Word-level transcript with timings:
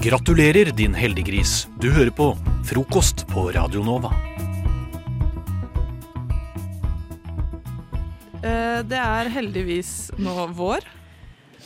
Gratulerer, 0.00 0.70
din 0.76 0.94
heldiggris. 0.94 1.66
Du 1.80 1.90
hører 1.90 2.10
på 2.14 2.30
Frokost 2.68 3.24
på 3.30 3.46
Radio 3.54 3.82
Nova. 3.84 4.10
Eh, 8.44 8.80
det 8.86 9.00
er 9.00 9.30
heldigvis 9.34 9.92
nå 10.22 10.34
vår. 10.54 10.84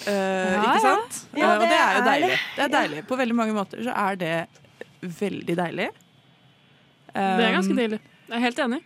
Eh, 0.06 0.12
Ja, 0.14 0.62
ikke 0.62 0.80
sant? 0.84 1.18
Ja, 1.36 1.50
Eh, 1.50 1.56
og 1.56 1.60
det 1.60 1.68
det 1.70 1.80
er 1.80 1.96
jo 1.98 2.04
deilig. 2.10 2.28
det. 2.30 2.38
Det 2.56 2.64
er 2.64 2.68
deilig. 2.80 3.06
På 3.06 3.16
veldig 3.18 3.34
mange 3.36 3.52
måter 3.52 3.82
så 3.84 3.92
er 3.96 4.16
det 4.16 4.48
veldig 5.02 5.56
deilig. 5.56 5.90
Det 7.12 7.44
er 7.44 7.52
ganske 7.52 7.70
Um, 7.72 7.76
deilig. 7.76 8.00
Jeg 8.30 8.36
er 8.36 8.40
helt 8.40 8.58
enig. 8.58 8.80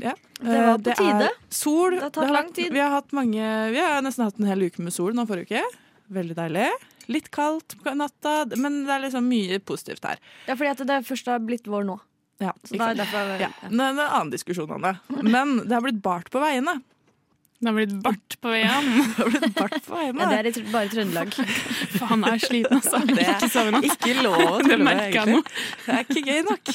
Ja. 0.00 0.12
Det 0.40 0.60
var 0.66 0.78
på 0.78 0.82
på 0.84 0.96
tide. 0.96 1.24
Er 1.24 1.30
sol. 1.50 1.90
Det 1.90 2.00
har 2.02 2.10
tatt 2.10 2.24
har 2.24 2.32
lang 2.32 2.52
tid. 2.54 2.72
Vi 2.72 2.78
har, 2.78 2.90
hatt 2.90 3.12
mange, 3.12 3.70
vi 3.72 3.78
har 3.78 4.00
nesten 4.00 4.24
hatt 4.24 4.38
en 4.38 4.46
hel 4.46 4.62
uke 4.62 4.78
med 4.80 4.92
sol 4.92 5.12
nå 5.12 5.26
forrige 5.26 5.58
uke. 5.60 5.62
Veldig 6.10 6.36
deilig. 6.36 6.70
Litt 7.10 7.30
kaldt 7.34 7.74
på 7.82 7.94
natta, 7.98 8.44
men 8.56 8.84
det 8.86 8.94
er 8.94 9.02
liksom 9.06 9.26
mye 9.26 9.58
positivt 9.66 10.04
her. 10.06 10.20
Ja, 10.46 10.54
fordi 10.54 10.70
at 10.70 10.84
det 10.86 11.00
først 11.08 11.26
har 11.30 11.42
blitt 11.42 11.66
vår 11.70 11.88
nå. 11.88 11.98
Ja, 12.40 12.54
Så 12.64 12.72
det 12.78 12.80
er 12.86 13.00
derfor 13.02 13.32
ja. 13.42 13.50
Det 13.66 13.68
er 13.74 13.90
en 13.92 13.98
annen 14.00 14.30
diskusjon 14.32 14.70
om 14.72 14.86
det. 14.86 14.94
Men 15.26 15.58
det 15.66 15.74
har 15.74 15.82
blitt 15.84 15.98
bart 16.04 16.30
på 16.32 16.40
veiene. 16.40 16.78
Det 17.60 17.68
har 17.68 17.74
blitt 17.76 17.96
bart 18.02 18.36
på 18.40 18.48
veien. 18.54 18.86
Det 19.16 19.16
har 19.18 19.30
blitt 19.34 19.56
bart 19.58 19.74
på 19.84 19.92
veien, 19.92 20.16
Ja, 20.16 20.28
det 20.30 20.38
er 20.38 20.46
i 20.48 20.62
bare 20.72 20.88
Trøndelag. 20.88 21.34
Faen, 21.98 22.24
jeg 22.24 22.38
er 22.38 22.44
sliten, 22.46 22.78
altså. 22.78 23.00
Det 23.04 23.26
er 23.26 23.76
Ikke 23.90 24.14
lov 24.24 24.36
å 24.40 24.54
Det 24.62 24.70
tulle 24.70 24.86
med, 24.86 25.00
egentlig. 25.10 25.42
Det 25.84 25.96
er 25.98 26.06
ikke 26.06 26.22
gøy 26.24 26.40
nok. 26.48 26.72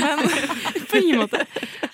Men, 0.00 0.22
På 0.88 1.02
ingen 1.02 1.20
måte. 1.20 1.44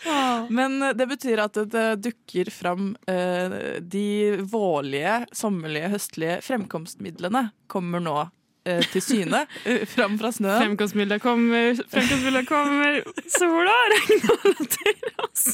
men 0.61 0.79
det 0.97 1.07
betyr 1.11 1.43
at 1.43 1.59
det 1.74 1.87
dukker 2.07 2.52
fram 2.55 2.93
eh, 3.11 3.80
de 3.83 4.07
vårlige, 4.47 5.24
sommerlige, 5.35 5.91
høstlige 5.97 6.38
fremkomstmidlene 6.47 7.49
kommer 7.71 8.02
nå 8.05 8.16
eh, 8.23 8.30
til 8.93 9.03
syne. 9.03 9.45
eh, 9.65 9.85
fram 9.95 10.19
fra 10.21 10.31
snøen. 10.35 10.61
Fremkomstbildet 10.61 11.23
kommer, 11.25 11.79
fremkomstbildet 11.91 12.47
kommer. 12.49 13.01
Sola 13.33 13.77
regner 13.95 14.67
til 14.75 14.99
oss. 15.25 15.47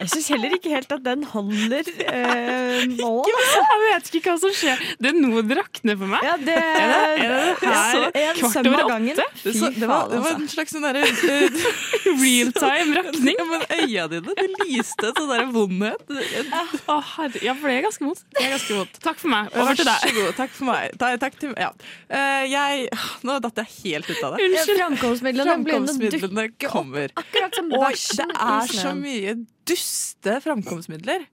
Jeg 0.00 0.10
syns 0.10 0.28
heller 0.34 0.56
ikke 0.56 0.72
helt 0.74 0.90
at 0.96 1.04
den 1.06 1.22
holder 1.30 1.90
eh, 2.04 2.82
nå. 2.98 3.12
Jeg 3.30 3.82
vet 3.84 4.10
ikke 4.18 4.32
hva 4.32 4.36
som 4.42 4.54
skjer. 4.56 4.82
Det 4.98 5.12
er 5.12 5.18
noe 5.20 5.44
det 5.46 5.58
rakner 5.60 5.98
for 6.00 6.10
meg. 6.10 6.26
Ja, 6.26 6.34
det 6.40 6.56
Er 6.58 6.90
det, 6.90 6.98
er 6.98 7.30
det 7.30 7.38
her 7.70 8.32
en 8.32 8.40
kvart 8.40 8.58
over 8.66 8.84
åtte? 8.98 9.28
Det, 9.44 9.54
det, 9.54 9.88
var, 9.88 10.08
det 10.10 10.18
var 10.18 10.32
faen, 10.34 10.42
en 10.42 10.50
slags 10.50 10.74
sånn 10.74 10.84
derre 10.88 11.04
eh, 11.06 11.62
Real 12.24 12.50
time 12.56 12.98
rakning. 12.98 13.38
ja, 13.38 13.46
Men 13.52 13.64
øya 13.78 14.06
dine 14.12 14.34
det 14.40 14.48
lyste 14.66 15.12
sånn 15.16 15.30
derre 15.30 15.46
vondhet. 15.54 16.02
Å, 16.90 16.98
herre, 17.14 17.40
ja, 17.44 17.54
for 17.58 17.70
det 17.70 17.78
er 17.78 17.86
ganske 17.86 18.04
vondt. 18.08 18.24
Det 18.34 18.42
er 18.48 18.52
ganske 18.56 18.78
vondt. 18.80 18.98
Takk 19.04 19.22
for 19.22 19.32
meg. 19.32 19.50
Over 19.54 19.78
til 19.78 19.86
Vær 19.86 19.92
deg. 19.94 20.10
så 20.10 20.18
god. 20.18 20.34
Takk 20.42 20.52
for 20.58 20.68
meg. 20.72 20.98
Ta, 21.00 21.12
takk 21.22 21.38
til, 21.40 21.54
ja. 21.60 21.70
Eh, 22.10 22.33
jeg 22.50 22.88
Nå 23.26 23.38
datt 23.44 23.60
jeg 23.62 23.70
helt 23.84 24.10
ut 24.10 24.22
av 24.26 24.34
det. 24.36 24.48
Unnskyld. 24.48 24.80
Framkomstmidlene 24.80 25.50
Framkomstmidlene 25.50 26.48
kommer. 26.66 27.14
akkurat 27.20 27.60
som 27.60 27.70
Og 27.72 27.86
det 28.18 28.28
er 28.32 28.74
så 28.74 28.94
mye 28.98 29.38
duste 29.68 30.40
framkomstmidler 30.44 31.28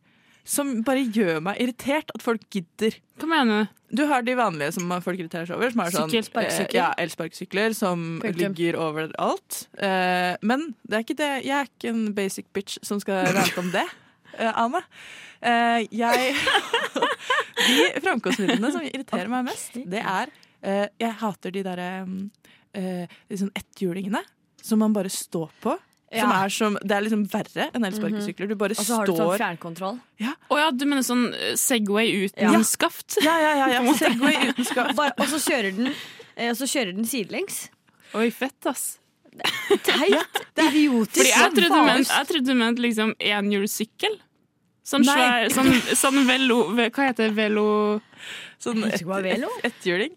som 0.47 0.71
bare 0.85 1.03
gjør 1.13 1.39
meg 1.45 1.59
irritert 1.61 2.09
at 2.15 2.23
folk 2.23 2.43
gidder. 2.53 2.95
Hva 3.21 3.27
mener 3.29 3.61
du? 3.61 3.81
Du 4.01 4.03
har 4.09 4.23
de 4.25 4.33
vanlige 4.39 4.71
som 4.77 4.89
folk 5.03 5.19
irriterer 5.19 5.45
seg 5.49 5.57
over. 5.59 5.73
Som 5.73 5.83
er 5.83 5.93
sånn, 5.93 6.13
Sykkel, 6.15 6.45
eh, 6.47 6.67
Ja, 6.73 6.87
elsparkesykler 6.97 7.75
som 7.77 8.19
Punktum. 8.23 8.55
ligger 8.55 8.79
overalt. 8.79 9.67
Eh, 9.77 10.35
men 10.41 10.73
det 10.87 10.97
er 10.97 11.05
ikke 11.05 11.17
det. 11.19 11.31
jeg 11.45 11.57
er 11.59 11.69
ikke 11.69 11.89
en 11.91 12.13
basic 12.17 12.45
bitch 12.53 12.79
som 12.81 12.99
skal 12.99 13.25
rante 13.35 13.59
om 13.59 13.69
det, 13.71 13.85
eh, 14.39 14.51
Ane. 14.55 14.81
Eh, 15.41 15.87
jeg 15.91 16.35
De 17.67 18.01
framkomstmidlene 18.01 18.71
som 18.71 18.81
irriterer 18.81 19.29
meg 19.29 19.45
mest, 19.45 19.73
det 19.73 20.01
er 20.01 20.31
eh, 20.63 20.87
Jeg 21.01 21.17
hater 21.21 21.53
de 21.55 21.63
derre 21.65 21.89
uh, 22.05 23.17
liksom 23.29 23.51
etthjulingene 23.57 24.21
som 24.61 24.79
man 24.79 24.93
bare 24.93 25.09
står 25.09 25.49
på. 25.61 25.77
Som 26.11 26.31
er 26.35 26.49
som, 26.51 26.75
det 26.83 26.95
er 26.95 27.03
liksom 27.05 27.21
verre 27.31 27.69
enn 27.71 27.85
elsparkesykler. 27.87 28.49
Du 28.51 28.57
bare 28.59 28.75
Og 28.75 28.83
så 28.83 28.97
har 28.99 29.07
du 29.07 29.13
sånn 29.15 29.37
fjernkontroll. 29.39 29.99
Å 30.51 30.57
ja, 30.59 30.71
du 30.75 30.83
mener 30.83 31.05
sånn 31.07 31.29
eh, 31.31 31.53
Segway 31.59 32.11
uten 32.25 32.51
Ja. 32.51 32.63
skaft? 32.67 33.15
Ja, 33.23 33.37
ja, 33.39 33.53
ja. 33.61 33.69
ja. 33.77 33.93
Segway 34.01 34.49
uten 34.49 34.67
skaft. 34.67 34.97
Bare, 34.99 35.15
og 35.15 35.31
så 35.31 35.39
kjører 35.39 35.77
den 35.77 35.87
eh, 35.93 36.49
Og 36.49 36.57
så 36.59 36.67
kjører 36.67 36.97
den 36.97 37.07
sidelengs. 37.07 37.61
Oi, 38.19 38.27
fett, 38.35 38.59
ass. 38.67 38.97
Teit! 39.31 40.41
idiotisk. 40.59 41.15
Fordi 41.15 41.31
jeg 41.31 42.27
trodde 42.27 42.43
du 42.43 42.57
mente 42.59 42.83
liksom 42.83 43.15
enhjulssykkel. 43.15 44.19
Sånn 44.83 45.03
Nei. 45.05 45.13
svær 45.13 45.51
sånn, 45.53 45.73
sånn 45.95 46.23
velo 46.25 46.55
Hva 46.73 46.87
heter 47.11 47.27
det? 47.29 47.35
Velo 47.37 48.01
Sånn 48.61 48.79
Jeg 48.81 48.91
vet 48.91 49.03
hva 49.05 49.19
velo. 49.21 49.49
et- 49.63 49.71
etthjuling. 49.73 50.15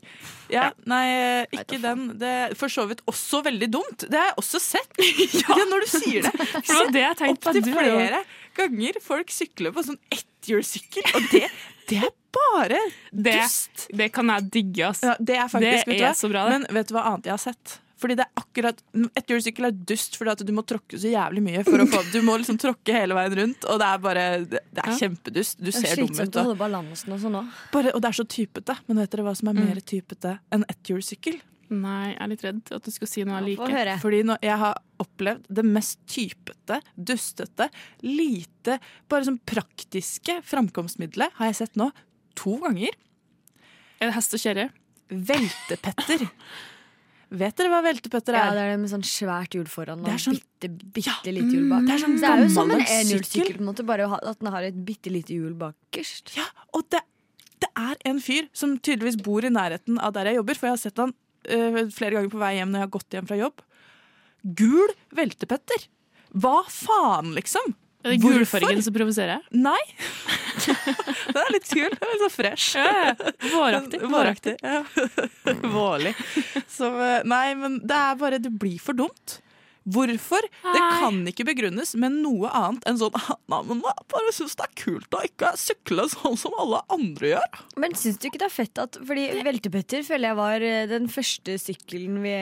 Ja, 0.52 0.70
nei, 0.84 1.04
eh, 1.08 1.46
ikke 1.56 1.78
den. 1.80 2.18
Det 2.20 2.28
er 2.28 2.54
for 2.54 2.68
så 2.68 2.84
vidt 2.86 3.00
også 3.08 3.42
veldig 3.42 3.68
dumt. 3.72 4.04
Det 4.10 4.12
har 4.20 4.26
jeg 4.28 4.36
også 4.42 4.60
sett. 4.60 4.98
ja. 5.40 5.56
når 5.70 5.80
du 5.80 5.86
sier 5.88 6.22
det. 6.26 6.32
For 6.36 6.68
det 6.68 6.76
var 6.76 6.90
det 6.92 7.02
jeg 7.04 7.16
tenkte 7.22 7.40
på. 7.40 7.54
Opptil 7.54 7.64
du 7.64 7.78
er 7.78 7.88
jo- 7.88 7.96
flere 7.96 8.20
ganger 8.58 9.00
folk 9.00 9.32
sykler 9.32 9.72
på 9.72 9.84
sånn 9.86 9.98
etthjulssykkel, 10.12 11.08
og 11.16 11.30
det, 11.32 11.48
det 11.88 12.02
er 12.04 12.10
bare 12.36 12.78
Det, 13.10 13.32
dust. 13.40 13.86
det 13.96 14.12
kan 14.12 14.28
jeg 14.34 14.50
digge, 14.50 14.88
ass. 14.90 15.00
Ja, 15.02 15.16
det 15.18 15.36
er 15.40 15.48
faktisk, 15.48 15.60
Det 15.60 15.86
vet 15.86 15.98
du 15.98 16.04
er 16.04 16.12
hva? 16.12 16.14
så 16.20 16.30
bra, 16.30 16.44
det. 16.50 16.60
Men 16.60 16.74
vet 16.76 16.88
du 16.88 16.94
hva 16.94 17.06
annet 17.08 17.24
jeg 17.24 17.32
har 17.32 17.42
sett? 17.48 17.78
Fordi 18.04 18.18
det 18.20 18.26
er 18.26 18.42
akkurat 18.42 18.82
Etthjulssykkel 19.16 19.64
er 19.70 19.76
dust 19.88 20.18
fordi 20.20 20.32
at 20.34 20.42
du 20.44 20.52
må 20.52 20.60
tråkke 20.68 20.98
så 21.00 21.08
jævlig 21.08 21.40
mye. 21.46 21.62
For 21.64 21.80
å 21.80 21.86
få, 21.88 22.02
du 22.12 22.18
må 22.26 22.34
liksom 22.36 22.58
tråkke 22.60 22.92
hele 22.92 23.16
veien 23.16 23.36
rundt, 23.38 23.64
og 23.64 23.80
det 23.80 23.86
er 23.88 24.02
bare 24.04 24.24
Det, 24.44 24.60
det 24.76 24.84
er 24.84 24.98
kjempedust. 25.00 25.56
Du 25.64 25.70
er 25.72 25.76
ser 25.78 25.96
dum 25.96 26.10
ut. 26.10 26.12
slitsomt 26.12 26.36
å 26.36 26.42
Og, 26.42 26.50
holde 26.50 26.60
balansen 26.60 27.16
og 27.16 27.22
sånn 27.24 27.38
òg. 27.40 27.48
og 27.94 28.00
det 28.04 28.10
er 28.10 28.18
så 28.20 28.26
typete. 28.28 28.76
Men 28.86 29.00
vet 29.00 29.14
dere 29.16 29.24
hva 29.24 29.34
som 29.40 29.48
er 29.48 29.56
mer 29.56 29.80
typete 29.80 30.34
enn 30.52 30.66
etthjulssykkel? 30.68 31.40
Nei, 31.74 32.10
jeg 32.12 32.20
er 32.20 32.28
litt 32.28 32.44
redd 32.44 32.72
at 32.76 32.84
du 32.84 32.92
skal 32.92 33.08
si 33.08 33.24
noe 33.24 33.40
jeg 33.40 33.56
Få 33.56 33.66
liker. 33.70 33.90
Fordi 34.02 34.20
når 34.28 34.44
jeg 34.44 34.58
har 34.60 34.82
opplevd 35.00 35.48
det 35.48 35.64
mest 35.64 35.96
typete, 36.12 36.76
dustete, 36.94 37.70
lite 38.04 38.76
Bare 39.08 39.24
sånn 39.26 39.40
praktiske 39.48 40.36
framkomstmiddelet 40.44 41.40
har 41.40 41.50
jeg 41.50 41.56
sett 41.62 41.80
nå 41.80 41.88
to 42.36 42.58
ganger. 42.60 42.92
Er 43.96 44.10
det 44.10 44.14
hest 44.18 44.36
og 44.36 44.44
kjerre? 44.44 44.68
Veltepetter. 45.08 46.28
Vet 47.34 47.56
dere 47.58 47.70
hva 47.72 47.80
veltepetter 47.82 48.36
Ja, 48.36 48.44
er? 48.50 48.54
det 48.54 48.62
er 48.64 48.70
det 48.74 48.80
med 48.84 48.90
sånn 48.92 49.04
svært 49.08 49.54
hjul 49.56 49.66
foran 49.70 50.00
og 50.02 50.06
Det 50.06 50.14
sånn- 50.22 50.38
bitte, 50.38 50.68
bitte 50.94 51.32
lite 51.34 51.50
hjul 51.50 51.68
bak. 51.72 51.82
det 51.88 51.94
er 51.96 52.02
sånn 52.04 52.14
det 52.20 52.28
er 52.30 52.42
jo 52.44 52.48
som 52.54 52.70
en 52.70 52.76
gammeldags 52.76 52.92
enhjulssykkel, 53.00 53.42
sykkel. 53.46 53.56
på 53.58 53.64
en 53.64 53.68
måte, 53.70 53.86
bare 53.86 54.06
at 54.30 54.38
den 54.38 54.52
har 54.54 54.62
et 54.62 54.78
bitte 54.86 55.10
lite 55.10 55.34
hjul 55.34 55.54
bakerst. 55.58 56.36
Ja, 56.36 56.46
og 56.72 56.86
det, 56.94 57.00
det 57.60 57.70
er 57.76 57.96
en 58.06 58.20
fyr 58.20 58.48
som 58.52 58.78
tydeligvis 58.78 59.18
bor 59.22 59.42
i 59.44 59.50
nærheten 59.50 59.98
av 59.98 60.12
der 60.14 60.30
jeg 60.30 60.36
jobber, 60.36 60.54
for 60.54 60.66
jeg 60.68 60.76
har 60.78 60.82
sett 60.84 60.96
han 61.02 61.10
uh, 61.14 61.90
flere 61.90 62.14
ganger 62.18 62.30
på 62.30 62.38
vei 62.38 62.54
hjem 62.56 62.70
når 62.70 62.78
jeg 62.80 62.86
har 62.88 62.94
gått 62.98 63.10
hjem 63.18 63.26
fra 63.28 63.36
jobb. 63.42 63.64
Gul 64.54 64.88
veltepetter! 65.16 65.88
Hva 66.34 66.64
faen, 66.68 67.34
liksom? 67.34 67.74
Er 68.04 68.12
det 68.12 68.20
gulfargen 68.20 68.82
som 68.84 68.94
provoserer? 68.94 69.44
Nei. 69.56 69.78
Den 71.34 71.40
er 71.40 71.54
litt 71.54 71.70
kul. 71.70 71.88
Den 71.88 72.04
er 72.04 72.12
litt 72.12 72.24
så 72.26 72.32
fresh. 72.34 72.76
Våraktig. 73.54 74.02
Våraktig. 74.12 74.58
Ja. 74.60 74.82
Vårlig. 75.78 76.12
Så, 76.68 76.90
eh, 77.00 77.24
nei, 77.28 77.46
men 77.58 77.80
det 77.84 77.96
er 77.96 78.20
bare 78.20 78.42
Det 78.42 78.52
blir 78.60 78.76
for 78.82 78.96
dumt. 78.98 79.40
Hvorfor? 79.84 80.40
Det 80.64 80.80
kan 80.80 81.18
ikke 81.28 81.44
begrunnes 81.44 81.90
med 82.00 82.14
noe 82.24 82.48
annet 82.56 82.86
enn 82.88 82.96
sånn 83.00 83.12
Nei, 83.52 83.58
men 83.68 83.82
jeg 83.84 84.06
bare 84.14 84.32
syns 84.32 84.56
det 84.56 84.64
er 84.64 84.72
kult 84.80 85.16
å 85.16 85.20
ikke 85.26 85.50
sykle 85.60 86.06
sånn 86.12 86.38
som 86.40 86.56
alle 86.60 86.80
andre 86.94 87.34
gjør. 87.34 87.60
Men 87.84 87.96
syns 88.00 88.16
du 88.20 88.30
ikke 88.30 88.40
det 88.40 88.48
er 88.48 88.54
fett 88.54 88.80
at 88.80 88.96
Fordi 89.04 89.26
veltepetter 89.44 90.06
føler 90.06 90.30
jeg 90.30 90.40
var 90.40 90.64
eh, 90.64 90.86
den 90.90 91.10
første 91.12 91.58
sykkelen 91.60 92.22
vi, 92.24 92.36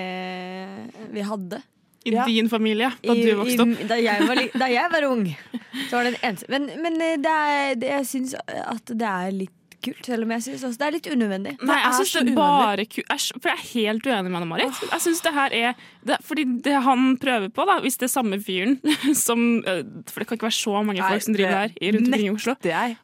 vi 1.17 1.27
hadde. 1.27 1.63
I 2.05 2.11
Ja. 2.15 2.25
din 2.27 2.49
familie, 2.51 2.91
da 3.03 3.13
I- 3.15 3.23
du 3.25 3.35
vokste 3.39 3.63
opp. 3.63 3.81
i- 3.81 3.87
da, 3.87 3.95
jeg 4.03 4.27
var, 4.29 4.41
da 4.59 4.67
jeg 4.73 4.91
var 4.91 5.05
ung. 5.11 5.27
Så 5.89 5.97
var 5.97 6.05
det 6.05 6.15
den 6.19 6.23
eneste. 6.31 6.47
Men, 6.51 6.67
men 6.83 7.01
eh, 7.01 7.17
det 7.17 7.31
er, 7.33 7.75
det, 7.79 7.89
jeg 7.89 8.07
syns 8.07 8.35
at 8.35 8.87
det 8.87 9.09
er 9.09 9.31
litt 9.33 9.51
kult, 9.83 10.05
selv 10.07 10.23
om 10.23 10.31
jeg 10.31 10.43
syns 10.45 10.63
også 10.63 10.79
det 10.79 10.87
er 10.87 10.93
litt 10.95 11.07
unødvendig. 11.11 11.53
Nei, 11.67 11.77
jeg 11.83 11.95
syns 11.99 12.13
det 12.13 12.29
er 12.31 12.37
bare 12.39 12.85
kult 12.87 13.25
for 13.43 13.49
jeg 13.51 13.57
er 13.59 13.65
helt 13.73 14.05
uenig 14.07 14.31
med 14.31 14.39
Anne-Marit. 14.41 14.83
Jeg 14.93 15.01
synes 15.03 15.21
det 15.25 15.33
her 15.35 15.51
er 15.59 15.75
det, 16.07 16.19
Fordi 16.23 16.45
det 16.63 16.77
han 16.85 17.17
prøver 17.19 17.49
på, 17.51 17.65
da, 17.67 17.81
hvis 17.83 17.97
det 17.99 18.07
er 18.07 18.13
samme 18.15 18.39
fyren 18.43 18.77
som 19.27 19.43
øh, 19.67 19.83
For 20.07 20.21
det 20.23 20.29
kan 20.29 20.37
ikke 20.39 20.47
være 20.51 20.59
så 20.59 20.83
mange 20.87 21.03
folk 21.03 21.23
som 21.27 21.35
driver 21.35 21.51
her 21.65 21.75
rundt 21.83 22.07
omkring 22.07 22.27
i 22.27 22.31
Oslo. 22.31 22.55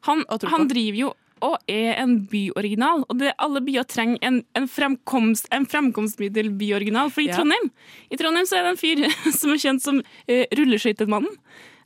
Han, 0.07 0.25
han 0.55 0.69
driver 0.71 0.99
jo 1.03 1.15
og 1.45 1.57
er 1.71 1.95
en 2.03 2.17
byoriginal. 2.31 3.05
Og 3.09 3.19
det, 3.21 3.33
alle 3.39 3.63
byer 3.65 3.87
trenger 3.89 4.19
en, 4.23 4.43
en, 4.59 4.69
fremkomst, 4.69 5.49
en 5.55 5.67
fremkomstmiddel 5.69 6.51
byoriginal. 6.59 7.11
For 7.15 7.23
i 7.25 7.29
Ja. 7.31 7.37
Trondheim 7.39 7.71
I 8.11 8.17
Trondheim 8.21 8.47
så 8.49 8.59
er 8.61 8.69
det 8.69 8.77
en 8.77 8.81
fyr 8.85 9.09
som 9.41 9.51
er 9.55 9.65
kjent 9.65 9.83
som 9.85 9.99
uh, 10.05 10.45
Rulleskøytemannen. 10.59 11.35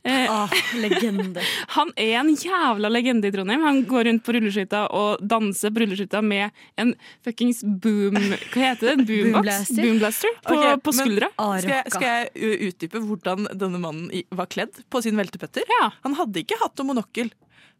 Eh, 0.04 0.26
Ah, 0.26 0.50
legende. 0.82 1.38
han 1.76 1.92
er 1.96 2.16
en 2.18 2.32
jævla 2.34 2.88
legende 2.90 3.28
i 3.28 3.34
Trondheim. 3.34 3.62
Han 3.62 3.84
går 3.86 4.08
rundt 4.08 4.24
på 4.26 4.32
rulleskøyter 4.34 4.88
og 4.98 5.20
danser 5.30 5.70
på 5.70 5.84
rulleskøyter 5.84 6.24
med 6.26 6.50
en 6.82 6.90
fuckings 7.22 7.60
boom... 7.62 8.18
Hva 8.50 8.64
heter 8.72 8.96
det? 8.96 9.06
Boombox? 9.06 9.30
Boomblaster. 9.70 9.78
Boomblaster 9.84 10.34
på, 10.42 10.56
okay, 10.58 10.74
på 10.82 10.94
men- 10.96 11.06
skuldra. 11.06 11.28
Skal 11.62 11.70
jeg, 11.76 11.94
skal 11.94 12.08
jeg 12.08 12.66
utdype 12.72 13.04
hvordan 13.06 13.46
denne 13.54 13.78
mannen 13.84 14.10
var 14.34 14.50
kledd 14.50 14.82
på 14.90 15.04
sin 15.06 15.14
veltepetter? 15.22 15.62
Ja. 15.78 15.92
Han 16.02 16.18
hadde 16.18 16.42
ikke 16.42 16.58
hatt 16.64 16.82
og 16.82 16.90
monokkel. 16.90 17.30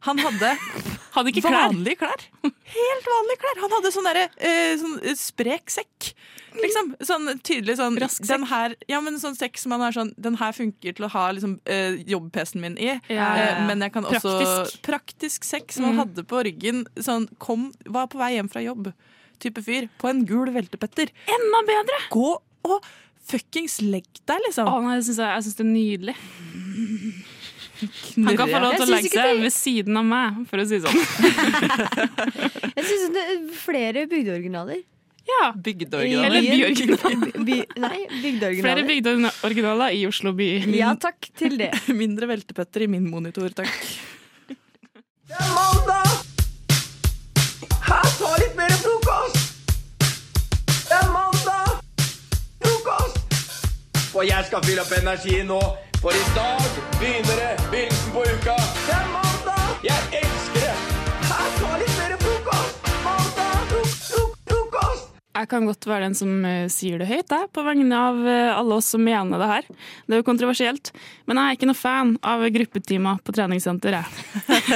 Han 0.03 0.19
hadde 0.19 0.53
Hadde 1.13 1.29
ikke 1.31 1.43
klær. 1.45 1.69
vanlige 1.71 1.99
klær. 2.01 2.23
Helt 2.43 3.05
vanlige 3.07 3.39
klær. 3.43 3.59
Han 3.61 3.71
hadde 3.77 3.91
sånn, 3.95 4.07
derre, 4.09 4.23
eh, 4.37 4.73
sånn 4.81 4.95
eh, 5.03 5.15
sprek 5.19 5.69
sekk 5.71 6.13
Liksom, 6.53 6.91
sånn 7.01 7.39
tydelig 7.41 7.79
sånn 7.79 7.95
Rask 7.97 8.21
sekk. 8.27 8.43
her, 8.51 8.75
ja, 8.87 8.99
men 9.01 9.15
sånn 9.17 9.33
sekk 9.35 9.57
som 9.57 9.71
man 9.73 9.81
er 9.87 9.95
sånn 9.95 10.11
Den 10.21 10.35
her 10.37 10.51
funker 10.53 10.93
til 10.93 11.07
å 11.07 11.09
ha 11.09 11.23
liksom, 11.33 11.55
eh, 11.65 11.95
jobb-PC-en 12.05 12.61
min 12.61 12.75
i. 12.77 12.91
Ja, 13.09 13.15
ja, 13.15 13.47
Eh, 13.55 13.63
men 13.67 13.79
jeg 13.81 13.91
kan 13.95 14.03
også 14.05 14.75
Praktisk. 14.83 15.47
Praktisk 15.47 15.71
som 15.73 15.85
man 15.85 15.95
Mm. 15.95 16.01
hadde 16.03 16.23
på 16.29 16.43
ryggen. 16.45 16.83
Sånn, 16.97 17.27
kom, 17.39 17.71
var 17.87 18.05
på 18.07 18.19
vei 18.21 18.35
hjem 18.37 18.51
fra 18.51 18.61
jobb. 18.61 18.93
Type 19.39 19.63
fyr. 19.65 19.89
På 19.97 20.09
en 20.09 20.25
gul 20.25 20.51
veltepetter. 20.53 21.09
Enda 21.27 21.63
bedre! 21.65 21.97
Gå 22.11 22.37
og 22.65 22.83
fuckings 23.25 23.81
legg 23.81 24.05
deg, 24.27 24.39
liksom. 24.45 24.67
Å, 24.67 24.81
nei, 24.83 24.99
jeg 25.01 25.15
syns 25.15 25.57
det 25.57 25.65
er 25.65 25.73
nydelig. 25.73 26.15
Han 28.15 28.37
kan 28.39 28.49
få 28.49 28.59
lov 28.63 28.73
til 28.77 28.85
å 28.85 28.89
legge 28.93 29.09
seg 29.13 29.29
det- 29.33 29.41
ved 29.43 29.53
siden 29.55 29.97
av 30.01 30.05
meg, 30.05 30.41
for 30.49 30.57
å 30.63 30.65
si 30.69 30.79
sånn. 30.83 30.97
Jeg 32.73 32.85
syns 32.89 33.13
det 33.15 33.23
er 33.33 33.37
flere 33.57 34.05
bygdeoriginaler. 34.11 34.81
Ja. 35.23 35.51
Bygdeoriginaler. 35.55 36.25
Eller 36.27 36.41
byoriginaler. 36.51 37.43
By, 37.47 37.57
nei, 37.79 37.99
Flere 38.59 38.83
bygdeoriginaler. 38.89 38.89
bygdeoriginaler 38.89 39.95
i 39.95 40.01
Oslo 40.09 40.33
by. 40.35 40.49
Ja 40.75 40.93
takk 40.99 41.29
til 41.39 41.55
det. 41.61 41.69
Mindre 42.01 42.27
veltepetter 42.33 42.83
i 42.83 42.89
min 42.91 43.05
monitor, 43.09 43.47
takk. 43.55 43.71
Det 44.49 45.37
er 45.39 45.53
mandag! 45.55 46.09
Her, 47.87 48.09
ta 48.19 48.33
litt 48.41 48.55
mer 48.59 48.75
frokost! 48.83 49.71
Det 50.89 50.97
er 50.99 51.07
mandag! 51.13 51.79
Frokost! 52.63 53.23
Og 54.13 54.27
jeg 54.27 54.45
skal 54.51 54.67
fylle 54.67 54.83
opp 54.83 54.91
energien 54.99 55.47
nå, 55.49 55.61
for 56.03 56.11
i 56.11 56.23
dag 56.35 56.63
begynner 56.99 57.37
det 57.39 57.51
begynnelsen 57.71 58.11
på 58.11 58.21
uka. 58.27 58.55
Det 58.87 58.91
er 58.91 59.05
mandag! 59.13 59.67
Jeg 59.87 60.17
elsker 60.19 60.65
det! 60.65 60.73
Her 61.29 61.53
får 61.61 61.77
litt 61.79 61.93
mer 61.95 62.15
frokost! 62.23 62.89
Mandag! 63.05 63.61
frok 63.69 63.93
fro 64.09 64.23
frokost! 64.49 65.13
Jeg 65.37 65.49
kan 65.53 65.69
godt 65.69 65.87
være 65.87 66.09
den 66.09 66.17
som 66.19 66.43
eh, 66.49 66.65
sier 66.75 66.99
det 66.99 67.07
høyt, 67.07 67.31
jeg, 67.31 67.49
på 67.55 67.63
vegne 67.63 68.01
av 68.09 68.19
eh, 68.19 68.51
alle 68.51 68.81
oss 68.81 68.91
som 68.91 69.05
mener 69.07 69.39
det 69.39 69.49
her. 69.53 69.71
Det 70.03 70.17
er 70.17 70.23
jo 70.25 70.27
kontroversielt. 70.27 70.91
Men 71.23 71.39
jeg 71.39 71.47
er 71.47 71.61
ikke 71.61 71.71
noe 71.71 71.81
fan 71.85 72.13
av 72.33 72.45
gruppetimer 72.59 73.23
på 73.23 73.39
treningssenter, 73.39 73.95
jeg. 74.01 74.29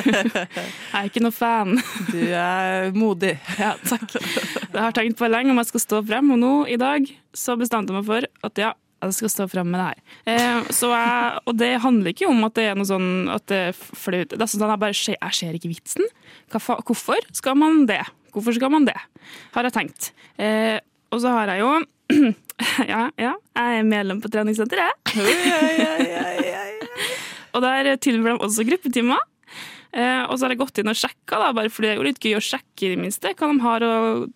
jeg 0.47 0.95
er 0.95 1.11
ikke 1.11 1.27
noe 1.27 1.35
fan. 1.35 1.75
Du 2.07 2.23
er 2.23 2.95
modig. 2.95 3.35
Ja, 3.67 3.75
takk. 3.83 4.15
Jeg 4.15 4.79
har 4.79 4.95
tenkt 4.95 5.19
på 5.19 5.27
lenge 5.27 5.51
om 5.51 5.59
jeg 5.59 5.73
skal 5.75 5.89
stå 5.89 6.03
frem, 6.07 6.37
og 6.37 6.39
nå 6.39 6.57
i 6.71 6.79
dag 6.79 7.15
så 7.35 7.59
bestemte 7.59 7.91
jeg 7.91 7.99
meg 7.99 8.13
for 8.15 8.33
at 8.47 8.67
ja, 8.69 8.75
jeg 8.97 9.13
skal 9.17 9.31
stå 9.33 9.45
frem 9.51 9.69
med 9.69 9.79
det 9.79 9.87
her. 9.87 9.99
Eh, 10.33 10.69
så 10.73 10.89
jeg, 10.93 11.41
og 11.45 11.57
det 11.59 11.71
handler 11.83 12.13
ikke 12.13 12.29
om 12.29 12.39
at 12.47 12.55
det 12.57 12.65
er 12.71 12.79
noe 12.79 12.89
sånn 12.89 13.09
at 13.33 13.45
det 13.51 13.59
er 13.69 13.77
flaut. 13.77 14.33
Det 14.33 14.41
er 14.41 14.49
sånn 14.49 14.65
at 14.65 14.73
jeg 14.73 14.83
bare 14.83 14.97
ser, 14.97 15.17
jeg 15.19 15.39
ser 15.39 15.59
ikke 15.59 15.71
vitsen. 15.73 16.09
Hva 16.53 16.79
Hvorfor 16.87 17.21
skal 17.37 17.55
man 17.59 17.85
det? 17.89 18.01
Hvorfor 18.33 18.57
skal 18.57 18.73
man 18.73 18.87
det? 18.89 18.97
Har 19.53 19.67
jeg 19.67 19.75
tenkt. 19.75 20.11
Eh, 20.41 20.77
og 21.13 21.21
så 21.23 21.31
har 21.35 21.53
jeg 21.53 21.63
jo 21.63 21.71
Ja, 22.91 23.03
ja, 23.21 23.33
jeg 23.37 23.79
er 23.79 23.85
medlem 23.85 24.21
på 24.23 24.31
treningssenteret. 24.33 24.93
Og 27.57 27.61
der 27.63 27.95
tilbyr 28.01 28.35
de 28.35 28.45
også 28.45 28.65
gruppetimer. 28.67 29.21
Eh, 29.97 30.23
og 30.27 30.35
så 30.35 30.45
har 30.45 30.53
jeg 30.53 30.59
gått 30.59 30.77
inn 30.81 30.91
og 30.91 30.97
sjekka, 30.99 31.39
da, 31.41 31.53
bare 31.55 31.71
fordi 31.73 31.87
det 31.87 31.93
er 31.93 31.99
jo 32.01 32.05
litt 32.05 32.19
gøy 32.21 32.35
å 32.37 32.43
sjekke 32.43 32.85
i 32.85 32.91
det 32.91 32.99
minste 33.01 33.31
hva 33.33 33.47
de 33.49 33.63
har 33.63 33.85
å 33.87 33.93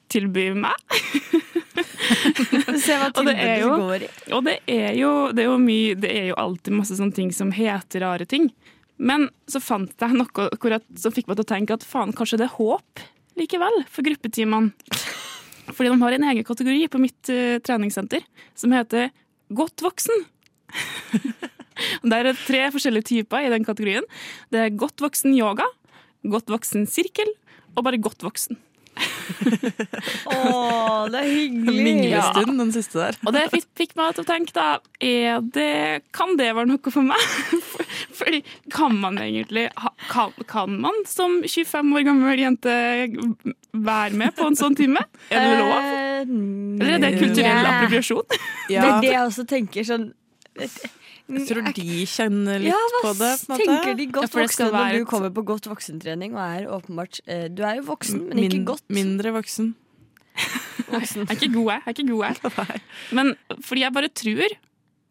tilby 0.09 0.47
meg. 0.57 0.73
Se 2.83 2.98
hva 2.98 3.09
tilbudet 3.15 3.59
jo- 3.62 3.77
går 3.80 4.06
i. 4.07 4.12
Og 4.36 4.44
det 4.48 4.57
er 4.71 4.95
jo, 4.98 5.12
det 5.36 5.45
er 5.45 5.62
mye 5.62 5.95
Det 6.01 6.12
er 6.12 6.30
jo 6.31 6.38
alltid 6.42 6.75
masse 6.77 6.98
sånne 6.98 7.15
ting 7.18 7.31
som 7.36 7.53
heter 7.56 8.06
rare 8.06 8.27
ting. 8.30 8.50
Men 9.01 9.30
så 9.50 9.62
fant 9.63 9.94
jeg 9.98 10.18
noe 10.18 10.50
jeg, 10.69 10.83
som 11.01 11.13
fikk 11.13 11.30
meg 11.30 11.39
til 11.39 11.45
å 11.48 11.51
tenke 11.56 11.77
at 11.77 11.86
faen, 11.88 12.13
kanskje 12.13 12.42
det 12.42 12.50
er 12.50 12.57
håp 12.59 13.01
likevel 13.39 13.81
for 13.89 14.06
gruppetimene. 14.06 14.74
Fordi 15.71 15.89
de 15.89 16.01
har 16.01 16.15
en 16.18 16.27
egen 16.33 16.45
kategori 16.45 16.88
på 16.92 17.00
mitt 17.01 17.31
uh, 17.31 17.57
treningssenter 17.63 18.25
som 18.57 18.74
heter 18.75 19.09
Godt 19.51 19.83
voksen. 19.83 20.25
Det 22.06 22.18
er 22.18 22.36
tre 22.38 22.65
forskjellige 22.74 23.07
typer 23.09 23.45
i 23.48 23.51
den 23.51 23.65
kategorien. 23.65 24.06
Det 24.53 24.59
er 24.62 24.75
godt 24.77 25.01
voksen 25.01 25.33
yoga, 25.33 25.65
godt 26.21 26.51
voksen 26.51 26.86
sirkel 26.89 27.31
og 27.75 27.86
bare 27.88 28.00
godt 28.01 28.21
voksen. 28.25 28.59
Å, 30.31 30.37
det 31.11 31.21
er 31.21 31.29
hyggelig. 31.29 31.83
Minglestund, 31.85 32.53
den 32.59 32.71
siste 32.75 32.99
der. 32.99 33.19
Og 33.25 33.35
det 33.35 33.45
fikk, 33.53 33.67
fikk 33.79 33.95
meg 33.99 34.15
til 34.15 34.25
å 34.25 34.29
tenke, 34.29 34.55
da, 34.55 34.67
er 35.01 35.41
det, 35.55 35.71
kan 36.15 36.35
det 36.39 36.51
være 36.57 36.69
noe 36.71 36.93
for 36.93 37.05
meg? 37.07 37.25
Fordi 38.19 38.41
kan 38.73 38.95
man 39.01 39.19
egentlig 39.21 39.67
kan, 40.11 40.33
kan 40.49 40.79
man 40.83 41.03
som 41.09 41.41
25 41.45 41.95
år 41.97 42.07
gammel 42.07 42.41
jente 42.41 42.77
være 43.71 44.17
med 44.19 44.35
på 44.37 44.47
en 44.49 44.57
sånn 44.59 44.77
time? 44.77 45.03
Er 45.31 45.45
det 45.47 45.59
lov? 45.59 45.75
Eh, 45.75 46.23
Eller 46.81 46.95
er 46.97 47.05
det 47.05 47.13
kulturell 47.17 47.61
yeah. 47.61 47.69
appropriasjon? 47.75 48.39
Det 48.69 48.81
er 48.81 48.97
det 49.03 49.13
jeg 49.13 49.21
også 49.25 49.47
tenker 49.49 49.87
sånn 49.87 50.09
jeg 51.37 51.47
tror 51.49 51.67
de 51.75 52.05
kjenner 52.09 52.63
litt 52.63 52.71
ja, 52.73 52.79
på 53.03 53.11
det. 53.19 53.29
På 53.47 53.55
en 53.55 53.61
tenker 53.61 53.95
de 53.99 54.07
godt 54.17 54.27
ja, 54.27 54.39
voksne 54.41 54.67
når 54.73 54.97
du 54.97 55.05
kommer 55.09 55.31
på 55.35 55.43
godt 55.47 55.69
voksentrening 55.71 56.35
og 56.37 56.41
er 56.43 56.67
åpenbart 56.71 57.21
eh, 57.25 57.45
Du 57.51 57.63
er 57.67 57.79
jo 57.79 57.85
voksen, 57.91 58.25
men 58.29 58.43
ikke 58.45 58.57
Min- 58.59 58.67
godt 58.67 58.85
Mindre 58.91 59.33
voksen. 59.37 59.71
voksen. 60.95 61.25
Jeg 61.25 61.29
er 61.29 61.37
ikke 61.37 61.53
god, 61.53 61.71
jeg. 61.71 61.79
jeg 61.85 61.87
er 61.87 61.95
ikke 61.95 62.11
god, 62.11 62.25
jeg. 62.25 62.83
Men 63.17 63.33
fordi 63.61 63.81
jeg 63.83 63.93
bare 63.97 64.09
tror 64.15 64.43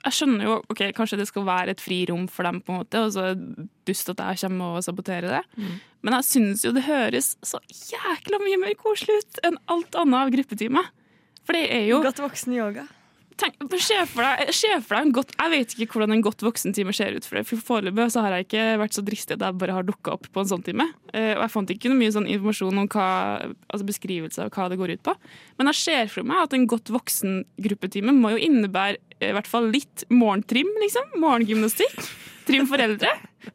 Jeg 0.01 0.17
skjønner 0.17 0.47
jo 0.47 0.55
ok, 0.73 0.81
kanskje 0.97 1.19
det 1.21 1.27
skal 1.29 1.45
være 1.45 1.75
et 1.75 1.83
frirom 1.85 2.25
for 2.33 2.49
dem, 2.49 2.63
på 2.65 2.73
en 2.73 2.79
måte, 2.81 3.03
og 3.05 3.13
så 3.13 3.27
er 3.31 3.35
det 3.37 3.67
dust 3.91 4.09
at 4.15 4.23
jeg 4.25 4.41
kommer 4.47 4.79
og 4.79 4.85
saboterer 4.87 5.29
det. 5.39 5.67
Men 6.01 6.17
jeg 6.17 6.25
syns 6.25 6.65
jo 6.65 6.73
det 6.73 6.87
høres 6.87 7.35
så 7.45 7.61
jækla 7.69 8.41
mye 8.41 8.61
mer 8.63 8.79
koselig 8.81 9.19
ut 9.21 9.43
enn 9.45 9.61
alt 9.69 9.99
annet 10.01 10.23
av 10.23 10.33
gruppetime. 10.33 10.87
For 11.45 11.57
det 11.57 11.67
er 11.75 11.85
jo 11.91 12.01
Godt 12.05 12.23
voksen 12.25 12.57
yoga. 12.57 12.87
Se 13.41 14.71
for 14.85 14.97
deg, 14.97 15.01
en 15.01 15.13
godt 15.17 15.33
Jeg 15.39 15.53
vet 15.55 15.75
ikke 15.77 15.97
hvordan 15.99 16.15
en 16.17 16.25
godt 16.25 16.43
voksentime 16.45 16.93
ser 16.97 17.17
ut. 17.17 17.27
For 17.27 17.43
Foreløpig 17.71 18.09
så 18.13 18.25
har 18.25 18.37
jeg 18.37 18.49
ikke 18.49 18.65
vært 18.83 18.97
så 18.97 19.05
dristig 19.07 19.37
at 19.39 19.45
jeg 19.47 19.59
bare 19.61 19.77
har 19.79 19.87
dukka 19.89 20.15
opp 20.19 20.29
på 20.35 20.43
en 20.45 20.51
sånn 20.51 20.65
time. 20.67 20.89
Eh, 21.15 21.33
og 21.37 21.45
jeg 21.47 21.53
fant 21.55 21.73
ikke 21.75 21.91
noe 21.93 22.01
mye 22.01 22.15
sånn 22.15 22.29
informasjon 22.31 22.83
om 22.85 22.89
hva, 22.93 23.07
altså 23.71 23.89
beskrivelse 23.89 24.45
av 24.45 24.53
hva 24.55 24.69
det 24.73 24.79
går 24.81 24.95
ut 24.97 25.05
på. 25.09 25.15
Men 25.61 25.73
jeg 25.73 25.81
ser 25.83 26.13
for 26.13 26.27
meg 26.29 26.45
at 26.45 26.57
en 26.57 26.69
godt 26.71 26.93
voksen-gruppetime 26.95 28.15
må 28.17 28.35
jo 28.37 28.43
innebære 28.49 28.99
eh, 29.21 29.31
i 29.31 29.35
hvert 29.37 29.51
fall 29.51 29.71
litt 29.73 30.05
morgentrim, 30.13 30.69
liksom. 30.85 31.17
Morgengymnastikk. 31.23 31.99
Trim 32.49 32.65
foreldre. 32.67 33.11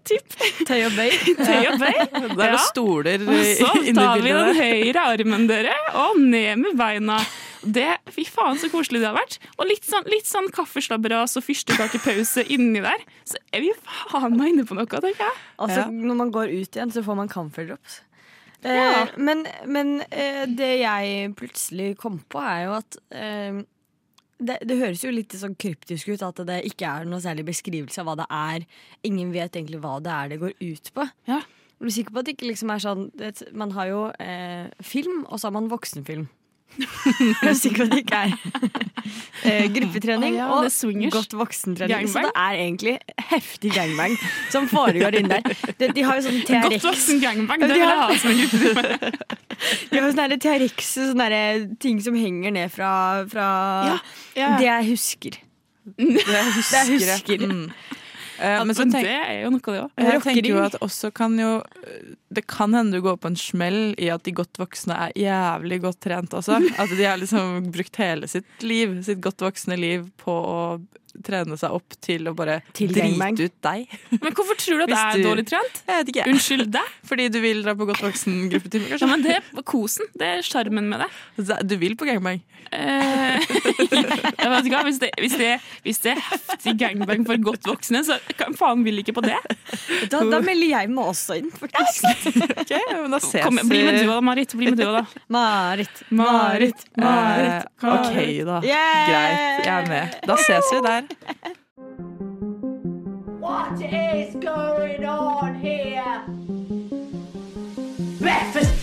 Tipp. 0.07 0.33
Tøy 0.65 0.79
og 0.87 0.93
bøy. 0.97 1.09
Tøy 1.47 1.65
og 1.71 1.81
bøy. 1.81 1.97
Der 2.39 2.45
er 2.47 2.53
Ja. 2.55 2.61
stoler 2.69 3.19
bildet. 3.21 3.57
så 3.59 3.71
tar 3.97 4.21
vi 4.23 4.31
den 4.33 4.55
høyre 4.61 5.03
armen, 5.13 5.47
dere, 5.51 5.75
og 6.05 6.21
ned 6.21 6.61
med 6.63 6.77
beina. 6.79 7.19
Det, 7.65 7.87
fy 8.13 8.23
faen, 8.29 8.59
så 8.61 8.69
koselig 8.69 8.99
det 9.01 9.07
har 9.09 9.15
vært. 9.17 9.37
Og 9.57 9.65
litt 9.69 9.85
sånn, 9.87 10.05
litt 10.11 10.27
sånn 10.29 10.49
kaffeslabberas 10.53 11.33
og 11.39 11.45
fyrstekakepause 11.47 12.43
inni 12.53 12.81
der. 12.85 13.01
Så 13.25 13.39
er 13.51 13.63
vi 13.65 13.71
faen 13.83 14.35
meg 14.37 14.53
inne 14.53 14.65
på 14.69 14.77
noe, 14.77 14.85
tenker 14.85 15.25
jeg. 15.25 15.37
Altså, 15.57 15.79
Ja. 15.85 15.89
Når 15.89 16.15
man 16.21 16.31
går 16.35 16.53
ut 16.53 16.75
igjen, 16.77 16.91
så 16.93 17.01
får 17.05 17.15
man 17.17 17.27
camphor 17.31 17.65
drops. 17.71 18.01
Eh, 18.63 18.73
Ja. 18.75 19.05
men 19.17 19.45
men 19.67 20.01
eh, 20.11 20.45
det 20.47 20.79
jeg 20.81 21.33
plutselig 21.35 21.97
kom 21.97 22.19
på, 22.29 22.39
er 22.41 22.63
jo 22.65 22.71
at 22.79 22.97
eh, 23.11 23.59
det, 24.39 24.57
det 24.67 24.77
høres 24.79 25.03
jo 25.03 25.11
litt 25.11 25.31
sånn 25.31 25.55
kryptisk 25.55 26.09
ut 26.09 26.21
at 26.25 26.35
det 26.47 26.61
ikke 26.67 26.85
er 26.85 27.05
noe 27.05 27.21
særlig 27.23 27.45
beskrivelse 27.47 28.01
av 28.01 28.05
hva 28.09 28.15
det 28.19 28.25
er. 28.29 28.65
Ingen 29.07 29.31
vet 29.31 29.55
egentlig 29.55 29.79
hva 29.81 29.99
det 30.03 30.11
er 30.11 30.29
det 30.33 30.39
går 30.41 30.53
ut 30.59 30.91
på. 30.93 31.05
Ja. 31.29 31.41
Er 31.79 31.85
du 31.85 31.91
sikker 31.91 32.11
på 32.15 32.19
at 32.19 32.25
det 32.25 32.35
ikke 32.37 32.49
liksom 32.51 32.69
er 32.71 32.79
sånn 32.79 33.11
det, 33.15 33.33
Man 33.53 33.71
har 33.71 33.87
jo 33.87 34.01
eh, 34.19 34.67
film, 34.81 35.25
og 35.29 35.39
så 35.39 35.47
har 35.47 35.55
man 35.57 35.69
voksenfilm. 35.71 36.27
Jeg 36.75 37.55
er 38.11 38.33
eh, 39.47 39.67
gruppetrening 39.71 40.35
oh, 40.35 40.39
ja, 40.39 40.47
og 40.51 41.11
godt 41.13 41.35
voksentrening. 41.37 42.09
Så 42.11 42.23
det 42.25 42.31
er 42.35 42.57
egentlig 42.59 42.95
heftig 43.29 43.71
gangbang 43.75 44.15
som 44.51 44.67
foregår 44.67 45.19
inni 45.21 45.29
der. 45.29 45.55
De, 45.79 45.89
de 45.95 46.03
har 46.03 46.19
jo 46.19 46.25
sånn 46.27 46.41
Godt 46.65 46.87
voksen 46.89 47.21
gangbang, 47.23 47.63
det 47.63 47.69
de 47.69 47.77
vil 47.77 47.83
jeg 47.85 47.95
har- 47.95 48.11
ha 48.11 48.17
som 48.19 48.31
en 48.31 48.41
gruppetime. 48.43 49.11
De 49.91 49.99
har 50.01 50.09
jo 50.09 50.13
sånne 50.17 50.35
TRX, 50.43 50.87
sånne 51.13 51.77
ting 51.79 52.01
som 52.03 52.15
henger 52.19 52.51
ned 52.51 52.73
fra, 52.73 52.89
fra 53.31 53.45
Ja, 53.87 53.97
ja. 54.35 54.49
Det 54.59 54.67
jeg 54.67 54.89
husker. 54.91 55.37
Det 55.95 56.25
jeg 56.27 56.49
husker. 56.57 56.75
Det 56.75 56.81
jeg 56.81 56.97
husker. 56.97 57.45
Mm. 57.47 57.69
Eh, 58.39 58.57
men 58.65 58.75
Men 58.75 58.91
tenk, 58.91 59.05
det 59.07 59.15
er 59.15 59.37
jo 59.43 59.51
noe, 59.53 59.61
det 59.63 59.81
òg. 59.83 60.03
jeg 60.03 60.23
tenker 60.25 60.49
jo 60.49 60.57
at 60.63 60.75
også 60.83 61.11
kan 61.15 61.37
jo 61.39 61.51
Det 62.35 62.43
kan 62.51 62.73
hende 62.75 62.97
du 62.97 63.01
går 63.05 63.17
på 63.21 63.31
en 63.31 63.39
smell 63.39 63.95
i 64.01 64.09
at 64.11 64.25
de 64.27 64.33
godt 64.35 64.59
voksne 64.59 64.97
er 65.07 65.15
jævlig 65.15 65.81
godt 65.85 66.01
trent 66.03 66.33
også. 66.35 66.59
At 66.81 66.91
de 66.91 67.03
har 67.05 67.17
liksom 67.21 67.71
brukt 67.71 67.95
hele 68.01 68.27
sitt 68.27 68.65
liv, 68.65 68.97
sitt 69.07 69.21
godt 69.23 69.39
voksne 69.45 69.77
liv, 69.79 70.09
på 70.19 70.33
å 70.35 70.59
trene 71.23 71.57
seg 71.59 71.75
opp 71.75 71.95
til 72.03 72.27
å 72.27 72.33
bare 72.35 72.59
drite 72.75 73.45
ut 73.45 73.55
deg. 73.63 73.93
Men 74.23 74.35
hvorfor 74.35 74.59
tror 74.59 74.81
du 74.81 74.85
at 74.85 74.91
det 74.91 74.97
jeg 74.99 75.21
er 75.21 75.23
dårlig 75.29 75.45
trent? 75.47 75.79
Jeg 75.85 76.01
vet 76.01 76.11
ikke. 76.13 76.25
Unnskyld 76.33 76.73
deg. 76.75 76.97
Fordi 77.07 77.29
du 77.31 77.39
vil 77.43 77.63
dra 77.65 77.75
på 77.77 77.87
godt 77.87 78.03
voksen-gruppetime, 78.03 78.99
Ja, 78.99 79.09
men 79.09 79.23
det 79.23 79.37
er 79.39 79.63
kosen. 79.65 80.09
Det 80.17 80.27
er 80.37 80.45
sjarmen 80.45 80.89
med 80.91 81.05
det. 81.05 81.59
Du 81.67 81.75
vil 81.79 81.95
på 81.99 82.07
gangbang? 82.07 82.41
Eh, 82.73 83.39
jeg 84.41 84.49
vet 84.51 84.67
ikke, 84.67 84.81
hvis, 84.87 84.99
det, 85.03 85.11
hvis, 85.21 85.35
det, 85.39 85.51
hvis 85.85 86.01
det 86.03 86.15
er 86.15 86.23
heftig 86.31 86.75
gangbang 86.81 87.25
for 87.27 87.39
godt 87.45 87.67
voksne, 87.69 88.01
så 88.07 88.17
Hvem 88.35 88.55
faen 88.57 88.83
vil 88.85 88.99
ikke 89.03 89.13
på 89.17 89.23
det? 89.25 89.37
Da, 90.11 90.19
da 90.29 90.39
melder 90.43 90.67
jeg 90.69 90.89
meg 90.93 91.07
også 91.11 91.35
inn, 91.39 91.47
faktisk. 91.51 92.05
okay, 92.61 92.81
men 93.01 93.11
da 93.13 93.19
ses 93.23 93.43
Kom, 93.45 93.57
bli 93.69 93.81
med 93.85 93.97
du 94.01 94.07
da, 94.09 94.19
Marit. 94.23 94.53
Bli 94.57 94.69
med 94.71 94.77
du 94.79 94.85
da. 94.95 95.01
Marit, 95.35 96.03
Marit, 96.09 96.85
Eh, 96.95 97.61
ok, 97.81 98.17
da. 98.47 98.59
Yeah! 98.65 99.05
Greit, 99.09 99.65
jeg 99.65 99.75
er 99.75 99.89
med. 99.89 100.17
Da 100.29 100.37
ses 100.45 100.71
vi 100.73 100.81
der. 100.85 101.01
What 103.45 103.81
is 103.81 104.33
going 104.41 105.05
on 105.05 105.55
here? 105.55 106.21
Breakfast. 108.21 108.73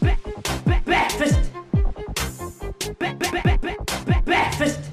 Bre- 0.00 0.18
bre- 0.66 0.82
breakfast. 0.84 1.50
Bre- 2.98 3.16
bre- 3.18 3.42
bre- 3.42 3.58
bre- 3.58 3.76
bre- 4.06 4.22
breakfast. 4.24 4.89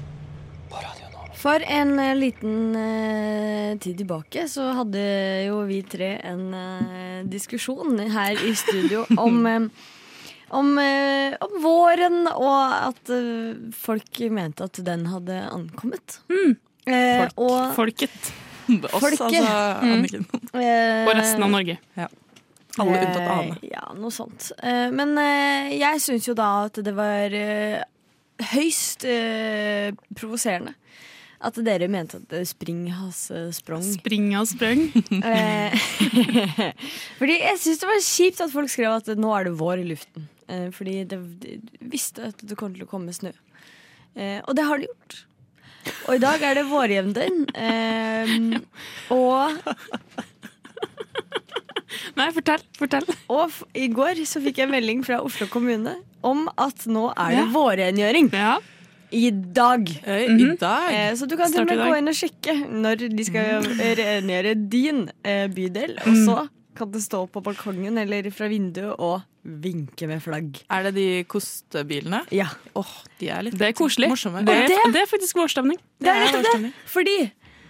For 1.38 1.62
en 1.62 1.92
eh, 2.02 2.16
liten 2.18 2.74
uh, 2.74 3.76
tid 3.78 4.00
tilbake 4.00 4.48
så 4.50 4.72
hadde 4.80 5.04
jo 5.46 5.60
vi 5.68 5.82
tre 5.86 6.16
en 6.26 6.48
uh, 6.50 7.20
diskusjon 7.30 8.00
her 8.10 8.40
i 8.42 8.56
studio 8.58 9.04
om 9.26 9.46
eh, 9.46 9.68
om, 10.48 10.78
eh, 10.78 11.34
om 11.40 11.62
våren, 11.62 12.22
og 12.32 12.72
at 12.72 13.12
eh, 13.12 13.56
folk 13.76 14.20
mente 14.32 14.64
at 14.68 14.80
den 14.84 15.06
hadde 15.12 15.40
ankommet. 15.52 16.20
Eh, 16.88 17.26
Folk. 17.26 17.42
og, 17.44 17.74
Folket. 17.76 18.30
Oss, 18.68 19.00
Folket. 19.00 19.42
altså, 19.42 19.58
Anniken. 19.84 20.24
Mm. 20.28 20.48
Og 21.08 21.12
resten 21.16 21.44
av 21.44 21.52
Norge. 21.52 21.78
Alle 22.78 22.98
unntatt 23.02 23.30
Ane. 23.34 23.56
Ja, 23.66 23.86
noe 23.96 24.12
sånt. 24.14 24.50
Eh, 24.62 24.88
men 24.94 25.16
jeg 25.74 26.02
syns 26.04 26.28
jo 26.28 26.36
da 26.38 26.50
at 26.68 26.80
det 26.84 26.94
var 26.96 27.34
høyst 28.54 29.04
provoserende. 30.16 30.76
At 31.40 31.54
dere 31.62 31.86
mente 31.86 32.18
at 32.18 32.32
spring 32.50 32.88
has 32.90 33.30
eh, 33.30 33.50
sprang. 33.54 33.82
Springa 33.86 34.40
og 34.42 34.48
sprang. 34.50 34.80
Eh, 35.22 35.76
fordi 37.20 37.36
jeg 37.38 37.60
syns 37.62 37.78
det 37.84 37.88
var 37.90 38.00
kjipt 38.02 38.42
at 38.42 38.50
folk 38.50 38.72
skrev 38.72 38.96
at 38.96 39.12
nå 39.18 39.30
er 39.36 39.46
det 39.46 39.54
vår 39.60 39.84
i 39.84 39.86
luften. 39.92 40.26
Eh, 40.50 40.66
fordi 40.74 40.96
de 41.06 41.20
visste 41.92 42.32
at 42.32 42.42
det 42.42 42.58
kom 42.58 42.74
til 42.74 42.82
å 42.88 42.90
komme 42.90 43.14
snø. 43.14 43.30
Og 44.18 44.50
det 44.58 44.64
har 44.66 44.80
det 44.82 44.88
gjort. 44.88 45.18
Og 46.08 46.16
i 46.16 46.22
dag 46.24 46.42
er 46.42 46.58
det 46.58 46.64
vårjevndøgn. 46.66 47.44
Og 49.14 49.54
Nei, 52.18 52.26
fortell. 52.34 52.62
Fortell. 52.76 53.06
Og 53.30 53.54
i 53.78 53.86
går 53.94 54.18
så 54.26 54.42
fikk 54.42 54.58
jeg 54.64 54.70
melding 54.72 55.04
fra 55.06 55.20
Oslo 55.24 55.46
kommune 55.50 55.94
om 56.26 56.48
at 56.58 56.82
nå 56.90 57.12
er 57.14 57.36
det 57.36 57.44
Ja. 57.44 57.46
vårrengjøring. 57.54 58.32
Ja. 58.34 58.56
I 59.14 59.30
dag. 59.32 59.88
Eh, 60.04 60.28
I 60.34 60.50
dag 60.60 60.92
Eh, 60.92 61.14
så 61.16 61.26
du 61.28 61.36
kan 61.36 61.50
til 61.52 61.62
og 61.62 61.70
med 61.70 61.80
gå 61.80 61.96
inn 61.98 62.10
og 62.10 62.16
sjekke 62.18 62.54
når 62.68 63.06
de 63.16 63.24
skal 63.24 63.64
rengjøre 63.98 64.54
din 64.68 65.06
eh, 65.24 65.46
bydel. 65.52 65.96
Og 66.04 66.18
så 66.26 66.36
kan 66.78 66.92
det 66.94 67.02
stå 67.02 67.24
på 67.32 67.42
balkongen 67.42 67.98
eller 67.98 68.28
fra 68.30 68.46
vinduet 68.52 68.94
og 69.02 69.22
vinke 69.42 70.06
med 70.10 70.20
flagg. 70.22 70.60
Er 70.70 70.84
det 70.88 70.94
de 70.98 71.06
kostebilene? 71.30 72.20
Ja. 72.34 72.50
Oh, 72.76 72.90
de 73.18 73.30
er 73.32 73.46
litt 73.48 73.56
Det 73.58 73.70
er 73.70 73.76
koselig. 73.78 74.10
morsomme. 74.12 74.44
Det 74.46 74.54
er, 74.54 74.90
det 74.92 75.02
er 75.02 75.08
faktisk 75.10 75.40
vårstemning. 75.40 75.78
Det 75.98 76.12
er 76.12 76.20
Det 76.20 76.28
er 76.28 76.42
nettopp 76.42 76.66
det. 76.68 76.72
Fordi 76.92 77.16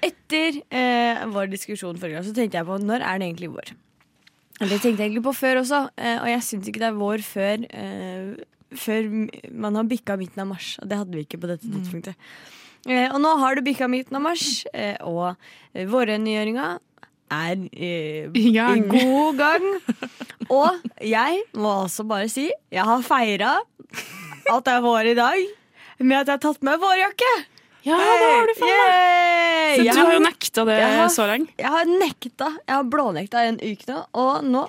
etter 0.08 0.58
eh, 0.70 1.22
vår 1.32 1.48
diskusjon 1.54 1.96
forrige 1.98 2.18
gang, 2.18 2.26
så 2.26 2.34
tenkte 2.34 2.58
jeg 2.60 2.66
på 2.68 2.76
når 2.82 3.02
er 3.06 3.18
det 3.22 3.30
egentlig 3.30 3.50
vår? 3.54 3.72
Det 4.58 4.80
tenkte 4.82 4.90
jeg 4.90 5.06
egentlig 5.12 5.22
på 5.22 5.32
før 5.38 5.60
også, 5.62 5.84
eh, 6.02 6.18
og 6.18 6.28
jeg 6.32 6.42
syns 6.42 6.68
ikke 6.68 6.82
det 6.82 6.88
er 6.90 6.98
vår 6.98 7.22
før 7.22 7.64
eh, 7.70 8.32
Før 8.76 9.06
man 9.52 9.74
har 9.78 9.84
bikka 9.88 10.16
midten 10.20 10.42
av 10.44 10.50
mars. 10.50 10.74
Og 10.82 10.88
det 10.90 10.98
hadde 11.00 11.14
vi 11.16 11.24
ikke 11.24 11.40
på 11.40 11.48
dette 11.48 11.64
tidspunktet. 11.64 12.14
Eh, 12.88 13.08
og 13.12 13.20
nå 13.20 13.32
har 13.40 13.56
det 13.58 13.64
bikka 13.66 13.88
midten 13.90 14.16
av 14.16 14.22
mars, 14.22 14.64
eh, 14.72 14.96
og 15.02 15.34
våre 15.74 15.86
vårrengjøringa 15.90 16.66
er 17.30 17.56
eh, 17.72 18.28
I 18.32 18.52
gang. 18.54 18.84
i 18.84 18.88
god 18.88 19.36
gang. 19.40 19.66
Og 20.48 20.78
jeg 21.04 21.42
må 21.58 21.72
også 21.84 22.06
bare 22.08 22.28
si 22.32 22.46
jeg 22.72 22.84
har 22.88 23.02
feira 23.04 23.56
at 23.58 24.64
det 24.64 24.72
er 24.72 24.80
vår 24.84 25.10
i 25.10 25.14
dag, 25.18 25.42
med 25.98 26.20
at 26.22 26.26
jeg 26.30 26.36
har 26.38 26.44
tatt 26.46 26.62
med 26.64 26.80
vårjakke. 26.80 27.32
Ja, 27.88 27.96
det 27.98 28.30
har 28.32 28.46
du 28.48 28.54
faen 28.58 28.78
meg. 28.78 28.94
Så 29.78 29.84
Jeg 29.84 29.94
du 29.94 30.00
har 30.00 30.12
jo 30.14 30.22
nekta 30.24 30.64
det 30.68 30.78
har- 30.82 31.08
så 31.12 31.26
lenge. 31.28 31.48
jeg 31.58 31.68
har 31.72 31.84
nekta. 31.84 32.48
Jeg 32.66 32.74
har 32.74 32.84
blånekta 32.84 33.44
i 33.44 33.48
en 33.48 33.60
uke 33.60 33.86
nå, 33.88 34.06
og 34.14 34.44
nå 34.44 34.68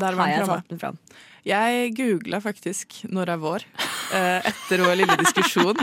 har 0.00 0.28
jeg 0.28 0.46
tatt 0.46 0.68
den 0.68 0.78
fram. 0.78 0.98
Jeg 1.46 1.92
googla 1.94 2.40
faktisk 2.42 3.04
'når 3.06 3.28
er 3.36 3.38
vår' 3.38 3.64
eh, 4.12 4.40
etter 4.50 4.82
vår 4.82 4.96
lille 4.98 5.16
diskusjon. 5.20 5.78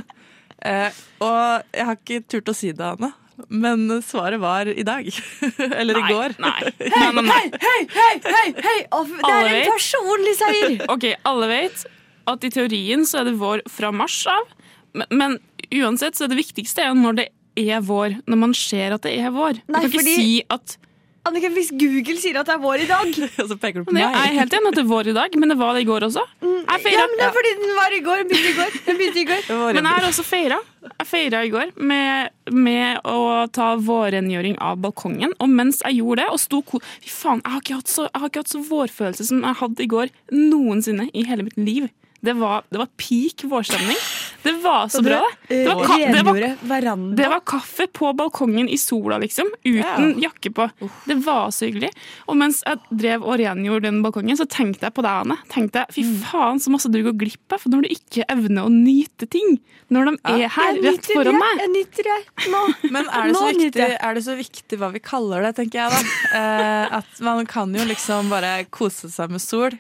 Eh, 0.60 0.92
og 1.24 1.64
jeg 1.74 1.86
har 1.88 1.96
ikke 1.96 2.24
turt 2.28 2.50
å 2.52 2.56
si 2.56 2.72
det, 2.72 2.84
Anne. 2.84 3.14
Men 3.50 3.88
svaret 4.04 4.40
var 4.40 4.68
i 4.68 4.84
dag. 4.84 5.08
Eller 5.80 5.98
i 5.98 6.04
går. 6.08 6.36
Nei. 6.40 6.60
Hei, 6.96 7.12
nei, 7.16 7.24
nei. 7.24 7.40
Hei, 7.64 7.80
hei, 7.90 8.14
hei! 8.24 8.54
hei! 8.60 8.80
Det 8.84 9.24
Alle 9.24 9.50
er 9.50 9.62
en 9.62 9.72
personlig 9.72 10.36
seier! 10.40 10.76
Ok, 10.94 11.08
alle 11.26 11.48
vet 11.52 11.86
at 12.28 12.44
i 12.44 12.52
teorien 12.54 13.04
så 13.08 13.22
er 13.22 13.32
det 13.32 13.38
vår 13.40 13.64
fra 13.72 13.92
mars 13.92 14.20
av. 14.32 14.52
Men, 14.94 15.08
men 15.12 15.40
uansett 15.74 16.16
så 16.16 16.28
er 16.28 16.34
det 16.36 16.40
viktigste 16.44 16.86
er 16.86 16.94
når 16.96 17.20
det 17.24 17.28
er 17.60 17.82
vår. 17.84 18.20
Når 18.28 18.42
man 18.46 18.54
ser 18.54 18.96
at 18.96 19.08
det 19.08 19.16
er 19.20 19.32
vår. 19.34 19.60
Nei, 19.68 19.82
du 19.82 19.88
kan 19.88 19.90
ikke 19.90 20.00
fordi- 20.04 20.16
si 20.20 20.44
at 20.54 20.78
Anniken, 21.24 21.54
hvis 21.56 21.70
Google 21.72 22.18
sier 22.20 22.36
at 22.42 22.50
det 22.50 22.56
er 22.58 22.60
vår 22.60 22.82
i 22.84 22.88
dag 22.90 23.12
Og 23.44 23.48
så 23.48 23.56
peker 23.56 23.80
du 23.80 23.88
på 23.88 23.94
meg. 23.96 24.04
Jeg 24.04 24.12
er 24.12 24.34
helt 24.42 24.56
enig 24.58 24.72
at 24.74 24.76
det 24.76 24.84
er 24.84 24.90
vår 24.90 25.10
i 25.14 25.16
dag, 25.16 25.38
men 25.40 25.54
det 25.54 25.56
var 25.60 25.78
det 25.78 25.86
i 25.86 25.88
går 25.88 26.06
også. 26.10 26.24
Jeg 26.44 26.92
Ja, 26.94 27.06
men 27.08 27.16
det 27.20 27.26
er 27.30 27.36
fordi 27.38 27.54
den 27.62 27.74
var 27.78 27.96
i 27.96 28.02
går. 28.04 28.24
Den 28.24 28.30
begynte 28.34 28.52
i 28.52 28.58
går. 28.58 28.76
Den 28.88 29.00
begynte 29.00 29.22
i 29.22 29.26
går. 29.30 29.42
Men 29.78 29.88
jeg 29.88 29.94
har 29.94 30.08
også 30.08 30.24
feira. 30.26 30.58
Jeg 30.84 31.08
feira 31.08 31.42
i 31.46 31.52
går 31.54 31.72
med, 31.80 32.34
med 32.52 33.08
å 33.08 33.46
ta 33.56 33.70
vårrengjøring 33.80 34.58
av 34.60 34.82
balkongen. 34.84 35.36
Og 35.40 35.52
mens 35.52 35.80
jeg 35.86 36.02
gjorde 36.02 36.24
det, 36.24 36.30
og 36.34 36.42
sto 36.44 36.60
ko... 36.66 36.82
Fy 37.04 37.12
faen, 37.14 37.44
jeg 37.44 37.56
har, 37.56 37.64
ikke 37.64 37.80
hatt 37.80 37.94
så, 37.94 38.08
jeg 38.10 38.24
har 38.24 38.32
ikke 38.32 38.44
hatt 38.44 38.54
så 38.54 38.64
vårfølelse 38.68 39.28
som 39.30 39.44
jeg 39.46 39.60
hadde 39.62 39.86
i 39.86 39.92
går 39.96 40.14
noensinne 40.34 41.08
i 41.14 41.26
hele 41.30 41.48
mitt 41.48 41.60
liv. 41.62 41.88
Det 42.24 42.34
var, 42.40 42.64
det 42.72 42.80
var 42.80 42.88
peak 42.96 43.44
vårstemning. 43.52 43.98
Det 44.44 44.52
var 44.64 44.88
så 44.92 45.02
bra, 45.04 45.20
det. 45.48 45.56
Det 45.66 45.74
var, 45.76 45.86
ka 45.88 45.98
det, 45.98 46.22
var, 46.24 46.88
det 47.16 47.28
var 47.32 47.42
kaffe 47.48 47.88
på 47.92 48.14
balkongen 48.16 48.70
i 48.72 48.78
sola, 48.80 49.18
liksom. 49.20 49.50
Uten 49.64 50.18
jakke 50.24 50.52
på. 50.56 50.70
Det 51.08 51.18
var 51.24 51.52
så 51.52 51.68
hyggelig. 51.68 51.90
Og 52.32 52.40
mens 52.40 52.62
jeg 52.64 52.80
drev 53.04 53.28
og 53.28 53.38
rengjorde 53.40 53.90
den 53.90 54.02
balkongen, 54.06 54.40
så 54.40 54.48
tenkte 54.48 54.88
jeg 54.88 54.96
på 54.96 55.04
deg, 55.04 55.20
Anne. 55.26 55.38
Tenkte 55.52 55.84
jeg, 55.84 55.96
Fy 55.98 56.06
faen, 56.24 56.64
så 56.64 56.72
masse 56.72 56.92
du 56.92 57.00
går 57.04 57.16
glipp 57.26 57.56
av 57.56 57.64
for 57.64 57.76
når 57.76 57.86
du 57.88 57.94
ikke 57.96 58.28
evner 58.32 58.68
å 58.68 58.72
nyte 58.72 59.28
ting. 59.28 59.58
Når 59.92 60.12
de 60.14 60.18
er 60.32 60.48
her, 60.56 60.80
rett 60.84 61.12
foran 61.12 61.36
deg. 61.36 61.40
meg. 61.44 61.64
Jeg 61.66 61.74
nyter 61.76 62.12
det 62.12 62.52
nå. 62.56 62.66
Men 62.88 63.08
er 63.08 63.32
det, 63.32 63.38
så 63.40 63.48
viktig, 63.52 63.90
er 64.00 64.16
det 64.20 64.28
så 64.32 64.38
viktig 64.40 64.80
hva 64.80 64.94
vi 64.96 65.04
kaller 65.04 65.44
det, 65.50 65.56
tenker 65.60 65.84
jeg 65.84 65.92
da. 65.92 66.20
Eh, 66.40 67.00
at 67.00 67.24
man 67.28 67.44
kan 67.52 67.76
jo 67.76 67.84
liksom 67.92 68.32
bare 68.32 68.62
kose 68.72 69.12
seg 69.12 69.36
med 69.36 69.44
sol. 69.44 69.76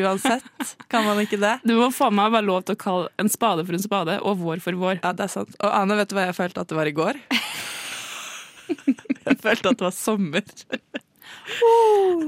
Uansett. 0.00 0.72
Kan 0.92 1.04
man 1.04 1.20
ikke 1.22 1.38
det? 1.40 1.56
Du 1.68 1.74
må 1.78 1.90
faen 1.94 2.16
meg 2.16 2.32
være 2.34 2.48
lov 2.48 2.64
til 2.66 2.76
å 2.76 2.80
kalle 2.80 3.10
en 3.20 3.30
spade 3.32 3.64
for 3.68 3.76
en 3.76 3.84
spade, 3.84 4.18
og 4.24 4.40
vår 4.40 4.62
for 4.64 4.78
vår. 4.80 5.00
Ja, 5.02 5.12
det 5.16 5.26
er 5.26 5.32
sant. 5.32 5.54
Og 5.60 5.68
Ane, 5.68 5.98
vet 6.00 6.12
du 6.12 6.16
hva 6.16 6.28
jeg 6.28 6.38
følte 6.38 6.64
at 6.64 6.72
det 6.72 6.78
var 6.78 6.90
i 6.90 6.96
går? 6.96 7.20
Jeg 9.22 9.36
følte 9.38 9.70
at 9.70 9.78
det 9.78 9.84
var 9.84 9.92
sommer. 9.94 10.46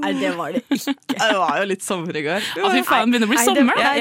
Nei, 0.01 0.11
det 0.19 0.31
var 0.37 0.51
det 0.55 0.61
ikke. 0.69 0.93
Det 1.15 1.29
var 1.39 1.57
jo 1.61 1.65
litt 1.69 1.83
sommer 1.85 2.17
i 2.19 2.21
går. 2.25 2.41
Å, 2.61 2.69
fy 2.73 2.81
faen, 2.87 3.11
begynner 3.13 3.27
å 3.27 3.31
bli 3.31 3.37
det- 3.39 3.45
sommer, 3.47 3.75
da. 3.79 3.93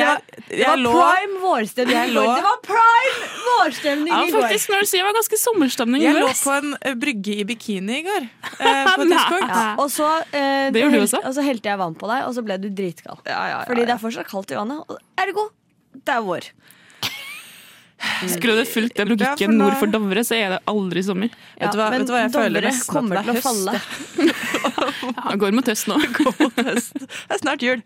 Det 0.49 0.69
var, 0.69 0.83
prime 0.85 1.38
vårstemning 1.43 1.95
i 1.95 1.99
Jeg 1.99 2.12
går. 2.12 2.16
lå- 2.19 2.37
Det 2.37 2.45
var 2.49 2.59
prime 2.66 3.28
vårstemning 3.49 4.12
i 4.12 4.31
går. 4.31 4.43
faktisk, 4.43 4.71
når 4.75 4.81
du 4.81 4.87
sier 4.90 5.02
det 5.02 5.09
var 5.09 5.16
ganske 5.21 5.38
sommerstemning 5.45 6.02
i 6.02 6.07
går. 6.07 6.19
Jeg 6.19 6.23
lå 6.23 6.35
på 6.45 6.52
en 6.59 6.76
eh, 6.83 6.95
brygge 6.95 7.38
i 7.40 7.45
bikini 7.45 7.99
i 8.00 8.02
går. 8.09 8.28
Eh, 8.61 8.85
på 8.97 9.02
et 9.07 9.12
tidspunkt. 9.14 9.54
Ja, 9.54 9.75
og 9.78 9.88
så, 9.90 10.11
eh, 10.33 10.71
Det 10.75 10.83
gjorde 10.83 11.00
du 11.00 11.07
også. 11.07 11.23
og 11.25 11.35
så 11.38 11.43
helte 11.47 11.71
jeg 11.73 11.78
vann 11.78 11.95
på 11.95 12.11
deg, 12.11 12.25
og 12.28 12.35
så 12.37 12.45
ble 12.45 12.59
du 12.61 12.69
dritkald. 12.71 13.21
Ja, 13.26 13.33
ja, 13.33 13.49
ja, 13.59 13.64
Fordi 13.69 13.81
det 13.87 13.88
ja. 13.88 13.95
er 13.99 14.02
fortsatt 14.04 14.28
kaldt 14.31 14.50
i 14.52 14.59
vannet. 14.61 14.99
Ergo, 15.19 15.49
det 15.95 16.14
er 16.14 16.23
vår. 16.26 16.50
Skulle 18.28 18.54
du 18.61 18.64
fulgt 18.68 18.94
den 18.96 19.08
Ja, 19.08 19.14
logikken 19.14 19.50
nå- 19.58 19.64
nord 19.64 19.76
for 19.80 19.87
Dovre, 19.92 20.23
så 20.25 20.34
er 20.38 20.49
det 20.54 20.61
aldri 20.70 21.02
sommer. 21.06 21.28
Vet 21.61 21.73
du 21.73 21.78
hva- 21.78 21.90
men 21.90 21.99
vet 22.00 22.06
du 22.08 22.12
hva 22.14 22.20
jeg 22.25 22.32
føler 22.34 22.61
Dovre 22.61 22.70
nesten 22.70 22.88
at 22.88 22.94
kommer 22.94 23.14
det 23.14 23.20
er 23.20 23.26
til 23.30 23.37
å 23.38 23.44
falle. 23.49 23.73
Ja, 25.04 25.30
jeg 25.30 25.38
går 25.42 25.52
mot 25.58 25.66
høst 25.68 25.87
nå. 25.90 25.96
Det 26.56 27.34
er 27.34 27.38
snart 27.42 27.62
jul. 27.64 27.82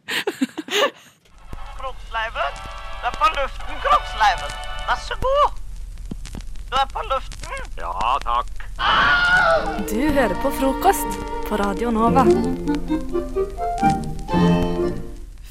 Kroppsleiven. 1.79 2.53
Du 2.99 3.07
er 3.09 3.15
på 3.19 3.27
luften, 3.39 3.75
kroppsleiven. 3.87 4.51
Vær 4.89 4.99
så 5.07 5.19
god. 5.23 5.59
Du 6.69 6.77
er 6.77 6.89
på 6.93 7.01
luften. 7.11 7.57
Ja, 7.79 8.19
takk. 8.23 8.55
Du 9.91 9.99
hører 10.15 10.37
på 10.43 10.53
frokost 10.59 11.21
på 11.49 11.59
Radio 11.63 11.91
Nova. 11.95 12.27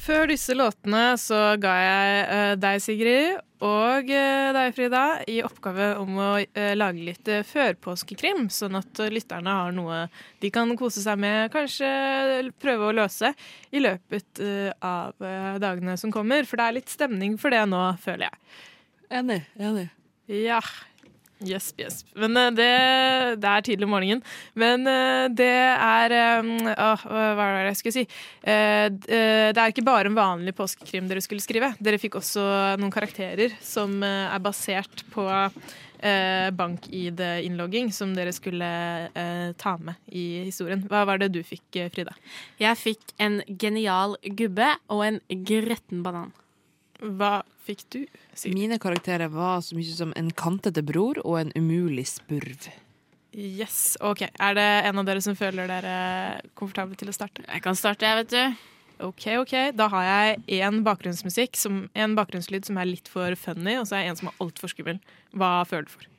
Før 0.07 0.29
disse 0.31 0.53
låtene 0.55 1.17
så 1.19 1.37
ga 1.59 1.73
jeg 1.81 2.19
uh, 2.29 2.51
deg, 2.55 2.77
Sigrid, 2.79 3.41
og 3.59 4.07
uh, 4.07 4.53
deg, 4.55 4.69
Frida, 4.71 5.01
i 5.27 5.41
oppgave 5.43 5.89
om 5.99 6.21
å 6.23 6.29
uh, 6.39 6.69
lage 6.79 7.03
litt 7.03 7.27
førpåskekrim, 7.49 8.45
sånn 8.47 8.79
at 8.79 9.01
lytterne 9.11 9.57
har 9.57 9.75
noe 9.75 10.05
de 10.39 10.51
kan 10.53 10.71
kose 10.79 11.03
seg 11.03 11.19
med, 11.19 11.51
kanskje 11.51 11.91
prøve 12.55 12.87
å 12.87 12.95
løse 12.95 13.33
i 13.75 13.83
løpet 13.83 14.39
av 14.79 15.27
dagene 15.59 15.97
som 15.99 16.13
kommer. 16.15 16.47
For 16.47 16.55
det 16.55 16.69
er 16.69 16.79
litt 16.79 16.93
stemning 16.93 17.35
for 17.41 17.51
det 17.51 17.65
nå, 17.67 17.83
føler 17.99 18.29
jeg. 18.29 18.45
Enig. 19.19 19.41
enig. 19.59 19.89
Ja. 20.31 20.61
Yes, 21.45 21.73
yes. 21.77 21.99
Men 22.17 22.33
eh, 22.37 22.49
det, 22.57 22.67
det 23.43 23.49
er 23.51 23.65
tidlig 23.65 23.85
om 23.85 23.91
morgenen. 23.93 24.23
Men 24.57 24.87
eh, 24.89 25.27
det 25.37 25.49
er 25.53 26.15
øh, 26.17 26.49
Hva 26.73 27.27
var 27.37 27.59
det 27.59 27.67
jeg 27.75 27.79
skulle 27.81 27.97
si? 27.99 28.05
Eh, 28.41 28.87
Det 28.89 29.53
er 29.61 29.69
ikke 29.69 29.85
bare 29.85 30.09
en 30.09 30.17
vanlig 30.17 30.55
påskekrim 30.57 31.09
dere 31.09 31.21
skulle 31.21 31.43
skrive. 31.45 31.75
Dere 31.77 31.99
fikk 32.01 32.17
også 32.17 32.41
noen 32.81 32.93
karakterer 32.93 33.53
som 33.61 33.99
er 34.03 34.39
basert 34.41 35.03
på 35.13 35.27
bank-ID-innlogging, 36.57 37.87
som 37.93 38.11
dere 38.13 38.29
skulle 38.35 38.67
ta 39.57 39.71
med 39.81 39.95
i 40.13 40.43
historien. 40.45 40.83
Hva 40.89 41.01
var 41.09 41.17
det 41.21 41.31
du 41.33 41.39
fikk, 41.45 41.79
Frida? 41.93 42.13
Jeg 42.61 42.77
fikk 42.77 43.15
en 43.23 43.39
genial 43.49 44.13
gubbe 44.37 44.69
og 44.93 45.01
en 45.07 45.17
gretten 45.47 46.03
banan. 46.05 46.29
Hva 47.01 47.39
fikk 47.67 47.85
du? 47.93 48.01
Mine 48.53 48.79
karakterer 48.81 49.31
var 49.33 49.61
så 49.65 49.77
mye 49.77 49.93
som 49.93 50.13
en 50.17 50.31
kantete 50.35 50.83
bror 50.85 51.19
og 51.23 51.39
en 51.41 51.53
umulig 51.57 52.07
spurv. 52.09 52.69
Yes, 53.37 53.97
ok. 54.01 54.23
Er 54.41 54.57
det 54.57 54.65
en 54.89 54.97
av 54.97 55.05
dere 55.05 55.21
som 55.21 55.35
føler 55.37 55.69
dere 55.69 55.97
komfortable 56.57 56.97
til 56.97 57.11
å 57.11 57.15
starte? 57.15 57.45
Jeg 57.45 57.63
kan 57.65 57.77
starte, 57.77 58.07
jeg, 58.07 58.23
vet 58.23 58.33
du. 58.33 58.67
Ok, 59.05 59.27
ok. 59.43 59.53
Da 59.77 59.89
har 59.93 60.07
jeg 60.07 60.61
en 60.65 60.81
bakgrunnsmusikk, 60.85 61.57
som, 61.59 61.83
en 61.93 62.15
bakgrunnslyd 62.17 62.65
som 62.65 62.79
er 62.81 62.89
litt 62.89 63.11
for 63.11 63.35
funny, 63.37 63.75
og 63.77 63.85
så 63.85 63.99
er 63.99 64.07
jeg 64.07 64.15
en 64.15 64.21
som 64.23 64.31
er 64.31 64.39
altfor 64.41 64.73
skummel. 64.73 65.01
Hva 65.37 65.51
føler 65.69 65.85
du 65.85 65.93
for? 65.93 66.09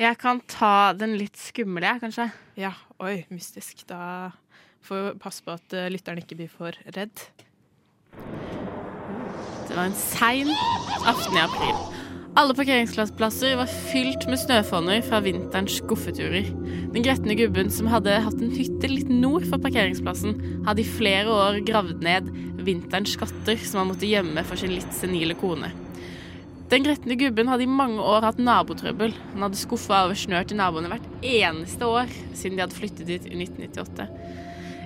Jeg 0.00 0.18
kan 0.20 0.42
ta 0.50 0.92
den 0.98 1.14
litt 1.20 1.38
skumle, 1.40 1.86
jeg, 1.86 2.02
kanskje. 2.02 2.28
Ja, 2.58 2.74
oi, 2.98 3.20
mystisk. 3.30 3.86
Da 3.88 4.32
får 4.86 5.04
vi 5.04 5.18
passe 5.22 5.46
på 5.46 5.54
at 5.54 5.76
eh, 5.76 5.90
lytteren 5.92 6.20
ikke 6.22 6.38
blir 6.40 6.50
for 6.52 6.76
redd. 6.98 7.28
Det 9.76 9.82
var 9.82 9.90
en 9.90 9.98
sein 10.00 10.50
aften 11.04 11.34
i 11.36 11.40
april. 11.42 11.80
Alle 12.40 12.54
parkeringsplasser 12.56 13.58
var 13.58 13.68
fylt 13.90 14.22
med 14.24 14.40
snøfonner 14.40 15.02
fra 15.04 15.18
vinterens 15.20 15.74
skuffeturer. 15.82 16.48
Den 16.94 17.04
gretne 17.04 17.36
gubben 17.36 17.68
som 17.68 17.90
hadde 17.92 18.14
hatt 18.24 18.40
en 18.40 18.54
hytte 18.56 18.88
litt 18.88 19.10
nord 19.12 19.44
for 19.44 19.60
parkeringsplassen, 19.60 20.38
hadde 20.64 20.80
i 20.80 20.88
flere 20.88 21.28
år 21.28 21.60
gravd 21.68 22.00
ned 22.08 22.32
vinterens 22.64 23.18
skatter 23.18 23.60
som 23.66 23.82
han 23.82 23.90
måtte 23.90 24.08
gjemme 24.08 24.46
for 24.48 24.56
sin 24.56 24.72
litt 24.72 24.96
senile 24.96 25.36
kone. 25.36 25.68
Den 26.72 26.88
gretne 26.88 27.20
gubben 27.20 27.52
hadde 27.52 27.68
i 27.68 27.76
mange 27.82 28.00
år 28.00 28.24
hatt 28.30 28.40
nabotrøbbel. 28.40 29.12
Han 29.34 29.44
hadde 29.44 29.60
skuffa 29.60 30.06
over 30.06 30.16
snør 30.16 30.48
til 30.48 30.56
naboene 30.56 30.88
hvert 30.94 31.20
eneste 31.20 31.84
år 31.84 32.08
siden 32.32 32.56
de 32.56 32.64
hadde 32.64 32.80
flyttet 32.80 33.12
dit 33.12 33.28
i 33.28 33.36
1998. 33.44 34.08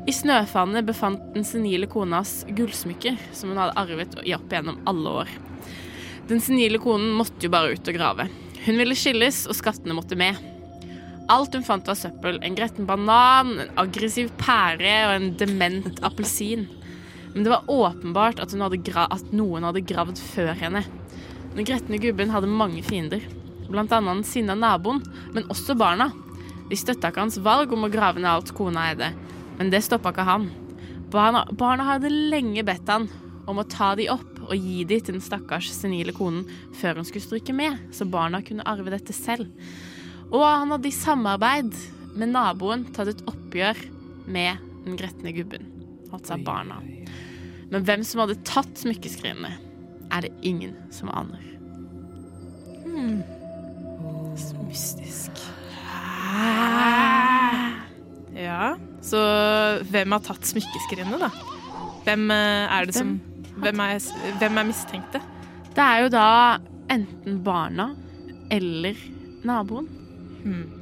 I 0.09 0.13
snøfannet 0.17 0.87
befant 0.89 1.23
den 1.35 1.45
senile 1.45 1.89
konas 1.91 2.41
gullsmykker, 2.57 3.19
som 3.37 3.53
hun 3.53 3.61
hadde 3.61 3.77
arvet 3.81 4.17
opp 4.21 4.53
gjennom 4.53 4.79
alle 4.89 5.17
år. 5.23 5.33
Den 6.31 6.41
senile 6.41 6.81
konen 6.81 7.13
måtte 7.19 7.45
jo 7.45 7.53
bare 7.53 7.75
ut 7.75 7.91
og 7.91 7.97
grave. 7.99 8.29
Hun 8.65 8.79
ville 8.81 8.97
skilles, 8.97 9.43
og 9.51 9.57
skattene 9.59 9.97
måtte 9.97 10.17
med. 10.19 10.39
Alt 11.31 11.55
hun 11.55 11.67
fant 11.67 11.87
var 11.87 11.99
søppel. 11.99 12.41
En 12.43 12.57
gretten 12.59 12.89
banan, 12.89 13.53
en 13.59 13.75
aggressiv 13.81 14.33
pære 14.41 14.95
og 15.09 15.17
en 15.17 15.29
dement 15.41 16.01
appelsin. 16.07 16.65
Men 17.35 17.45
det 17.45 17.53
var 17.53 17.69
åpenbart 17.71 18.41
at, 18.43 18.55
at 18.55 19.33
noen 19.37 19.67
hadde 19.69 19.85
gravd 19.87 20.19
før 20.33 20.55
henne. 20.59 20.83
Den 21.55 21.67
gretne 21.67 22.01
gubben 22.03 22.33
hadde 22.33 22.51
mange 22.51 22.83
fiender. 22.87 23.23
Annet 23.71 23.93
den 23.95 24.25
sinna 24.27 24.57
naboen, 24.59 25.05
men 25.35 25.47
også 25.53 25.77
barna. 25.79 26.09
De 26.71 26.79
støtta 26.79 27.11
ikke 27.11 27.23
hans 27.23 27.39
valg 27.43 27.73
om 27.75 27.87
å 27.87 27.93
grave 27.93 28.23
ned 28.23 28.31
alt 28.31 28.55
kona 28.55 28.89
eide. 28.91 29.13
Men 29.61 29.69
det 29.69 29.83
stoppa 29.85 30.15
ikke 30.15 30.25
han. 30.25 30.47
Barna, 31.13 31.43
barna 31.53 31.85
hadde 31.85 32.09
lenge 32.09 32.63
bedt 32.65 32.89
han 32.89 33.11
om 33.51 33.59
å 33.61 33.67
ta 33.69 33.91
de 33.99 34.07
opp 34.09 34.39
og 34.47 34.55
gi 34.57 34.87
de 34.89 34.97
til 35.05 35.19
den 35.19 35.25
stakkars 35.25 35.69
senile 35.75 36.15
konen 36.17 36.47
før 36.81 36.97
hun 36.97 37.05
skulle 37.05 37.27
stryke 37.27 37.53
med, 37.53 37.77
så 37.93 38.07
barna 38.09 38.41
kunne 38.47 38.65
arve 38.65 38.89
dette 38.95 39.13
selv. 39.13 39.51
Og 40.31 40.47
han 40.47 40.73
hadde 40.73 40.89
i 40.89 40.95
samarbeid 40.97 41.77
med 42.17 42.33
naboen 42.33 42.87
tatt 42.97 43.13
et 43.13 43.23
oppgjør 43.29 43.85
med 44.33 44.65
den 44.87 44.97
gretne 44.97 45.35
gubben, 45.37 45.69
altså 46.09 46.41
barna. 46.41 46.81
Men 47.69 47.85
hvem 47.85 48.07
som 48.07 48.25
hadde 48.25 48.41
tatt 48.49 48.81
smykkeskrinene, 48.81 49.53
er 50.11 50.25
det 50.25 50.33
ingen 50.41 50.73
som 50.89 51.13
aner. 51.13 51.45
Hmm. 52.89 53.21
Så 54.41 54.57
Mystisk. 54.65 55.45
Ja, 58.41 58.75
så 59.05 59.21
hvem 59.91 60.17
har 60.17 60.23
tatt 60.25 60.49
smykkeskrinet, 60.49 61.21
da? 61.21 61.29
Hvem 62.07 62.31
eh, 62.33 62.79
er 62.79 62.89
det 62.89 62.97
som 62.97 63.19
hvem 63.61 63.81
er, 63.85 63.99
hvem 64.41 64.59
er 64.59 64.69
mistenkte? 64.69 65.21
Det 65.75 65.85
er 65.85 66.05
jo 66.05 66.11
da 66.13 66.27
enten 66.91 67.41
barna 67.45 67.91
eller 68.51 68.99
naboen. 69.47 69.89
Hmm. 70.41 70.80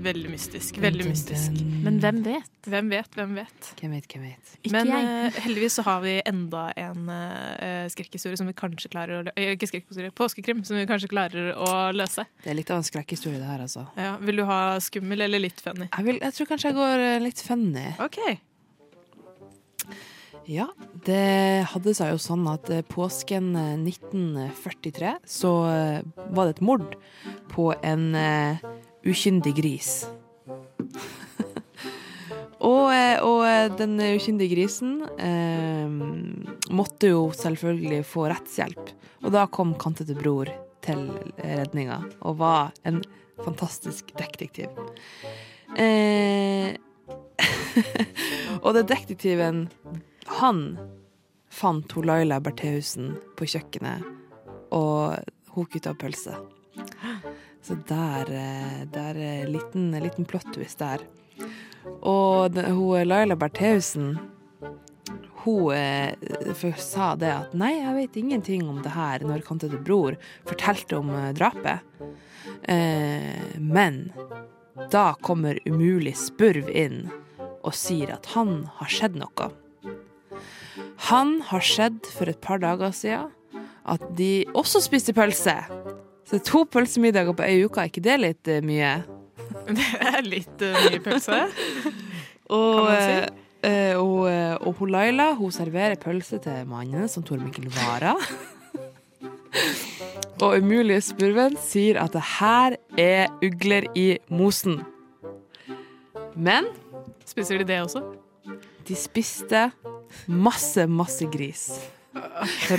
Veldig 0.00 0.30
mystisk. 0.32 0.78
Veldig 0.80 1.04
mystisk. 1.10 1.58
Men 1.84 1.98
hvem 2.00 2.20
vet? 2.24 2.48
Hvem 2.70 2.88
vet, 2.92 3.10
hvem 3.18 3.34
vet? 3.36 3.68
Hvem 3.80 3.92
vet, 3.96 4.06
hvem 4.14 4.22
vet. 4.30 4.52
Men 4.72 4.90
eh, 4.96 5.38
heldigvis 5.44 5.76
så 5.76 5.84
har 5.84 6.00
vi 6.04 6.14
enda 6.28 6.62
en 6.80 7.08
uh, 7.12 7.84
skrekkhistorie 7.92 8.38
som 8.40 8.48
vi 8.48 8.54
kanskje 8.56 8.90
klarer 8.92 9.18
å 9.18 9.22
lø- 9.28 9.34
eh, 9.36 9.52
Ikke 9.56 9.68
skrekkhistorie, 9.68 10.12
påskekrim 10.16 10.62
som 10.64 10.78
vi 10.80 10.86
kanskje 10.88 11.10
klarer 11.12 11.50
å 11.52 11.70
løse. 11.96 12.24
Det 12.44 12.52
er 12.54 12.56
litt 12.58 12.72
av 12.72 12.80
en 12.80 12.86
skrekkhistorie, 12.88 13.40
det 13.42 13.48
her, 13.50 13.64
altså. 13.66 13.84
Ja, 14.00 14.14
vil 14.24 14.40
du 14.40 14.46
ha 14.48 14.60
skummel 14.80 15.26
eller 15.26 15.42
litt 15.44 15.60
funny? 15.64 15.90
Jeg, 15.92 16.06
vil, 16.08 16.20
jeg 16.24 16.36
tror 16.38 16.50
kanskje 16.54 16.72
jeg 16.72 16.78
går 16.80 17.04
litt 17.26 17.44
funny. 17.44 17.86
OK. 18.06 18.20
Ja, 20.50 20.66
det 21.06 21.66
hadde 21.70 21.92
seg 21.94 22.14
jo 22.14 22.18
sånn 22.18 22.48
at 22.50 22.70
påsken 22.90 23.52
eh, 23.54 23.76
1943 23.84 25.12
så 25.28 25.52
var 26.32 26.48
det 26.48 26.56
et 26.56 26.64
mord 26.64 26.96
på 27.52 27.70
en 27.84 28.08
ukyndig 29.06 29.54
gris. 29.56 29.92
og, 32.58 32.90
eh, 32.92 33.18
og 33.24 33.44
eh, 33.46 33.68
den 33.78 33.96
ukyndige 34.00 34.54
grisen 34.54 34.98
eh, 35.18 35.88
måtte 36.74 37.12
jo 37.12 37.28
selvfølgelig 37.36 38.02
få 38.08 38.28
rettshjelp. 38.32 38.92
Og 39.24 39.32
da 39.34 39.46
kom 39.52 39.74
Kantete 39.80 40.16
bror 40.16 40.48
til 40.84 41.10
redninga 41.36 42.00
og 42.24 42.38
var 42.40 42.70
en 42.88 43.02
fantastisk 43.44 44.12
detektiv. 44.18 44.72
Eh, 45.78 46.72
og 48.64 48.74
detektiven 48.76 49.66
han 50.40 50.64
fant 51.50 51.92
hun 51.92 52.06
Laila 52.08 52.40
Bertheussen 52.42 53.14
på 53.36 53.48
kjøkkenet, 53.50 54.04
og 54.74 55.18
hun 55.54 55.68
kutta 55.70 55.94
pølse. 55.98 56.36
Så 57.62 57.76
der, 57.88 58.30
eh, 58.32 58.84
der 58.92 59.14
er 59.14 59.44
en 59.44 59.52
liten, 59.52 59.94
en 59.94 60.02
liten 60.02 60.24
plot 60.24 60.52
twist 60.54 60.78
der. 60.80 61.04
Og 62.00 62.56
hun 62.56 63.08
Laila 63.08 63.36
Bertheussen, 63.36 64.18
hun 65.44 65.72
eh, 65.74 66.14
sa 66.76 67.14
det 67.16 67.30
at 67.32 67.54
nei, 67.56 67.72
jeg 67.78 67.96
vet 67.96 68.18
ingenting 68.20 68.66
om 68.68 68.80
det 68.84 68.92
her 68.92 69.24
når 69.24 69.44
Kantete 69.46 69.80
bror 69.80 70.18
fortalte 70.48 70.98
om 71.00 71.12
eh, 71.14 71.30
drapet. 71.36 71.80
Eh, 72.68 73.56
men 73.56 74.10
da 74.92 75.14
kommer 75.24 75.60
umulig 75.68 76.16
spurv 76.20 76.68
inn 76.68 77.08
og 77.60 77.74
sier 77.76 78.12
at 78.14 78.30
han 78.34 78.64
har 78.80 78.92
skjedd 78.92 79.18
noe. 79.20 79.50
Han 81.10 81.38
har 81.48 81.64
skjedd 81.64 82.08
for 82.12 82.28
et 82.30 82.40
par 82.44 82.60
dager 82.62 82.92
siden 82.96 83.32
at 83.88 84.04
de 84.16 84.44
også 84.54 84.82
spiste 84.84 85.14
pølse. 85.16 85.56
Så 86.30 86.38
to 86.46 86.62
pølsemiddager 86.70 87.34
på 87.34 87.46
ei 87.46 87.64
uke, 87.64 87.82
er 87.82 87.90
ikke 87.90 88.04
det 88.04 88.16
litt 88.22 88.50
uh, 88.50 88.60
mye? 88.64 88.94
Det 89.80 89.86
er 89.98 90.22
litt 90.26 90.62
uh, 90.62 90.78
mye 90.86 91.00
pølse. 91.02 91.40
Og, 92.60 92.88
si? 92.90 93.18
uh, 93.62 93.94
og, 94.00 94.24
og 94.66 94.78
hun 94.80 94.90
Laila 94.90 95.28
hun 95.38 95.52
serverer 95.54 95.94
pølse 96.02 96.40
til 96.42 96.64
mannen, 96.66 97.06
som 97.06 97.22
Tor 97.22 97.38
Mikkel 97.38 97.68
Wara. 97.76 98.16
og 100.42 100.56
umulige 100.58 101.04
spurven 101.04 101.54
sier 101.62 102.00
at 102.02 102.16
det 102.16 102.24
her 102.40 102.74
er 102.98 103.30
ugler 103.44 103.86
i 103.94 104.08
mosen. 104.32 104.80
Men 106.34 106.66
Spiser 107.28 107.62
de 107.62 107.68
det 107.70 107.78
også? 107.84 108.02
de 108.90 108.96
spiste 108.98 109.70
masse, 110.26 110.86
masse 110.86 111.26
gris. 111.30 111.68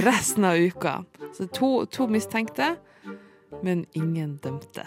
Resten 0.04 0.46
av 0.46 0.60
uka. 0.60 1.04
Så 1.34 1.48
to, 1.48 1.86
to 1.86 2.08
mistenkte, 2.12 2.76
men 3.64 3.86
ingen 3.94 4.38
dømte. 4.44 4.86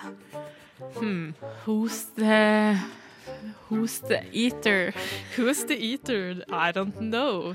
Hmm. 0.99 1.35
Who's 1.65 2.07
the 2.17 2.77
Who's 3.69 4.01
the 4.01 4.21
eater? 4.33 4.93
Who's 5.37 5.65
the 5.65 5.77
eater? 5.77 6.45
I 6.51 6.73
don't 6.73 6.97
know. 7.01 7.55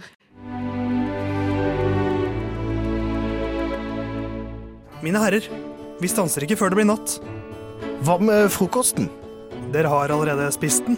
Mine 5.02 5.22
herrer, 5.22 5.46
vi 6.02 6.10
stanser 6.12 6.44
ikke 6.44 6.58
før 6.60 6.74
det 6.74 6.82
blir 6.82 6.90
natt. 6.90 7.20
Hva 8.04 8.18
med 8.20 8.50
frokosten? 8.52 9.08
Dere 9.74 9.92
har 9.92 10.12
allerede 10.12 10.50
spist 10.56 10.88
den. 10.90 10.98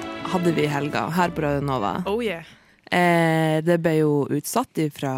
hadde 0.31 0.51
vi 0.51 0.63
i 0.63 0.67
helga 0.67 1.09
her 1.09 1.29
på 1.29 1.41
Radio 1.41 1.61
Nova. 1.61 2.03
Oh 2.05 2.23
yeah. 2.23 2.43
Eh, 2.91 3.61
det 3.63 3.77
ble 3.79 3.93
jo 4.01 4.11
utsatt 4.35 4.73
pga. 4.91 5.13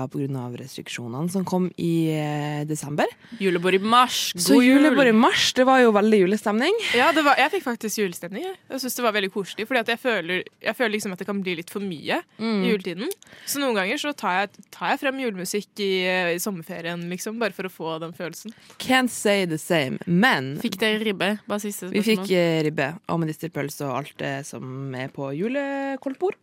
restriksjonene 0.60 1.30
som 1.32 1.44
kom 1.46 1.72
i 1.78 2.10
eh, 2.14 2.64
desember. 2.70 3.08
Julebord 3.40 3.74
i 3.74 3.80
mars. 3.80 4.32
Så 4.38 4.62
julebord 4.62 5.08
i 5.10 5.12
mars, 5.12 5.54
det 5.58 5.66
var 5.66 5.80
jo 5.82 5.92
veldig 5.96 6.20
julestemning. 6.24 6.74
Ja, 6.94 7.12
det 7.12 7.24
var, 7.26 7.36
jeg 7.42 7.52
fikk 7.56 7.64
faktisk 7.66 7.98
julestemning. 8.04 8.44
Jeg, 8.46 8.58
jeg 8.70 8.84
syns 8.84 8.96
det 9.00 9.06
var 9.08 9.16
veldig 9.18 9.32
koselig. 9.34 9.66
Fordi 9.68 9.84
jeg 9.96 10.00
føler, 10.04 10.44
jeg 10.62 10.78
føler 10.78 10.94
liksom 10.98 11.16
at 11.16 11.24
det 11.24 11.28
kan 11.30 11.42
bli 11.42 11.56
litt 11.62 11.74
for 11.74 11.82
mye 11.82 12.22
Mm. 12.40 12.64
i 12.66 12.70
juletiden. 12.72 13.10
Så 13.48 13.60
noen 13.62 13.76
ganger 13.78 13.98
så 14.02 14.12
tar 14.18 14.34
jeg, 14.42 14.64
tar 14.74 14.94
jeg 14.94 15.00
frem 15.04 15.20
julemusikk 15.22 15.82
i, 15.84 15.92
i 16.36 16.40
sommerferien, 16.42 17.04
liksom. 17.10 17.38
Bare 17.42 17.56
for 17.56 17.68
å 17.68 17.72
få 17.72 17.96
den 18.04 18.14
følelsen. 18.18 18.54
Can't 18.82 19.10
say 19.14 19.46
the 19.50 19.58
same. 19.62 19.98
Men 20.06 20.54
Fikk 20.62 20.78
dere 20.82 21.02
ribbe? 21.04 21.30
Bare 21.48 21.64
siste 21.64 21.90
vi 21.94 22.02
fikk 22.06 22.30
eh, 22.36 22.62
ribbe 22.68 22.92
og 23.10 23.22
medisterpølse 23.24 23.86
og 23.88 23.98
alt 24.02 24.16
det 24.22 24.34
som 24.48 24.94
er 24.98 25.10
på 25.14 25.30
julekoldtbord. 25.38 26.38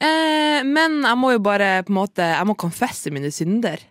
Eh, 0.00 0.62
men 0.74 1.00
jeg 1.04 1.20
må 1.20 1.34
jo 1.36 1.42
bare 1.44 1.84
på 1.86 1.92
en 1.92 2.00
måte 2.00 2.26
Jeg 2.26 2.48
må 2.48 2.56
konfesse 2.58 3.12
mine 3.14 3.30
synder. 3.34 3.82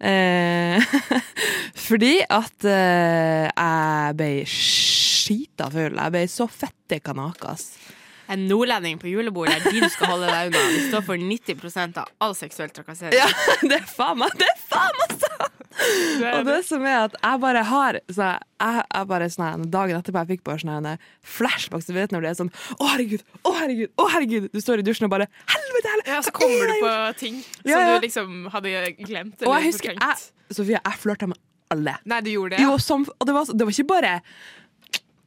Eh, 0.00 0.92
fordi 1.86 2.14
at 2.24 2.66
eh, 2.68 3.46
jeg 3.46 4.18
ble 4.18 4.30
skita 4.48 5.70
full. 5.72 5.98
Jeg 6.00 6.16
ble 6.16 6.26
så 6.30 6.48
fette 6.50 7.00
kanakas. 7.04 7.70
En 8.30 8.46
nordlending 8.46 8.98
på 9.02 9.10
julebordet 9.10 9.56
er 9.58 9.64
de 9.66 9.82
du 9.82 9.88
skal 9.90 10.12
holde 10.12 10.28
deg 10.30 10.52
unna. 10.52 10.60
De 10.74 10.82
står 10.86 11.06
for 11.08 11.18
90% 11.18 11.98
av 12.02 12.12
all 12.22 12.36
seksuell 12.38 12.70
trakassering. 12.74 13.16
Ja, 13.18 13.26
det 13.70 13.80
er 13.80 13.88
faen 13.90 14.20
meg 14.22 14.36
Det 14.38 14.46
er 14.46 14.60
faen 14.70 15.00
meg 15.00 15.16
sant! 15.16 15.56
Og 16.30 16.44
det 16.44 16.58
som 16.66 16.84
er 16.84 17.06
at 17.06 17.14
jeg 17.16 17.40
bare 17.40 17.60
har 17.64 17.98
så 18.10 18.26
jeg, 18.26 18.82
jeg 18.82 19.08
bare 19.08 19.28
sånn 19.32 19.62
Dagen 19.72 19.96
etterpå 19.96 20.24
jeg 20.24 20.30
fikk 20.34 20.42
bare 20.46 20.60
sånn 20.62 20.86
her 20.90 21.04
flashbacks. 21.36 21.88
Du 21.88 21.94
vet 21.96 22.12
når 22.14 22.26
det 22.26 22.32
er 22.32 22.38
sånn 22.42 22.52
Å, 22.76 22.90
herregud! 22.92 23.24
Å, 23.42 23.54
herregud! 23.62 23.94
Å, 23.94 24.08
herregud! 24.14 24.48
Du 24.52 24.60
står 24.62 24.82
i 24.82 24.86
dusjen 24.86 25.08
og 25.08 25.14
bare 25.14 25.30
Helvete! 25.50 25.94
helvete 25.94 26.14
Ja, 26.14 26.22
så 26.26 26.34
kommer 26.36 26.66
er 26.66 26.74
du 26.74 26.84
på 26.84 26.96
ting 27.22 27.40
som 27.42 27.70
ja. 27.72 27.84
du 27.86 28.06
liksom 28.06 28.34
hadde 28.52 28.74
glemt. 29.00 29.38
Og 29.40 29.46
Eller 29.48 29.66
jeg 29.66 29.72
husker 29.72 29.96
jeg, 29.96 30.28
Sofie, 30.50 30.78
jeg 30.78 31.00
flørta 31.00 31.30
med 31.30 31.38
alle. 31.70 31.94
Nei, 32.10 32.18
du 32.26 32.32
gjorde 32.32 32.56
det, 32.56 32.64
ja. 32.64 32.70
Jo, 32.70 32.78
som, 32.82 33.04
og 33.06 33.28
det 33.28 33.34
var, 33.36 33.52
det 33.54 33.66
var 33.66 33.76
ikke 33.76 33.90
bare 33.92 34.14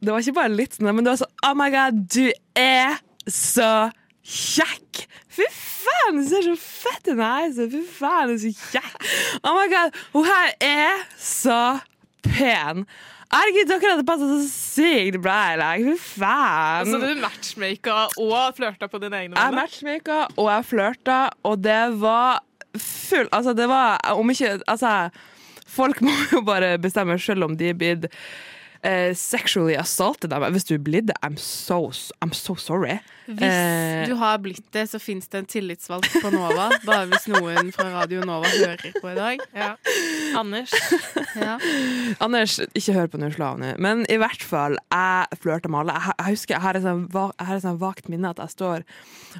Det 0.04 0.12
var 0.12 0.20
ikke 0.24 0.36
bare 0.36 0.52
litt 0.52 0.76
sånn, 0.76 0.90
men 0.92 1.04
det 1.06 1.14
var 1.14 1.20
sånn 1.22 1.48
Oh 1.48 1.54
my 1.58 1.70
god, 1.72 2.02
du 2.12 2.26
er 2.60 2.98
så 3.30 3.70
kjekk! 4.24 5.06
Fy 5.34 5.46
faen, 5.50 6.20
du 6.20 6.28
ser 6.30 6.44
så 6.46 6.54
fett 6.60 7.08
ut! 7.10 7.16
Nei, 7.18 7.48
så 7.56 7.66
fy 7.72 7.80
faen, 7.96 8.30
du 8.30 8.36
er 8.36 8.42
så 8.44 8.52
kjekk! 8.76 9.08
Oh 9.42 9.56
my 9.56 9.66
god, 9.72 9.96
hun 10.14 10.28
her 10.28 10.52
er 10.64 11.02
så 11.20 11.58
pen! 12.24 12.84
Herregud, 13.34 13.66
dere 13.66 13.90
hadde 13.96 14.04
passet 14.06 14.30
så 14.30 14.44
sykt 14.46 15.18
bra 15.24 15.38
i 15.54 15.58
lag! 15.58 15.84
Fy 15.88 15.96
faen! 16.20 16.92
Så 16.92 17.00
du 17.02 17.20
matchmaka 17.24 17.96
og 18.22 18.58
flørta 18.60 18.88
på 18.92 19.00
dine 19.02 19.24
egne 19.24 19.34
Jeg 19.34 19.48
vegne? 19.50 19.60
matchmaka, 19.62 20.18
og 20.38 20.50
jeg 20.52 20.68
flørta, 20.70 21.20
og 21.48 21.62
det 21.64 21.80
var 22.04 22.42
full 22.78 23.28
Altså, 23.34 23.52
det 23.54 23.68
var 23.70 24.00
Om 24.18 24.30
ikke 24.34 24.56
Altså, 24.70 24.94
folk 25.70 26.00
må 26.02 26.14
jo 26.32 26.40
bare 26.46 26.72
bestemme 26.82 27.18
selv 27.22 27.46
om 27.48 27.54
de 27.58 27.68
er 27.72 27.78
blitt 27.78 28.06
eh, 28.84 29.14
sexually 29.16 29.76
assaulted 29.80 30.32
av 30.32 30.44
meg. 30.44 30.54
Hvis 30.56 30.68
du 30.68 30.76
er 30.76 30.84
blitt 30.84 31.08
det, 31.10 31.16
I'm 31.24 31.38
so, 31.40 31.88
I'm 32.24 32.34
so 32.36 32.56
sorry. 32.60 33.00
Hvis 33.24 33.40
Eh, 33.40 34.04
du 34.08 34.14
har 34.20 34.38
blitt 34.44 34.66
det, 34.72 34.84
så 34.90 34.98
fins 35.00 35.28
det 35.32 35.38
en 35.38 35.48
tillitsvalgt 35.48 36.12
på 36.20 36.30
Nova. 36.34 36.68
Bare 36.84 37.08
hvis 37.08 37.26
noen 37.32 37.70
fra 37.72 37.88
Radio 37.94 38.20
Nova 38.26 38.50
hører 38.52 38.92
på 39.00 39.12
i 39.12 39.16
dag. 39.16 39.44
Anders. 40.36 40.74
Ja. 41.34 41.56
Anders, 42.22 42.58
ikke 42.76 42.94
hør 42.94 43.08
på 43.10 43.20
nå. 43.22 43.30
Men 43.82 44.04
i 44.12 44.18
hvert 44.20 44.44
fall, 44.44 44.76
jeg 44.92 45.40
flørter 45.40 45.72
med 45.72 45.84
alle. 45.84 45.96
Jeg, 45.96 46.18
jeg 46.18 46.36
husker, 46.36 46.54
jeg 46.54 46.64
har 46.66 46.78
et 46.78 46.84
sånn 46.84 47.64
sånn 47.64 47.80
vagt 47.80 48.10
minne 48.12 48.30
at 48.34 48.42
jeg 48.42 48.54
står 48.54 48.84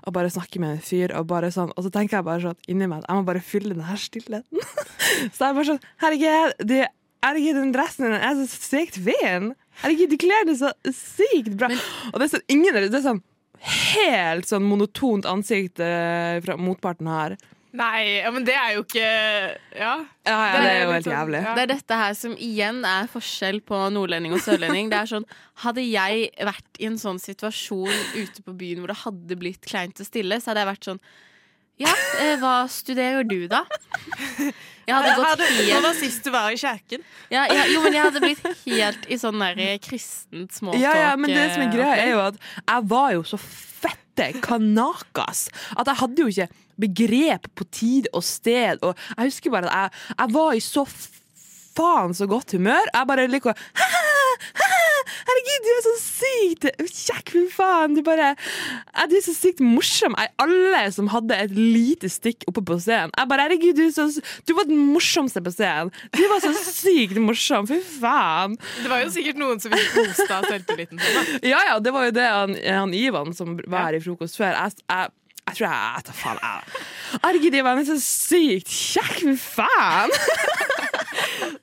og 0.05 0.13
bare 0.17 0.33
snakker 0.33 0.63
med 0.63 0.77
en 0.79 0.83
fyr, 0.85 1.13
og, 1.15 1.29
bare 1.31 1.53
sånn, 1.55 1.73
og 1.77 1.87
så 1.87 1.93
tenker 1.95 2.19
jeg 2.19 2.27
bare 2.27 2.43
sånn 2.49 2.71
inni 2.71 2.89
meg 2.91 3.03
at 3.05 3.11
jeg 3.11 3.21
må 3.21 3.29
bare 3.29 3.45
fylle 3.45 3.77
den 3.77 3.87
her 3.87 4.01
stillheten. 4.01 4.65
så 5.35 5.51
jeg 5.51 5.59
bare 5.59 5.69
sånn 5.69 5.83
Herregud, 6.03 6.57
du, 6.67 6.79
herregud 7.25 7.57
den 7.61 7.73
dressen 7.75 8.13
er 8.13 8.35
så 8.39 8.47
sykt 8.53 9.01
fin! 9.01 9.53
Herregud, 9.83 10.13
du 10.13 10.19
kler 10.21 10.45
deg 10.47 10.59
så 10.61 10.71
sykt 10.93 11.57
bra! 11.59 11.71
og 12.13 12.21
det 12.21 12.29
er 12.29 12.35
sånn 12.37 12.47
ingen 12.53 12.77
Det 12.85 13.01
er 13.01 13.09
sånn 13.09 13.25
helt 13.65 14.49
sånn 14.51 14.67
monotont 14.69 15.25
ansikt 15.29 15.81
eh, 15.81 16.37
fra 16.45 16.57
motparten 16.61 17.09
har. 17.09 17.37
Nei, 17.75 18.21
ja, 18.21 18.31
men 18.31 18.45
det 18.47 18.55
er 18.55 18.75
jo 18.77 18.85
ikke 18.85 19.03
Ja. 19.03 19.95
Ja, 20.29 20.35
ja, 20.47 20.61
det 20.63 20.69
er 20.69 20.77
jo 20.85 20.91
helt 20.93 21.01
liksom- 21.01 21.15
jævlig. 21.17 21.41
ja. 21.43 21.55
Det 21.57 21.63
er 21.65 21.71
dette 21.73 21.97
her 21.99 22.15
som 22.15 22.37
igjen 22.37 22.85
er 22.87 23.09
forskjell 23.11 23.61
på 23.67 23.81
nordlending 23.91 24.37
og 24.37 24.45
sørlending. 24.45 24.91
Det 24.93 25.01
er 25.01 25.11
sånn, 25.11 25.25
Hadde 25.65 25.83
jeg 25.83 26.31
vært 26.39 26.79
i 26.79 26.87
en 26.87 26.99
sånn 26.99 27.19
situasjon 27.19 27.91
ute 28.15 28.43
på 28.47 28.55
byen 28.59 28.79
hvor 28.83 28.89
det 28.93 29.03
hadde 29.03 29.37
blitt 29.39 29.67
kleint 29.67 29.99
og 29.99 30.07
stille, 30.07 30.39
så 30.39 30.53
hadde 30.53 30.63
jeg 30.63 30.71
vært 30.75 30.89
sånn 30.91 31.01
Ja, 31.81 31.91
eh, 32.23 32.37
hva 32.39 32.69
studerer 32.71 33.25
du, 33.27 33.49
da? 33.51 33.65
Jeg 34.85 34.93
hadde 34.95 35.15
gått 35.17 35.27
Hadde- 35.27 35.47
helt 35.49 35.71
Når 35.73 35.83
var 35.87 35.95
sist 35.97 36.27
du 36.27 36.31
var 36.31 36.51
i 36.53 36.59
kjerken? 36.61 37.03
ja, 37.33 37.47
ja, 37.49 37.65
Jo, 37.73 37.81
men 37.83 37.95
jeg 37.97 38.03
hadde 38.05 38.21
blitt 38.21 38.43
helt 38.67 39.07
i 39.09 39.17
sånn 39.19 39.41
der 39.41 39.79
kristent 39.83 40.53
småtalk. 40.53 40.83
Ja, 40.83 40.93
ja, 41.01 41.15
men 41.17 41.33
det 41.33 41.47
som 41.55 41.65
er 41.65 41.73
greia, 41.73 41.97
er 42.05 42.11
jo 42.13 42.21
at 42.27 42.37
jeg 42.61 42.87
var 42.93 43.09
jo 43.17 43.23
så 43.27 43.41
fette 43.41 44.29
kanakas 44.45 45.49
at 45.75 45.89
jeg 45.91 45.99
hadde 46.03 46.23
jo 46.23 46.29
ikke 46.31 46.49
begrep 46.85 47.49
på 47.57 47.67
tid 47.75 48.07
og 48.13 48.23
sted. 48.29 48.79
Og 48.85 48.95
jeg 49.17 49.33
husker 49.33 49.51
bare 49.57 49.73
at 49.73 49.75
jeg, 49.95 50.15
jeg 50.21 50.35
var 50.37 50.53
i 50.55 50.63
så 50.63 50.85
faen 51.75 52.15
så 52.15 52.29
godt 52.31 52.53
humør. 52.55 52.87
Jeg 52.95 53.09
bare 53.11 53.27
liker 53.33 53.51
å 53.51 53.59
Herregud, 55.05 55.65
du 55.65 55.71
er 55.75 55.83
så 55.85 55.95
sykt 56.03 56.67
kjekk, 56.95 57.33
fy 57.35 57.43
faen! 57.53 57.97
Du 57.97 58.03
bare 58.07 58.33
Du 59.11 59.17
er 59.19 59.25
så 59.25 59.35
sykt 59.37 59.63
morsom. 59.65 60.17
Jeg, 60.19 60.33
alle 60.43 60.83
som 60.95 61.11
hadde 61.13 61.39
et 61.47 61.55
lite 61.55 62.11
stikk 62.13 62.47
oppe 62.51 62.65
på 62.67 62.79
scenen. 62.83 63.13
Jeg 63.17 63.31
bare, 63.31 63.47
herregud, 63.49 63.79
du, 63.79 63.89
så, 63.95 64.09
du 64.47 64.55
var 64.57 64.69
den 64.69 64.81
morsomste 64.93 65.43
på 65.45 65.53
scenen. 65.55 65.93
Du 66.15 66.23
var 66.31 66.43
så 66.45 66.53
sykt 66.69 67.19
morsom, 67.23 67.69
fy 67.71 67.81
faen! 67.99 68.57
Det 68.83 68.91
var 68.93 69.05
jo 69.05 69.13
sikkert 69.15 69.41
noen 69.41 69.61
som 69.63 69.75
ville 69.75 69.91
kosta 69.95 70.41
selvtilliten 70.49 71.01
din. 71.01 71.35
Ja, 71.51 71.61
ja, 71.73 71.77
det 71.83 71.93
var 71.95 72.09
jo 72.09 72.15
det 72.17 72.25
han, 72.31 72.57
han 72.65 72.97
Ivan 72.97 73.35
som 73.37 73.59
var 73.67 73.91
her 73.91 73.99
i 73.99 74.03
frokost 74.05 74.39
før. 74.41 74.55
Jeg, 74.57 74.81
jeg, 74.89 75.13
jeg 75.45 75.59
tror 75.59 75.67
jeg 75.69 75.79
Jeg 75.99 76.07
tar 76.09 76.19
faen. 76.23 76.43
Jeg. 76.43 76.85
Herregud, 77.25 77.59
Ivan 77.61 77.83
er 77.83 77.89
så 77.93 77.99
sykt 78.03 78.73
kjekk, 78.73 79.17
fy 79.25 79.37
faen! 79.59 80.15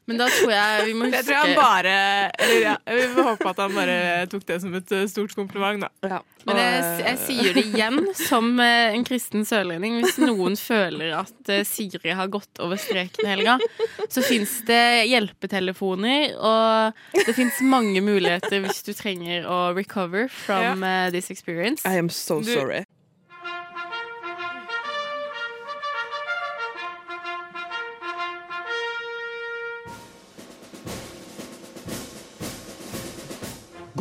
Men 0.10 0.20
da 0.20 0.28
tror 0.32 0.52
jeg 0.52 0.86
vi 0.88 0.94
må 0.98 1.08
huske 1.08 1.22
Det 1.22 1.28
tror 1.28 1.40
han 1.46 1.54
bare 1.58 1.96
eller, 2.36 2.58
ja, 2.64 2.76
Vi 2.88 3.08
får 3.14 3.28
håpe 3.30 3.50
at 3.52 3.62
han 3.64 3.76
bare 3.76 3.98
tok 4.32 4.46
det 4.50 4.60
som 4.64 4.76
et 4.78 4.94
eh, 4.96 5.08
stort 5.12 5.36
kompliment, 5.38 5.86
da. 5.86 6.22
Men 6.48 6.58
jeg, 6.58 6.86
jeg 7.06 7.18
sier 7.22 7.58
det 7.58 7.64
igjen 7.70 8.00
som 8.18 8.48
eh, 8.64 8.96
en 8.96 9.06
kristen 9.08 9.46
sørlending. 9.48 10.00
Hvis 10.02 10.18
noen 10.22 10.58
føler 10.60 11.14
at 11.20 11.52
eh, 11.54 11.62
Siri 11.68 12.16
har 12.18 12.32
gått 12.34 12.62
over 12.64 12.82
streken 12.82 13.28
i 13.28 13.34
helga, 13.36 13.58
så 14.10 14.24
fins 14.26 14.58
det 14.68 15.06
hjelpetelefoner, 15.12 16.34
og 16.38 17.22
det 17.28 17.36
fins 17.38 17.62
mange 17.62 18.02
muligheter 18.04 18.64
hvis 18.66 18.82
du 18.88 18.96
trenger 18.98 19.46
å 19.46 19.60
recover 19.78 20.32
from 20.34 20.82
ja. 20.82 21.12
this 21.14 21.30
experience. 21.34 21.86
I 21.86 22.02
am 22.02 22.10
so 22.10 22.42
Du- 22.42 22.56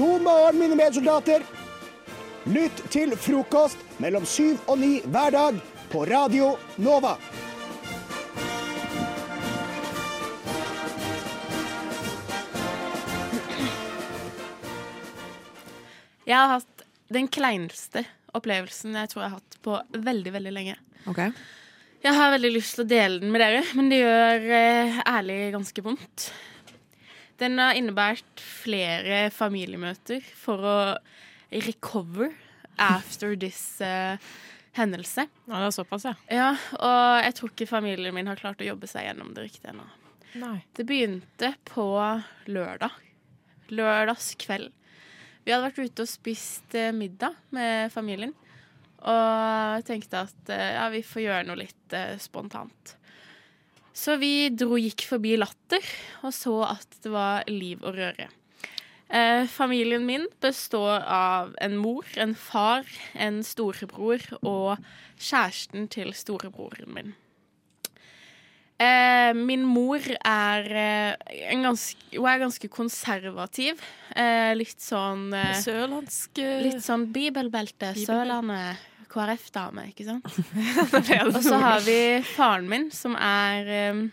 God 0.01 0.23
morgen, 0.23 0.59
mine 0.59 0.77
medsoldater. 0.79 1.43
Lytt 2.49 2.79
til 2.89 3.11
frokost 3.21 3.83
mellom 4.01 4.25
syv 4.25 4.63
og 4.65 4.79
ni 4.81 4.95
hver 5.05 5.35
dag 5.35 5.59
på 5.93 6.07
Radio 6.09 6.55
Nova. 6.81 7.19
Jeg 16.25 16.33
har 16.33 16.49
hatt 16.55 16.87
den 17.13 17.29
kleineste 17.29 18.07
opplevelsen 18.33 18.97
jeg 19.03 19.13
tror 19.13 19.27
jeg 19.27 19.35
har 19.35 19.37
hatt 19.43 19.61
på 19.61 19.81
veldig, 20.09 20.33
veldig 20.39 20.55
lenge. 20.63 20.79
Okay. 21.13 21.29
Jeg 22.01 22.17
har 22.17 22.39
veldig 22.39 22.57
lyst 22.57 22.79
til 22.79 22.89
å 22.89 22.93
dele 22.97 23.21
den 23.21 23.37
med 23.37 23.45
dere, 23.45 23.67
men 23.77 23.93
det 23.93 24.01
gjør 24.01 24.53
eh, 24.65 25.03
ærlig 25.19 25.43
ganske 25.59 25.91
vondt. 25.93 26.33
Den 27.41 27.57
har 27.61 27.77
innebært 27.79 28.43
flere 28.43 29.29
familiemøter 29.33 30.25
for 30.37 30.65
å 30.67 30.79
recover 31.51 32.35
after 32.81 33.35
this 33.37 33.81
uh, 33.81 34.21
hendelse. 34.77 35.27
Ja, 35.47 35.55
det 35.55 35.71
er 35.71 35.75
såpass, 35.75 36.05
ja. 36.07 36.15
Ja, 36.31 36.51
og 36.79 37.25
jeg 37.25 37.37
tror 37.39 37.53
ikke 37.53 37.71
familien 37.71 38.15
min 38.17 38.29
har 38.31 38.41
klart 38.41 38.61
å 38.63 38.69
jobbe 38.69 38.91
seg 38.91 39.09
gjennom 39.09 39.33
det 39.37 39.49
riktig 39.49 39.73
ennå. 39.73 39.89
Det 40.77 40.87
begynte 40.87 41.55
på 41.67 41.87
lørdag. 42.47 42.95
Lørdagskveld. 43.71 44.71
Vi 45.45 45.53
hadde 45.53 45.67
vært 45.71 45.81
ute 45.81 46.05
og 46.05 46.11
spist 46.11 46.77
eh, 46.79 46.93
middag 46.95 47.35
med 47.55 47.91
familien. 47.95 48.35
Og 49.01 49.87
tenkte 49.89 50.27
at 50.27 50.53
eh, 50.53 50.75
ja, 50.77 50.87
vi 50.93 51.03
får 51.07 51.25
gjøre 51.25 51.47
noe 51.49 51.63
litt 51.63 51.97
eh, 51.97 52.15
spontant. 52.21 52.95
Så 53.93 54.17
vi 54.21 54.49
dro, 54.55 54.79
gikk 54.79 55.05
forbi 55.09 55.37
Latter 55.41 55.85
og 56.23 56.35
så 56.35 56.61
at 56.69 57.01
det 57.03 57.11
var 57.13 57.49
liv 57.51 57.83
og 57.83 57.97
røre. 57.99 58.29
Eh, 59.11 59.47
familien 59.51 60.05
min 60.07 60.29
består 60.41 61.03
av 61.03 61.57
en 61.59 61.75
mor, 61.77 62.07
en 62.15 62.37
far, 62.39 62.87
en 63.19 63.43
storebror 63.43 64.23
og 64.41 64.79
kjæresten 65.19 65.89
til 65.91 66.15
storebroren 66.15 66.95
min. 66.95 67.17
Eh, 68.81 69.35
min 69.37 69.65
mor 69.67 69.99
er, 70.25 70.71
eh, 70.73 71.51
en 71.53 71.67
ganske, 71.67 71.99
hun 72.15 72.27
er 72.31 72.39
ganske 72.39 72.69
konservativ. 72.73 73.83
Eh, 74.17 74.55
litt 74.55 74.81
sånn 74.81 75.35
eh, 75.35 75.59
Sørlandsk 75.61 76.39
eh, 76.39 76.63
Litt 76.65 76.81
sånn 76.81 77.11
bibelbelte, 77.13 77.91
Bibelbelte. 77.93 78.07
Sørlandet, 78.07 78.87
KrF-dame, 79.11 79.89
ikke 79.91 80.07
sant? 80.07 80.29
Og 81.27 81.43
så 81.43 81.59
har 81.59 81.83
vi 81.83 81.99
faren 82.37 82.71
min, 82.71 82.89
som 82.95 83.17
er 83.19 83.71
um, 83.91 84.05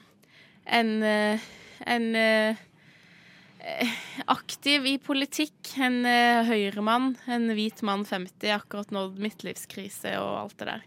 en 0.66 0.92
eh, 1.06 1.48
en 1.80 2.16
eh, 2.16 2.58
aktiv 4.26 4.86
i 4.86 4.98
politikk. 4.98 5.74
En 5.78 6.02
uh, 6.06 6.44
høyremann. 6.48 7.16
En 7.28 7.50
hvit 7.56 7.82
mann 7.86 8.06
50, 8.06 8.52
akkurat 8.56 8.94
nådd 8.96 9.20
midtlivskrise 9.22 10.18
og 10.22 10.34
alt 10.44 10.60
det 10.62 10.70
der. 10.72 10.86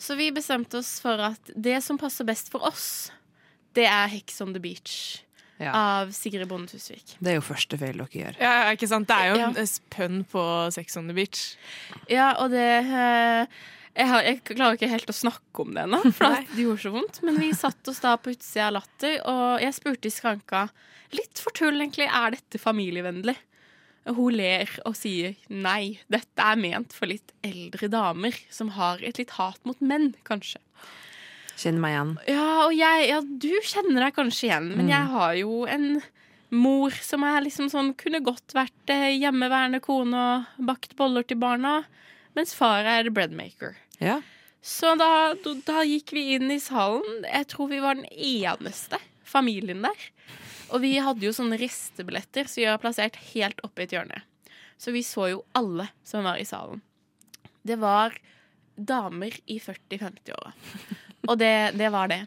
Så 0.00 0.16
vi 0.16 0.30
bestemte 0.32 0.80
oss 0.80 0.96
for 1.02 1.20
at 1.20 1.52
det 1.54 1.80
som 1.84 1.98
passer 2.00 2.24
best 2.28 2.48
for 2.52 2.64
oss, 2.64 3.10
det 3.76 3.84
er 3.84 4.08
Hex 4.10 4.40
on 4.40 4.54
the 4.56 4.62
Beach 4.62 5.20
Ja. 5.60 5.74
av 5.76 6.12
Sigrid 6.16 6.48
Bonde 6.48 6.72
Tusvik. 6.72 7.18
Det 7.20 7.34
er 7.34 7.36
jo 7.36 7.44
første 7.44 7.76
feil 7.76 7.98
dere 8.00 8.22
gjør. 8.22 8.38
Ja, 8.40 8.70
ikke 8.72 8.88
sant? 8.88 9.10
Det 9.10 9.18
er 9.18 9.28
jo 9.28 9.42
en 9.50 9.58
ja. 9.60 9.66
pønn 9.92 10.22
på 10.30 10.44
Sex 10.72 10.96
on 10.96 11.10
the 11.10 11.16
Beach. 11.18 11.42
Ja, 12.08 12.30
og 12.40 12.54
det 12.54 12.64
eh, 12.80 13.60
jeg, 13.90 14.06
har, 14.08 14.24
jeg 14.24 14.40
klarer 14.46 14.78
ikke 14.78 14.90
helt 14.92 15.10
å 15.12 15.16
snakke 15.16 15.64
om 15.64 15.74
det 15.76 15.84
ennå, 15.84 16.00
for 16.16 16.38
det 16.54 16.64
gjorde 16.64 16.84
så 16.84 16.94
vondt. 16.94 17.20
Men 17.26 17.40
vi 17.42 17.50
satt 17.56 17.92
oss 17.92 18.00
da 18.00 18.14
på 18.16 18.32
utsida 18.32 18.70
av 18.70 18.78
Latter, 18.78 19.18
og 19.28 19.60
jeg 19.64 19.76
spurte 19.76 20.08
i 20.08 20.14
skranka 20.14 20.64
litt 21.16 21.42
for 21.42 21.54
tull, 21.56 21.76
egentlig, 21.80 22.06
er 22.06 22.36
dette 22.36 22.60
familievennlig? 22.62 23.36
Hun 24.08 24.32
ler 24.32 24.70
og 24.88 24.94
sier 24.96 25.36
nei, 25.52 26.00
dette 26.10 26.40
er 26.40 26.58
ment 26.58 26.94
for 26.96 27.10
litt 27.10 27.34
eldre 27.44 27.90
damer 27.92 28.36
som 28.50 28.72
har 28.78 29.02
et 29.04 29.20
litt 29.20 29.34
hat 29.36 29.60
mot 29.68 29.78
menn, 29.84 30.14
kanskje. 30.24 30.62
Kjenner 31.60 31.82
meg 31.84 31.92
igjen. 31.94 32.10
Ja, 32.32 32.46
og 32.64 32.72
jeg, 32.72 33.08
ja, 33.10 33.20
du 33.20 33.50
kjenner 33.68 34.06
deg 34.06 34.14
kanskje 34.16 34.46
igjen, 34.48 34.68
men 34.76 34.86
Mm. 34.86 34.92
jeg 34.94 35.10
har 35.12 35.34
jo 35.42 35.58
en 35.68 35.86
mor 36.50 36.90
som 37.04 37.22
er 37.28 37.42
liksom 37.44 37.68
sånn 37.70 37.92
Kunne 38.00 38.22
godt 38.24 38.54
vært 38.56 38.90
eh, 38.90 39.10
hjemmeværende 39.20 39.80
kone 39.84 40.16
og 40.16 40.64
bakt 40.66 40.96
boller 40.98 41.22
til 41.22 41.36
barna, 41.38 41.84
mens 42.34 42.54
far 42.56 42.84
er 42.88 43.10
breadmaker. 43.10 43.76
Ja. 44.00 44.20
Så 44.62 44.94
da, 44.98 45.34
da, 45.66 45.82
gikk 45.84 46.12
vi 46.12 46.34
inn 46.36 46.50
i 46.50 46.58
salen. 46.60 47.22
Jeg 47.24 47.46
tror 47.52 47.68
vi 47.70 47.78
var 47.80 47.94
den 47.96 48.08
eneste 48.12 48.98
familien 49.24 49.82
der. 49.86 50.08
Og 50.70 50.82
vi 50.84 50.96
hadde 51.02 51.24
jo 51.24 51.32
sånne 51.34 51.58
ristebilletter, 51.60 52.44
så 52.46 52.60
vi 52.60 52.66
har 52.68 52.78
plassert 52.82 53.16
helt 53.32 53.60
oppe 53.66 53.82
i 53.82 53.86
et 53.88 53.94
hjørne. 53.96 54.20
Så 54.80 54.92
vi 54.94 55.02
så 55.02 55.30
jo 55.32 55.44
alle 55.56 55.88
som 56.04 56.24
var 56.24 56.38
i 56.40 56.44
salen. 56.48 56.80
Det 57.66 57.76
var 57.80 58.14
damer 58.76 59.34
i 59.50 59.58
40-50-åra. 59.60 60.52
Og 61.28 61.38
det, 61.40 61.54
det 61.78 61.90
var 61.92 62.08
det. 62.12 62.22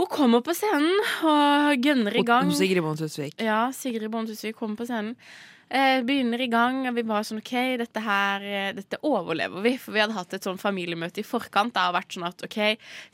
Hun 0.00 0.08
kommer 0.08 0.40
på 0.40 0.54
scenen 0.56 0.96
og 1.28 1.76
gønner 1.84 2.14
i 2.16 2.24
gang. 2.24 2.48
Sigrid 2.56 2.80
Bonde 2.84 3.04
Tusvik. 3.04 3.34
Ja, 3.40 3.66
Sigrid 3.76 4.08
Bonde 4.12 4.32
Tusvik 4.32 4.56
kommer 4.56 4.76
på 4.80 4.86
scenen. 4.88 5.14
Eh, 5.70 6.00
begynner 6.02 6.40
i 6.42 6.48
gang, 6.50 6.80
og 6.88 6.96
vi 6.96 7.04
bare 7.06 7.22
sånn 7.22 7.38
OK, 7.38 7.52
dette 7.78 8.00
her 8.02 8.42
eh, 8.42 8.70
Dette 8.74 8.98
overlever 9.06 9.62
vi. 9.62 9.76
For 9.78 9.94
vi 9.94 10.00
hadde 10.02 10.16
hatt 10.16 10.32
et 10.34 10.46
sånn 10.48 10.58
familiemøte 10.58 11.22
i 11.22 11.26
forkant. 11.26 11.70
Det 11.76 11.84
har 11.84 11.94
vært 11.94 12.16
sånn 12.16 12.26
at 12.26 12.42
OK, 12.42 12.56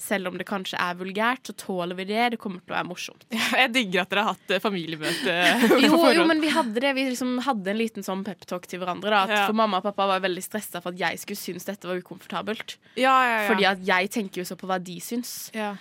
selv 0.00 0.30
om 0.30 0.38
det 0.40 0.46
kanskje 0.48 0.78
er 0.80 0.96
vulgært, 0.96 1.42
så 1.44 1.52
tåler 1.60 1.98
vi 1.98 2.06
det. 2.08 2.22
Det 2.32 2.38
kommer 2.40 2.62
til 2.64 2.72
å 2.72 2.78
være 2.78 2.88
morsomt. 2.88 3.26
Jeg 3.60 3.72
digger 3.74 4.06
at 4.06 4.14
dere 4.14 4.24
har 4.24 4.38
hatt 4.38 4.54
eh, 4.56 4.62
familiemøte. 4.64 5.34
Jo, 5.86 5.98
jo, 6.16 6.24
men 6.28 6.40
vi 6.40 6.48
hadde 6.54 6.80
det. 6.80 6.94
Vi 6.96 7.04
liksom 7.10 7.34
hadde 7.44 7.70
en 7.74 7.78
liten 7.78 8.06
sånn 8.06 8.24
peptalk 8.24 8.64
til 8.70 8.80
hverandre. 8.80 9.12
Da, 9.12 9.20
at 9.26 9.34
Ja. 9.36 9.42
For 9.50 9.58
mamma 9.60 9.82
og 9.82 9.84
pappa 9.90 10.06
var 10.08 10.24
veldig 10.24 10.42
stressa 10.46 10.80
for 10.80 10.96
at 10.96 11.02
jeg 11.02 11.20
skulle 11.20 11.42
synes 11.42 11.68
dette 11.68 11.86
var 11.90 12.00
ukomfortabelt. 12.00 12.78
Ja, 12.96 13.12
ja, 13.20 13.36
ja. 13.42 13.44
Fordi 13.50 13.68
at 13.68 13.84
jeg 13.84 14.10
tenker 14.16 14.40
jo 14.40 14.48
så 14.48 14.56
på 14.56 14.70
hva 14.70 14.80
de 14.80 14.96
syns. 15.04 15.36
Ja. 15.54 15.74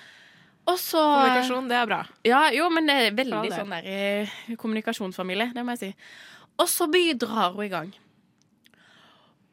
Og 0.68 0.78
så 0.82 1.00
Kommunikasjon, 1.00 1.68
det 1.70 1.80
er 1.80 1.88
bra. 1.90 2.04
Ja, 2.26 2.44
jo, 2.52 2.68
men 2.74 2.90
det 2.90 2.96
er 3.00 3.18
veldig 3.18 3.52
sånn 3.54 3.74
der 3.78 3.86
eh, 3.88 4.38
kommunikasjonsfamilie, 4.60 5.52
det 5.56 5.64
må 5.64 5.76
jeg 5.78 5.84
si. 5.86 5.92
Og 6.62 6.70
så 6.72 6.88
drar 7.20 7.56
hun 7.56 7.66
i 7.66 7.72
gang. 7.72 7.92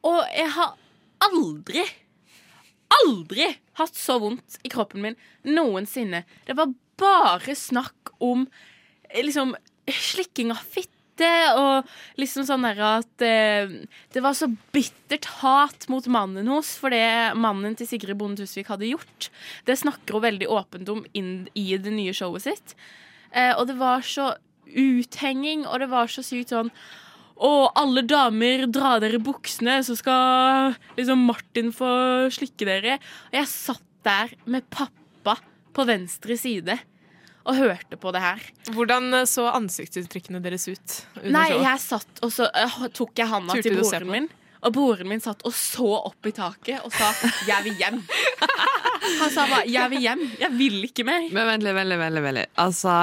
Og 0.03 0.23
jeg 0.35 0.49
har 0.55 0.75
aldri, 1.23 1.83
aldri 3.01 3.49
hatt 3.79 3.95
så 3.95 4.19
vondt 4.19 4.59
i 4.63 4.71
kroppen 4.71 5.03
min 5.03 5.19
noensinne. 5.47 6.23
Det 6.47 6.55
var 6.57 6.73
bare 6.99 7.55
snakk 7.55 8.13
om 8.23 8.47
eh, 9.09 9.23
liksom 9.23 9.55
slikking 9.87 10.51
av 10.53 10.59
fitte 10.63 10.91
og 11.59 11.89
liksom 12.17 12.45
sånn 12.47 12.65
der 12.65 12.79
at 12.87 13.23
eh, 13.23 13.73
det 14.15 14.23
var 14.23 14.35
så 14.37 14.49
bittert 14.75 15.27
hat 15.41 15.87
mot 15.91 16.07
mannen 16.11 16.49
hos 16.49 16.73
for 16.81 16.93
det 16.93 17.35
mannen 17.37 17.77
til 17.77 17.87
Sigrid 17.87 18.17
Bonde 18.19 18.43
Tusvik 18.43 18.71
hadde 18.73 18.89
gjort. 18.89 19.29
Det 19.67 19.77
snakker 19.79 20.17
hun 20.17 20.25
veldig 20.25 20.49
åpent 20.51 20.89
om 20.93 21.03
inn 21.13 21.45
i 21.59 21.69
det 21.77 21.93
nye 21.93 22.15
showet 22.17 22.47
sitt. 22.47 22.75
Eh, 23.31 23.53
og 23.55 23.67
det 23.69 23.77
var 23.79 24.03
så 24.05 24.33
uthenging, 24.67 25.67
og 25.67 25.79
det 25.83 25.89
var 25.91 26.11
så 26.11 26.25
sykt 26.25 26.53
sånn 26.55 26.73
og 27.43 27.73
alle 27.79 28.03
damer, 28.07 28.67
dra 28.71 28.97
dere 29.01 29.19
buksene, 29.19 29.79
så 29.83 29.95
skal 29.97 30.75
liksom 30.95 31.25
Martin 31.27 31.73
få 31.75 31.89
slikke 32.31 32.67
dere. 32.69 32.99
Og 33.31 33.37
jeg 33.39 33.49
satt 33.49 33.83
der 34.05 34.35
med 34.45 34.67
pappa 34.71 35.39
på 35.73 35.85
venstre 35.89 36.37
side 36.37 36.77
og 37.43 37.57
hørte 37.57 37.97
på 37.99 38.13
det 38.15 38.21
her. 38.23 38.45
Hvordan 38.71 39.09
eh, 39.17 39.25
så 39.27 39.49
ansiktsuttrykkene 39.51 40.39
deres 40.43 40.69
ut? 40.69 40.95
Nei, 41.25 41.49
jeg 41.57 41.81
satt, 41.83 42.21
og 42.23 42.31
så 42.31 42.47
uh, 42.47 42.85
tok 42.95 43.19
jeg 43.19 43.27
handa 43.27 43.57
Turte 43.57 43.67
til 43.67 43.81
broren 43.81 44.13
min. 44.13 44.29
Og 44.63 44.71
broren 44.77 45.09
min 45.11 45.19
satt 45.19 45.43
og 45.43 45.51
så 45.57 45.89
opp 45.97 46.29
i 46.29 46.31
taket 46.31 46.85
og 46.87 46.93
sa 46.95 47.09
'jeg 47.43 47.65
vil 47.65 47.75
hjem'. 47.81 47.99
Han 49.19 49.29
sa 49.33 49.43
bare 49.49 49.67
'jeg 49.67 49.89
vil 49.91 50.05
hjem'. 50.05 50.23
Jeg 50.39 50.51
vil 50.55 50.77
ikke 50.87 51.03
mer. 51.03 51.27
Men 51.35 51.49
vent 51.51 51.67
litt, 51.67 51.75
veldig, 51.75 51.99
veldig, 51.99 52.23
veldig. 52.23 52.45
Altså, 52.63 52.93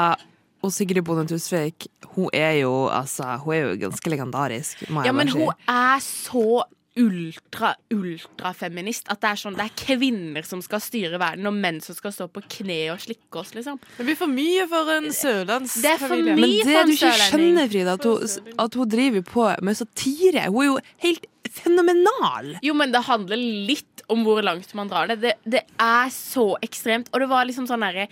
og 0.62 0.72
Sigrid 0.74 1.04
Bonde 1.06 1.24
Tusvik, 1.30 1.86
hun 2.16 2.28
er 2.36 2.58
jo, 2.62 2.74
altså, 2.92 3.36
hun 3.44 3.54
er 3.56 3.62
jo 3.70 3.78
ganske 3.86 4.10
legendarisk, 4.12 4.84
må 4.90 5.00
jeg 5.04 5.10
Ja, 5.10 5.12
men 5.16 5.28
si. 5.32 5.38
hun 5.38 5.52
er 5.68 5.98
så 6.04 6.62
ultra, 7.00 7.70
ultrafeminist 7.94 9.06
at 9.12 9.20
det 9.22 9.28
er 9.30 9.38
sånn 9.38 9.54
Det 9.56 9.64
er 9.68 9.74
kvinner 9.78 10.44
som 10.44 10.60
skal 10.64 10.82
styre 10.82 11.20
verden, 11.22 11.46
og 11.48 11.54
menn 11.56 11.78
som 11.84 11.94
skal 11.96 12.12
stå 12.12 12.26
på 12.34 12.42
kne 12.58 12.78
og 12.92 13.00
slikke 13.00 13.40
oss, 13.40 13.54
liksom. 13.56 13.78
Det 13.96 14.06
blir 14.08 14.18
for 14.18 14.30
mye 14.30 14.66
for 14.68 14.90
en 14.96 15.08
sørlandsfamilie. 15.14 16.34
Men 16.36 16.50
det 16.50 16.64
for 16.66 16.80
en 16.82 16.90
du 16.90 16.96
ikke 16.96 17.12
skjønner, 17.28 17.70
Frida, 17.72 17.94
at 17.96 18.04
hun, 18.10 18.50
at 18.66 18.74
hun 18.80 18.90
driver 18.96 19.22
på 19.30 19.46
med 19.62 19.78
satire. 19.78 20.48
Hun 20.50 20.60
er 20.64 20.68
jo 20.68 20.76
helt 21.06 21.26
fenomenal. 21.50 22.52
Jo, 22.66 22.74
men 22.78 22.92
det 22.94 23.04
handler 23.08 23.40
litt 23.70 24.04
om 24.10 24.24
hvor 24.26 24.42
langt 24.42 24.74
man 24.74 24.90
drar 24.90 25.10
det. 25.10 25.20
Det, 25.22 25.34
det 25.46 25.62
er 25.80 26.10
så 26.14 26.52
ekstremt. 26.66 27.10
Og 27.14 27.22
det 27.22 27.30
var 27.30 27.46
liksom 27.46 27.66
sånn 27.70 27.86
derre 27.86 28.08
eh, 28.08 28.10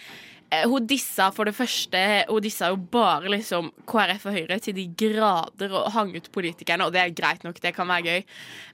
Hun 0.48 0.86
dissa 0.88 1.26
for 1.36 1.44
det 1.44 1.52
første 1.52 1.98
Hun 2.30 2.40
dissa 2.40 2.70
jo 2.72 2.78
bare 2.80 3.28
liksom 3.34 3.68
KrF 3.88 4.24
og 4.30 4.38
Høyre 4.38 4.56
til 4.64 4.76
de 4.78 4.86
grader 4.96 5.74
og 5.76 5.90
hang 5.92 6.14
ut 6.16 6.30
politikerne, 6.32 6.86
og 6.86 6.94
det 6.94 7.02
er 7.02 7.12
greit 7.16 7.44
nok, 7.44 7.60
det 7.60 7.74
kan 7.76 7.88
være 7.90 8.06
gøy, 8.06 8.24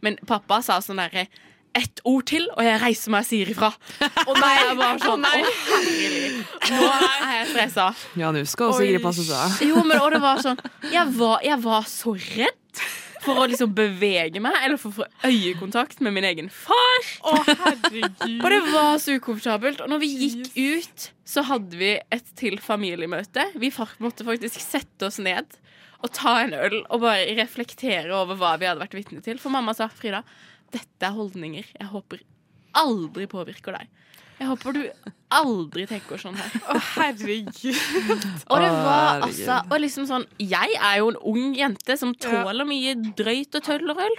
men 0.06 0.18
pappa 0.28 0.60
sa 0.62 0.78
sånn 0.84 1.02
derre 1.02 1.26
ett 1.74 1.98
ord 2.06 2.22
til, 2.30 2.46
og 2.54 2.62
jeg 2.62 2.78
reiser 2.78 3.10
meg 3.10 3.24
og 3.24 3.26
sier 3.26 3.48
ifra. 3.50 3.72
Og 4.28 4.36
da 4.38 4.46
er 4.46 4.60
jeg 4.60 4.76
bare 4.78 5.00
sånn 5.02 5.24
Å, 5.26 5.30
herregud. 5.34 6.36
Nå 6.70 6.84
er 6.86 7.32
jeg 7.32 7.48
stressa. 7.50 7.86
Ja, 8.20 8.30
nå 8.30 8.44
skal 8.46 8.70
også 8.70 8.84
Sigrid 8.84 9.02
passe 9.02 9.24
seg. 9.26 9.64
Jo, 9.72 9.82
men 9.82 9.98
og 9.98 10.14
det 10.14 10.20
var 10.22 10.42
sånn 10.44 10.60
jeg 10.92 11.16
var, 11.18 11.40
jeg 11.42 11.58
var 11.64 11.88
så 11.90 12.14
redd 12.14 12.84
for 13.24 13.40
å 13.40 13.46
liksom 13.50 13.72
bevege 13.76 14.40
meg 14.42 14.56
eller 14.60 14.80
for 14.80 14.92
å 14.92 15.02
få 15.02 15.28
øyekontakt 15.28 16.00
med 16.04 16.14
min 16.16 16.26
egen 16.28 16.50
far. 16.52 17.08
Å, 17.24 17.34
Og 18.44 18.48
det 18.52 18.60
var 18.70 18.98
så 19.02 19.16
ukomfortabelt. 19.18 19.82
Og 19.84 19.92
når 19.92 20.02
vi 20.04 20.10
gikk 20.22 20.50
ut, 20.58 21.08
så 21.28 21.44
hadde 21.48 21.80
vi 21.80 21.94
et 22.14 22.32
til 22.38 22.58
familiemøte. 22.62 23.48
Vi 23.60 23.72
måtte 24.04 24.26
faktisk 24.26 24.60
sette 24.62 25.08
oss 25.08 25.20
ned 25.22 25.58
og 26.04 26.12
ta 26.12 26.36
en 26.42 26.52
øl 26.52 26.82
og 26.92 27.00
bare 27.00 27.32
reflektere 27.38 28.12
over 28.12 28.36
hva 28.36 28.54
vi 28.60 28.68
hadde 28.68 28.82
vært 28.82 28.96
vitne 28.98 29.24
til. 29.24 29.40
For 29.40 29.54
mamma 29.54 29.72
sa 29.76 29.88
Frida, 29.88 30.20
dette 30.74 31.06
er 31.08 31.16
holdninger 31.16 31.64
jeg 31.70 31.90
håper 31.92 32.24
aldri 32.76 33.28
påvirker 33.30 33.78
deg. 33.78 33.90
Jeg 34.38 34.48
håper 34.50 34.74
du 34.74 34.80
aldri 35.34 35.84
tenker 35.90 36.20
sånn 36.20 36.36
her. 36.38 36.56
Å, 36.70 36.78
herregud. 36.94 38.24
Og 38.50 38.62
det 38.62 38.70
var 38.70 39.24
altså 39.26 39.60
og 39.70 39.76
liksom 39.82 40.08
sånn 40.10 40.26
Jeg 40.42 40.74
er 40.78 40.98
jo 41.00 41.12
en 41.12 41.20
ung 41.32 41.54
jente 41.58 41.96
som 42.00 42.14
tåler 42.18 42.66
mye 42.68 42.96
drøyt 43.18 43.58
og 43.58 43.66
tøll 43.66 43.94
og 43.94 44.02
øl. 44.04 44.16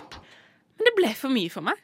Men 0.75 0.89
det 0.89 0.95
ble 0.97 1.11
for 1.15 1.31
mye 1.31 1.51
for 1.51 1.67
meg. 1.67 1.79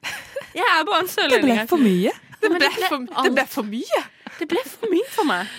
Jeg 0.56 0.67
er 0.67 0.88
bare 0.88 1.06
en 1.06 1.12
Det 1.36 1.41
ble 1.46 1.60
for 1.70 1.82
mye. 1.82 2.15
Det 2.41 2.50
Men 2.50 2.63
ble 2.63 2.72
for, 2.88 3.06
det 3.24 3.34
ble 3.36 3.46
for 3.48 3.67
mye. 3.70 4.02
Det 4.39 4.48
ble 4.50 4.63
for 4.65 4.91
mye 4.91 5.12
for 5.13 5.30
meg. 5.30 5.52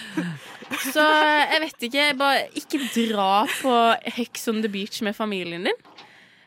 Så 0.83 1.05
jeg 1.05 1.61
vet 1.63 1.87
ikke. 1.89 2.09
Bare 2.19 2.47
ikke 2.59 2.81
dra 2.97 3.45
på 3.61 3.77
Hex 4.17 4.49
on 4.51 4.63
the 4.65 4.71
beach 4.73 5.01
med 5.07 5.17
familien 5.17 5.69
din. 5.69 5.81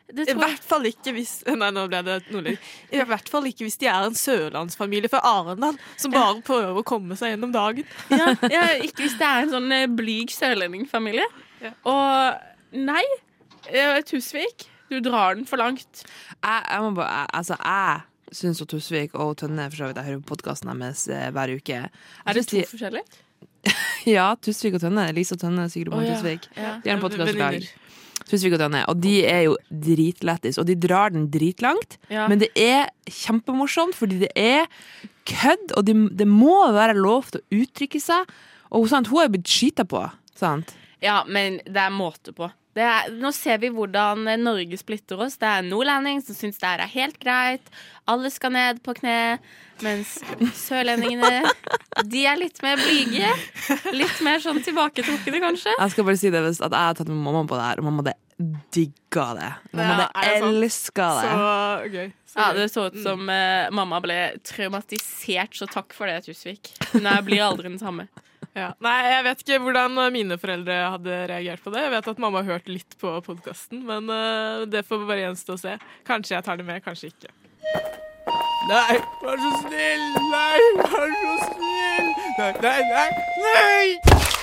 Det 0.06 0.28
I 0.30 0.36
hvert 0.38 0.62
fall 0.62 0.86
ikke 0.86 1.12
hvis 1.16 1.40
Nei, 1.60 1.70
nå 1.74 1.86
ble 1.90 2.00
det 2.06 2.16
nordlig. 2.30 2.54
I 2.94 3.02
hvert 3.08 3.30
fall 3.30 3.48
ikke 3.50 3.66
hvis 3.66 3.78
de 3.80 3.88
er 3.90 4.06
en 4.06 4.16
sørlandsfamilie 4.16 5.10
fra 5.10 5.22
Arendal 5.26 5.78
som 5.98 6.14
bare 6.14 6.38
prøver 6.46 6.78
å 6.78 6.86
komme 6.86 7.18
seg 7.18 7.34
gjennom 7.34 7.54
dagen. 7.54 7.86
ja, 8.14 8.32
ja, 8.52 8.64
Ikke 8.86 9.06
hvis 9.06 9.18
det 9.18 9.26
er 9.26 9.46
en 9.46 9.54
sånn 9.56 9.70
eh, 9.74 9.88
blyg 9.90 10.30
sørlendingfamilie. 10.34 11.26
Og 11.90 12.76
nei, 12.78 13.02
eh, 13.72 13.98
Tusvik, 14.06 14.68
du 14.92 15.00
drar 15.02 15.34
den 15.34 15.48
for 15.48 15.58
langt. 15.58 16.04
Jeg, 16.38 16.60
jeg 16.62 16.84
må 16.84 16.92
bare, 17.00 17.24
jeg, 17.24 17.32
altså, 17.40 17.58
jeg 17.58 18.36
syns 18.36 18.62
Tusvik 18.62 19.14
og 19.18 19.36
Tønne 19.40 19.68
for 19.70 19.78
så 19.80 19.88
vidt 19.90 20.00
Jeg 20.00 20.10
hører 20.10 20.22
på 20.22 20.34
podkasten 20.34 20.70
deres 20.74 21.06
eh, 21.10 21.30
hver 21.34 21.54
uke. 21.56 21.86
Er 21.90 22.38
det 22.38 22.46
to 22.50 22.62
forskjellige? 22.70 23.22
Ja, 24.06 24.28
Tusvik 24.38 24.76
og 24.78 24.84
Tønne. 24.84 25.08
Lise 25.16 25.34
og 25.34 25.42
Tønne, 25.42 25.66
Sigrid 25.72 25.90
Bonde 25.90 26.06
ja. 26.06 26.14
Tusvik. 26.20 26.46
Ja. 26.54 26.76
De 26.84 26.92
har 26.92 27.00
en 27.00 27.02
podkast 27.02 27.34
i 27.34 27.40
dag. 27.40 27.66
Tusvik 28.26 28.56
og 28.56 28.62
Tønne. 28.62 28.82
Og 28.90 28.98
de 29.02 29.20
er 29.28 29.46
jo 29.46 29.56
dritlættis. 29.70 30.58
Og 30.58 30.66
de 30.68 30.76
drar 30.78 31.14
den 31.14 31.28
dritlangt. 31.32 31.98
Ja. 32.10 32.26
Men 32.30 32.42
det 32.42 32.50
er 32.58 32.90
kjempemorsomt, 33.06 33.96
fordi 33.98 34.20
det 34.24 34.32
er 34.34 34.66
kødd, 35.26 35.74
og 35.78 35.86
det, 35.86 35.96
det 36.18 36.26
må 36.30 36.58
være 36.74 36.98
lov 36.98 37.30
til 37.30 37.42
å 37.42 37.62
uttrykke 37.62 38.02
seg. 38.02 38.30
Og 38.74 38.88
sant, 38.90 39.10
hun 39.10 39.24
er 39.24 39.32
blitt 39.32 39.50
skyta 39.50 39.86
på. 39.88 40.02
Sant? 40.36 40.74
Ja, 41.02 41.22
men 41.28 41.60
det 41.66 41.82
er 41.82 41.94
måte 41.94 42.34
på. 42.36 42.50
Det 42.76 42.84
er, 42.84 43.06
nå 43.16 43.30
ser 43.32 43.60
vi 43.62 43.70
hvordan 43.72 44.26
eh, 44.28 44.36
Norge 44.36 44.76
splitter 44.76 45.22
oss. 45.24 45.38
Det 45.40 45.48
er 45.48 45.62
en 45.62 45.70
nordlending 45.72 46.20
som 46.24 46.36
syns 46.36 46.60
det 46.60 46.68
her 46.68 46.82
er 46.84 46.92
helt 46.92 47.16
greit. 47.22 47.70
Alle 48.10 48.28
skal 48.32 48.52
ned 48.52 48.82
på 48.84 48.92
kne. 48.98 49.38
Mens 49.84 50.18
sørlendingene, 50.56 51.42
de 52.08 52.22
er 52.28 52.38
litt 52.40 52.60
mer 52.64 52.80
blyge. 52.80 53.32
Litt 53.96 54.20
mer 54.24 54.40
sånn 54.44 54.60
tilbaketrukne, 54.64 55.40
kanskje. 55.42 55.72
Jeg 55.72 55.94
skal 55.94 56.06
bare 56.08 56.20
si 56.20 56.32
det 56.32 56.44
hvis 56.44 56.60
at 56.64 56.72
jeg 56.72 56.90
har 56.90 57.00
tatt 57.00 57.10
med 57.12 57.20
mamma 57.24 57.42
på 57.48 57.58
det 57.58 57.66
her, 57.66 57.80
og 57.80 57.88
mamma 57.88 58.04
hadde 58.04 58.16
digga 58.76 59.26
det. 59.36 59.50
Mamma 59.72 59.88
Ja, 59.88 59.96
hadde 60.12 60.36
det 60.36 60.52
elska 60.60 61.08
det. 61.16 61.32
Så 61.32 61.96
gøy. 61.96 62.12
Så 62.28 62.38
Ja. 62.40 62.52
Det 62.52 62.68
så 62.68 62.86
ut 62.92 63.00
som 63.00 63.28
uh, 63.32 63.72
mamma 63.72 64.00
ble 64.04 64.20
traumatisert, 64.44 65.56
så 65.56 65.68
takk 65.72 65.96
for 65.96 66.12
det, 66.12 66.26
Tusvik. 66.28 66.74
Hun 66.92 67.08
blir 67.24 67.44
aldri 67.48 67.70
den 67.70 67.80
samme. 67.80 68.08
Ja. 68.56 68.70
Nei, 68.80 68.96
jeg 69.04 69.24
vet 69.26 69.42
ikke 69.44 69.58
hvordan 69.66 69.98
mine 70.14 70.38
foreldre 70.40 70.76
hadde 70.94 71.18
reagert 71.28 71.64
på 71.64 71.72
det. 71.74 71.82
Jeg 71.84 71.92
vet 71.92 72.08
at 72.12 72.22
mamma 72.24 72.40
har 72.40 72.56
hørt 72.56 72.70
litt 72.72 72.96
på 73.00 73.12
podkasten, 73.26 73.82
men 73.84 74.08
uh, 74.08 74.64
det 74.70 74.86
får 74.88 75.04
bare 75.04 75.26
gjenstå 75.26 75.58
å 75.58 75.60
se. 75.60 75.76
Kanskje 76.08 76.38
jeg 76.38 76.46
tar 76.46 76.60
det 76.60 76.64
med, 76.68 76.80
kanskje 76.86 77.12
ikke. 77.12 77.34
Nei, 78.66 78.96
vær 79.22 79.44
så 79.44 79.52
snill! 79.60 80.08
Nei, 80.32 80.64
vær 80.80 81.12
så 81.20 81.36
snill! 81.44 82.10
Nei, 82.40 82.50
nei, 82.64 82.80
nei! 82.94 83.10
nei! 83.44 84.35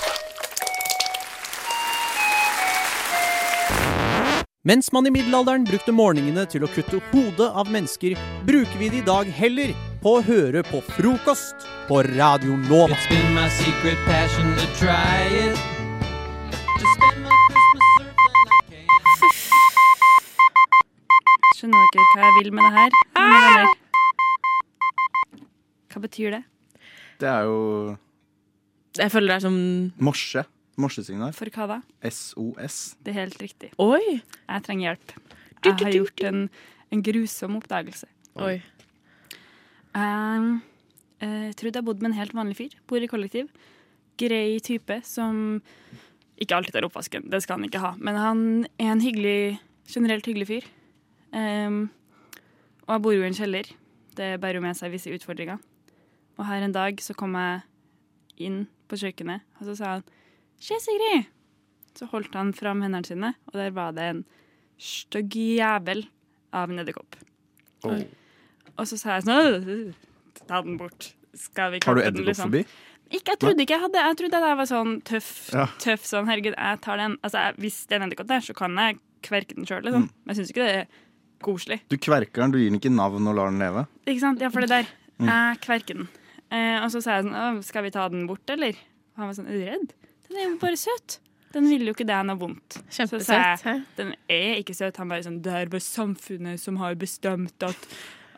Mens 4.66 4.92
man 4.92 5.08
i 5.08 5.12
middelalderen 5.12 5.66
brukte 5.68 5.92
morgenene 5.92 6.46
til 6.48 6.64
å 6.64 6.68
kutte 6.72 7.02
hodet 7.10 7.50
av 7.52 7.68
mennesker, 7.68 8.14
bruker 8.48 8.78
vi 8.80 8.88
det 8.94 9.02
i 9.02 9.04
dag 9.04 9.28
heller 9.36 9.74
på 10.00 10.14
å 10.16 10.22
høre 10.24 10.62
på 10.64 10.80
frokost 10.88 11.66
på 11.90 11.98
Radio 12.14 12.56
Nova. 12.70 12.96
It's 12.96 13.10
been 13.12 13.34
my 13.36 13.50
secret 13.52 14.00
passion 14.08 14.54
to 14.56 14.64
try 14.80 15.28
it. 15.42 15.60
To 16.80 16.86
spend 16.94 17.20
my 17.26 17.36
Christmas 17.50 17.84
surfing 17.98 18.88
Skjønner 21.60 21.92
dere 21.98 22.08
hva 22.14 22.24
jeg 22.24 22.40
vil 22.40 22.50
med 22.56 22.64
det 22.64 22.74
her? 22.80 22.92
Hva 25.92 26.06
betyr 26.08 26.38
det? 26.38 26.44
Det 27.20 27.28
er 27.36 27.52
jo 27.52 27.60
Jeg 28.96 29.12
føler 29.12 29.28
det 29.28 29.42
er 29.42 29.48
som 29.50 29.60
morse. 30.00 30.48
Morsesignal. 30.80 31.34
For 31.38 31.52
hva 31.54 31.68
da? 31.70 31.80
SOS. 32.10 32.96
Det 33.04 33.14
er 33.14 33.20
helt 33.22 33.42
riktig. 33.42 33.72
Oi! 33.82 34.20
Jeg 34.20 34.66
trenger 34.66 34.90
hjelp. 34.90 35.16
Jeg 35.64 35.78
har 35.80 35.96
gjort 35.96 36.24
en, 36.28 36.48
en 36.92 37.04
grusom 37.06 37.60
oppdagelse. 37.60 38.10
Oi. 38.42 38.56
Jeg 39.94 40.48
eh, 41.22 41.52
trodde 41.60 41.78
jeg 41.78 41.86
bodde 41.86 42.04
med 42.04 42.12
en 42.12 42.18
helt 42.18 42.34
vanlig 42.36 42.58
fyr. 42.58 42.74
Bor 42.90 43.04
i 43.04 43.10
kollektiv. 43.12 43.52
Grei 44.20 44.58
type 44.66 45.00
som 45.08 45.62
ikke 46.42 46.58
alltid 46.58 46.76
tar 46.76 46.88
oppvasken, 46.88 47.28
det 47.30 47.44
skal 47.44 47.60
han 47.60 47.68
ikke 47.68 47.82
ha. 47.82 47.94
Men 48.02 48.18
han 48.20 48.42
er 48.82 48.94
en 48.94 49.04
hyggelig, 49.04 49.60
generelt 49.90 50.26
hyggelig 50.28 50.50
fyr. 50.50 50.72
Um, 51.34 51.86
og 52.88 52.96
jeg 52.96 53.04
bor 53.06 53.16
jo 53.16 53.24
i 53.24 53.30
en 53.30 53.38
kjeller. 53.38 53.70
Det 54.18 54.34
bærer 54.42 54.60
jo 54.60 54.66
med 54.66 54.78
seg 54.78 54.94
visse 54.94 55.14
utfordringer. 55.14 55.62
Og 56.38 56.46
her 56.50 56.66
en 56.66 56.76
dag 56.76 57.00
så 57.02 57.16
kom 57.18 57.38
jeg 57.38 57.64
inn 58.42 58.64
på 58.90 58.98
kjøkkenet, 59.00 59.46
og 59.60 59.70
så 59.70 59.78
sa 59.78 59.96
han 59.96 60.06
Se, 60.62 60.78
Sigrid! 60.82 61.30
Så 61.98 62.08
holdt 62.10 62.34
han 62.38 62.54
fram 62.58 62.82
hendene 62.82 63.06
sine, 63.06 63.34
og 63.52 63.58
der 63.60 63.74
var 63.76 63.94
det 63.94 64.06
en 64.10 64.24
stygg 64.82 65.36
jævel 65.36 66.06
av 66.54 66.72
en 66.72 66.82
edderkopp. 66.82 67.18
Oh. 67.86 68.00
Og 68.80 68.88
så 68.90 68.98
sa 68.98 69.18
jeg 69.18 69.28
sånn 69.28 69.94
Ta 70.48 70.62
den 70.64 70.80
bort. 70.80 71.12
Skal 71.38 71.76
vi 71.76 71.80
Har 71.86 71.98
du 71.98 72.02
edderkopp 72.02 72.46
forbi? 72.46 72.64
liksom? 72.64 72.90
Ikke, 73.14 73.36
jeg 73.36 73.40
trodde 73.42 73.62
ikke 73.62 73.76
jeg 73.76 73.84
hadde 73.84 74.02
Jeg 74.02 74.18
trodde 74.18 74.40
at 74.40 74.48
jeg 74.48 74.58
var 74.58 74.70
sånn 74.70 74.94
tøff. 75.06 75.32
Ja. 75.54 75.66
tøff 75.84 76.06
sånn, 76.10 76.30
Herregud, 76.30 76.56
jeg 76.58 76.80
tar 76.82 77.02
den. 77.02 77.18
Altså, 77.22 77.44
jeg, 77.46 77.58
hvis 77.62 77.80
det 77.86 77.96
er 77.96 78.02
en 78.02 78.08
edderkopp 78.08 78.30
der, 78.32 78.46
så 78.48 78.56
kan 78.58 78.80
jeg 78.80 78.98
kverke 79.24 79.58
den 79.58 79.70
sjøl, 79.70 79.84
liksom. 79.86 80.08
Men 80.10 80.34
jeg 80.34 80.40
syns 80.42 80.54
ikke 80.54 80.66
det 80.66 80.78
er 80.80 80.88
koselig. 81.44 81.80
Du 81.92 81.98
kverker 82.02 82.44
den, 82.44 82.56
du 82.56 82.60
gir 82.60 82.72
den 82.72 82.80
ikke 82.80 82.92
navn 82.94 83.30
og 83.30 83.38
lar 83.38 83.52
den 83.52 83.62
leve. 83.62 83.86
Ikke 84.08 84.24
sant? 84.24 84.42
Ja, 84.44 84.50
for 84.54 84.66
det 84.66 84.72
der. 84.72 84.90
Mm. 85.22 85.30
Jeg 85.30 85.60
kverker 85.68 86.00
den. 86.00 86.10
Eh, 86.50 86.80
og 86.82 86.90
så 86.94 87.02
sa 87.04 87.20
jeg 87.20 87.28
sånn 87.28 87.62
Skal 87.66 87.86
vi 87.86 87.92
ta 87.94 88.08
den 88.12 88.26
bort, 88.30 88.44
eller? 88.54 88.78
Og 89.14 89.22
han 89.22 89.30
var 89.30 89.38
sånn 89.38 89.48
Er 89.50 89.58
du 89.58 89.64
redd? 89.68 89.94
Den 90.34 90.42
er 90.42 90.50
jo 90.50 90.58
bare 90.62 90.80
søt. 90.80 91.20
Den 91.54 91.68
vil 91.70 91.86
jo 91.86 91.94
ikke 91.94 92.08
deg 92.10 92.26
noe 92.26 92.40
vondt. 92.42 92.80
Så 92.90 93.04
Kjempesøt, 93.04 93.28
Så 93.28 93.70
jeg 93.70 93.84
den 94.00 94.14
er 94.34 94.56
ikke 94.58 94.74
søt. 94.74 94.98
Han 94.98 95.12
bare 95.12 95.26
sånn 95.26 95.42
Det 95.46 95.54
er 95.54 95.70
bare 95.70 95.86
samfunnet 95.86 96.62
som 96.62 96.80
har 96.82 96.98
bestemt 96.98 97.66
at, 97.66 97.90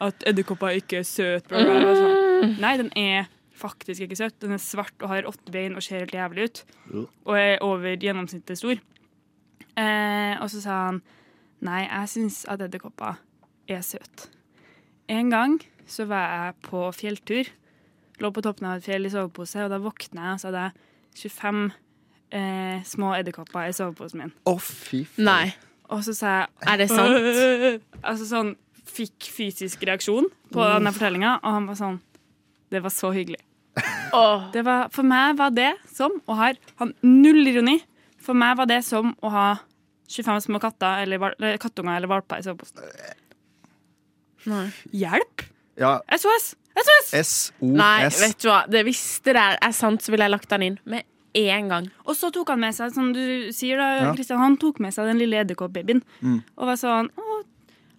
at 0.03 0.25
edderkopper 0.27 0.75
ikke 0.81 0.99
er 0.99 1.08
søt. 1.08 1.47
Bla, 1.47 1.62
bla, 1.63 1.77
bla. 1.79 1.93
Sånn. 1.95 2.58
Nei, 2.60 2.73
den 2.81 2.91
er 2.99 3.29
faktisk 3.55 4.03
ikke 4.03 4.17
søt. 4.19 4.36
Den 4.43 4.58
er 4.58 4.60
svart 4.60 4.99
og 4.99 5.13
har 5.13 5.29
åtte 5.29 5.53
bein 5.53 5.77
og 5.79 5.86
ser 5.86 6.03
helt 6.03 6.17
jævlig 6.17 6.49
ut. 6.49 6.63
Og 7.23 7.38
er 7.39 7.63
over 7.63 7.95
gjennomsnittet 7.95 8.60
stor. 8.60 8.84
Eh, 9.79 10.36
og 10.41 10.51
så 10.51 10.63
sa 10.63 10.81
han 10.89 10.99
nei, 11.63 11.86
jeg 11.86 12.12
syns 12.12 12.41
at 12.51 12.63
edderkopper 12.67 13.21
er 13.71 13.79
søt. 13.86 14.27
En 15.08 15.31
gang 15.31 15.55
så 15.88 16.03
var 16.10 16.27
jeg 16.34 16.60
på 16.67 16.84
fjelltur. 16.99 17.53
Lå 18.19 18.31
på 18.31 18.43
toppen 18.43 18.67
av 18.67 18.79
et 18.79 18.86
fjell 18.88 19.08
i 19.08 19.12
sovepose, 19.12 19.63
og 19.63 19.71
da 19.71 19.79
våkna 19.84 20.29
jeg, 20.29 20.36
og 20.36 20.43
så 20.43 20.51
hadde 20.51 20.67
jeg 20.67 21.31
25 21.31 21.65
eh, 22.31 22.83
små 22.88 23.13
edderkopper 23.17 23.69
i 23.69 23.73
soveposen 23.75 24.21
min. 24.23 24.33
Å, 24.49 24.55
fy 24.61 25.03
faen. 25.05 25.25
Nei. 25.27 25.55
Og 25.93 26.01
så 26.01 26.15
sa 26.17 26.31
jeg 26.39 26.47
Er 26.65 26.79
det 26.81 26.88
sant? 26.95 27.83
Altså 28.01 28.25
sånn 28.25 28.55
Fikk 28.95 29.27
fysisk 29.33 29.81
reaksjon 29.85 30.27
på 30.53 30.61
Uff. 30.61 30.71
denne 30.71 30.91
fortellinga, 30.93 31.35
og 31.43 31.55
han 31.57 31.65
var 31.69 31.77
sånn 31.77 31.99
Det 32.71 32.81
var 32.85 32.93
så 32.93 33.11
hyggelig. 33.13 33.41
Det 34.55 34.61
var, 34.63 34.88
for 34.93 35.03
meg 35.03 35.35
var 35.38 35.51
det 35.51 35.73
som 35.91 36.13
å 36.31 36.38
ha 36.39 36.51
han 36.79 36.93
null 37.03 37.41
ironi. 37.49 37.79
For 38.21 38.38
meg 38.38 38.55
var 38.57 38.69
det 38.69 38.79
som 38.88 39.11
å 39.19 39.31
ha 39.33 39.47
25 40.07 40.45
små 40.45 40.61
katter 40.63 41.01
eller, 41.03 41.33
eller 41.35 41.57
kattunger 41.59 41.97
eller 41.97 42.07
valper 42.09 42.39
i 42.39 42.45
soveposen. 42.45 42.85
Hjelp! 44.95 45.43
Ja, 45.81 45.97
SOS! 46.15 46.53
SOS! 46.75 47.09
SOS. 47.09 47.33
Nei, 47.65 48.07
vet 48.13 48.39
du 48.43 48.47
hva. 48.49 48.61
Det, 48.69 48.85
hvis 48.88 49.03
det 49.25 49.35
der 49.35 49.57
er 49.59 49.75
sant, 49.75 50.05
så 50.05 50.13
ville 50.13 50.27
jeg 50.29 50.35
lagt 50.35 50.49
den 50.53 50.65
inn 50.69 50.77
med 50.88 51.03
en 51.36 51.71
gang. 51.71 51.89
Og 52.06 52.15
så 52.17 52.32
tok 52.34 52.54
han 52.54 52.62
med 52.63 52.76
seg, 52.78 52.93
som 52.95 53.12
du 53.15 53.52
sier 53.56 53.82
da, 53.82 53.89
Ja. 54.00 54.13
Kristian, 54.15 54.39
han 54.39 54.58
tok 54.62 54.80
med 54.84 54.95
seg 54.95 55.10
den 55.10 55.19
lille 55.19 55.41
edderkoppbabyen. 55.43 56.02
Mm. 56.21 56.39
Og 56.58 56.71
var 56.71 56.80
sånn 56.80 57.12
å, 57.19 57.43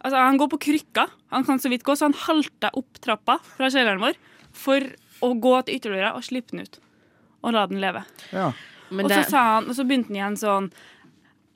Altså, 0.06 0.20
han 0.22 0.36
går 0.38 0.48
på 0.52 0.58
krykker. 0.62 1.10
Han 1.34 1.44
kan 1.44 1.58
så 1.58 1.70
vidt 1.72 1.82
gå, 1.82 1.96
så 1.96 2.06
han 2.06 2.14
halta 2.14 2.70
opp 2.78 3.00
trappa 3.02 3.40
fra 3.56 3.70
kjelleren 3.72 3.98
vår 3.98 4.18
for 4.54 4.84
å 5.24 5.32
gå 5.42 5.54
til 5.66 5.80
ytterdøra 5.80 6.12
og 6.14 6.22
slippe 6.22 6.52
den 6.52 6.62
ut. 6.62 6.78
Og 7.42 7.56
la 7.56 7.64
den 7.66 7.80
leve. 7.82 8.04
Ja. 8.30 8.52
og, 8.92 9.08
så 9.10 9.22
sa 9.26 9.42
han, 9.56 9.66
og 9.66 9.74
så 9.74 9.86
begynte 9.88 10.12
han 10.12 10.18
igjen 10.20 10.36
sånn 10.38 10.68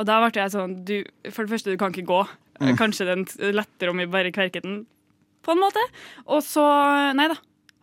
Og 0.00 0.06
da 0.08 0.16
ble 0.18 0.32
jeg 0.34 0.50
sånn 0.50 0.72
du, 0.88 0.96
For 1.30 1.44
det 1.44 1.52
første, 1.52 1.70
du 1.70 1.78
kan 1.78 1.94
ikke 1.94 2.08
gå. 2.08 2.20
Mm. 2.58 2.72
Kanskje 2.80 3.06
den 3.06 3.22
lettere 3.54 3.92
om 3.92 4.02
vi 4.02 4.08
bare 4.10 4.32
kverker 4.34 4.64
den, 4.64 4.82
på 5.46 5.54
en 5.54 5.62
måte. 5.62 5.84
Og 6.26 6.42
så 6.42 6.64
Nei 7.14 7.28
da. 7.30 7.38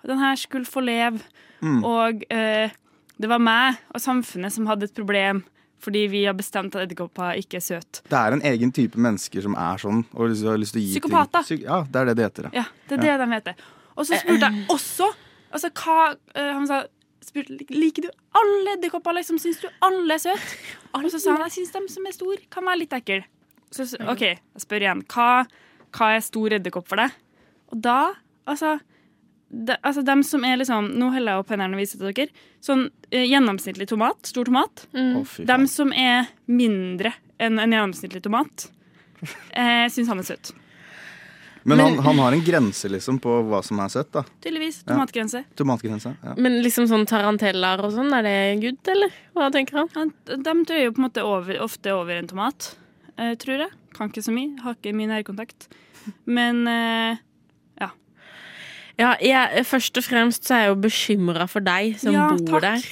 Den 0.08 0.20
her 0.22 0.36
skulle 0.40 0.68
få 0.68 0.84
leve. 0.84 1.24
Mm. 1.62 1.80
Og 1.88 2.28
eh, 2.34 2.76
det 3.18 3.30
var 3.32 3.42
meg 3.42 3.78
og 3.94 4.02
samfunnet 4.02 4.54
som 4.54 4.68
hadde 4.70 4.90
et 4.90 4.98
problem 4.98 5.44
fordi 5.84 6.08
vi 6.10 6.24
har 6.26 6.34
bestemt 6.34 6.74
at 6.76 6.88
edderkopper 6.88 7.38
ikke 7.38 7.60
er 7.60 7.62
søt. 7.62 8.00
Det 8.10 8.18
er 8.18 8.34
en 8.34 8.42
egen 8.50 8.72
type 8.74 8.98
mennesker 8.98 9.44
som 9.46 9.54
er 9.62 9.78
sånn. 9.78 10.00
Og 10.16 10.32
har 10.34 10.58
lyst 10.58 10.74
til 10.74 10.82
å 10.82 10.84
gi 10.84 10.94
ting- 10.96 11.04
Psykopater. 11.04 11.46
Psyk 11.46 11.62
ja, 11.68 11.84
det 11.86 12.02
er 12.02 12.06
det 12.10 12.16
de 12.18 12.24
heter. 12.26 12.50
Ja, 12.56 12.64
det 12.90 12.98
er 12.98 13.04
det 13.06 13.18
de 13.22 13.28
heter. 13.36 13.60
Og 13.96 14.06
så 14.10 14.18
spurte 14.18 14.50
jeg 14.50 14.66
også 14.74 15.12
altså, 15.54 15.70
hva, 15.70 16.16
eh, 16.34 16.54
Han 16.54 16.68
sa 16.68 16.84
spurte, 17.22 17.60
liker 17.70 18.08
du 18.08 18.10
alle 18.34 18.76
edderkopper. 18.78 19.14
Liksom, 19.20 19.38
syns 19.42 19.62
du 19.62 19.70
alle 19.86 20.18
er 20.18 20.24
søte? 20.24 20.58
Og 20.96 21.06
så 21.12 21.20
sa 21.22 21.36
han 21.36 21.46
jeg 21.46 21.60
syns 21.60 21.74
de 21.76 21.94
som 21.94 22.06
er 22.10 22.16
store, 22.16 22.42
kan 22.50 22.66
være 22.66 22.80
litt 22.80 22.98
ekle. 22.98 23.24
Så 23.72 23.86
OK, 24.08 24.22
jeg 24.22 24.64
spør 24.64 24.82
igjen. 24.86 25.06
Hva, 25.12 25.46
hva 25.94 26.12
er 26.16 26.26
stor 26.26 26.58
edderkopp 26.58 26.88
for 26.88 26.96
deg? 27.04 27.12
Og 27.72 27.82
da, 27.84 28.14
altså 28.48 28.80
de, 29.50 29.76
altså 29.82 30.04
dem 30.04 30.24
som 30.28 30.44
er 30.44 30.58
liksom 30.60 30.90
Nå 31.00 31.10
holder 31.14 31.32
jeg 31.38 31.42
opp 31.44 31.52
hendene 31.54 31.78
og 31.78 31.82
viser 31.82 32.02
til 32.02 32.12
dere. 32.12 32.46
Sånn 32.64 32.86
eh, 33.12 33.24
gjennomsnittlig 33.30 33.88
tomat, 33.90 34.20
stor 34.28 34.48
tomat. 34.50 34.88
Mm. 34.94 35.12
Oh, 35.22 35.36
dem 35.48 35.68
som 35.72 35.94
er 35.96 36.28
mindre 36.52 37.14
enn 37.40 37.60
en 37.62 37.72
gjennomsnittlig 37.76 38.24
tomat, 38.26 38.68
eh, 39.56 39.86
syns 39.94 40.10
han 40.12 40.20
er 40.24 40.28
søt. 40.34 40.52
Men, 41.68 41.78
Men- 41.78 41.86
han, 41.98 41.98
han 42.06 42.20
har 42.24 42.32
en 42.32 42.44
grense 42.48 42.88
liksom 42.90 43.18
på 43.20 43.32
hva 43.50 43.60
som 43.66 43.80
er 43.84 43.90
søtt, 43.92 44.12
da. 44.16 44.22
Tydeligvis. 44.44 44.82
Ja. 44.86 44.94
Tomatgrense. 44.94 45.42
Tomatgrense. 45.60 46.14
Ja. 46.24 46.36
Men 46.40 46.62
liksom 46.64 46.88
sånn 46.88 47.04
taranteller 47.10 47.84
og 47.84 47.92
sånn, 47.96 48.14
er 48.16 48.24
det 48.24 48.36
good, 48.64 48.80
eller? 48.94 49.12
Hva 49.36 49.50
tenker 49.52 49.82
han? 49.82 49.90
Han, 49.98 50.14
de 50.32 50.54
drøyer 50.64 50.86
jo 50.86 50.94
på 50.96 51.02
en 51.04 51.08
måte 51.10 51.26
over, 51.28 51.60
ofte 51.66 51.92
over 51.92 52.16
en 52.22 52.30
tomat, 52.32 52.70
eh, 53.18 53.34
tror 53.42 53.66
jeg. 53.66 53.76
Kan 53.98 54.12
ikke 54.14 54.24
så 54.24 54.32
mye. 54.36 54.54
Har 54.64 54.78
ikke 54.80 54.96
mye 54.96 55.12
nærkontakt. 55.12 55.68
Men 56.24 56.64
eh, 56.72 57.20
Ja, 58.98 59.12
jeg, 59.22 59.66
først 59.70 59.98
og 60.00 60.04
fremst 60.08 60.48
så 60.48 60.56
er 60.56 60.62
jeg 60.66 60.70
jo 60.74 60.80
bekymra 60.88 61.46
for 61.50 61.62
deg 61.62 62.00
som 62.02 62.14
Ja, 62.16 62.30
bor 62.34 62.60
takk. 62.60 62.82
der. 62.82 62.88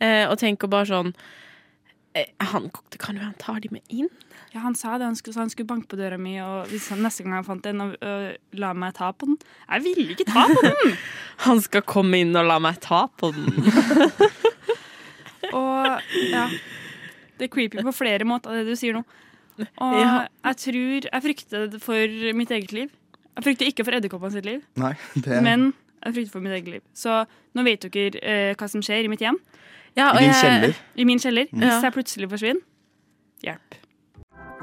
Eh, 0.00 0.24
og 0.30 0.38
tenker 0.40 0.70
bare 0.72 0.86
sånn 0.88 1.10
eh, 2.16 2.24
han, 2.40 2.70
Det 2.90 2.98
kan 3.02 3.16
jo 3.18 3.22
han 3.26 3.34
tar 3.38 3.60
de 3.60 3.68
med 3.70 3.82
inn? 3.92 4.08
ja, 4.54 4.60
han 4.64 4.74
sa 4.74 4.96
det. 4.98 5.04
Han 5.06 5.14
skulle, 5.14 5.36
han 5.38 5.50
skulle 5.52 5.68
banke 5.68 5.86
på 5.92 5.96
døra 6.00 6.16
mi, 6.18 6.32
og 6.42 6.66
hvis 6.72 6.88
han 6.90 7.02
neste 7.04 7.22
gang 7.22 7.36
han 7.36 7.44
fant 7.46 7.62
den, 7.62 7.80
og, 7.84 7.92
og 8.02 8.56
la 8.58 8.72
meg 8.74 8.94
ta 8.96 9.12
på 9.12 9.28
den 9.28 9.36
Jeg 9.68 9.84
ville 9.84 10.10
ikke 10.16 10.26
ta 10.32 10.46
på 10.50 10.62
den! 10.64 10.96
Han 11.46 11.60
skal 11.64 11.84
komme 11.88 12.18
inn 12.20 12.34
og 12.36 12.44
la 12.48 12.58
meg 12.60 12.80
ta 12.82 13.04
på 13.16 13.30
den. 13.32 13.46
Og 15.56 16.02
ja. 16.30 16.46
Det 17.38 17.46
er 17.46 17.52
creepy 17.52 17.80
på 17.86 17.92
flere 17.96 18.26
måter, 18.28 18.58
det 18.60 18.66
du 18.68 18.76
sier 18.76 18.98
nå. 18.98 19.04
Og 19.80 19.94
Ja. 20.00 20.26
jeg 20.50 20.56
tror 20.56 21.06
Jeg 21.12 21.22
frykter 21.24 21.78
for 21.80 22.34
mitt 22.36 22.50
eget 22.50 22.72
liv. 22.72 22.90
Jeg 23.40 23.46
frykter 23.46 23.70
ikke 23.70 23.84
for 23.86 23.96
edderkoppene 23.96 24.34
sitt 24.34 24.44
liv, 24.44 24.64
Nei, 24.76 24.90
det 25.16 25.32
er 25.32 25.44
men 25.44 25.70
jeg 26.04 26.12
frykter 26.12 26.32
for 26.34 26.44
mitt 26.44 26.52
eget 26.58 26.68
liv. 26.74 26.82
Så 26.92 27.22
nå 27.56 27.64
vet 27.64 27.86
dere 27.88 28.20
eh, 28.20 28.50
hva 28.52 28.66
som 28.68 28.82
skjer 28.84 29.06
i 29.06 29.12
mitt 29.12 29.22
hjem. 29.24 29.38
Ja, 29.96 30.10
I 30.12 30.26
din 30.26 30.34
kjeller. 30.36 30.74
I 30.94 31.06
min 31.08 31.22
kjeller. 31.22 31.48
Mm. 31.52 31.62
Hvis 31.64 31.86
jeg 31.86 31.94
plutselig 31.96 32.28
forsvinner. 32.30 32.66
Hjelp. 33.44 33.78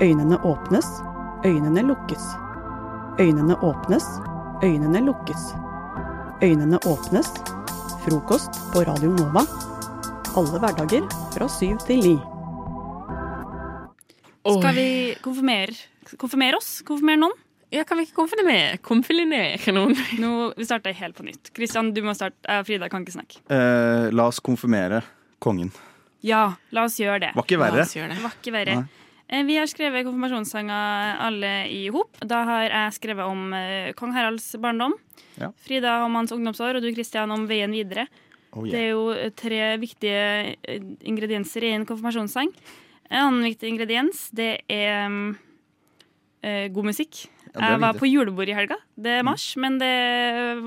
Øynene 0.01 0.37
åpnes, 0.45 0.85
øynene 1.45 1.83
lukkes. 1.89 2.27
Øynene 3.17 3.57
åpnes, 3.65 4.05
øynene 4.61 5.01
lukkes. 5.07 5.49
Øynene 6.45 6.77
åpnes. 6.85 7.33
Frokost 8.05 8.61
på 8.73 8.85
Radio 8.85 9.09
Nova. 9.17 9.41
Alle 10.37 10.61
hverdager 10.61 11.09
fra 11.33 11.49
syv 11.49 11.81
til 11.89 12.05
ni. 12.05 12.15
Skal 14.47 14.77
vi 14.77 14.87
konfirmere, 15.25 15.73
konfirmere 16.13 16.61
oss? 16.61 16.69
Konfirmere 16.85 17.25
noen? 17.25 17.46
Ja, 17.73 17.83
Kan 17.83 17.99
vi 17.99 18.05
ikke 18.07 18.15
konfirmere, 18.21 18.77
konfirmere 18.79 19.73
noen? 19.75 19.95
Nå, 20.23 20.31
vi 20.55 20.67
starter 20.67 20.95
helt 20.95 21.17
på 21.17 21.25
nytt. 21.27 21.51
Kristian, 21.55 21.91
du 21.95 21.99
må 22.05 22.13
starte. 22.15 22.39
Jeg 22.47 22.67
Frida 22.69 22.87
kan 22.91 23.03
ikke 23.03 23.17
snakke. 23.17 23.41
Eh, 23.51 24.07
la 24.15 24.27
oss 24.31 24.39
konfirmere 24.43 25.01
kongen. 25.43 25.73
Ja, 26.25 26.53
la 26.71 26.85
oss 26.87 26.95
gjøre 27.01 27.19
det. 27.27 27.33
Var 27.35 27.45
ikke 27.45 27.59
verre. 27.59 27.81
La 27.81 27.83
oss 27.83 27.97
gjøre 27.97 28.13
det. 28.13 28.17
Det 28.21 28.23
var 28.23 28.37
ikke 28.39 28.55
verre. 28.55 28.77
Eh, 29.27 29.43
Vi 29.43 29.57
har 29.59 29.67
skrevet 29.67 30.07
konfirmasjonssanger 30.07 31.19
alle 31.27 31.51
i 31.75 31.83
hop. 31.91 32.15
Da 32.23 32.45
har 32.47 32.63
jeg 32.69 32.95
skrevet 33.01 33.27
om 33.27 33.51
eh, 33.53 33.91
kong 33.99 34.15
Haralds 34.15 34.47
barndom. 34.63 34.95
Ja. 35.37 35.51
Frida 35.67 35.99
om 36.05 36.15
hans 36.17 36.31
ungdomsår, 36.33 36.79
og 36.79 36.87
du 36.87 36.93
Kristian 36.95 37.35
om 37.35 37.45
veien 37.51 37.75
videre. 37.75 38.07
Oh, 38.55 38.63
yeah. 38.63 38.71
Det 38.71 38.79
er 38.79 38.91
jo 38.95 39.05
eh, 39.11 39.31
tre 39.35 39.63
viktige 39.83 40.55
eh, 40.63 40.91
ingredienser 41.11 41.67
i 41.67 41.75
en 41.75 41.85
konfirmasjonssang. 41.85 42.53
En 43.11 43.25
annen 43.27 43.43
viktig 43.51 43.69
ingrediens, 43.75 44.29
det 44.35 44.53
er 44.71 45.07
mm, 45.11 45.35
eh, 46.47 46.67
god 46.71 46.89
musikk. 46.95 47.27
Jeg 47.59 47.81
var 47.83 47.97
på 47.97 48.09
julebord 48.09 48.49
i 48.49 48.55
helga. 48.57 48.77
Det 48.95 49.19
er 49.19 49.25
mars, 49.27 49.45
men 49.59 49.77
det 49.81 49.93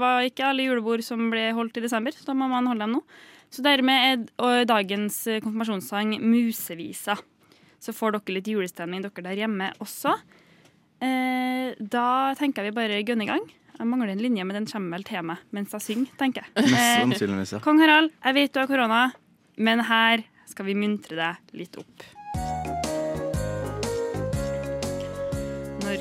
var 0.01 0.26
ikke 0.26 0.49
alle 0.51 0.66
julebord 0.66 1.05
som 1.07 1.28
ble 1.32 1.51
holdt 1.57 1.78
i 1.80 1.84
desember. 1.84 2.14
Så 2.16 2.26
da 2.28 2.36
må 2.36 2.49
man 2.51 2.68
holde 2.70 2.86
dem 2.86 2.99
nå. 2.99 3.03
Så 3.51 3.64
dermed 3.66 4.28
er 4.38 4.66
dagens 4.68 5.24
eh, 5.26 5.41
konfirmasjonssang 5.43 6.14
Musevisa. 6.22 7.16
Så 7.80 7.95
får 7.97 8.18
dere 8.18 8.36
litt 8.36 8.51
julestemning, 8.53 9.03
dere 9.03 9.24
der 9.26 9.41
hjemme 9.43 9.72
også. 9.82 10.14
Eh, 11.01 11.72
da 11.80 12.07
tenker 12.38 12.62
jeg 12.62 12.70
vi 12.74 12.78
bare 12.78 13.01
gønner 13.03 13.26
i 13.26 13.32
gang. 13.32 13.49
Jeg 13.80 13.88
mangler 13.88 14.12
en 14.12 14.20
linje, 14.20 14.45
men 14.45 14.59
den 14.59 14.68
kommer 14.68 14.99
vel 14.99 15.07
til 15.09 15.24
meg 15.24 15.45
mens 15.57 15.72
jeg 15.72 15.86
synger, 15.86 16.14
tenker 16.20 16.45
jeg. 16.45 16.68
Eh. 16.68 17.61
Kong 17.64 17.80
Harald, 17.80 18.12
jeg 18.20 18.36
vet 18.36 18.53
du 18.53 18.61
har 18.61 18.68
korona, 18.68 19.03
men 19.57 19.80
her 19.88 20.26
skal 20.51 20.68
vi 20.68 20.76
muntre 20.76 21.16
deg 21.16 21.61
litt 21.62 21.78
opp. 21.80 22.05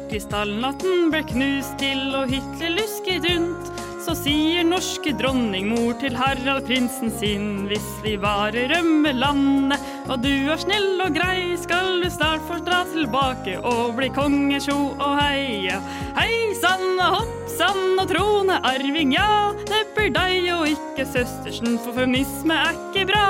Krystallnatten 0.09 1.11
ble 1.13 1.21
knust 1.29 1.75
til 1.81 2.15
og 2.17 2.31
Hitler 2.31 2.73
lusket 2.73 3.25
rundt, 3.29 3.69
så 3.99 4.15
sier 4.17 4.65
norske 4.65 5.11
dronningmor 5.19 5.97
til 6.01 6.15
Harald 6.17 6.65
prinsen 6.65 7.11
sin 7.13 7.67
hvis 7.69 7.87
vi 8.01 8.15
bare 8.21 8.63
rømmer 8.71 9.17
landet, 9.21 9.83
og 10.09 10.23
du 10.23 10.31
er 10.49 10.61
snill 10.61 11.03
og 11.05 11.13
grei, 11.13 11.53
skal 11.61 11.99
du 12.01 12.09
snart 12.09 12.41
få 12.47 12.57
dra 12.65 12.81
tilbake 12.89 13.59
og 13.59 13.97
bli 13.99 14.09
konge, 14.15 14.57
tjo 14.65 14.77
og 14.95 15.19
heia. 15.19 15.77
Hei 16.17 16.55
sann 16.57 16.95
og 16.95 17.19
hopp 17.19 17.51
sann 17.53 17.99
og 17.99 18.07
trone 18.09 18.57
arving, 18.65 19.13
ja, 19.13 19.51
det 19.69 19.83
blir 19.97 20.13
deg 20.15 20.49
og 20.55 20.65
ikke 20.71 21.05
søstersen, 21.05 21.77
for 21.83 21.93
feminisme 21.97 22.57
er 22.57 22.73
ikke 22.79 23.05
bra. 23.11 23.27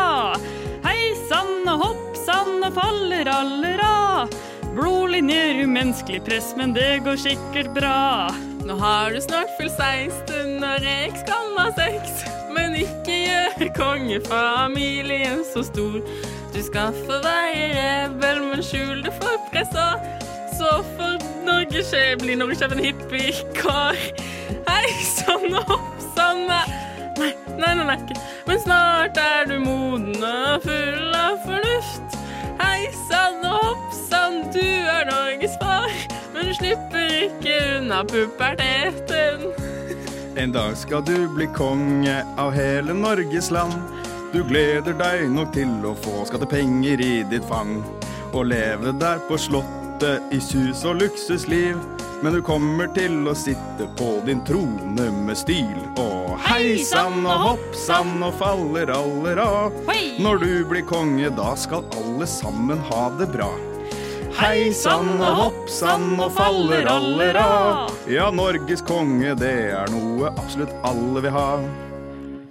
Hei 0.86 1.12
sann 1.28 1.68
og 1.68 1.84
hopp 1.84 2.24
sann 2.24 2.62
og 2.62 2.72
faller 2.78 3.34
aller 3.34 3.84
av. 3.84 4.40
Blodlinjer, 4.80 5.64
umenneskelig 5.64 6.22
press, 6.24 6.54
men 6.58 6.74
det 6.74 7.02
går 7.04 7.18
sikkert 7.20 7.74
bra. 7.76 8.32
Nå 8.64 8.78
har 8.80 9.12
du 9.12 9.20
snart 9.20 9.52
full 9.58 9.68
16 9.68 10.54
når 10.62 10.86
jeg 10.88 11.10
skal 11.20 11.50
ha 11.58 11.66
sex, 11.76 12.22
men 12.56 12.78
ikke 12.80 13.18
gjør 13.26 13.74
kongefamilien 13.76 15.44
så 15.50 15.66
stor. 15.68 15.98
Du 16.54 16.60
skal 16.64 16.96
få 16.96 17.20
være 17.26 17.66
rebel, 17.76 18.40
men 18.54 18.64
skjul 18.64 19.04
det 19.04 19.12
for 19.20 19.36
pressa. 19.52 19.90
Så 20.56 20.72
for 20.96 21.28
Norge 21.44 21.84
skje, 21.84 22.16
blir 22.24 22.40
Norge 22.40 22.72
en 22.72 22.84
hippiekar. 22.84 24.00
Hei 24.70 24.96
sann 25.04 25.60
og 25.60 25.74
hopp 25.74 26.08
sann 26.16 26.46
Nei, 26.48 27.34
nei, 27.60 27.74
nei, 27.76 27.84
nei. 27.84 28.00
Men 28.48 28.64
snart 28.64 29.20
er 29.20 29.52
du 29.52 29.58
moden 29.60 30.24
og 30.24 30.64
full 30.64 31.20
av 31.20 31.36
fornuft. 31.44 32.20
Hei 32.64 32.88
sann 33.10 33.44
og 33.44 33.49
du 34.54 34.64
er 34.64 35.06
Norges 35.10 35.56
far, 35.62 35.92
men 36.34 36.50
du 36.50 36.54
slipper 36.58 37.12
ikke 37.26 37.56
unna 37.78 38.04
puberteten. 38.08 39.50
En 40.40 40.52
dag 40.56 40.78
skal 40.78 41.04
du 41.06 41.28
bli 41.36 41.48
konge 41.56 42.22
av 42.38 42.52
hele 42.56 42.94
Norges 42.94 43.52
land. 43.52 43.74
Du 44.34 44.44
gleder 44.46 44.94
deg 44.94 45.26
nok 45.34 45.52
til 45.56 45.72
å 45.90 45.96
få 45.98 46.24
skattepenger 46.30 47.02
i 47.02 47.14
ditt 47.32 47.48
fang. 47.50 47.80
Og 48.30 48.46
leve 48.52 48.94
der 49.02 49.20
på 49.28 49.40
slottet 49.42 50.32
i 50.32 50.40
sus 50.40 50.86
og 50.86 51.02
luksusliv. 51.02 51.80
Men 52.22 52.36
du 52.36 52.42
kommer 52.44 52.90
til 52.96 53.28
å 53.32 53.34
sitte 53.36 53.88
på 54.00 54.10
din 54.28 54.44
trone 54.48 55.08
med 55.26 55.40
stil. 55.40 55.72
Og 56.00 56.36
hei 56.46 56.78
sann 56.84 57.24
og 57.24 57.46
hopp 57.48 57.80
sann 57.80 58.20
og 58.20 58.36
faller 58.40 58.92
aller 58.96 59.40
av. 59.44 59.76
Når 60.20 60.44
du 60.44 60.52
blir 60.72 60.86
konge, 60.88 61.32
da 61.36 61.54
skal 61.60 61.88
alle 62.00 62.28
sammen 62.28 62.80
ha 62.92 63.08
det 63.20 63.32
bra. 63.34 63.50
Hei 64.40 64.70
sann 64.76 65.18
og 65.20 65.36
hopp 65.40 65.70
sann 65.72 66.14
og 66.22 66.32
faller 66.36 66.88
aller 66.90 67.38
av. 67.40 67.92
Ja, 68.10 68.30
Norges 68.34 68.82
konge, 68.88 69.34
det 69.40 69.52
er 69.76 69.92
noe 69.92 70.30
absolutt 70.40 70.72
alle 70.88 71.24
vil 71.26 71.34
ha. 71.36 71.48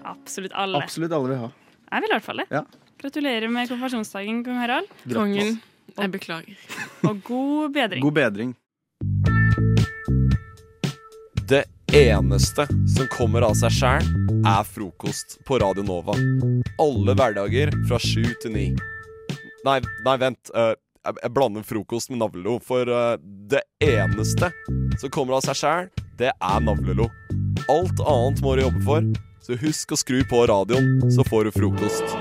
Absolutt 0.08 0.52
alle. 0.52 0.82
Absolutt 0.82 1.14
alle 1.16 1.32
vil 1.32 1.40
ha. 1.46 1.48
Jeg 1.88 2.04
vil 2.04 2.10
i 2.10 2.14
hvert 2.16 2.26
fall 2.26 2.42
det. 2.42 2.46
Ja. 2.52 2.62
Gratulerer 3.00 3.48
med 3.52 3.70
konfirmasjonsdagen, 3.70 4.42
kong 4.44 4.58
Harald. 4.60 4.90
Kongen, 5.08 5.54
jeg 5.96 6.12
beklager. 6.12 6.58
Og 7.08 7.22
god 7.26 7.76
bedring. 7.76 8.04
God 8.04 8.16
bedring. 8.18 8.52
Det 11.48 11.62
eneste 11.96 12.66
som 12.92 13.08
kommer 13.14 13.46
av 13.48 13.54
seg 13.56 13.72
sjæl, 13.78 14.10
er 14.44 14.66
frokost 14.68 15.38
på 15.48 15.56
Radio 15.62 15.86
Nova. 15.88 16.18
Alle 16.82 17.16
hverdager 17.16 17.72
fra 17.88 18.00
sju 18.02 18.26
til 18.42 18.52
ni. 18.52 18.66
Nei, 19.64 19.80
nei, 20.04 20.16
vent. 20.20 20.52
eh, 20.54 20.74
jeg, 21.08 21.18
jeg 21.24 21.34
blander 21.34 21.64
frokost 21.66 22.12
med 22.12 22.20
navlelo. 22.22 22.58
For 22.64 22.88
uh, 22.88 23.16
det 23.50 23.64
eneste 23.84 24.52
som 25.00 25.12
kommer 25.14 25.38
av 25.38 25.46
seg 25.48 25.60
sjæl, 25.62 25.90
det 26.20 26.32
er 26.34 26.60
navlelo. 26.64 27.08
Alt 27.68 28.00
annet 28.04 28.42
må 28.44 28.56
du 28.56 28.64
jobbe 28.66 28.84
for. 28.86 29.08
Så 29.44 29.56
husk 29.56 29.94
å 29.94 29.96
skru 29.96 30.18
på 30.28 30.42
radioen, 30.50 30.98
så 31.14 31.24
får 31.24 31.48
du 31.48 31.54
frokost. 31.54 32.16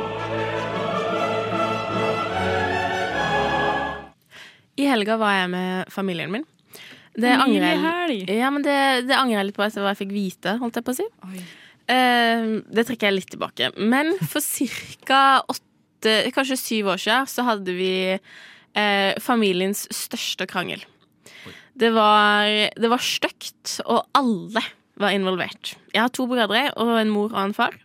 I 4.77 4.85
helga 4.87 5.17
var 5.19 5.33
jeg 5.41 5.49
med 5.51 5.91
familien 5.91 6.31
min. 6.31 6.45
Det 7.17 7.31
angrer 7.33 7.73
jeg, 7.73 8.37
ja, 8.37 8.51
men 8.53 8.61
det, 8.61 8.77
det 9.09 9.15
angrer 9.17 9.39
jeg 9.39 9.47
litt 9.49 9.57
på 9.57 9.65
etter 9.65 9.81
hva 9.81 9.95
jeg 9.95 10.03
fikk 10.03 10.11
vite, 10.13 10.53
holdt 10.61 10.77
jeg 10.77 10.85
på 10.85 10.93
å 10.93 10.97
si. 10.99 11.07
Uh, 11.89 12.59
det 12.69 12.85
trekker 12.85 13.09
jeg 13.09 13.15
litt 13.15 13.31
tilbake. 13.33 13.71
Men 13.81 14.13
for 14.21 14.43
ca. 15.07 15.21
åtte, 15.49 16.19
kanskje 16.35 16.59
syv 16.61 16.93
år 16.93 17.01
siden, 17.01 17.31
så 17.31 17.47
hadde 17.47 17.73
vi 17.73 17.91
eh, 18.75 19.13
familiens 19.23 19.85
største 19.93 20.47
krangel. 20.49 20.83
Det 21.77 21.91
var, 21.93 22.47
det 22.73 22.89
var 22.89 22.97
stygt, 23.03 23.79
og 23.85 24.07
alle 24.17 24.63
var 24.97 25.13
involvert. 25.13 25.75
Jeg 25.93 26.01
har 26.01 26.09
to 26.09 26.25
brødre 26.25 26.71
og 26.81 26.95
en 26.97 27.11
mor 27.13 27.29
og 27.35 27.43
en 27.43 27.53
far. 27.53 27.75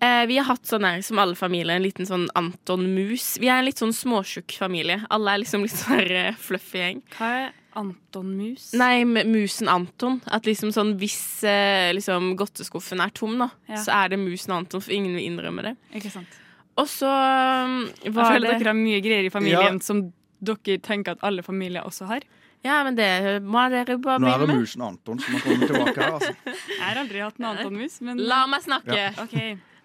Eh, 0.00 0.22
vi 0.30 0.38
har 0.38 0.46
hatt 0.48 0.64
sånn 0.64 0.86
her, 0.86 1.02
som 1.04 1.18
alle 1.20 1.34
familier, 1.36 1.74
en 1.76 1.84
liten 1.84 2.06
sånn 2.08 2.28
Anton 2.38 2.86
Mus. 2.94 3.34
Vi 3.42 3.50
er 3.50 3.58
en 3.60 3.66
litt 3.66 3.82
sånn 3.82 3.92
småtjukk 3.92 4.54
familie. 4.56 5.02
Alle 5.12 5.34
er 5.34 5.42
liksom 5.42 5.66
litt 5.66 5.74
sånn 5.76 5.98
her, 5.98 6.12
eh, 6.30 6.38
fluffy 6.40 6.78
gjeng. 6.80 7.02
Hva 7.18 7.28
er 7.42 7.50
Anton 7.76 8.30
Mus? 8.38 8.70
Nei, 8.80 9.02
musen 9.04 9.68
Anton. 9.68 10.22
At 10.30 10.48
liksom 10.48 10.72
sånn 10.72 10.94
hvis 11.02 11.18
eh, 11.44 11.90
liksom 11.92 12.32
godteskuffen 12.40 13.02
er 13.04 13.10
tom, 13.12 13.36
da, 13.42 13.50
Ja. 13.68 13.82
så 13.82 13.92
er 14.04 14.14
det 14.14 14.22
musen 14.22 14.54
Anton, 14.56 14.80
for 14.80 14.94
ingen 14.94 15.18
vil 15.18 15.26
innrømme 15.28 15.62
det. 15.68 15.76
Ikke 16.00 16.10
sant? 16.14 16.39
Og 16.80 16.88
så 16.88 17.08
um, 17.10 17.78
Jeg 18.04 18.14
føler 18.16 18.46
det 18.48 18.58
dere 18.62 18.72
har 18.72 18.78
mye 18.78 19.00
greier 19.04 19.26
i 19.28 19.32
familien 19.34 19.78
Ja. 19.78 19.84
som 19.84 20.04
dere 20.40 20.78
tenker 20.80 21.18
at 21.18 21.24
alle 21.26 21.42
familier 21.44 21.84
også 21.84 22.06
har. 22.08 22.24
Ja, 22.64 22.78
men 22.84 22.96
det 22.96 23.08
må 23.44 23.62
dere 23.72 23.96
bare 24.00 24.20
Nå 24.20 24.28
er 24.28 24.42
det 24.42 24.48
med. 24.50 24.58
musen 24.62 24.82
Anton 24.84 25.20
som 25.20 25.36
har 25.36 25.44
kommet 25.46 25.70
tilbake 25.70 25.96
her, 25.96 26.16
altså. 26.18 26.34
Jeg 26.78 26.80
har 26.84 27.00
aldri 27.02 27.22
hatt 27.24 27.38
en 27.40 27.48
Anton 27.54 27.76
Mus, 27.80 27.98
men 28.04 28.20
La 28.28 28.42
meg 28.52 28.64
snakke. 28.66 28.96
Ja. 28.96 29.10
Ok. 29.22 29.36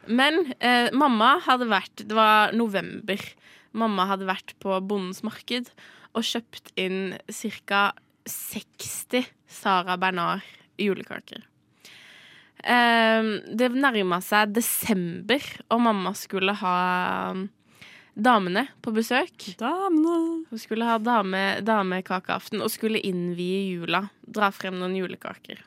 Men 0.08 0.42
eh, 0.60 0.90
mamma 0.94 1.38
hadde 1.48 1.66
vært 1.72 2.04
Det 2.04 2.16
var 2.16 2.52
november. 2.54 3.22
Mamma 3.76 4.06
hadde 4.12 4.28
vært 4.30 4.54
på 4.64 4.76
Bondens 4.88 5.24
marked 5.26 5.72
og 6.16 6.24
kjøpt 6.24 6.72
inn 6.80 7.16
ca. 7.28 7.90
60 8.30 9.26
Sara 9.52 9.98
Bernard 10.00 10.42
julekaker. 10.80 11.44
Eh, 12.66 13.28
det 13.54 13.70
nærma 13.78 14.18
seg 14.26 14.56
desember, 14.56 15.44
og 15.70 15.84
mamma 15.86 16.16
skulle 16.18 16.56
ha 16.58 16.78
um, 17.36 17.46
damene 18.16 18.66
på 18.82 18.94
besøk. 18.96 19.52
Damene. 19.60 20.46
Hun 20.50 20.62
skulle 20.62 20.88
ha 20.88 20.98
dame, 20.98 21.62
damekakeaften 21.66 22.64
og 22.66 22.74
skulle 22.74 23.04
innvie 23.06 23.62
jula. 23.76 24.08
Dra 24.26 24.50
frem 24.56 24.80
noen 24.80 24.98
julekaker. 24.98 25.62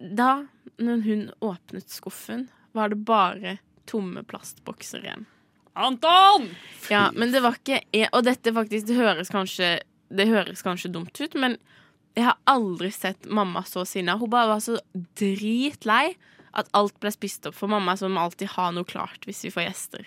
Da, 0.00 0.46
når 0.80 1.04
hun 1.04 1.28
åpnet 1.44 1.92
skuffen, 1.92 2.48
var 2.72 2.90
det 2.92 3.04
bare 3.06 3.58
tomme 3.88 4.24
plastbokser 4.26 5.04
igjen. 5.04 5.28
Anton! 5.74 6.48
Ja, 6.88 7.08
men 7.12 7.32
det 7.34 7.42
var 7.42 7.56
ikke 7.58 7.80
e- 7.90 8.06
Og 8.14 8.22
dette 8.22 8.52
faktisk, 8.54 8.86
det 8.86 8.94
høres 8.94 9.32
kanskje 9.34 9.80
Det 10.06 10.28
høres 10.30 10.60
kanskje 10.62 10.92
dumt 10.94 11.18
ut, 11.18 11.34
men 11.34 11.56
jeg 12.14 12.24
har 12.28 12.36
aldri 12.46 12.90
sett 12.94 13.26
mamma 13.26 13.64
så 13.66 13.82
sinna. 13.88 14.16
Hun 14.20 14.30
bare 14.30 14.52
var 14.54 14.62
så 14.62 14.78
dritlei 15.18 16.14
at 16.54 16.68
alt 16.78 16.94
ble 17.02 17.10
spist 17.10 17.48
opp. 17.50 17.56
For 17.58 17.70
mamma 17.70 17.96
som 17.98 18.16
alltid 18.20 18.52
har 18.54 18.72
noe 18.76 18.86
klart 18.86 19.26
hvis 19.26 19.42
vi 19.46 19.50
får 19.54 19.66
gjester. 19.66 20.06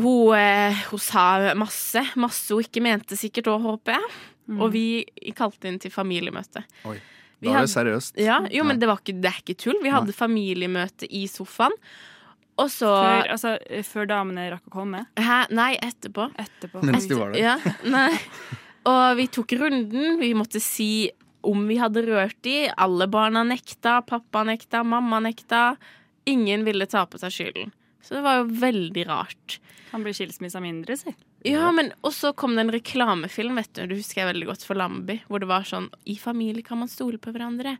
Hun, 0.00 0.34
eh, 0.38 0.76
hun 0.90 1.02
sa 1.02 1.54
masse. 1.54 2.06
Masse 2.16 2.54
hun 2.54 2.64
ikke 2.64 2.82
mente 2.84 3.18
sikkert 3.20 3.50
òg, 3.52 3.60
håper 3.66 3.98
jeg. 3.98 4.12
Mm. 4.50 4.60
Og 4.64 4.72
vi 4.72 4.84
kalte 5.36 5.68
inn 5.68 5.78
til 5.82 5.92
familiemøte. 5.92 6.64
Oi. 6.88 6.96
Da 7.40 7.48
er 7.48 7.52
det 7.52 7.58
hadde- 7.58 7.74
seriøst. 7.74 8.16
Ja, 8.20 8.40
jo, 8.52 8.64
men 8.64 8.78
det, 8.78 8.88
var 8.88 8.98
ikke, 9.00 9.20
det 9.20 9.30
er 9.30 9.42
ikke 9.42 9.56
tull. 9.56 9.78
Vi 9.82 9.92
hadde 9.92 10.12
familiemøte 10.12 11.08
i 11.08 11.26
sofaen. 11.26 11.72
Og 12.60 12.68
så 12.68 12.88
Før, 12.92 13.28
altså, 13.32 13.52
før 13.88 14.06
damene 14.10 14.50
rakk 14.52 14.66
å 14.68 14.72
komme? 14.74 15.06
Hæ? 15.16 15.46
Nei, 15.56 15.78
etterpå. 15.80 16.26
Etterpå. 16.36 16.82
Mens 16.84 17.06
de 17.08 17.16
var 17.16 17.32
der. 17.32 17.40
Ja, 17.40 17.54
nei. 17.88 18.10
Og 18.88 19.16
vi 19.18 19.26
tok 19.28 19.52
runden. 19.60 20.18
Vi 20.20 20.32
måtte 20.34 20.60
si 20.62 21.10
om 21.46 21.66
vi 21.68 21.78
hadde 21.80 22.04
rørt 22.06 22.38
de. 22.46 22.68
Alle 22.76 23.08
barna 23.10 23.44
nekta. 23.44 24.00
Pappa 24.06 24.44
nekta. 24.44 24.84
Mamma 24.84 25.20
nekta. 25.24 25.76
Ingen 26.28 26.64
ville 26.64 26.86
ta 26.86 27.06
på 27.06 27.20
seg 27.20 27.34
skylden. 27.34 27.74
Så 28.04 28.16
det 28.16 28.24
var 28.24 28.40
jo 28.40 28.60
veldig 28.62 29.06
rart. 29.08 29.58
Kan 29.90 30.04
bli 30.04 30.14
skilsmissa 30.16 30.62
mindre, 30.62 30.96
si. 30.96 31.12
Ja, 31.44 31.70
men 31.72 31.92
Og 32.02 32.12
så 32.12 32.32
kom 32.36 32.54
det 32.54 32.66
en 32.66 32.72
reklamefilm, 32.72 33.56
vet 33.56 33.72
du. 33.74 33.86
Det 33.86 33.98
husker 34.00 34.22
jeg 34.22 34.32
veldig 34.34 34.48
godt 34.52 34.64
for 34.64 34.78
Lambi. 34.78 35.20
Hvor 35.28 35.40
det 35.40 35.50
var 35.50 35.66
sånn 35.68 35.90
I 36.06 36.16
familie 36.20 36.62
kan 36.62 36.80
man 36.80 36.88
stole 36.88 37.18
på 37.18 37.32
hverandre. 37.32 37.76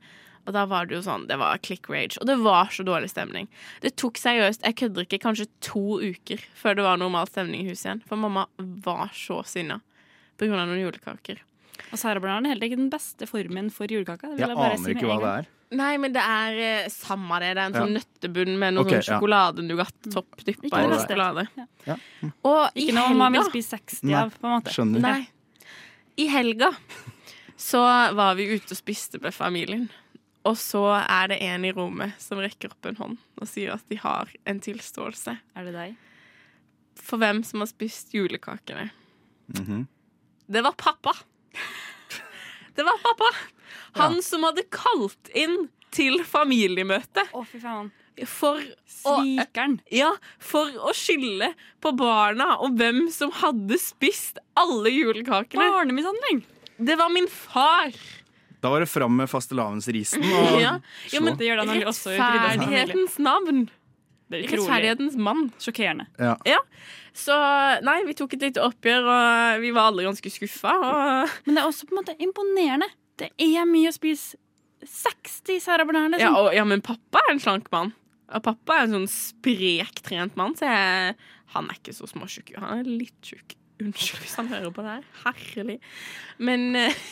Og 0.48 0.54
da 0.56 0.64
var 0.64 0.86
det 0.88 0.96
jo 0.96 1.02
sånn, 1.04 1.26
det 1.28 1.36
var 1.36 1.60
click 1.60 1.88
rage. 1.92 2.16
Og 2.20 2.26
det 2.26 2.38
var 2.40 2.70
så 2.72 2.84
dårlig 2.86 3.10
stemning. 3.12 3.48
Det 3.84 3.92
tok 4.00 4.16
seriøst, 4.16 4.64
jeg 4.64 4.78
kødder 4.80 5.04
ikke, 5.04 5.20
kanskje 5.20 5.50
to 5.60 6.00
uker 6.00 6.40
før 6.56 6.78
det 6.78 6.86
var 6.86 6.96
normal 7.00 7.28
stemning 7.28 7.66
i 7.66 7.68
huset 7.68 7.90
igjen. 7.90 8.02
For 8.08 8.16
mamma 8.16 8.46
var 8.56 9.12
så 9.12 9.42
sinna 9.44 9.82
av 10.48 10.68
noen 10.68 10.80
julekaker. 10.80 11.38
Og 11.90 11.98
Sara 11.98 12.20
er 12.20 12.48
heller 12.48 12.66
ikke 12.68 12.78
den 12.78 12.90
beste 12.92 13.26
formen 13.26 13.70
for 13.72 13.86
julekake. 13.90 14.28
Jeg, 14.36 14.38
Jeg 14.38 14.56
aner 14.56 14.94
ikke 14.94 15.08
hva 15.08 15.18
det 15.20 15.32
er. 15.40 15.48
Nei, 15.70 15.96
men 16.02 16.12
det 16.12 16.22
er 16.22 16.56
eh, 16.58 16.88
samme 16.90 17.38
det. 17.38 17.54
Det 17.54 17.62
er 17.62 17.66
en 17.68 17.74
Ja. 17.74 17.82
sånn 17.84 17.94
nøttebunn 17.94 18.58
med 18.58 18.74
noe 18.74 18.84
okay, 18.84 18.98
sånn 18.98 19.06
ja. 19.06 19.18
sjokoladenougat-topp 19.20 20.44
dyppa 20.44 20.66
i 20.66 20.88
sjokolade. 20.98 21.46
Ja. 21.86 21.96
Og 22.42 22.70
i 22.74 22.86
Ikke 22.88 22.94
noe 22.96 23.14
man 23.14 23.32
vil 23.32 23.44
spise 23.46 23.78
60 23.78 24.14
av, 24.18 24.34
på 24.34 24.46
en 24.48 24.56
måte. 24.56 24.74
skjønner. 24.74 25.00
Nei. 25.00 25.28
I 26.18 26.26
helga 26.26 26.72
så 27.56 27.80
var 28.16 28.34
vi 28.34 28.48
ute 28.50 28.74
og 28.74 28.80
spiste 28.80 29.20
med 29.22 29.34
familien. 29.34 29.88
Og 30.44 30.56
så 30.56 30.82
er 31.04 31.28
det 31.28 31.40
en 31.44 31.64
i 31.64 31.72
rommet 31.76 32.18
som 32.18 32.38
rekker 32.40 32.72
opp 32.72 32.86
en 32.86 32.96
hånd 32.96 33.18
og 33.40 33.46
sier 33.48 33.74
at 33.74 33.84
de 33.88 33.96
har 34.00 34.30
en 34.48 34.60
tilståelse. 34.60 35.38
Er 35.54 35.64
det 35.64 35.74
deg? 35.76 35.96
For 36.96 37.20
hvem 37.20 37.44
som 37.44 37.60
har 37.60 37.68
spist 37.70 38.12
julekakene. 38.16 38.90
Mhm. 39.54 39.86
Det 40.50 40.62
var 40.66 40.72
pappa. 40.72 41.14
Det 42.74 42.82
var 42.82 42.98
pappa. 42.98 43.28
Han 43.92 44.22
som 44.22 44.42
hadde 44.42 44.64
kalt 44.72 45.30
inn 45.34 45.68
til 45.94 46.24
familiemøte. 46.26 47.22
Å, 47.30 47.44
fy 47.46 47.60
faen. 47.62 47.90
For 48.26 48.58
Svikeren. 48.90 49.78
Å, 49.78 49.94
ja, 49.94 50.08
for 50.42 50.74
å 50.82 50.92
skylde 50.96 51.52
på 51.80 51.92
barna 51.96 52.56
og 52.60 52.74
hvem 52.80 53.04
som 53.14 53.30
hadde 53.40 53.78
spist 53.80 54.42
alle 54.58 54.90
julekakene. 54.92 55.70
Barnemishandling! 55.70 56.42
Det 56.80 56.98
var 56.98 57.12
min 57.14 57.30
far. 57.30 57.94
Da 58.60 58.74
var 58.74 58.82
det 58.82 58.90
fram 58.90 59.16
med 59.22 59.30
fastelavnsrisen 59.30 60.24
og 60.26 60.58
Ja, 60.64 60.74
ja 61.14 61.22
men 61.24 61.38
rettferdighetens 61.38 63.20
navn. 63.22 63.68
Det 64.30 64.38
er 64.38 64.44
utrolig 64.46 64.60
Rettferdighetens 64.62 65.16
mann. 65.18 65.48
sjokkerende. 65.58 66.06
Ja. 66.22 66.36
Ja. 66.46 66.58
Så 67.16 67.34
nei, 67.82 67.96
vi 68.06 68.14
tok 68.14 68.36
et 68.36 68.44
lite 68.46 68.62
oppgjør, 68.62 69.08
og 69.10 69.64
vi 69.64 69.72
var 69.74 69.90
alle 69.90 70.04
ganske 70.06 70.30
skuffa. 70.30 70.74
Og... 70.78 71.32
Men 71.48 71.56
det 71.58 71.62
er 71.64 71.66
også 71.70 71.88
på 71.88 71.96
en 71.96 72.00
måte 72.02 72.14
imponerende. 72.22 72.86
Det 73.18 73.32
er 73.42 73.66
mye 73.68 73.90
å 73.90 73.96
spise 73.96 74.38
60 74.86 75.58
Sara 75.60 75.84
Bernard. 75.84 76.14
Ja, 76.14 76.30
Liksom. 76.30 76.36
og, 76.40 76.52
ja, 76.56 76.64
men 76.64 76.80
pappa 76.86 77.20
er 77.26 77.34
en 77.34 77.42
slank 77.42 77.66
mann. 77.74 77.90
Og 78.30 78.44
pappa 78.46 78.78
er 78.78 78.86
en 78.86 78.94
sånn 79.00 79.10
sprektrent 79.10 80.36
mann, 80.38 80.54
så 80.56 80.70
jeg, 80.70 81.16
han 81.56 81.66
er 81.68 81.80
ikke 81.80 81.96
så 81.96 82.06
småtjukk. 82.08 82.54
Han 82.62 82.84
er 82.84 82.88
litt 82.88 83.18
tjukk. 83.26 83.56
Unnskyld 83.80 84.22
hvis 84.22 84.36
han 84.38 84.48
hører 84.52 84.70
på 84.76 84.84
det 84.84 84.94
her. 84.98 85.04
Herlig. 85.24 85.78
Men 86.38 86.66
eh, 86.78 87.02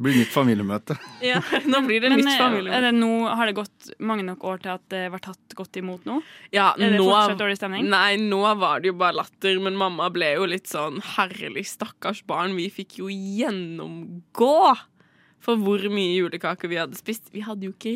Det 0.00 0.06
blir 0.06 0.14
nytt 0.16 0.30
familiemøte. 0.32 0.94
ja, 1.28 1.42
nå 1.68 1.82
blir 1.84 2.00
det 2.00 2.08
Men 2.08 2.22
nytt 2.24 2.38
familiemøte. 2.40 2.76
er 2.78 2.84
det 2.86 2.92
nå, 2.96 3.08
har 3.36 3.50
det 3.50 3.52
gått 3.58 3.90
mange 4.00 4.24
nok 4.24 4.46
år 4.48 4.62
til 4.62 4.70
at 4.72 4.86
det 4.88 5.02
var 5.12 5.20
tatt 5.26 5.56
godt 5.58 5.76
imot 5.76 6.06
nå? 6.08 6.14
Ja, 6.56 6.70
Er 6.72 6.94
det 6.94 7.02
nå, 7.02 7.04
fortsatt 7.10 7.42
dårlig 7.42 7.58
stemning? 7.60 7.84
Nei, 7.92 8.14
nå 8.16 8.38
var 8.62 8.80
det 8.80 8.88
jo 8.88 8.96
bare 8.96 9.18
latter, 9.18 9.60
men 9.60 9.76
mamma 9.76 10.08
ble 10.14 10.30
jo 10.38 10.46
litt 10.48 10.72
sånn 10.72 11.02
herlig, 11.18 11.66
stakkars 11.68 12.22
barn. 12.24 12.56
Vi 12.56 12.70
fikk 12.72 12.96
jo 13.02 13.10
gjennomgå 13.12 14.56
for 15.44 15.60
hvor 15.60 15.84
mye 15.92 16.16
julekaker 16.16 16.68
vi 16.72 16.80
hadde 16.80 16.96
spist. 16.96 17.28
Vi 17.32 17.44
hadde 17.44 17.68
jo 17.68 17.76
ikke 17.76 17.92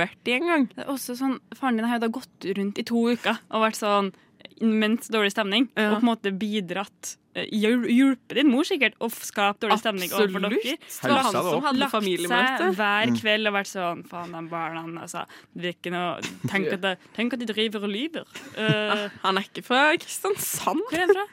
rørt 0.00 0.18
de 0.26 0.36
engang. 0.36 0.68
Det 0.74 0.84
er 0.84 0.90
også 0.90 1.16
sånn, 1.18 1.38
Faren 1.54 1.78
din 1.78 1.86
har 1.86 1.98
jo 2.00 2.04
da 2.08 2.12
gått 2.18 2.50
rundt 2.58 2.82
i 2.82 2.86
to 2.86 3.06
uker 3.14 3.38
og 3.50 3.64
vært 3.68 3.78
sånn 3.78 4.12
imens 4.60 5.08
dårlig 5.12 5.32
stemning. 5.34 5.68
Ja. 5.76 5.90
Og 5.92 6.00
på 6.00 6.04
en 6.04 6.08
måte 6.10 6.32
bidratt 6.38 7.14
eh, 7.34 7.46
Hjulpet 7.50 8.36
din 8.38 8.50
mor 8.52 8.66
sikkert 8.68 8.94
å 9.02 9.08
skape 9.10 9.64
dårlig 9.64 9.80
stemning 9.82 10.12
overfor 10.14 10.44
dere. 10.46 10.76
Var 11.02 11.24
han 11.26 11.32
som 11.34 11.64
hadde 11.66 11.80
Lagt 11.82 11.96
seg 11.98 12.78
hver 12.78 13.10
Mm. 13.10 13.18
kveld 13.20 13.50
og 13.50 13.56
vært 13.56 13.70
sånn 13.72 14.04
Faen, 14.08 14.32
de 14.36 14.42
barna 14.52 14.84
altså, 15.02 15.24
det 15.54 15.66
er 15.72 15.74
ikke 15.76 15.92
noe, 15.94 16.22
tenk, 16.50 16.70
at 16.76 16.80
de, 16.84 16.94
tenk 17.16 17.34
at 17.34 17.42
de 17.42 17.48
driver 17.50 17.84
og 17.88 17.92
lyver. 17.94 18.24
Uh, 18.56 19.08
Han 19.26 19.38
er 19.40 19.48
ikke 19.48 19.64
fra 19.66 19.82
Kristiansand. 19.98 20.84
hvor 20.90 20.98
er 21.00 21.06
han 21.08 21.14
fra? 21.18 21.26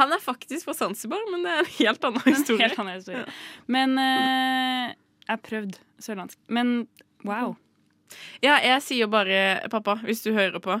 Han 0.00 0.10
er 0.16 0.18
faktisk 0.18 0.66
fra 0.66 0.74
Zanzibar, 0.74 1.20
men 1.30 1.44
det 1.46 1.52
er 1.52 1.60
en 1.62 1.72
helt 1.78 2.04
annen 2.08 2.24
historie. 2.34 2.64
helt 2.64 2.78
annen 2.82 2.96
historie. 2.98 3.26
Men 3.70 3.94
uh, 4.00 4.94
jeg 5.28 5.42
prøvde 5.46 5.78
sørlandsk. 6.02 6.38
Men 6.48 6.72
wow. 7.24 7.54
Ja, 8.42 8.56
jeg 8.62 8.82
sier 8.84 9.06
bare, 9.10 9.60
pappa, 9.70 9.94
hvis 10.02 10.22
du 10.24 10.32
hører 10.34 10.58
på, 10.62 10.80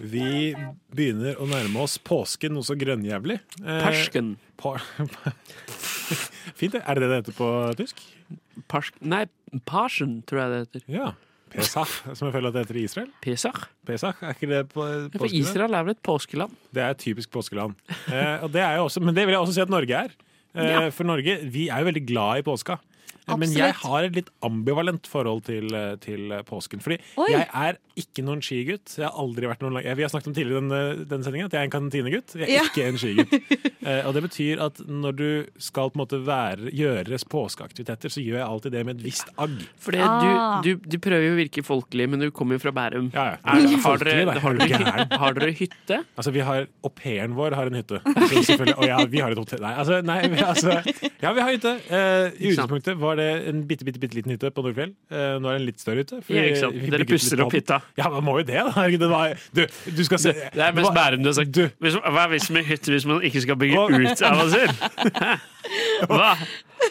Vi 0.00 0.54
begynner 0.96 1.36
å 1.40 1.46
nærme 1.48 1.82
oss 1.84 1.98
påsken 2.00 2.54
noe 2.56 2.64
så 2.64 2.76
grønnjævlig. 2.80 3.36
Eh, 3.60 3.82
Persken. 3.84 4.34
Pa 4.60 4.76
Fint, 6.58 6.72
det. 6.74 6.80
Er 6.84 6.96
det 6.98 7.02
det 7.04 7.10
det 7.10 7.18
heter 7.20 7.36
på 7.36 7.48
tysk? 7.78 8.00
Pars 8.70 8.88
nei, 9.00 9.26
Parsen, 9.68 10.20
tror 10.28 10.40
jeg 10.42 10.50
det 10.54 10.60
heter. 10.64 10.86
Ja. 10.92 11.10
Pesach, 11.50 11.90
som 12.14 12.28
jeg 12.28 12.34
føler 12.36 12.50
at 12.52 12.54
det 12.56 12.62
heter 12.64 12.78
i 12.78 12.84
Israel. 12.86 13.08
Pesach? 13.24 13.64
Pesach, 13.88 14.20
Er 14.22 14.36
ikke 14.36 14.48
det 14.50 14.60
på 14.70 14.80
påskeland? 14.84 15.16
For? 15.18 15.36
Israel 15.40 15.74
er 15.74 15.86
vel 15.88 15.96
et 15.96 16.02
påskeland? 16.06 16.58
Det 16.76 16.82
er 16.84 16.92
et 16.94 17.00
typisk 17.02 17.32
påskeland. 17.34 17.74
Eh, 18.06 18.44
og 18.46 18.52
det 18.54 18.62
er 18.62 18.76
jo 18.78 18.84
også, 18.86 19.02
men 19.02 19.16
det 19.16 19.24
vil 19.26 19.34
jeg 19.34 19.42
også 19.42 19.56
si 19.56 19.64
at 19.64 19.72
Norge 19.72 19.96
er. 20.06 20.14
Eh, 20.54 20.68
Ja. 20.70 20.84
For 20.94 21.06
Norge, 21.06 21.38
vi 21.50 21.68
er 21.68 21.82
jo 21.82 21.88
veldig 21.90 22.04
glad 22.06 22.38
i 22.40 22.46
påska. 22.46 22.78
Men 23.28 23.52
jeg 23.52 23.74
har 23.82 24.04
et 24.08 24.14
litt 24.16 24.30
ambivalent 24.42 25.06
forhold 25.06 25.44
til, 25.46 25.68
eh, 25.74 25.96
til 26.02 26.32
eh, 26.32 26.42
påsken. 26.42 26.80
Fordi 26.82 26.98
Oi. 27.20 27.28
jeg 27.30 27.46
er 27.54 27.76
ikke 28.00 28.24
noen 28.24 28.40
skigutt. 28.42 28.96
Jeg 28.98 29.04
har 29.06 29.16
aldri 29.20 29.46
vært 29.50 29.60
noen 29.62 29.76
Vi 29.82 30.02
har 30.02 30.08
snakket 30.10 30.30
om 30.32 30.34
tidligere 30.34 30.62
denne, 30.64 31.04
denne 31.10 31.26
sendingen 31.26 31.46
at 31.50 31.52
jeg 31.52 31.60
er 31.60 31.68
en 31.68 31.74
kantinegutt. 31.74 32.34
Jeg 32.40 32.48
er 32.48 32.54
Ja. 32.54 32.64
ikke 32.70 32.86
en 32.88 32.98
skigutt. 32.98 33.36
Eh, 33.80 34.04
og 34.04 34.12
det 34.12 34.20
betyr 34.26 34.60
at 34.60 34.76
når 34.86 35.14
du 35.16 35.46
skal 35.56 35.88
på 35.88 35.96
en 35.96 36.00
måte 36.02 36.18
være, 36.20 36.68
gjøre 36.76 37.16
påskeaktiviteter, 37.32 38.12
så 38.12 38.20
gjør 38.20 38.36
jeg 38.36 38.44
alltid 38.46 38.72
det 38.74 38.82
med 38.84 38.98
et 38.98 39.04
visst 39.06 39.30
agg. 39.40 39.54
Fordi 39.80 39.98
Ah. 40.04 40.60
du, 40.60 40.74
du, 40.76 40.84
du 40.84 40.98
prøver 41.00 41.24
jo 41.24 41.32
å 41.32 41.38
virke 41.38 41.62
folkelig, 41.64 42.06
men 42.12 42.20
du 42.20 42.26
kommer 42.30 42.58
jo 42.58 42.60
fra 42.60 42.72
Bærum. 42.76 43.08
Ja, 43.14 43.24
ja. 43.32 43.38
Er, 43.40 43.64
har, 43.80 43.96
dere, 44.04 44.34
har, 44.36 44.50
Er 44.52 44.58
du 44.58 44.66
dere, 44.66 45.06
har 45.22 45.32
dere 45.38 45.54
hytte? 45.56 46.00
Altså, 46.16 46.30
vi 46.36 46.40
har 46.44 46.66
Au 46.84 46.90
pairen 46.92 47.32
vår 47.34 47.56
har 47.56 47.70
en 47.72 47.78
hytte. 47.80 48.02
Og 48.04 48.84
ja, 48.84 49.00
vi 49.08 49.20
har 49.24 49.32
et 49.32 49.40
hotell 49.40 49.60
Nei, 49.64 49.72
altså, 49.80 50.00
nei 50.04 50.20
altså 50.44 50.76
Ja, 51.22 51.32
vi 51.32 51.40
har 51.40 51.50
hytte. 51.56 51.72
Eh, 51.88 52.36
I 52.36 52.52
utgangspunktet 52.52 53.00
var 53.00 53.16
utgangspunktet 53.16 53.19
var 53.20 53.26
det 53.40 53.52
en 53.52 53.60
bitte, 53.68 53.86
bitte, 53.86 54.00
bitte 54.02 54.16
liten 54.18 54.32
hytte 54.34 54.50
på 54.54 54.64
Nordfjell. 54.64 54.94
Eh, 55.12 55.34
nå 55.40 55.50
er 55.50 55.58
det 55.58 55.60
en 55.60 55.66
litt 55.68 55.82
større 55.82 56.04
hytte. 56.04 56.20
Ja, 56.32 56.46
ikke 56.48 56.62
sant. 56.62 56.80
Dere 56.94 57.06
pusser 57.08 57.44
opp 57.44 57.54
hytta. 57.56 57.80
Ja, 58.00 58.08
man 58.12 58.24
må 58.26 58.38
jo 58.40 58.46
det, 58.48 58.64
da. 58.70 58.86
Det 59.00 59.10
var, 59.10 59.36
du, 59.56 59.62
du 59.96 60.02
skal 60.06 60.22
se 60.22 60.34
Det 60.36 60.64
er 60.64 60.74
mest 60.76 60.94
Bærum 60.96 61.22
du 61.24 61.30
har 61.30 61.38
sagt. 61.38 61.60
Hva 61.80 62.24
er 62.24 62.32
vitsen 62.34 62.56
med 62.58 62.66
hytte 62.68 62.94
hvis 62.94 63.06
man 63.08 63.22
ikke 63.26 63.44
skal 63.44 63.60
bygge 63.60 63.86
ut 64.00 64.24
av 64.26 64.42
seg 64.42 64.56
selv? 64.56 65.38
Hva? 66.10 66.34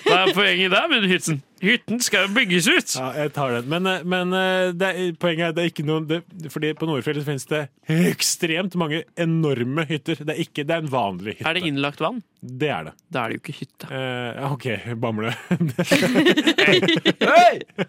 Hva 0.06 0.18
er 0.24 0.34
poenget 0.36 0.74
der 0.74 0.88
med 0.92 1.08
hytten? 1.10 1.42
Hytten 1.60 2.00
skal 2.00 2.28
jo 2.28 2.34
bygges 2.38 2.68
ut! 2.72 2.94
Ja, 2.96 3.10
jeg 3.26 3.34
tar 3.36 3.52
den. 3.58 3.66
Men, 3.72 3.88
eh, 3.90 4.04
men 4.08 4.36
eh, 4.36 4.70
det 4.80 4.90
er, 4.90 5.00
poenget 5.20 5.44
er 5.44 5.50
at 5.52 5.58
det 5.58 5.64
er 5.66 5.72
ikke 5.74 5.88
noen 5.88 6.06
det, 6.08 6.22
Fordi 6.54 6.72
på 6.80 6.88
Nordfjell 6.88 7.20
finnes 7.26 7.48
det 7.50 7.66
ekstremt 7.90 8.78
mange 8.80 9.02
enorme 9.20 9.84
hytter. 9.90 10.24
Det 10.24 10.36
er, 10.36 10.42
ikke, 10.46 10.64
det 10.64 10.78
er 10.78 10.86
en 10.86 10.94
vanlig 10.94 11.36
hytte. 11.36 11.50
Er 11.50 11.60
det 11.60 11.66
innlagt 11.68 12.04
vann? 12.04 12.22
Det 12.40 12.70
er 12.72 12.88
det. 12.88 12.94
Da 13.12 13.26
er 13.26 13.34
det 13.34 13.40
jo 13.40 13.44
ikke 13.44 13.58
hytte. 13.60 13.92
Eh, 13.92 14.54
OK, 14.54 14.70
Bamble. 15.04 15.36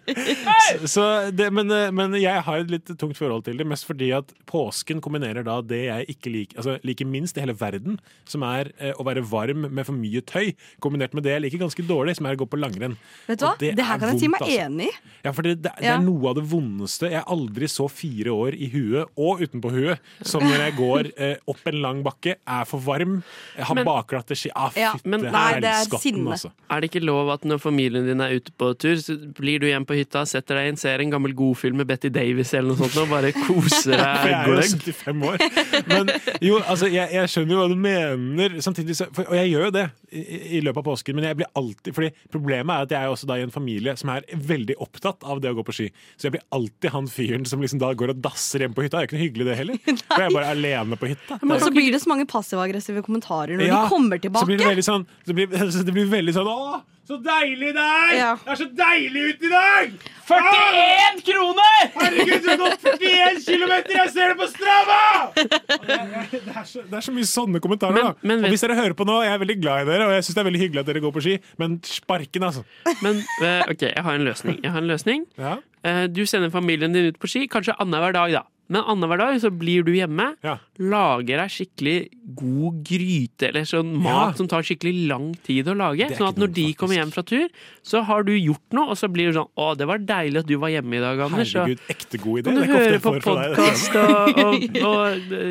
så 0.89 1.03
det, 1.35 1.47
men, 1.53 1.69
eh, 1.71 1.89
men 1.95 2.13
jeg 2.19 2.41
har 2.45 2.61
et 2.63 2.71
litt 2.71 2.91
tungt 2.99 3.17
forhold 3.19 3.45
til 3.47 3.57
det, 3.59 3.65
mest 3.67 3.85
fordi 3.87 4.11
at 4.15 4.31
påsken 4.49 5.01
kombinerer 5.03 5.45
da 5.47 5.59
det 5.65 5.81
jeg 5.87 6.07
ikke 6.15 6.33
liker, 6.33 6.59
altså 6.61 6.75
liker 6.87 7.07
minst 7.09 7.37
i 7.39 7.43
hele 7.43 7.55
verden, 7.57 7.97
som 8.29 8.43
er 8.47 8.71
eh, 8.79 8.93
å 8.99 9.05
være 9.07 9.23
varm 9.27 9.67
med 9.69 9.85
for 9.87 9.97
mye 9.97 10.21
tøy, 10.27 10.51
kombinert 10.83 11.15
med 11.17 11.25
det 11.27 11.35
jeg 11.37 11.45
liker 11.47 11.63
ganske 11.65 11.85
dårlig, 11.87 12.15
som 12.19 12.27
er 12.29 12.37
å 12.37 12.41
gå 12.43 12.47
på 12.51 12.59
langrenn. 12.61 12.97
Vet 13.29 13.41
du 13.41 13.45
hva? 13.47 13.53
Det, 13.61 13.73
Det, 13.79 13.85
her 13.87 13.97
er 13.97 14.03
kan 14.03 14.13
jeg 14.13 14.23
si 14.25 14.31
meg 14.31 14.45
altså. 14.45 14.65
enig 14.67 14.89
i. 14.89 14.95
Ja, 15.25 15.33
for 15.37 15.47
det, 15.47 15.55
det, 15.63 15.73
det 15.79 15.85
Ja. 15.87 15.95
er 15.97 16.03
noe 16.05 16.31
av 16.31 16.35
det 16.39 16.45
vondeste. 16.51 17.09
Jeg 17.11 17.23
aldri 17.35 17.69
så 17.71 17.87
fire 17.91 18.33
år 18.35 18.57
i 18.57 18.69
huet 18.73 19.09
og 19.17 19.41
utenpå 19.45 19.71
huet 19.73 19.99
som 20.27 20.43
når 20.45 20.65
jeg 20.65 20.75
går 20.79 21.11
eh, 21.27 21.35
opp 21.51 21.65
en 21.71 21.81
lang 21.83 22.03
bakke, 22.05 22.35
er 22.41 22.65
for 22.69 22.83
varm, 22.83 23.21
jeg 23.57 23.65
har 23.69 23.81
bakglatte 23.87 24.35
ski 24.37 24.51
ah, 24.55 24.71
Ja, 24.77 24.91
fytte 24.97 25.09
men- 25.13 25.25
nei, 25.31 25.59
det 25.63 25.71
helskotten, 25.71 26.25
altså. 26.31 26.51
Er 26.71 26.81
det 26.81 26.91
ikke 26.91 27.03
lov 27.05 27.29
at 27.33 27.45
når 27.47 27.59
familien 27.63 28.05
din 28.07 28.21
er 28.23 28.35
ute 28.37 28.51
på 28.59 28.71
tur, 28.79 28.95
så 29.01 29.15
blir 29.37 29.59
du 29.61 29.67
igjen 29.69 29.85
på 29.87 29.95
hytta, 29.97 30.10
setter 30.29 30.59
deg 30.59 30.69
inn, 30.71 30.77
ser 30.79 31.01
en 31.03 31.11
gammel 31.13 31.33
godfilm 31.37 31.77
med 31.81 31.87
Betty 31.89 32.09
Davis 32.13 32.53
eller 32.57 32.73
noe 32.75 32.79
sånt, 32.81 32.97
og 33.03 33.11
bare 33.11 33.31
koser 33.35 33.95
For 34.01 34.27
deg 34.27 34.31
jeg 34.31 34.37
er 34.37 34.51
jo 34.51 34.57
75 34.61 35.23
år. 35.29 35.45
Men 35.91 36.11
jo, 36.43 36.59
altså, 36.61 36.89
jeg, 36.91 37.07
jeg 37.15 37.31
skjønner 37.31 37.55
jo 37.55 37.61
hva 37.61 37.69
du 37.71 37.77
mener, 37.79 38.57
samtidig 38.63 38.97
for, 39.01 39.23
og 39.27 39.35
jeg 39.39 39.51
gjør 39.53 39.67
jo 39.69 39.73
det 39.77 39.85
i, 40.11 40.23
i 40.57 40.61
løpet 40.63 40.81
av 40.83 40.87
påsken, 40.91 41.17
men 41.17 41.27
jeg 41.29 41.39
blir 41.39 41.49
alltid 41.61 41.95
fordi 41.95 42.11
problemet 42.33 42.73
er 42.75 42.87
at 42.87 42.95
jeg 42.95 43.07
er 43.07 43.15
også 43.15 43.29
da 43.31 43.37
i 43.39 43.45
en 43.45 43.53
familie 43.53 43.95
som 43.99 44.11
er 44.13 44.27
veldig 44.51 44.77
opptatt 44.83 45.23
av 45.27 45.41
det 45.43 45.51
å 45.51 45.57
gå 45.57 45.65
på 45.67 45.75
ski. 45.75 45.89
Så 46.17 46.27
jeg 46.27 46.35
blir 46.37 46.45
alltid 46.55 46.93
han 46.95 47.09
fyren 47.11 47.47
som 47.49 47.63
liksom 47.63 47.81
da 47.81 47.91
går 47.97 48.15
og 48.15 48.21
dasser 48.23 48.65
hjemme 48.65 48.77
på 48.77 48.85
hytta. 48.85 48.99
Det 48.99 49.01
er 49.01 49.07
jo 49.07 49.11
ikke 49.11 49.17
noe 49.19 49.25
hyggelig, 49.25 49.47
det 49.49 49.59
heller. 49.61 49.81
For 50.11 50.23
jeg 50.25 50.29
er 50.31 50.37
bare 50.37 50.53
alene 50.55 50.99
på 50.99 51.11
hytta. 51.11 51.39
Men 51.43 51.63
så 51.63 51.71
blir 51.73 51.91
det 51.95 52.01
så 52.03 52.11
mange 52.11 52.27
passiv-aggressive 52.29 53.03
kommentarer 53.07 53.55
når 53.57 53.69
Ja, 53.69 53.83
de 53.85 53.91
kommer 53.93 54.19
Så 54.21 54.45
blir 54.47 54.57
det 54.59 54.65
tilbake. 54.65 54.71
veldig 54.75 54.87
sånn, 54.87 55.05
så 55.27 55.37
blir, 55.37 55.59
så 55.75 55.85
det 55.87 55.95
blir 55.95 56.09
veldig 56.11 56.35
sånn 56.35 56.49
Å, 56.51 56.81
så 57.07 57.17
deilig 57.23 57.71
det 57.75 57.83
er! 57.83 58.11
Ja. 58.15 58.31
Det 58.43 58.51
er 58.53 58.59
så 58.61 58.67
deilig 58.77 59.21
ute 59.33 59.47
i 59.47 59.51
dag! 59.51 59.93
41 60.31 61.23
kroner! 61.27 61.79
Herregud, 61.95 62.43
du 62.45 62.49
har 62.51 62.59
gått 62.61 62.85
41 62.87 63.41
km! 63.47 63.73
Jeg 63.97 64.11
ser 64.13 64.31
det 64.31 64.37
på 64.39 64.47
Strava! 64.51 64.99
Det 65.35 65.97
er, 65.97 66.29
det, 66.31 66.41
er 66.55 66.67
så, 66.69 66.83
det 66.87 66.99
er 67.01 67.05
så 67.07 67.15
mye 67.15 67.27
sånne 67.27 67.61
kommentarer. 67.63 67.97
Men- 67.97 68.07
da. 68.11 68.29
men 68.31 68.45
og 68.47 68.53
hvis 68.53 68.63
dere 68.63 68.77
hører 68.79 68.95
på 68.97 69.07
nå, 69.09 69.17
jeg 69.25 69.33
er 69.35 69.41
veldig 69.43 69.57
glad 69.63 69.83
i 69.83 69.89
dere, 69.91 70.07
og 70.07 70.15
jeg 70.15 70.27
syns 70.27 70.37
det 70.37 70.43
er 70.45 70.49
veldig 70.51 70.61
hyggelig 70.63 70.83
at 70.85 70.91
dere 70.91 71.03
går 71.03 71.15
på 71.17 71.25
ski, 71.25 71.35
men 71.61 71.79
sparken, 71.89 72.47
altså. 72.47 72.63
Men 73.03 73.19
eh, 73.43 73.65
OK, 73.73 73.85
jeg 73.89 74.05
har 74.07 74.15
en 74.21 74.25
løsning. 74.29 74.61
Jeg 74.63 74.71
har 74.75 74.83
en 74.85 74.89
løsning. 74.93 75.27
Ja. 75.41 75.57
Eh, 75.83 76.05
Du 76.13 76.23
sender 76.29 76.53
familien 76.53 76.93
din 76.95 77.09
ut 77.11 77.19
på 77.19 77.27
ski, 77.31 77.47
kanskje 77.51 77.75
annenhver 77.81 78.15
dag, 78.15 78.37
da. 78.39 78.45
Men 78.71 78.85
annenhver 78.87 79.19
dag 79.19 79.35
så 79.43 79.51
blir 79.51 79.83
du 79.83 79.91
hjemme, 79.91 80.29
Ja. 80.47 80.57
lager 80.79 81.41
deg 81.43 81.51
skikkelig 81.51 81.97
god 82.39 82.77
gryte 82.87 83.49
eller 83.51 83.67
sånn 83.67 83.91
mat 83.99 84.31
Ja. 84.31 84.37
som 84.39 84.47
tar 84.47 84.63
skikkelig 84.63 85.07
lang 85.11 85.33
tid 85.43 85.67
å 85.67 85.75
lage. 85.75 86.07
Sånn 86.15 86.29
at 86.31 86.39
når 86.39 86.53
de 86.55 86.61
de 86.61 86.73
kommer 86.77 86.93
hjem 86.95 87.09
fra 87.11 87.23
tur, 87.25 87.47
så 87.83 88.03
har 88.05 88.21
du 88.23 88.31
gjort 88.37 88.75
noe, 88.77 88.91
og 88.93 88.97
så 88.99 89.07
blir 89.11 89.31
det 89.31 89.35
sånn 89.39 89.49
Å, 89.57 89.71
det 89.75 89.87
var 89.89 89.97
deilig 89.97 90.43
at 90.43 90.47
du 90.47 90.55
var 90.61 90.69
hjemme 90.69 90.93
i 90.95 91.01
dag, 91.01 91.19
Anders. 91.25 91.51
Herregud, 91.57 91.79
ekte 91.89 92.19
god 92.21 92.39
idé. 92.39 92.43
kan 92.45 92.55
du 92.55 92.61
høre 92.69 92.99
på 93.01 93.13
podkast 93.25 93.95
og, 93.97 94.29
og, 94.45 94.53
og 94.85 95.33
uh, 95.33 95.41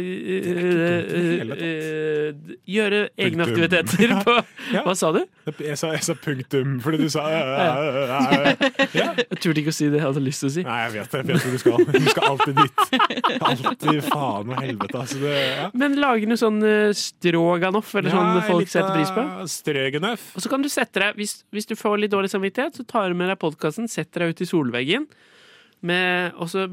uh, 0.70 1.50
uh, 1.58 2.54
gjøre 2.70 3.00
egne 3.18 3.46
aktiviteter 3.46 4.14
på 4.24 4.36
Ja. 4.74 4.84
Hva 4.86 4.94
sa 4.94 5.10
du? 5.10 5.24
Jeg 5.58 5.76
sa, 5.80 5.90
jeg 5.96 6.04
sa 6.06 6.14
punktum 6.14 6.76
fordi 6.84 7.00
du 7.02 7.08
sa 7.10 7.24
ja. 7.32 7.42
Jeg 8.94 9.40
turte 9.40 9.58
ikke 9.64 9.72
å 9.72 9.74
si 9.74 9.88
det 9.90 9.98
jeg 9.98 10.04
hadde 10.06 10.22
lyst 10.22 10.44
til 10.44 10.50
å 10.50 10.52
si. 10.54 10.62
Nei, 10.66 10.76
jeg 10.84 10.92
vet 10.94 11.10
det. 11.10 11.20
Jeg 11.20 11.26
vet 11.26 11.42
hvor 11.42 11.50
du 11.50 11.58
skal. 11.58 11.76
Du 11.90 12.10
skal 12.12 12.24
alltid 12.30 12.54
dit. 12.60 12.76
Alltid 13.40 14.02
faen 14.06 14.52
og 14.52 14.60
helvete. 14.60 15.00
Altså, 15.00 15.20
det, 15.22 15.34
ja. 15.36 15.68
Men 15.82 15.96
lage 16.00 16.28
noe 16.30 16.40
sånn 16.40 16.60
uh, 16.64 16.90
stroganoff, 16.96 17.94
eller 17.98 18.14
sånn 18.14 18.42
folk 18.48 18.70
setter 18.70 18.92
pris 18.94 19.12
på. 19.14 19.24
av 19.24 19.50
Strøgenøff. 19.50 20.28
Og 20.36 20.44
så 20.44 20.52
kan 20.52 20.64
du 20.64 20.70
sette 20.72 21.02
deg, 21.02 21.18
hvis, 21.20 21.40
hvis 21.54 21.70
du 21.70 21.76
får 21.78 22.02
litt 22.04 22.14
dårlig 22.14 22.32
samvittighet, 22.32 22.78
så 22.80 22.86
tar 22.88 23.10
du 23.10 23.18
med 23.18 23.32
deg 23.32 23.40
podkasten, 23.42 23.90
setter 23.90 24.24
deg 24.26 24.34
ut 24.34 24.44
i 24.44 24.50
solveggen, 24.50 25.08
med, 25.80 26.36
og 26.36 26.50
så 26.52 26.66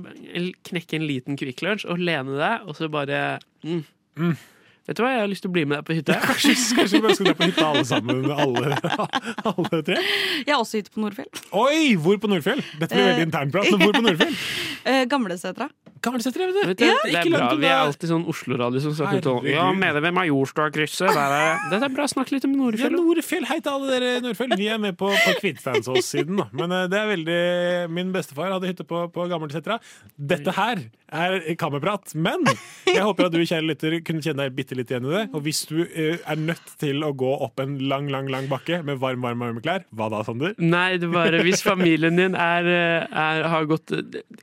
knekke 0.67 0.97
en 0.97 1.07
liten 1.07 1.37
Kvikk 1.39 1.63
Lunsj 1.63 1.87
og 1.87 2.01
lene 2.03 2.35
deg, 2.35 2.67
og 2.67 2.75
så 2.75 2.89
bare 2.91 3.37
mm. 3.63 4.35
Vet 4.87 4.95
du 4.95 5.03
hva, 5.03 5.09
jeg 5.11 5.19
har 5.19 5.27
lyst 5.27 5.43
til 5.43 5.51
å 5.51 5.55
bli 5.55 5.65
med 5.67 5.81
deg 5.81 5.87
på 5.87 5.95
hytta. 5.97 6.15
Kanskje, 6.29 6.53
kanskje 6.77 7.01
vi 7.03 7.15
skal 7.15 7.27
dra 7.27 7.33
på 7.35 7.47
hytta 7.49 7.65
alle 7.67 7.83
sammen, 7.87 8.21
alle, 8.31 8.77
alle 9.51 9.81
tre? 9.83 9.97
Jeg 10.45 10.53
har 10.53 10.61
også 10.61 10.79
hytte 10.79 10.93
på 10.95 11.03
Nordfjell. 11.03 11.27
Oi! 11.59 11.81
Hvor 11.99 12.21
på 12.23 12.31
Nordfjell? 12.31 12.63
Dette 12.79 12.93
blir 12.93 13.03
Eh, 13.03 13.09
veldig 13.11 13.27
internprat, 13.27 13.67
men 13.73 13.83
hvor 13.83 13.97
på 13.97 14.05
Nordfjell? 14.05 14.39
Eh, 16.15 16.23
sett 16.23 16.37
det. 16.37 16.47
vet 16.47 16.67
Vet 16.71 16.79
du, 16.79 16.85
Ja, 16.85 16.95
det 17.03 17.15
er 17.19 17.29
bra. 17.33 17.49
Vi 17.57 17.67
er 17.67 17.81
alltid 17.81 18.11
sånn 18.11 18.25
Oslo-radio 18.31 18.81
som 18.83 18.95
snakker 18.97 19.19
Herregud. 19.21 19.49
Ja, 19.51 19.65
mener 19.73 20.03
ved 20.05 20.15
Majorstad-krysset. 20.17 21.11
Det 21.71 21.81
er 21.81 21.93
bra. 21.93 22.07
Snakk 22.07 22.31
litt 22.31 22.45
om 22.47 22.53
Ja, 22.55 22.61
Nordfjell. 22.61 22.95
Nordfjell. 22.95 23.47
Hei 23.49 23.59
til 23.63 23.73
alle 23.73 23.91
dere 23.95 24.13
i 24.17 24.21
Nordfjell. 24.23 24.55
Vi 24.59 24.69
er 24.71 24.81
med 24.81 24.97
på, 24.99 25.09
på 25.11 25.35
Kvitsteinsås-siden. 25.41 26.41
Men 26.57 26.75
eh, 26.77 26.85
det 26.91 27.01
er 27.01 27.11
veldig 27.11 27.41
Min 27.93 28.13
bestefar 28.15 28.53
hadde 28.55 28.71
hytte 28.71 28.87
på, 28.87 29.05
på 29.13 29.27
Gammelsetra. 29.31 29.79
Dette 30.15 30.53
her 30.57 30.85
er 31.07 31.55
kammerprat, 31.59 32.13
men 32.15 32.43
jeg 32.87 33.03
håper 33.03 33.27
at 33.29 33.35
du, 33.35 33.39
kjære 33.43 33.67
lytter, 33.69 33.97
kunne 34.07 34.23
kjenne 34.23 34.45
deg 34.45 34.55
bitte 34.57 34.77
litt 34.77 34.91
igjen 34.91 35.07
i 35.07 35.13
det. 35.13 35.23
Og 35.37 35.43
hvis 35.45 35.63
du 35.69 35.77
uh, 35.83 36.17
er 36.19 36.41
nødt 36.41 36.73
til 36.81 37.03
å 37.05 37.13
gå 37.17 37.33
opp 37.47 37.63
en 37.63 37.77
lang, 37.87 38.09
lang, 38.13 38.29
lang 38.31 38.49
bakke 38.51 38.81
med 38.87 38.99
varm, 39.01 39.23
varm, 39.23 39.43
varme 39.45 39.63
klær, 39.63 39.85
hva 39.95 40.09
da, 40.13 40.23
Sander? 40.27 40.55
Nei, 40.59 40.97
det 41.01 41.11
bare 41.13 41.43
hvis 41.45 41.63
familien 41.65 42.19
din 42.19 42.35
er, 42.37 42.67
er, 42.67 43.45
har 43.47 43.69
gått 43.69 43.93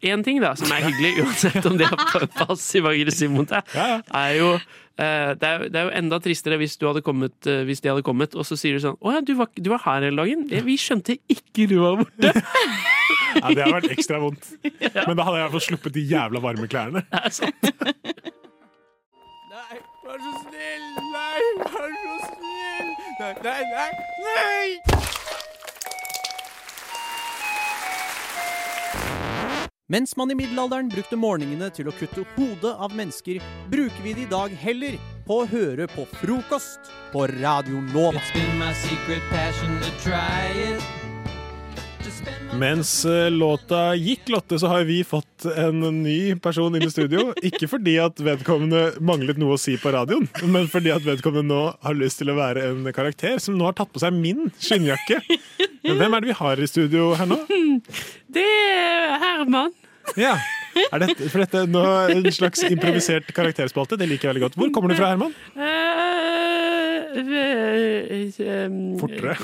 Én 0.05 0.23
ting 0.25 0.41
da, 0.43 0.55
som 0.59 0.71
er 0.75 0.87
hyggelig, 0.89 1.25
uansett 1.25 1.69
om 1.69 1.77
de 1.81 1.87
er 1.87 2.27
passiv-aggressiv 2.39 3.33
mot 3.35 3.51
deg, 3.51 3.75
er 3.75 4.33
jo 4.39 4.51
eh, 4.55 5.33
det 5.39 5.49
er, 5.49 5.67
det 5.69 5.81
er 5.81 5.89
jo 5.89 5.95
enda 6.01 6.21
tristere 6.23 6.59
hvis, 6.61 6.77
kommet, 7.05 7.37
eh, 7.51 7.63
hvis 7.69 7.83
de 7.85 7.93
hadde 7.93 8.07
kommet, 8.07 8.35
og 8.35 8.47
så 8.49 8.59
sier 8.59 8.77
du 8.77 8.85
sånn 8.85 8.99
'Å 9.01 9.17
ja, 9.17 9.21
du 9.21 9.35
var, 9.39 9.51
du 9.57 9.71
var 9.71 9.83
her 9.87 10.09
hele 10.09 10.25
dagen.' 10.25 10.49
Eh, 10.51 10.65
Vi 10.65 10.77
skjønte 10.81 11.19
ikke 11.29 11.69
du 11.71 11.79
var 11.83 12.03
borte. 12.03 12.33
Ja, 13.35 13.49
Det 13.51 13.65
hadde 13.65 13.77
vært 13.77 13.93
ekstra 13.97 14.21
vondt. 14.23 14.51
Men 15.09 15.19
da 15.19 15.27
hadde 15.27 15.39
jeg 15.39 15.43
i 15.43 15.47
hvert 15.47 15.57
fall 15.57 15.67
sluppet 15.69 15.97
de 15.97 16.07
jævla 16.15 16.43
varme 16.45 16.71
klærne. 16.71 17.05
Det 17.11 17.23
er 17.25 17.35
sant. 17.35 17.59
Nei, 19.55 19.77
vær 20.05 20.19
så 20.19 20.33
snill! 20.45 20.87
Nei, 21.15 21.43
vær 21.63 21.93
så 22.01 22.17
snill! 22.29 22.91
Nei, 23.21 23.33
nei, 23.45 23.61
nei! 23.75 23.91
nei! 24.27 25.05
Mens 29.93 30.15
man 30.17 30.31
i 30.33 30.35
middelalderen 30.35 30.89
brukte 30.89 31.17
morgenene 31.21 31.69
til 31.77 31.91
å 31.91 31.93
kutte 31.95 32.25
hodet 32.39 32.73
av 32.73 32.95
mennesker, 32.97 33.37
bruker 33.71 34.01
vi 34.03 34.15
det 34.17 34.25
i 34.25 34.31
dag 34.31 34.55
heller 34.65 34.97
på 35.29 35.43
å 35.43 35.47
høre 35.51 35.85
på 35.93 36.07
frokost 36.23 36.89
på 37.13 37.27
Radio 37.37 37.85
Nova. 37.93 38.17
It's 38.17 38.33
been 38.33 38.59
my 38.59 38.73
secret 38.73 39.23
passion 39.31 39.77
to 39.85 39.93
try 40.01 40.49
it. 40.57 41.04
Mens 42.59 43.05
eh, 43.05 43.31
låta 43.31 43.95
gikk, 43.99 44.29
Lotte, 44.31 44.59
så 44.59 44.71
har 44.71 44.85
vi 44.87 45.01
fått 45.05 45.47
en 45.57 45.81
ny 46.03 46.35
person 46.43 46.75
inn 46.77 46.87
i 46.87 46.91
studio. 46.93 47.33
Ikke 47.43 47.69
fordi 47.71 47.97
at 48.03 48.21
vedkommende 48.23 49.01
manglet 49.05 49.41
noe 49.41 49.57
å 49.57 49.61
si 49.61 49.75
på 49.81 49.93
radioen, 49.95 50.29
men 50.47 50.69
fordi 50.71 50.93
at 50.95 51.05
vedkommende 51.07 51.51
nå 51.51 51.63
har 51.83 51.99
lyst 51.99 52.23
til 52.23 52.31
å 52.31 52.39
være 52.39 52.69
en 52.71 52.87
karakter 52.95 53.41
som 53.43 53.59
nå 53.59 53.67
har 53.69 53.77
tatt 53.79 53.93
på 53.95 54.03
seg 54.03 54.15
min 54.15 54.49
skinnjakke. 54.63 55.21
Men 55.85 55.97
hvem 56.01 56.15
er 56.19 56.25
det 56.25 56.31
vi 56.31 56.39
har 56.43 56.63
i 56.63 56.71
studio 56.71 57.11
her 57.19 57.31
nå? 57.31 57.41
Det 58.35 58.47
er 58.47 59.19
Herman. 59.25 59.75
Ja. 60.21 60.37
Er 60.75 61.03
dette, 61.05 61.29
for 61.31 61.45
dette 61.45 61.65
nå 61.71 61.85
en 62.15 62.31
slags 62.35 62.65
improvisert 62.69 63.29
karakterspalte. 63.37 63.99
Det 64.01 64.09
liker 64.11 64.29
jeg 64.29 64.35
veldig 64.35 64.45
godt. 64.49 64.59
Hvor 64.61 64.73
kommer 64.75 64.93
du 64.93 64.99
fra, 64.99 65.13
Herman? 65.15 65.35
Eh, 65.55 65.85
Fortere. 68.99 69.37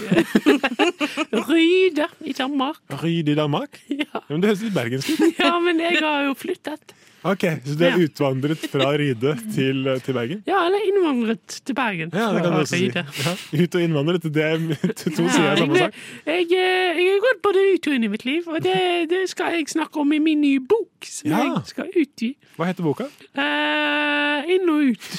Ryde 1.50 2.06
i 2.26 2.32
Danmark. 2.36 2.80
Ryde 3.02 3.32
i 3.32 3.38
Danmark? 3.38 3.78
Ja. 3.90 4.24
Men 4.28 4.42
Det 4.42 4.50
høres 4.50 4.64
litt 4.66 4.74
bergensk 4.74 5.12
ut. 5.14 5.38
Ja, 5.38 5.54
men 5.62 5.80
jeg 5.82 6.00
har 6.02 6.26
jo 6.26 6.34
flyttet. 6.38 6.94
Ok, 7.20 7.42
Så 7.66 7.74
du 7.76 7.82
er 7.84 7.98
utvandret 8.00 8.62
fra 8.72 8.86
Ryde 8.96 9.34
til, 9.52 9.84
til 10.00 10.14
Bergen? 10.16 10.38
Ja, 10.48 10.62
eller 10.64 10.84
innvandret 10.88 11.56
til 11.66 11.74
Bergen. 11.76 12.08
Ja, 12.16 12.30
det 12.32 12.40
kan 12.40 12.54
du 12.54 12.60
også 12.62 12.78
si. 12.78 12.86
Ja, 12.94 13.34
ut 13.64 13.74
og 13.76 13.82
innvandret, 13.84 14.24
det 14.32 14.44
er 14.46 14.62
to 14.96 15.26
sider 15.28 15.50
av 15.50 15.60
samme 15.60 15.82
sak. 15.82 15.98
jeg, 16.24 16.46
eh, 16.48 16.96
jeg 16.96 17.10
har 17.10 17.20
gått 17.26 17.42
både 17.44 17.64
ut 17.74 17.90
og 17.90 17.96
inn 17.98 18.06
i 18.08 18.10
mitt 18.14 18.24
liv, 18.24 18.48
og 18.48 18.64
det, 18.64 18.78
det 19.12 19.20
skal 19.28 19.58
jeg 19.58 19.68
snakke 19.68 20.00
om 20.00 20.14
i 20.16 20.20
min 20.30 20.40
nye 20.40 20.62
bok, 20.64 20.88
som 21.04 21.28
Ja. 21.28 21.42
jeg 21.44 21.74
skal 21.74 21.92
utgi. 21.92 22.30
Hva 22.56 22.70
heter 22.70 22.88
boka? 22.88 23.10
Uh, 23.36 24.48
inn 24.56 24.72
og 24.72 24.88
ut. 24.94 25.10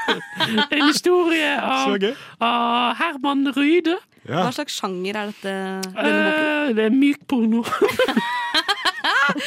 en 0.76 0.86
historie 0.90 1.56
av, 1.56 1.96
av 2.44 3.00
Herman 3.00 3.48
Ryde. 3.56 3.96
Hva 4.28 4.50
slags 4.52 4.76
sjanger 4.76 5.16
er 5.16 5.32
dette? 5.32 5.56
Uh. 5.96 6.74
Det 6.76 6.84
er 6.90 6.94
mykporno. 6.94 7.64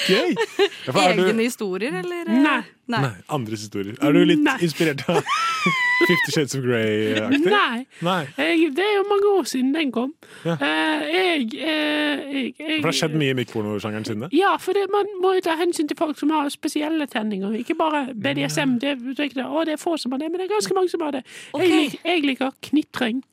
Gøy! 0.08 0.36
Ja, 0.88 1.10
er 1.10 1.16
du- 1.16 1.40
historier, 1.44 1.94
eller? 2.02 2.28
Nei. 2.28 2.62
Nei. 2.92 3.00
Nei, 3.00 3.12
andres 3.32 3.62
historier. 3.64 3.96
Er 4.04 4.12
du 4.12 4.20
litt 4.28 4.42
Nei. 4.44 4.58
inspirert 4.66 5.06
av 5.08 5.22
Fifty 6.08 6.34
Shades 6.36 6.56
of 6.58 6.66
Grey-aktig? 6.66 7.46
Nei. 7.48 7.86
Nei. 8.04 8.18
Jeg, 8.36 8.74
det 8.76 8.84
er 8.84 8.98
jo 8.98 9.04
mange 9.08 9.30
år 9.40 9.48
siden 9.48 9.70
den 9.72 9.94
kom. 9.96 10.10
Ja. 10.44 10.58
Eh, 10.60 11.06
jeg, 11.14 11.46
eh, 11.64 12.26
jeg, 12.28 12.50
jeg 12.60 12.82
For 12.82 12.90
det 12.90 12.90
har 12.90 12.98
skjedd 13.00 13.16
mye 13.22 13.32
i 13.32 13.38
mikkpornosjangeren 13.40 14.08
siden 14.10 14.26
det? 14.26 14.32
Ja, 14.36 14.58
for 14.60 14.76
det, 14.76 14.84
man 14.92 15.08
må 15.24 15.32
jo 15.38 15.46
ta 15.48 15.56
hensyn 15.62 15.88
til 15.88 15.96
folk 16.00 16.20
som 16.20 16.34
har 16.36 16.52
spesielle 16.52 17.08
tenninger. 17.08 17.56
Ikke 17.64 17.78
bare 17.80 18.10
BDSM. 18.12 18.76
Det, 18.84 18.98
det, 19.16 19.30
det, 19.38 19.48
å, 19.48 19.64
det 19.64 19.78
er 19.78 19.82
få 19.86 19.96
som 20.02 20.12
har 20.12 20.20
det, 20.20 20.28
men 20.34 20.44
det 20.44 20.50
er 20.50 20.56
ganske 20.58 20.76
mange 20.76 20.92
som 20.92 21.08
har 21.08 21.16
det. 21.16 21.24
Jeg, 21.64 21.94
jeg 22.04 22.26
liker 22.28 22.52
knitring. 22.68 23.24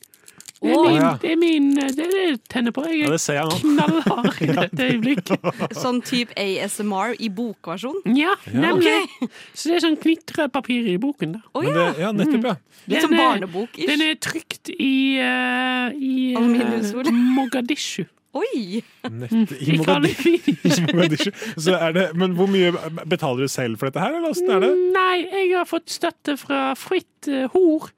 Det 0.60 0.74
er, 0.74 0.82
min, 0.84 1.00
ja. 1.00 1.10
det 1.16 1.30
er 1.32 1.38
min 1.40 1.68
Det 1.72 2.04
er 2.04 2.10
det 2.12 2.22
jeg 2.26 2.38
tenner 2.52 2.74
på. 2.76 2.82
Jeg 2.84 3.08
er 3.08 3.46
nå. 3.48 3.58
knallhard 3.62 4.42
i 4.44 4.48
dette 4.50 4.86
øyeblikket. 4.90 5.46
Sånn 5.72 6.02
type 6.04 6.36
ASMR 6.36 7.14
i 7.16 7.30
bokversjon? 7.32 8.02
Ja, 8.16 8.34
nemlig. 8.52 8.92
Okay. 8.92 9.30
Så 9.54 9.70
det 9.70 9.78
er 9.78 9.84
sånn 9.86 9.96
knitrepapir 10.02 10.90
i 10.92 10.98
boken. 11.00 11.38
da. 11.38 11.42
Oh, 11.56 11.64
ja. 11.64 11.72
det, 11.72 12.04
ja, 12.04 12.12
nettopp, 12.12 12.48
ja. 12.52 12.56
Litt 12.92 13.06
som 13.06 13.14
er- 13.16 13.22
barnebok-ish. 13.24 13.88
Den 13.88 14.04
er 14.04 14.16
trykt 14.20 14.72
i, 14.76 14.94
uh, 15.24 15.96
i 15.96 16.34
uh, 16.36 17.12
Mogadishu. 17.38 18.04
Oi! 18.36 18.82
Nett, 19.10 19.32
i 19.58 19.78
Mogadishu. 19.80 20.36
I 20.68 20.74
Mogadishu. 20.86 21.32
Så 21.56 21.74
er 21.74 21.96
det, 21.96 22.04
men 22.20 22.36
hvor 22.38 22.50
mye 22.50 22.70
betaler 23.10 23.48
du 23.48 23.50
selv 23.50 23.80
for 23.80 23.90
dette 23.90 24.04
her, 24.04 24.14
eller 24.20 24.30
åssen 24.30 24.52
er 24.54 24.62
det? 24.62 24.70
Nei, 24.94 25.16
jeg 25.24 25.48
har 25.56 25.66
fått 25.66 25.90
støtte 25.90 26.36
fra 26.38 26.68
Fritt 26.78 27.30
eh, 27.30 27.48
Hor. 27.56 27.90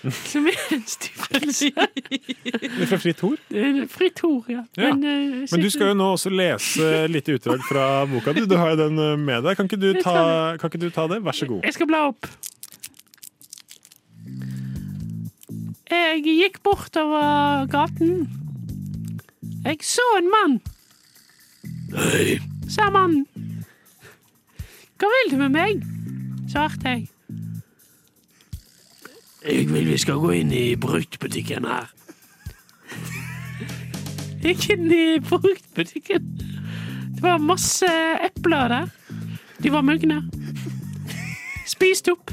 Som 0.00 0.46
er 0.48 0.56
en 0.72 0.84
stiftelse. 0.88 1.70
Fra 2.88 2.98
Fritt 3.00 3.22
Ord? 3.26 3.40
Fritt 3.92 4.22
Hor, 4.24 4.44
ja. 4.48 4.62
Ja. 4.78 4.94
Men, 4.94 5.04
eh, 5.04 5.46
Men 5.52 5.60
du 5.60 5.68
skal 5.70 5.90
jo 5.92 5.96
nå 5.98 6.06
også 6.14 6.32
lese 6.32 6.86
litt 7.12 7.28
utdrag 7.28 7.60
fra 7.68 8.06
boka. 8.08 8.32
Du, 8.36 8.46
du 8.48 8.56
har 8.56 8.72
jo 8.72 8.80
den 8.80 8.96
eh, 8.98 9.16
med 9.20 9.44
deg. 9.44 9.58
Kan 9.58 9.68
ikke, 9.68 9.80
du 9.82 9.92
ta, 10.00 10.56
kan 10.60 10.72
ikke 10.72 10.80
du 10.80 10.88
ta 10.94 11.04
det? 11.10 11.20
Vær 11.26 11.36
så 11.36 11.50
god. 11.50 11.60
Jeg 11.68 11.76
skal 11.76 11.90
bla 11.90 12.02
opp. 12.08 12.30
Jeg 15.90 16.24
gikk 16.24 16.60
bortover 16.64 17.66
gaten. 17.70 18.28
Jeg 19.66 19.82
så 19.84 20.06
en 20.16 20.30
mann. 20.32 20.58
Hei, 21.92 22.38
sa 22.70 22.88
mannen. 22.94 23.26
Hva 25.00 25.08
vil 25.12 25.32
du 25.34 25.40
med 25.42 25.56
meg? 25.56 25.84
svarte 26.50 26.88
jeg. 26.88 27.08
Jeg 29.40 29.68
vil 29.72 29.86
vi 29.88 29.96
skal 29.98 30.20
gå 30.20 30.30
inn 30.36 30.52
i 30.52 30.74
bruktbutikken 30.76 31.64
her. 31.64 31.88
Gikk 34.44 34.66
inn 34.74 34.90
i 34.92 35.04
bruktbutikken. 35.24 36.26
Det 37.14 37.22
var 37.24 37.40
masse 37.44 37.88
epler 38.24 38.68
der. 38.72 38.90
De 39.62 39.72
var 39.72 39.84
mugne. 39.84 40.22
Spist 41.68 42.08
opp. 42.12 42.32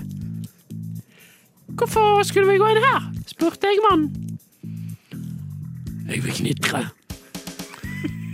Hvorfor 1.78 2.24
skulle 2.28 2.52
vi 2.52 2.60
gå 2.60 2.70
inn 2.74 2.84
her? 2.84 3.12
spurte 3.28 3.70
jeg 3.70 3.84
mannen. 3.86 4.38
Jeg 6.08 6.24
vil 6.24 6.34
knitre. 6.34 6.88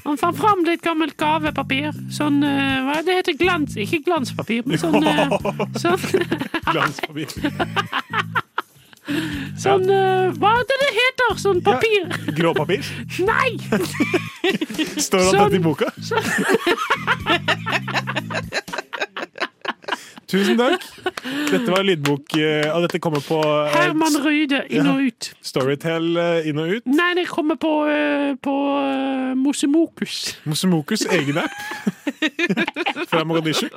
Han 0.04 0.18
fant 0.20 0.38
fram 0.38 0.64
litt 0.68 0.84
gammelt 0.84 1.16
gavepapir. 1.18 1.94
Sånn 2.14 2.42
eh, 2.46 2.82
Hva 2.86 3.00
det 3.08 3.18
heter 3.22 3.38
glans? 3.40 3.78
Ikke 3.80 4.02
glanspapir, 4.06 4.66
men 4.68 4.80
sånn 4.82 5.00
eh, 5.00 5.38
Sånn, 5.84 6.00
Glanspapir. 6.70 7.32
Sånn 9.60 9.84
uh, 9.90 10.32
Hva 10.40 10.52
er 10.60 10.66
det 10.70 10.78
det 10.84 10.92
heter? 10.98 11.36
Sånn 11.42 11.60
papir? 11.66 12.08
Grå 12.38 12.54
papir? 12.58 12.84
Nei! 13.32 13.58
Står 14.98 15.20
det 15.20 15.30
Sånn- 15.30 15.40
dette 15.40 15.58
i 15.60 15.64
boka? 15.64 15.92
Tusen 20.34 20.58
takk. 20.58 20.82
Dette 21.52 21.70
var 21.70 21.84
lydbok, 21.86 22.34
eh, 22.42 22.66
og 22.74 22.88
dette 22.88 22.98
kommer 23.04 23.22
på 23.22 23.38
eh, 23.46 23.76
Herman 23.76 24.16
Ryde, 24.24 24.64
inn 24.74 24.88
og 24.90 25.02
Ja. 25.04 25.12
ut. 25.12 25.28
Storytel 25.46 26.08
eh, 26.18 26.48
inn 26.50 26.58
og 26.58 26.72
ut. 26.74 26.88
Nei, 26.90 27.12
det 27.20 27.28
kommer 27.30 27.60
på, 27.62 27.74
på 28.42 28.56
Mosemokus. 29.38 30.18
Mosemokus 30.50 31.06
egen 31.14 31.38
app 31.44 31.54
fra 33.12 33.22
Mogadishu. 33.30 33.70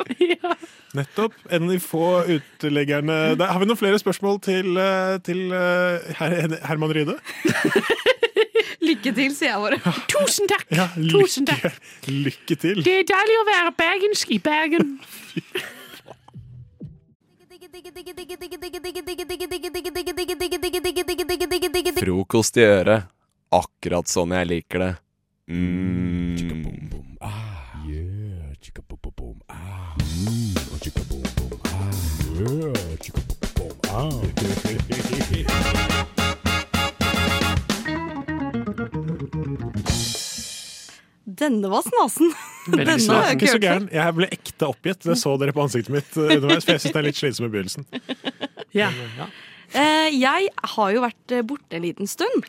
Nettopp. 0.97 1.37
En 1.53 1.69
av 1.69 1.75
de 1.75 1.79
få 1.83 2.07
uteleggerne 2.31 3.19
der. 3.37 3.53
Har 3.53 3.61
vi 3.61 3.69
noen 3.69 3.77
flere 3.81 4.01
spørsmål 4.01 4.41
til, 4.49 4.81
til 5.29 5.45
her, 5.53 6.57
Herman 6.71 6.97
Ryde? 6.97 7.19
Lykke 8.87 9.13
til, 9.17 9.33
sier 9.35 9.53
jeg 9.53 9.61
bare. 9.61 9.95
Tusen 10.13 10.49
takk! 10.51 10.67
Ja, 10.73 10.89
Tusen 11.11 11.47
lykke, 11.49 11.73
lykke 12.09 12.57
til. 12.65 12.85
Det 12.87 13.01
er 13.03 13.09
deilig 13.09 13.41
å 13.43 13.47
være 13.49 13.73
bergensk 13.81 14.31
i 14.37 14.39
Bergen. 14.45 14.97
Frokost 22.01 22.57
i 22.57 22.65
øret. 22.67 23.07
Akkurat 23.55 24.11
sånn 24.11 24.35
jeg 24.35 24.51
liker 24.51 24.79
det. 24.83 24.93
Mm. 25.47 26.37
Denne 41.37 41.69
var 41.73 41.83
snasen. 41.87 42.31
Denne 42.73 42.97
har 42.97 43.27
jeg 43.31 43.37
Ikke 43.37 43.47
så 43.51 43.57
hørt 43.57 43.61
før. 43.61 43.65
gæren. 43.67 43.89
Jeg 43.93 44.15
ble 44.17 44.29
ekte 44.33 44.69
oppgitt. 44.71 45.03
Det 45.07 45.17
så 45.21 45.35
dere 45.41 45.55
på 45.57 45.65
ansiktet 45.67 45.93
mitt 45.95 46.17
eh, 46.17 46.37
underveis, 46.39 46.65
for 46.65 46.75
jeg 46.77 46.85
syns 46.85 46.95
det 46.97 47.01
er 47.03 47.07
litt 47.09 47.21
slitsom 47.21 47.49
i 47.49 47.53
begynnelsen. 47.57 47.89
Ja. 48.77 48.91
Eh, 49.73 50.11
jeg 50.13 50.49
har 50.75 50.91
jo 50.93 51.01
vært 51.01 51.33
eh, 51.33 51.45
borte 51.49 51.79
en 51.79 51.85
liten 51.87 52.09
stund. 52.11 52.49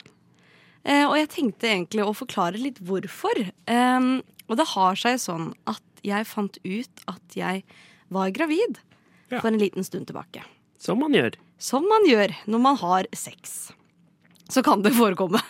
Eh, 0.84 1.06
og 1.06 1.14
jeg 1.16 1.30
tenkte 1.32 1.70
egentlig 1.70 2.04
å 2.04 2.12
forklare 2.16 2.60
litt 2.60 2.82
hvorfor. 2.84 3.40
Og 3.68 4.56
det 4.60 4.66
har 4.74 4.98
seg 5.00 5.16
sånn 5.22 5.50
at 5.68 5.80
jeg 6.04 6.28
fant 6.28 6.58
ut 6.64 7.02
at 7.10 7.36
jeg 7.36 7.64
var 8.12 8.30
gravid 8.36 8.78
for 9.32 9.48
en 9.50 9.58
liten 9.60 9.84
stund 9.84 10.08
tilbake. 10.10 10.44
Som 10.80 11.00
man 11.02 11.16
gjør. 11.16 11.36
Som 11.60 11.88
man 11.90 12.04
gjør 12.08 12.32
når 12.48 12.62
man 12.66 12.78
har 12.80 13.08
sex. 13.16 13.70
Så 14.48 14.62
kan 14.64 14.84
det 14.84 14.92
forekomme. 14.96 15.40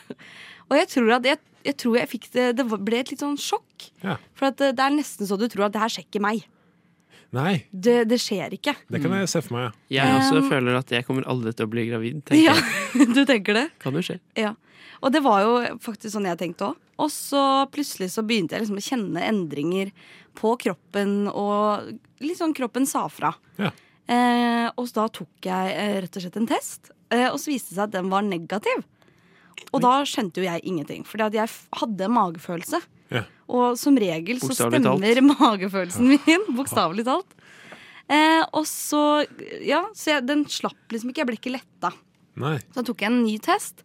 Og 0.68 0.76
jeg 0.76 0.88
tror 0.92 1.10
at 1.16 1.24
jeg, 1.28 1.38
jeg, 1.64 1.76
tror 1.80 1.96
jeg 1.96 2.08
fikk 2.10 2.26
det 2.34 2.46
Det 2.58 2.64
ble 2.68 2.98
et 3.00 3.10
litt 3.12 3.22
sånn 3.24 3.38
sjokk. 3.40 3.88
Ja. 4.04 4.16
For 4.36 4.50
at 4.50 4.58
det, 4.60 4.74
det 4.78 4.84
er 4.84 4.94
nesten 4.96 5.28
så 5.28 5.38
du 5.40 5.46
tror 5.48 5.66
at 5.68 5.72
det 5.76 5.80
her 5.82 5.92
skjer 5.94 6.06
ikke 6.08 6.20
meg. 6.24 6.44
Nei, 7.36 7.66
Det, 7.72 8.06
det 8.08 8.16
skjer 8.24 8.54
ikke. 8.56 8.72
det 8.88 9.02
kan 9.04 9.12
jeg 9.18 9.28
se 9.28 9.42
for 9.44 9.58
meg. 9.58 9.74
ja. 9.92 10.06
Jeg 10.08 10.20
også 10.22 10.38
Um, 10.40 10.48
føler 10.48 10.78
at 10.78 10.88
jeg 10.94 11.04
kommer 11.04 11.26
aldri 11.28 11.52
til 11.52 11.66
å 11.66 11.72
bli 11.72 11.84
gravid. 11.90 12.22
tenker 12.24 12.40
Ja, 12.40 12.54
jeg. 12.56 13.08
du 13.16 13.24
tenker 13.28 13.54
det? 13.58 13.66
Kan 13.82 13.92
jo 13.98 14.00
skje. 14.04 14.16
Ja. 14.38 14.54
Og 15.04 15.12
det 15.12 15.20
var 15.22 15.42
jo 15.44 15.52
faktisk 15.84 16.14
sånn 16.14 16.24
jeg 16.26 16.38
tenkte 16.40 16.70
òg. 16.70 16.78
Og 16.98 17.10
så 17.14 17.42
plutselig 17.70 18.08
så 18.14 18.24
begynte 18.26 18.56
jeg 18.56 18.64
liksom 18.64 18.80
å 18.80 18.86
kjenne 18.88 19.26
endringer 19.28 19.92
på 20.38 20.54
kroppen, 20.58 21.28
og 21.30 21.92
litt 22.24 22.38
sånn 22.40 22.54
kroppen 22.56 22.86
sa 22.88 23.04
fra. 23.12 23.30
Ja. 23.60 23.70
Eh, 24.08 24.66
og 24.80 24.88
da 24.96 25.04
tok 25.12 25.46
jeg 25.46 25.74
eh, 25.76 25.98
rett 26.02 26.16
og 26.18 26.24
slett 26.24 26.38
en 26.40 26.48
test, 26.48 26.90
eh, 27.12 27.28
og 27.28 27.36
så 27.38 27.52
viste 27.52 27.74
det 27.74 27.76
seg 27.78 27.84
at 27.90 27.94
den 27.98 28.08
var 28.10 28.24
negativ. 28.26 28.82
Og 29.72 29.82
da 29.84 29.94
skjønte 30.08 30.40
jo 30.40 30.46
jeg 30.46 30.64
ingenting, 30.68 31.04
at 31.04 31.36
jeg 31.36 31.50
hadde 31.80 32.08
magefølelse. 32.12 32.80
Ja. 33.12 33.24
Og 33.48 33.78
som 33.80 33.96
regel 34.00 34.40
så 34.42 34.54
stemmer 34.56 35.22
magefølelsen 35.32 36.14
min, 36.14 36.46
bokstavelig 36.56 37.06
talt. 37.08 37.36
Eh, 38.08 38.42
og 38.56 38.64
så, 38.68 39.24
ja, 39.64 39.82
så 39.96 40.14
jeg, 40.14 40.24
den 40.28 40.46
slapp 40.48 40.94
liksom 40.94 41.12
ikke, 41.12 41.22
jeg 41.22 41.28
ble 41.28 41.40
ikke 41.40 41.54
letta. 41.58 41.92
Nei. 42.40 42.56
Så 42.72 42.84
tok 42.86 43.04
jeg 43.04 43.12
en 43.12 43.20
ny 43.24 43.36
test, 43.44 43.84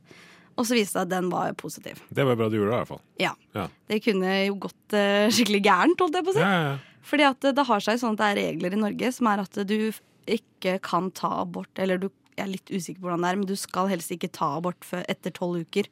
og 0.53 0.67
så 0.69 0.77
viste 0.77 1.01
det 1.01 1.07
at 1.07 1.11
den 1.11 1.29
var 1.33 1.51
positiv. 1.59 1.99
Det 2.13 2.23
var 2.27 2.39
bra 2.39 2.47
du 2.47 2.55
gjorde 2.59 2.71
det, 2.71 2.77
i 2.77 2.81
hvert 2.83 2.91
fall. 2.93 3.03
Ja. 3.19 3.33
Ja. 3.57 3.67
Det 3.91 3.99
kunne 4.05 4.37
jo 4.45 4.57
gått 4.67 4.95
eh, 4.95 5.27
skikkelig 5.33 5.63
gærent, 5.65 6.03
holdt 6.03 6.19
jeg 6.19 6.27
på 6.27 6.35
å 6.35 6.37
si. 6.37 6.43
Ja, 6.45 6.55
ja, 6.55 6.65
ja. 6.71 7.03
Fordi 7.03 7.27
at 7.27 7.47
det 7.57 7.67
har 7.67 7.83
seg 7.83 7.99
sånn 7.99 8.15
at 8.15 8.21
det 8.21 8.27
er 8.29 8.37
regler 8.39 8.75
i 8.77 8.79
Norge 8.79 9.09
som 9.11 9.27
er 9.27 9.41
at 9.43 9.57
du 9.67 9.77
ikke 10.23 10.77
kan 10.83 11.09
ta 11.11 11.33
abort, 11.41 11.71
eller 11.75 11.99
du 11.99 12.07
jeg 12.37 12.43
er 12.45 12.51
litt 12.51 12.71
usikker 12.73 12.99
på 13.01 13.07
hvordan 13.07 13.21
det 13.25 13.29
er, 13.31 13.39
men 13.41 13.49
du 13.49 13.55
skal 13.59 13.89
helst 13.91 14.11
ikke 14.15 14.31
ta 14.33 14.53
abort 14.57 14.83
før 14.87 15.03
etter 15.11 15.31
tolv 15.35 15.61
uker. 15.67 15.87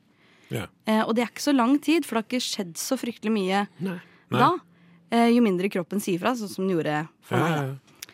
Ja. 0.52 0.66
Eh, 0.86 1.02
og 1.06 1.16
det 1.16 1.24
er 1.24 1.32
ikke 1.32 1.46
så 1.48 1.54
lang 1.56 1.78
tid, 1.80 2.04
for 2.06 2.18
det 2.18 2.24
har 2.24 2.30
ikke 2.30 2.44
skjedd 2.50 2.74
så 2.82 2.98
fryktelig 3.00 3.32
mye 3.32 3.62
Nei. 3.80 3.98
da. 4.34 4.52
Eh, 5.12 5.30
jo 5.36 5.42
mindre 5.46 5.70
kroppen 5.72 6.02
sier 6.04 6.20
fra, 6.20 6.34
sånn 6.36 6.50
som 6.52 6.66
den 6.68 6.76
gjorde 6.78 6.98
for 7.28 7.38
Ja, 7.38 7.44
meg. 7.44 7.56
da. 7.56 8.08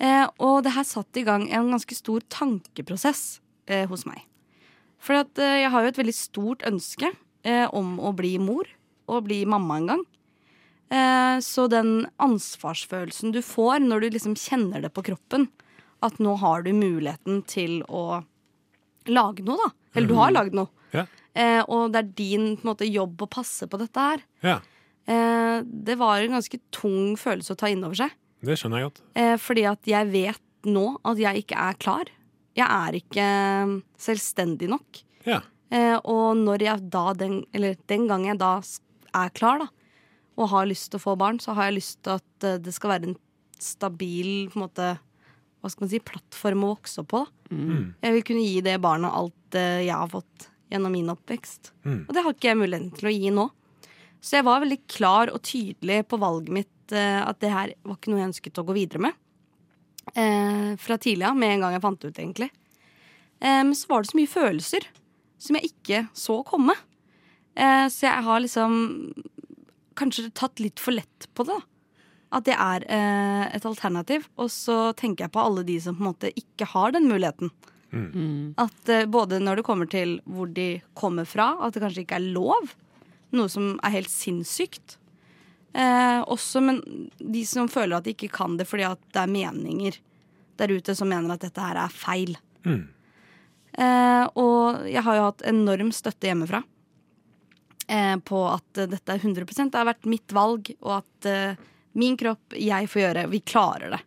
Eh, 0.00 0.26
og 0.40 0.62
det 0.64 0.72
her 0.72 0.86
satte 0.88 1.20
i 1.20 1.26
gang 1.26 1.48
en 1.52 1.70
ganske 1.74 1.94
stor 1.98 2.22
tankeprosess 2.32 3.40
eh, 3.68 3.86
hos 3.90 4.06
meg. 4.08 4.22
For 5.00 5.14
at, 5.20 5.36
eh, 5.38 5.62
jeg 5.64 5.70
har 5.74 5.82
jo 5.82 5.88
et 5.92 5.98
veldig 6.00 6.14
stort 6.16 6.62
ønske 6.68 7.10
eh, 7.44 7.66
om 7.72 7.98
å 8.00 8.14
bli 8.16 8.38
mor, 8.38 8.64
og 9.10 9.24
bli 9.26 9.42
mamma 9.44 9.76
en 9.80 9.86
gang. 9.90 10.02
Eh, 10.90 11.36
så 11.42 11.68
den 11.70 12.06
ansvarsfølelsen 12.22 13.32
du 13.34 13.40
får 13.42 13.80
når 13.84 14.00
du 14.06 14.08
liksom 14.16 14.34
kjenner 14.38 14.82
det 14.82 14.90
på 14.94 15.04
kroppen, 15.06 15.48
at 16.02 16.18
nå 16.22 16.34
har 16.40 16.62
du 16.66 16.72
muligheten 16.72 17.42
til 17.50 17.80
å 17.88 18.22
lage 19.10 19.44
noe, 19.46 19.56
da. 19.60 19.70
Eller 19.94 20.08
du 20.08 20.14
har 20.18 20.32
lagd 20.34 20.54
noe. 20.56 20.70
Ja. 20.94 21.06
Eh, 21.34 21.62
og 21.66 21.92
det 21.94 22.00
er 22.02 22.12
din 22.18 22.46
på 22.58 22.70
måte, 22.70 22.88
jobb 22.88 23.22
å 23.22 23.30
passe 23.30 23.68
på 23.70 23.78
dette 23.80 24.10
her. 24.10 24.26
Ja, 24.46 24.60
Eh, 25.10 25.62
det 25.64 25.96
var 25.98 26.20
en 26.20 26.36
ganske 26.36 26.58
tung 26.70 27.16
følelse 27.18 27.54
å 27.54 27.58
ta 27.58 27.70
inn 27.72 27.82
over 27.82 27.96
seg. 27.98 28.12
det 28.44 28.54
skjønner 28.60 28.78
jeg 28.78 28.88
godt. 28.90 29.00
Eh, 29.18 29.36
fordi 29.40 29.64
at 29.66 29.88
jeg 29.88 30.06
vet 30.12 30.68
nå 30.68 30.84
at 31.08 31.18
jeg 31.18 31.42
ikke 31.42 31.56
er 31.58 31.78
klar. 31.80 32.04
Jeg 32.54 32.66
er 32.68 32.98
ikke 33.00 33.24
eh, 33.24 33.72
selvstendig 33.98 34.68
nok. 34.70 35.00
Ja. 35.26 35.40
Eh, 35.72 35.96
og 36.04 36.36
når 36.36 36.62
jeg 36.62 36.90
da 36.92 37.12
den, 37.14 37.40
eller 37.52 37.74
den 37.90 38.06
gang 38.06 38.26
jeg 38.28 38.38
da 38.38 38.52
er 39.14 39.30
klar, 39.34 39.64
da, 39.64 39.68
og 40.38 40.52
har 40.52 40.68
lyst 40.70 40.92
til 40.92 41.00
å 41.00 41.04
få 41.08 41.16
barn, 41.18 41.40
så 41.42 41.56
har 41.56 41.70
jeg 41.70 41.80
lyst 41.80 42.02
til 42.04 42.20
at 42.20 42.46
eh, 42.46 42.60
det 42.62 42.76
skal 42.76 42.94
være 42.94 43.10
en 43.10 43.18
stabil 43.58 44.48
på 44.52 44.60
en 44.60 44.66
måte, 44.68 44.90
hva 45.60 45.70
skal 45.70 45.84
man 45.84 45.92
si, 45.92 46.00
plattform 46.00 46.64
å 46.64 46.72
vokse 46.72 47.02
opp 47.02 47.10
på. 47.12 47.22
Mm. 47.52 47.92
Jeg 48.00 48.16
vil 48.16 48.26
kunne 48.30 48.44
gi 48.46 48.60
det 48.64 48.76
barnet 48.82 49.12
alt 49.12 49.56
uh, 49.58 49.80
jeg 49.82 49.94
har 49.94 50.10
fått 50.12 50.46
gjennom 50.70 50.94
min 50.94 51.10
oppvekst. 51.12 51.72
Mm. 51.84 52.04
Og 52.06 52.12
det 52.14 52.24
har 52.24 52.36
ikke 52.36 52.50
jeg 52.50 52.60
muligheten 52.60 52.92
til 52.96 53.10
å 53.10 53.14
gi 53.14 53.32
nå. 53.34 53.48
Så 54.20 54.38
jeg 54.38 54.46
var 54.46 54.62
veldig 54.62 54.78
klar 54.90 55.32
og 55.32 55.42
tydelig 55.48 56.04
på 56.08 56.20
valget 56.20 56.54
mitt 56.60 56.94
uh, 56.96 57.26
at 57.26 57.40
det 57.42 57.52
her 57.52 57.74
var 57.84 57.98
ikke 57.98 58.12
noe 58.12 58.22
jeg 58.22 58.30
ønsket 58.30 58.62
å 58.62 58.66
gå 58.68 58.76
videre 58.76 59.04
med. 59.08 59.18
Uh, 60.16 60.72
fra 60.80 60.96
tidlig 61.00 61.28
av, 61.28 61.36
med 61.38 61.56
en 61.56 61.66
gang 61.66 61.76
jeg 61.76 61.84
fant 61.84 62.00
det 62.00 62.12
ut, 62.12 62.22
egentlig. 62.24 62.50
Men 62.50 62.58
men 63.40 63.72
så 63.72 63.88
var 63.88 64.02
det 64.02 64.10
så 64.10 64.16
mye 64.18 64.28
følelser 64.28 64.84
som 65.40 65.56
jeg 65.56 65.70
ikke 65.70 66.00
så 66.12 66.34
komme. 66.44 66.74
Så 67.56 68.04
jeg 68.04 68.24
har 68.26 68.42
liksom 68.44 68.74
kanskje 69.96 70.26
tatt 70.36 70.60
litt 70.60 70.76
for 70.76 70.92
lett 70.92 71.24
på 71.32 71.46
det. 71.48 71.56
da. 71.56 71.79
At 72.30 72.46
det 72.46 72.54
er 72.54 72.86
eh, 72.86 73.46
et 73.56 73.66
alternativ. 73.66 74.28
Og 74.38 74.50
så 74.54 74.92
tenker 74.98 75.26
jeg 75.26 75.34
på 75.34 75.42
alle 75.42 75.66
de 75.66 75.80
som 75.82 75.96
på 75.98 76.04
en 76.04 76.10
måte 76.12 76.32
ikke 76.38 76.68
har 76.72 76.94
den 76.94 77.08
muligheten. 77.10 77.50
At 78.60 78.88
eh, 78.88 79.06
både 79.10 79.40
når 79.42 79.60
det 79.60 79.66
kommer 79.66 79.90
til 79.90 80.20
hvor 80.30 80.50
de 80.54 80.80
kommer 80.94 81.26
fra, 81.26 81.56
at 81.60 81.74
det 81.74 81.82
kanskje 81.82 82.04
ikke 82.04 82.20
er 82.20 82.30
lov. 82.36 82.74
Noe 83.34 83.50
som 83.50 83.72
er 83.82 83.96
helt 83.98 84.12
sinnssykt. 84.12 84.96
Eh, 85.74 86.20
også, 86.22 86.62
men 86.62 86.80
de 87.18 87.42
som 87.46 87.70
føler 87.70 87.98
at 87.98 88.06
de 88.06 88.14
ikke 88.14 88.32
kan 88.34 88.56
det 88.58 88.66
fordi 88.66 88.88
at 88.88 89.02
det 89.14 89.20
er 89.22 89.30
meninger 89.30 89.98
der 90.58 90.72
ute 90.74 90.96
som 90.98 91.08
mener 91.08 91.34
at 91.34 91.44
dette 91.44 91.62
her 91.62 91.78
er 91.78 91.94
feil. 91.94 92.34
Mm. 92.66 92.82
Eh, 93.80 94.24
og 94.38 94.86
jeg 94.90 95.02
har 95.06 95.16
jo 95.16 95.26
hatt 95.28 95.46
enorm 95.48 95.92
støtte 95.94 96.26
hjemmefra 96.26 96.60
eh, 97.86 98.16
på 98.26 98.40
at 98.50 98.82
dette 98.90 99.14
er 99.14 99.22
100 99.22 99.46
det 99.70 99.78
har 99.78 99.88
vært 99.88 100.10
mitt 100.10 100.34
valg, 100.34 100.72
og 100.82 100.98
at 100.98 101.30
eh, 101.30 101.62
min 101.98 102.16
kropp, 102.16 102.54
jeg 102.54 102.88
får 102.90 103.02
gjøre, 103.02 103.24
vi 103.32 103.40
klarer 103.40 103.96
det. 103.96 104.00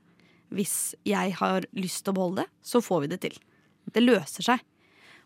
Hvis 0.53 0.93
jeg 1.07 1.33
har 1.39 1.65
lyst 1.75 2.03
til 2.05 2.13
å 2.13 2.17
beholde 2.19 2.43
det, 2.43 2.49
så 2.63 2.81
får 2.83 3.01
vi 3.03 3.11
det 3.15 3.19
til. 3.25 3.37
Det 3.93 4.03
løser 4.03 4.45
seg. 4.45 4.61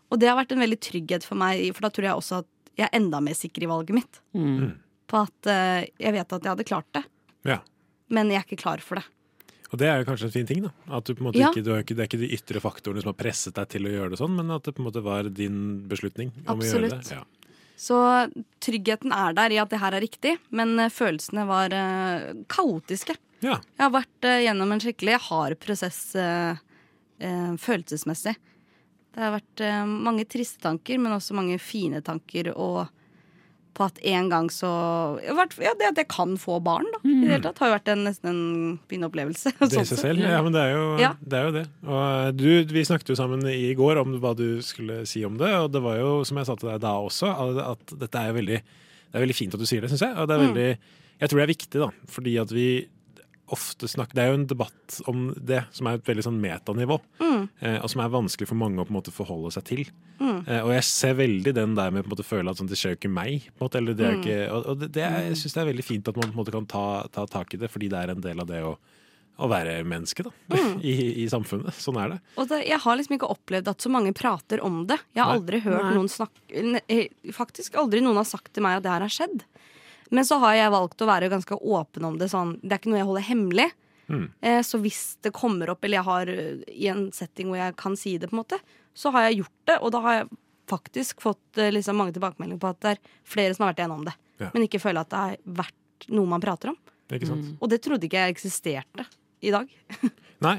Og 0.08 0.18
det 0.20 0.30
har 0.30 0.38
vært 0.38 0.54
en 0.56 0.62
veldig 0.62 0.80
trygghet 0.80 1.26
for 1.26 1.38
meg, 1.38 1.66
for 1.76 1.84
da 1.84 1.90
tror 1.92 2.08
jeg 2.08 2.20
også 2.22 2.40
at 2.42 2.48
jeg 2.78 2.86
er 2.88 2.96
enda 2.96 3.20
mer 3.20 3.36
sikker 3.36 3.66
i 3.66 3.68
valget 3.68 3.96
mitt. 3.98 4.20
Mm. 4.32 4.72
På 5.08 5.24
at 5.26 5.50
uh, 5.50 5.84
jeg 6.00 6.14
vet 6.14 6.32
at 6.32 6.42
jeg 6.42 6.52
hadde 6.54 6.68
klart 6.68 6.88
det, 6.96 7.04
Ja. 7.48 7.58
men 8.08 8.30
jeg 8.32 8.40
er 8.40 8.46
ikke 8.48 8.62
klar 8.62 8.82
for 8.84 9.00
det. 9.00 9.04
Og 9.68 9.76
det 9.82 9.88
er 9.90 9.98
jo 10.00 10.08
kanskje 10.08 10.30
en 10.30 10.32
fin 10.32 10.46
ting. 10.48 10.62
da 10.64 10.70
At 10.96 11.04
du 11.04 11.12
på 11.12 11.20
en 11.20 11.26
måte 11.28 11.36
Ja. 11.42 11.50
ikke, 11.52 11.62
du 11.62 11.72
har 11.74 11.82
ikke, 11.82 11.94
Det 11.94 12.00
er 12.00 12.08
ikke 12.08 12.22
de 12.24 12.32
ytre 12.32 12.60
faktorene 12.64 13.02
som 13.02 13.12
har 13.12 13.18
presset 13.20 13.54
deg 13.54 13.68
til 13.68 13.84
å 13.84 13.92
gjøre 13.92 14.10
det 14.14 14.18
sånn, 14.18 14.34
men 14.36 14.50
at 14.50 14.62
det 14.64 14.74
på 14.74 14.80
en 14.80 14.88
måte 14.88 15.02
var 15.04 15.28
din 15.28 15.86
beslutning 15.88 16.32
om 16.46 16.58
å 16.58 16.64
gjøre 16.64 16.88
det. 16.88 16.98
Absolutt. 17.02 17.10
Ja. 17.12 17.24
Så 17.78 17.96
tryggheten 18.58 19.12
er 19.14 19.36
der 19.38 19.54
i 19.54 19.60
at 19.62 19.70
det 19.70 19.78
her 19.78 19.94
er 19.94 20.02
riktig, 20.02 20.34
men 20.50 20.74
eh, 20.82 20.90
følelsene 20.90 21.44
var 21.46 21.74
eh, 21.74 22.32
kaotiske. 22.50 23.14
Ja. 23.38 23.54
Jeg 23.54 23.84
har 23.84 23.94
vært 23.94 24.26
eh, 24.26 24.42
gjennom 24.48 24.74
en 24.74 24.82
skikkelig 24.82 25.20
hard 25.28 25.58
prosess 25.62 26.00
følelsesmessig. 27.18 28.36
Det 29.10 29.18
har 29.18 29.32
vært 29.34 29.62
mange 29.90 30.22
triste 30.30 30.60
tanker, 30.62 31.00
men 31.02 31.16
også 31.16 31.34
mange 31.34 31.56
fine 31.58 31.98
tanker. 32.06 32.52
Og 32.54 32.84
på 33.78 33.86
at 33.86 33.98
en 34.10 34.28
gang 34.32 34.48
så 34.52 34.68
ja, 35.22 35.34
Det 35.78 35.86
at 35.92 36.00
jeg 36.02 36.08
kan 36.10 36.34
få 36.40 36.58
barn, 36.66 36.86
da, 36.96 36.98
i 37.06 37.14
det 37.22 37.30
hele 37.30 37.42
tatt, 37.46 37.60
har 37.62 37.70
jo 37.70 37.76
vært 37.76 37.90
en, 37.94 38.02
nesten 38.08 38.28
en 38.32 38.42
fin 38.90 39.06
opplevelse. 39.06 39.52
Det 39.60 39.68
i 39.70 39.76
sånn 39.78 39.88
seg 39.92 40.00
selv. 40.02 40.24
Ja, 40.26 40.42
men 40.42 40.52
det 40.56 40.64
er 40.66 40.74
jo 40.74 40.84
Ja. 41.00 41.12
det. 41.22 41.38
Er 41.38 41.46
jo 41.48 41.54
det. 41.60 41.64
Og 41.86 42.02
eh, 42.02 42.32
du, 42.34 42.48
vi 42.74 42.84
snakket 42.90 43.14
jo 43.14 43.18
sammen 43.20 43.46
i 43.46 43.72
går 43.78 44.02
om 44.02 44.18
hva 44.22 44.34
du 44.36 44.60
skulle 44.66 45.04
si 45.08 45.22
om 45.28 45.38
det, 45.40 45.52
og 45.62 45.70
det 45.72 45.82
var 45.86 45.96
jo, 46.02 46.12
som 46.28 46.36
jeg 46.42 46.50
sa 46.50 46.58
til 46.58 46.72
deg 46.74 46.82
da 46.82 46.92
også, 46.98 47.30
at, 47.32 47.62
at 47.78 47.98
dette 48.04 48.18
er 48.28 48.36
veldig 48.36 48.58
Det 49.08 49.16
er 49.16 49.22
veldig 49.24 49.38
fint 49.38 49.54
at 49.56 49.60
du 49.62 49.66
sier 49.70 49.80
det, 49.80 49.88
syns 49.94 50.02
jeg. 50.04 50.12
Og 50.18 50.26
det 50.28 50.34
er 50.36 50.42
Mm. 50.42 50.48
veldig 50.52 50.68
Jeg 51.18 51.28
tror 51.30 51.38
det 51.40 51.46
er 51.48 51.54
viktig, 51.54 51.78
da, 51.80 51.90
fordi 52.12 52.36
at 52.42 52.50
vi 52.54 52.68
ofte 53.54 53.88
snakker 53.88 54.14
Det 54.14 54.22
er 54.24 54.28
jo 54.32 54.38
en 54.40 54.46
debatt 54.50 55.00
om 55.08 55.34
det 55.36 55.62
som 55.72 55.86
er 55.88 55.94
et 55.98 56.04
veldig 56.08 56.24
sånn 56.26 56.40
metanivå, 56.42 56.98
Mm. 57.20 57.48
eh, 57.60 57.78
og 57.82 57.88
som 57.90 58.00
er 58.02 58.08
vanskelig 58.12 58.48
for 58.48 58.54
mange 58.60 58.78
å 58.80 58.84
på 58.86 58.90
en 58.92 58.98
måte 59.00 59.12
forholde 59.14 59.52
seg 59.52 59.64
til. 59.64 59.84
Mm. 60.20 60.48
Eh, 60.48 60.60
og 60.64 60.70
jeg 60.74 60.84
ser 60.84 61.14
veldig 61.14 61.54
den 61.54 61.74
der 61.74 61.90
med 61.90 62.04
på 62.04 62.10
en 62.10 62.16
måte 62.16 62.26
føle 62.28 62.50
at 62.50 62.56
sånn, 62.60 62.68
det 62.68 62.76
skjer 62.78 62.94
jo 62.94 63.00
ikke 63.00 63.12
meg. 63.14 63.48
På 63.56 63.64
en 63.64 63.68
måte, 63.68 63.78
eller 63.78 63.94
det 63.94 64.06
er 64.06 64.12
Mm. 64.16 64.22
ikke, 64.22 64.52
og 64.52 64.66
og 64.66 64.78
det, 64.80 64.92
det 64.92 65.02
er, 65.02 65.18
jeg 65.28 65.36
syns 65.42 65.54
det 65.54 65.62
er 65.62 65.72
veldig 65.72 65.84
fint 65.84 66.08
at 66.08 66.16
man 66.16 66.30
på 66.32 66.36
en 66.38 66.44
måte 66.44 66.52
kan 66.52 66.66
ta, 66.66 67.08
ta 67.08 67.26
tak 67.26 67.54
i 67.54 67.56
det, 67.58 67.70
fordi 67.70 67.88
det 67.88 67.98
er 68.04 68.10
en 68.10 68.20
del 68.20 68.40
av 68.40 68.46
det 68.46 68.62
å, 68.62 68.76
å 69.38 69.46
være 69.48 69.84
menneske 69.86 70.24
da, 70.24 70.30
Mm. 70.50 70.80
I, 70.82 71.22
i 71.22 71.26
samfunnet. 71.30 71.72
Sånn 71.78 71.96
er 72.02 72.08
det. 72.10 72.20
Og 72.36 72.48
det, 72.48 72.66
jeg 72.66 72.78
har 72.80 72.96
liksom 72.98 73.14
ikke 73.16 73.30
opplevd 73.30 73.68
at 73.68 73.78
så 73.80 73.88
mange 73.88 74.12
prater 74.12 74.60
om 74.66 74.84
det. 74.86 74.98
Jeg 75.14 75.22
har 75.24 75.30
Nei. 75.32 75.38
aldri 75.38 75.60
hørt 75.62 75.82
Nei. 75.84 75.94
noen 75.94 76.08
snakke 76.10 76.82
eh, 76.88 77.08
Faktisk 77.32 77.74
aldri 77.78 78.00
noen 78.02 78.16
har 78.18 78.24
sagt 78.26 78.52
til 78.52 78.62
meg 78.66 78.78
at 78.78 78.82
det 78.82 78.90
her 78.90 79.00
har 79.06 79.08
skjedd. 79.14 79.44
Men 80.14 80.26
så 80.26 80.38
har 80.42 80.56
jeg 80.56 80.72
valgt 80.72 81.02
å 81.04 81.08
være 81.08 81.30
ganske 81.32 81.58
åpen 81.58 82.06
om 82.08 82.18
det. 82.20 82.30
Sånn, 82.32 82.56
det 82.62 82.74
er 82.74 82.80
ikke 82.80 82.92
noe 82.92 83.00
jeg 83.00 83.08
holder 83.10 83.26
hemmelig. 83.28 83.68
Mm. 84.08 84.26
Eh, 84.40 84.60
så 84.64 84.80
hvis 84.80 85.02
det 85.24 85.34
kommer 85.36 85.70
opp, 85.72 85.84
eller 85.84 86.00
jeg 86.00 86.08
har 86.08 86.32
eh, 86.32 86.62
i 86.72 86.88
en 86.92 87.08
setting 87.12 87.50
hvor 87.50 87.60
jeg 87.60 87.76
kan 87.80 87.96
si 87.98 88.16
det, 88.18 88.30
på 88.30 88.38
en 88.38 88.42
måte, 88.42 88.60
så 88.96 89.12
har 89.14 89.28
jeg 89.28 89.42
gjort 89.42 89.58
det. 89.70 89.78
Og 89.82 89.92
da 89.94 90.02
har 90.06 90.16
jeg 90.18 90.30
faktisk 90.68 91.24
fått 91.24 91.60
eh, 91.60 91.72
liksom 91.74 92.00
mange 92.00 92.16
tilbakemeldinger 92.16 92.62
på 92.62 92.72
at 92.72 92.80
det 92.84 92.94
er 92.94 93.02
flere 93.28 93.56
som 93.56 93.66
har 93.66 93.74
vært 93.74 93.84
igjennom 93.84 94.06
det. 94.08 94.16
Ja. 94.40 94.50
Men 94.54 94.64
ikke 94.68 94.82
føler 94.82 95.04
at 95.04 95.12
det 95.12 95.22
har 95.24 95.36
vært 95.64 96.08
noe 96.14 96.30
man 96.30 96.44
prater 96.44 96.72
om. 96.72 96.80
Sant? 97.08 97.54
Og 97.58 97.70
det 97.72 97.80
trodde 97.84 98.04
ikke 98.08 98.20
jeg 98.20 98.36
eksisterte 98.36 99.06
i 99.44 99.52
dag. 99.54 99.70
Nei. 100.46 100.58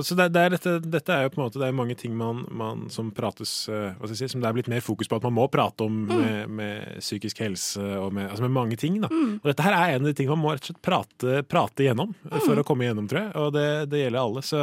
Altså 0.00 0.16
det, 0.18 0.26
det 0.34 0.42
er 0.46 0.54
dette, 0.56 0.72
dette 0.90 1.12
er 1.14 1.26
jo 1.26 1.30
på 1.34 1.40
en 1.40 1.44
måte 1.46 1.60
Det 1.60 1.66
er 1.68 1.76
mange 1.76 1.94
ting 2.00 2.14
man, 2.16 2.42
man 2.56 2.86
som 2.92 3.10
prates 3.14 3.52
eh, 3.68 3.92
hva 3.98 4.08
skal 4.08 4.16
jeg 4.16 4.20
si, 4.24 4.28
Som 4.32 4.42
det 4.42 4.48
er 4.50 4.56
blitt 4.56 4.70
mer 4.72 4.82
fokus 4.84 5.10
på 5.10 5.18
at 5.20 5.26
man 5.28 5.36
må 5.36 5.44
prate 5.52 5.84
om 5.86 5.98
med, 6.08 6.48
med 6.60 6.98
psykisk 7.04 7.42
helse 7.44 7.84
og 8.00 8.12
med, 8.16 8.30
altså 8.30 8.46
med 8.48 8.54
mange 8.56 8.76
ting. 8.80 8.98
Da. 9.04 9.10
Mm. 9.12 9.38
Og 9.42 9.48
dette 9.52 9.64
her 9.66 9.76
er 9.76 9.94
en 9.96 10.04
av 10.04 10.10
de 10.10 10.16
tingene 10.16 10.36
man 10.38 10.44
må 10.48 10.54
rett 10.56 10.64
og 10.64 10.72
slett 10.72 10.82
prate, 10.86 11.40
prate 11.50 11.86
gjennom 11.86 12.14
mm. 12.16 12.38
for 12.40 12.54
Mm. 12.56 12.62
å 12.62 12.66
komme 12.66 12.86
gjennom, 12.88 13.06
tror 13.10 13.20
jeg. 13.22 13.32
Og 13.40 13.52
det, 13.54 13.66
det 13.92 14.00
gjelder 14.04 14.20
alle. 14.24 14.42
Så, 14.46 14.60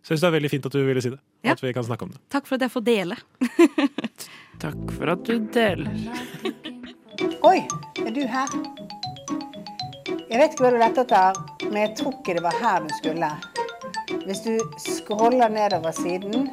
så 0.00 0.12
jeg 0.12 0.14
syns 0.14 0.22
det 0.22 0.28
er 0.30 0.36
veldig 0.38 0.50
fint 0.52 0.68
at 0.70 0.76
du 0.76 0.80
ville 0.86 1.02
si 1.04 1.10
det. 1.14 1.20
Ja. 1.42 1.54
at 1.56 1.62
vi 1.64 1.72
kan 1.72 1.84
snakke 1.86 2.04
om 2.04 2.10
det. 2.12 2.20
Takk 2.32 2.44
for 2.46 2.58
at 2.60 2.66
jeg 2.66 2.72
får 2.74 2.84
dele. 2.84 3.16
Takk 4.64 4.92
for 4.92 5.14
at 5.14 5.24
du 5.24 5.38
deler. 5.56 5.88
Oi, 7.48 7.58
er 8.04 8.12
du 8.12 8.20
her? 8.28 8.52
Jeg 10.30 10.38
vet 10.38 10.52
ikke 10.54 10.62
hva 10.66 10.70
du 10.74 10.78
lette 10.78 11.02
etter, 11.06 11.40
men 11.70 11.80
jeg 11.82 11.94
tror 11.98 12.12
ikke 12.20 12.36
det 12.38 12.44
var 12.44 12.60
her 12.60 12.84
du 12.86 12.92
skulle. 13.00 13.30
Hvis 14.10 14.42
du 14.42 14.58
scroller 14.78 15.48
nedover 15.52 15.94
siden, 15.94 16.48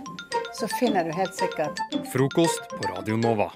så 0.54 0.68
finner 0.78 1.08
du 1.08 1.14
helt 1.18 1.34
sikkert 1.36 1.80
Frokost 2.12 2.70
på 2.70 2.90
Radio 2.92 3.18
Nova. 3.18 3.50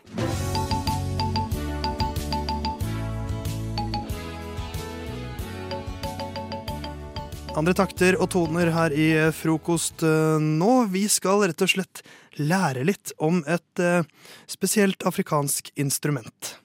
Andre 7.51 7.75
takter 7.75 8.15
og 8.15 8.29
toner 8.31 8.71
her 8.71 8.93
i 8.95 9.09
eh, 9.11 9.33
frokost 9.35 10.05
eh, 10.07 10.39
nå. 10.39 10.71
Vi 10.89 11.03
skal 11.11 11.43
rett 11.43 11.61
og 11.61 11.73
slett 11.73 12.01
lære 12.39 12.85
litt 12.87 13.11
om 13.19 13.43
et 13.43 13.83
eh, 13.83 14.07
spesielt 14.49 15.03
afrikansk 15.05 15.69
instrument. 15.75 16.55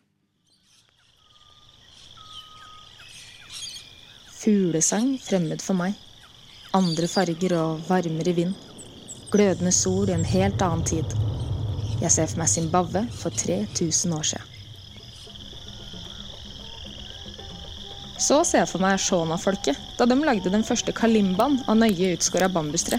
Fuglesang 4.38 5.16
fremmed 5.26 5.64
for 5.64 5.74
meg. 5.74 6.05
Andre 6.76 7.08
farger 7.08 7.54
og 7.56 7.86
varmere 7.88 8.34
vind. 8.36 8.52
Glødende 9.32 9.70
sol 9.72 10.10
i 10.10 10.14
en 10.16 10.26
helt 10.28 10.60
annen 10.60 10.82
tid. 10.84 11.14
Jeg 12.02 12.10
ser 12.12 12.28
for 12.28 12.42
meg 12.42 12.50
Zimbabwe 12.52 13.06
for 13.16 13.32
3000 13.32 14.12
år 14.12 14.26
siden. 14.30 14.52
Så 18.20 18.42
ser 18.44 18.64
jeg 18.64 18.68
for 18.68 18.82
meg 18.82 19.00
Shona-folket, 19.00 19.78
da 19.96 20.04
de 20.08 20.16
lagde 20.20 20.52
den 20.52 20.64
første 20.66 20.92
kalimbaen 20.96 21.62
av 21.68 21.78
nøye 21.80 22.12
utskåra 22.16 22.48
bambustre. 22.52 22.98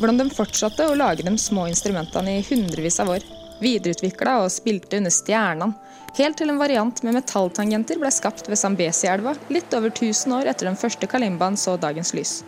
Hvordan 0.00 0.18
de 0.18 0.28
fortsatte 0.34 0.88
å 0.88 0.96
lage 0.98 1.26
de 1.26 1.36
små 1.38 1.68
instrumentene 1.70 2.38
i 2.38 2.44
hundrevis 2.48 2.98
av 3.02 3.12
år. 3.14 3.26
Videreutvikla 3.62 4.40
og 4.42 4.50
spilte 4.54 4.98
under 4.98 5.14
stjernene, 5.14 5.74
helt 6.18 6.38
til 6.40 6.50
en 6.50 6.60
variant 6.60 7.02
med 7.06 7.16
metalltangenter 7.18 8.00
ble 8.00 8.10
skapt 8.14 8.48
ved 8.50 8.58
Zambezi-elva 8.58 9.36
litt 9.52 9.74
over 9.76 9.92
1000 9.92 10.38
år 10.40 10.50
etter 10.50 10.70
den 10.70 10.78
første 10.80 11.06
kalimbaen 11.10 11.58
så 11.60 11.76
dagens 11.80 12.14
lys. 12.16 12.40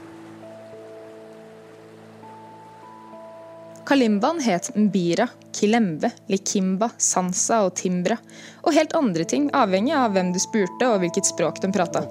Kalimbaen 3.93 4.39
het 4.41 4.71
mbira, 4.79 5.27
kilembe, 5.53 6.13
likimba, 6.31 6.89
sansa 7.03 7.65
og 7.67 7.75
timbra, 7.77 8.17
og 8.63 8.73
helt 8.77 8.95
andre 8.97 9.27
ting, 9.29 9.51
avhengig 9.53 9.93
av 9.99 10.15
hvem 10.15 10.31
du 10.33 10.39
spurte 10.41 10.87
og 10.89 11.03
hvilket 11.03 11.27
språk 11.29 11.59
de 11.61 11.69
prata. 11.75 12.05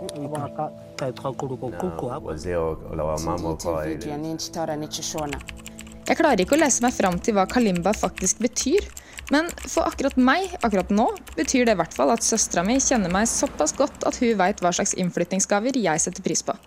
Jeg 6.12 6.20
klarer 6.20 6.44
ikke 6.44 6.58
å 6.58 6.60
lese 6.60 6.84
meg 6.84 6.92
fram 6.92 7.16
til 7.24 7.38
hva 7.38 7.46
kalimba 7.48 7.94
faktisk 7.96 8.42
betyr, 8.44 8.84
men 9.32 9.48
for 9.64 9.88
akkurat 9.88 10.18
meg 10.20 10.58
akkurat 10.60 10.90
nå 10.92 11.06
betyr 11.38 11.64
det 11.64 11.78
i 11.78 11.80
hvert 11.80 11.96
fall 11.96 12.12
at 12.12 12.26
søstera 12.26 12.66
mi 12.68 12.76
kjenner 12.84 13.14
meg 13.14 13.30
såpass 13.32 13.72
godt 13.78 14.04
at 14.10 14.20
hun 14.20 14.36
veit 14.42 14.60
hva 14.60 14.74
slags 14.76 14.92
innflyttingsgaver 15.00 15.80
jeg 15.80 16.04
setter 16.04 16.26
pris 16.26 16.44
på. 16.44 16.58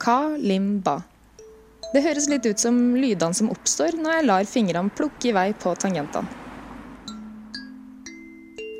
Kalimba. 0.00 1.02
Det 1.92 2.06
høres 2.08 2.30
litt 2.32 2.48
ut 2.48 2.64
som 2.64 2.80
lydene 2.96 3.36
som 3.36 3.52
oppstår 3.52 4.00
når 4.00 4.14
jeg 4.14 4.28
lar 4.32 4.48
fingrene 4.48 4.96
plukke 4.96 5.28
i 5.28 5.36
vei 5.36 5.48
på 5.60 5.76
tangentene. 5.76 6.32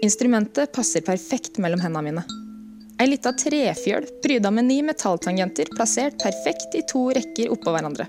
Instrumentet 0.00 0.72
passer 0.72 1.04
perfekt 1.04 1.60
mellom 1.60 1.84
hendene 1.84 2.08
mine. 2.08 2.47
Ei 2.98 3.06
lita 3.06 3.30
trefjøl 3.30 4.08
pryda 4.22 4.50
med 4.50 4.66
ni 4.66 4.80
metalltangenter 4.82 5.68
plassert 5.70 6.16
perfekt 6.18 6.72
i 6.74 6.80
to 6.90 7.04
rekker 7.14 7.52
oppå 7.54 7.70
hverandre. 7.70 8.08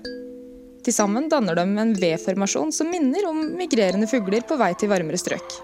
Til 0.82 0.96
sammen 0.96 1.28
danner 1.30 1.54
de 1.54 1.62
en 1.62 1.92
V-formasjon 1.94 2.72
som 2.74 2.90
minner 2.90 3.28
om 3.28 3.38
migrerende 3.54 4.08
fugler 4.10 4.42
på 4.48 4.58
vei 4.58 4.72
til 4.74 4.90
varmere 4.90 5.20
strøk. 5.20 5.54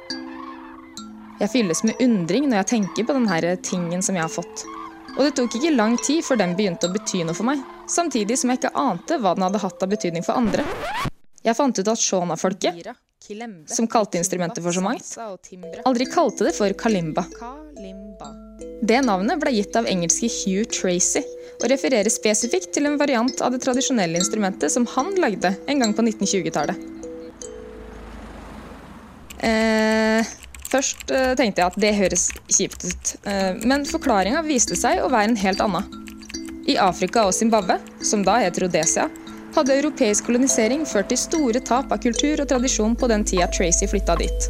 Jeg 1.40 1.50
fylles 1.52 1.82
med 1.88 1.98
undring 2.06 2.46
når 2.46 2.60
jeg 2.60 2.70
tenker 2.76 3.08
på 3.08 3.18
denne 3.18 3.56
tingen 3.66 4.04
som 4.04 4.14
jeg 4.14 4.28
har 4.28 4.32
fått. 4.32 4.62
Og 5.16 5.24
det 5.24 5.34
tok 5.34 5.58
ikke 5.58 5.74
lang 5.74 5.98
tid 6.06 6.22
før 6.22 6.38
den 6.44 6.54
begynte 6.54 6.86
å 6.86 6.94
bety 6.94 7.24
noe 7.26 7.34
for 7.34 7.50
meg, 7.50 7.66
samtidig 7.90 8.38
som 8.38 8.52
jeg 8.52 8.62
ikke 8.62 8.74
ante 8.78 9.18
hva 9.18 9.34
den 9.34 9.48
hadde 9.48 9.64
hatt 9.64 9.82
av 9.82 9.90
betydning 9.90 10.22
for 10.22 10.38
andre. 10.38 10.62
Jeg 11.42 11.58
fant 11.58 11.78
ut 11.82 11.90
at 11.90 12.02
Shona-folket, 12.02 12.92
som 13.74 13.90
kalte 13.90 14.22
instrumentet 14.22 14.62
for 14.62 14.76
så 14.76 14.84
mangt, 14.84 15.16
aldri 15.82 16.12
kalte 16.14 16.46
det 16.46 16.54
for 16.54 16.78
kalimba. 16.78 17.26
Det 18.86 19.00
navnet 19.04 19.40
ble 19.40 19.52
gitt 19.56 19.76
av 19.76 19.88
engelske 19.88 20.28
Hugh 20.30 20.66
Tracy, 20.72 21.22
og 21.56 21.68
refererer 21.72 22.12
spesifikt 22.12 22.72
til 22.76 22.88
en 22.88 22.98
variant 23.00 23.40
av 23.44 23.54
det 23.54 23.62
tradisjonelle 23.64 24.20
instrumentet 24.20 24.72
som 24.72 24.86
han 24.96 25.14
lagde 25.20 25.54
en 25.66 25.82
gang 25.82 25.94
på 25.96 26.04
1920-tallet. 26.04 26.92
Eh, 29.46 30.32
først 30.70 31.12
eh, 31.12 31.32
tenkte 31.38 31.62
jeg 31.62 31.68
at 31.68 31.78
det 31.80 31.92
høres 31.98 32.26
kjipt 32.48 32.86
ut, 32.86 33.12
eh, 33.28 33.52
men 33.68 33.84
forklaringa 33.88 34.44
viste 34.46 34.76
seg 34.78 35.02
å 35.04 35.12
være 35.12 35.32
en 35.32 35.40
helt 35.40 35.62
annen. 35.64 35.88
I 36.66 36.78
Afrika 36.82 37.26
og 37.28 37.36
Zimbabwe, 37.36 37.78
som 38.04 38.24
da 38.26 38.40
het 38.42 38.58
Rhodesia, 38.60 39.06
hadde 39.56 39.76
europeisk 39.80 40.28
kolonisering 40.28 40.84
ført 40.88 41.08
til 41.12 41.20
store 41.20 41.60
tap 41.64 41.92
av 41.94 42.00
kultur 42.04 42.42
og 42.42 42.48
tradisjon 42.50 42.96
på 42.98 43.08
den 43.10 43.24
tida 43.28 43.48
Tracy 43.52 43.88
flytta 43.90 44.16
dit. 44.20 44.48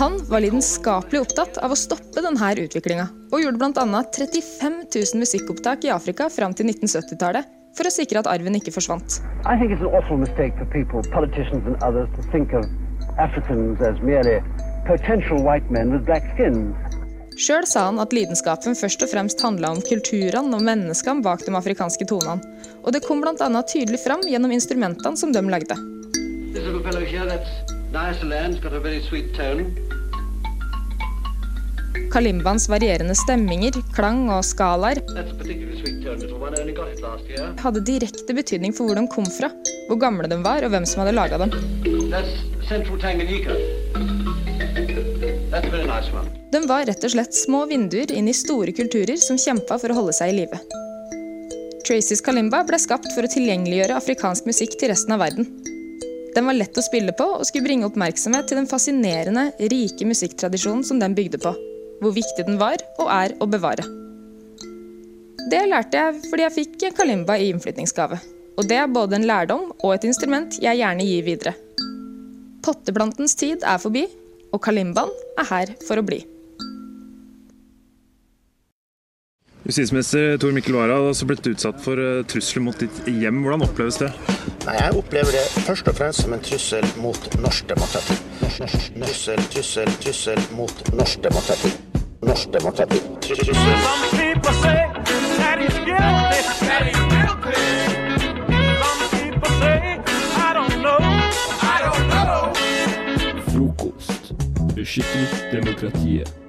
Han 0.00 0.18
var 0.30 0.44
lidenskapelig 0.44 1.22
opptatt 1.24 1.60
av 1.64 1.74
å 1.74 1.78
stoppe 1.78 2.24
denne 2.24 2.50
utviklinga, 2.64 3.06
og 3.32 3.42
gjorde 3.42 3.60
bl.a. 3.62 4.02
35 4.18 4.78
000 4.94 5.22
musikkopptak 5.22 5.88
i 5.88 5.94
Afrika 5.94 6.30
fram 6.30 6.54
til 6.54 6.70
1970-tallet 6.70 7.56
for 7.76 7.86
å 7.86 7.94
sikre 7.94 8.22
at 8.22 8.30
arven 8.30 8.58
ikke 8.58 8.74
forsvant. 8.74 9.20
People, 10.70 11.02
others, 11.82 12.10
Africans 13.18 13.80
as 13.80 14.00
merely 14.02 14.40
potential 14.86 15.42
white 15.42 15.70
men 15.70 15.92
with 15.92 16.04
black 16.06 16.22
skins. 16.36 16.74
Sjøl 17.38 17.66
sa 17.68 17.86
han 17.86 18.00
at 18.02 18.12
lidenskapen 18.14 18.74
først 18.78 19.04
og 19.04 19.10
fremst 19.12 19.42
handla 19.44 19.70
om 19.74 19.80
kulturene 19.84 20.56
og 20.56 20.64
menneskene 20.66 21.22
bak 21.24 21.44
de 21.46 21.54
afrikanske 21.56 22.06
tonene, 22.10 22.42
og 22.82 22.92
det 22.94 23.04
kom 23.06 23.22
bl.a. 23.22 23.48
tydelig 23.70 24.00
fram 24.02 24.24
gjennom 24.26 24.52
instrumentene 24.54 25.16
som 25.16 25.32
de 25.32 25.42
lagde. 25.46 25.76
Kalimbans 32.10 32.66
varierende 32.70 33.14
stemminger, 33.14 33.78
klang 33.94 34.24
og 34.34 34.42
skalaer 34.46 34.98
hadde 37.62 37.84
direkte 37.86 38.34
betydning 38.34 38.74
for 38.74 38.90
hvor 38.90 38.98
de 38.98 39.06
kom 39.14 39.30
fra, 39.30 39.52
hvor 39.88 40.02
gamle 40.02 40.30
de 40.30 40.42
var 40.42 40.66
og 40.66 40.74
hvem 40.74 40.88
som 40.88 41.04
hadde 41.04 41.14
laga 41.14 41.38
dem. 41.44 41.54
That's 42.10 42.42
Central 42.66 42.98
Tanganyika. 42.98 43.54
That's 45.50 45.66
a 45.66 45.70
very 45.70 45.86
nice 45.86 46.12
one. 46.12 46.39
De 46.50 46.60
var 46.66 46.86
rett 46.88 47.04
og 47.06 47.12
slett 47.12 47.34
små 47.36 47.62
vinduer 47.70 48.10
inn 48.10 48.28
i 48.28 48.34
store 48.34 48.72
kulturer 48.74 49.18
som 49.22 49.38
kjempa 49.38 49.76
for 49.78 49.92
å 49.92 49.98
holde 50.00 50.14
seg 50.16 50.32
i 50.32 50.38
live. 50.40 50.58
Tracys 51.86 52.22
kalimba 52.26 52.64
ble 52.66 52.78
skapt 52.78 53.12
for 53.14 53.26
å 53.26 53.30
tilgjengeliggjøre 53.30 53.96
afrikansk 53.98 54.48
musikk 54.50 54.74
til 54.78 54.90
resten 54.90 55.14
av 55.14 55.22
verden. 55.22 55.46
Den 56.34 56.46
var 56.46 56.58
lett 56.58 56.78
å 56.78 56.84
spille 56.84 57.14
på 57.16 57.26
og 57.38 57.46
skulle 57.46 57.66
bringe 57.66 57.86
oppmerksomhet 57.86 58.50
til 58.50 58.60
den 58.60 58.68
fascinerende, 58.70 59.48
rike 59.70 60.06
musikktradisjonen 60.06 60.84
som 60.86 61.00
den 61.02 61.14
bygde 61.14 61.40
på. 61.42 61.54
Hvor 62.02 62.14
viktig 62.16 62.46
den 62.46 62.58
var 62.60 62.82
og 62.98 63.10
er 63.14 63.34
å 63.42 63.48
bevare. 63.50 63.86
Det 65.50 65.62
lærte 65.66 66.02
jeg 66.02 66.20
fordi 66.28 66.46
jeg 66.46 66.56
fikk 66.58 66.88
kalimba 66.98 67.38
i 67.38 67.50
innflytningsgave. 67.50 68.18
Og 68.58 68.66
det 68.70 68.78
er 68.78 68.90
både 68.90 69.18
en 69.18 69.26
lærdom 69.26 69.70
og 69.72 69.94
et 69.94 70.06
instrument 70.06 70.58
jeg 70.62 70.82
gjerne 70.82 71.06
gir 71.06 71.26
videre. 71.26 71.54
Potteplantens 72.66 73.38
tid 73.38 73.64
er 73.64 73.80
forbi, 73.80 74.04
og 74.50 74.62
kalimbaen 74.62 75.14
er 75.38 75.48
her 75.48 75.74
for 75.86 75.98
å 75.98 76.04
bli. 76.06 76.20
Justisminister 79.70 80.38
Tor 80.38 80.50
Mikkel 80.50 80.74
Wara 80.74 80.96
har 80.98 81.04
også 81.12 81.28
blitt 81.30 81.46
utsatt 81.46 81.76
for 81.78 82.00
eh, 82.02 82.24
trusler 82.26 82.64
mot 82.66 82.80
ditt 82.82 82.96
hjem. 83.06 83.36
Hvordan 83.44 83.62
oppleves 83.68 84.00
det? 84.00 84.08
Nei, 84.64 84.74
Jeg 84.80 84.96
opplever 84.98 85.30
det 85.36 85.44
først 85.62 85.86
og 85.92 85.94
fremst 85.94 86.24
som 86.24 86.34
en 86.34 86.42
trussel 86.42 86.86
mot 86.98 87.28
norsk 87.38 87.68
demokrati. 87.70 88.16
Trussel, 88.56 89.44
trussel, 89.54 89.92
trussel 90.02 90.42
mot 90.58 90.82
norsk 90.98 91.22
demokrati. 91.22 91.70
Norsk 92.26 92.50
demokrati. 92.58 92.98
Trussel. 93.22 93.54
Beskytter 104.74 105.26
demokratiet. 105.54 106.39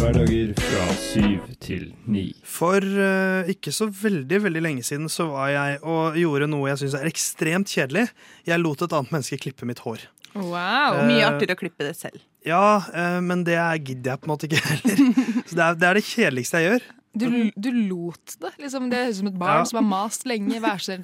Hverdager 0.00 0.54
fra 0.56 0.84
syv 0.96 1.48
til 1.60 1.90
ni. 2.08 2.30
For 2.48 2.80
uh, 2.80 3.48
ikke 3.52 3.72
så 3.74 3.84
veldig 3.92 4.38
veldig 4.46 4.62
lenge 4.64 4.84
siden 4.86 5.10
så 5.12 5.26
var 5.28 5.50
jeg 5.52 5.80
og 5.84 6.16
gjorde 6.16 6.48
noe 6.48 6.70
jeg 6.70 6.80
syns 6.80 6.96
er 6.96 7.10
ekstremt 7.10 7.68
kjedelig. 7.68 8.06
Jeg 8.48 8.62
lot 8.62 8.80
et 8.86 8.94
annet 8.96 9.12
menneske 9.12 9.36
klippe 9.42 9.68
mitt 9.68 9.82
hår. 9.84 10.06
Wow, 10.32 11.02
Mye 11.04 11.20
uh, 11.20 11.28
artigere 11.28 11.58
å 11.58 11.60
klippe 11.60 11.84
det 11.84 11.92
selv. 11.98 12.22
Ja, 12.48 12.78
uh, 12.94 13.18
men 13.20 13.44
det 13.44 13.58
er- 13.60 13.76
gidder 13.82 14.14
jeg 14.14 14.22
på 14.22 14.30
en 14.30 14.32
måte 14.32 14.48
ikke 14.48 14.62
heller. 14.70 15.04
Så 15.50 15.58
det 15.58 15.66
er, 15.66 15.76
det 15.82 15.90
er 15.90 16.00
det 16.00 16.06
kjedeligste 16.08 16.62
jeg 16.64 16.70
gjør. 16.70 16.88
Du, 17.12 17.26
du 17.58 17.70
lot 17.90 18.36
det. 18.38 18.52
Liksom, 18.62 18.84
det 18.88 18.98
høres 19.00 19.16
ut 19.16 19.18
som 19.24 19.26
et 19.32 19.38
barn 19.40 19.56
Ja. 19.58 19.64
som 19.66 19.76
har 19.80 19.86
mast 19.90 20.22
lenge. 20.30 20.60
Vær 20.62 20.78
så 20.78 20.94
snill. 20.94 21.02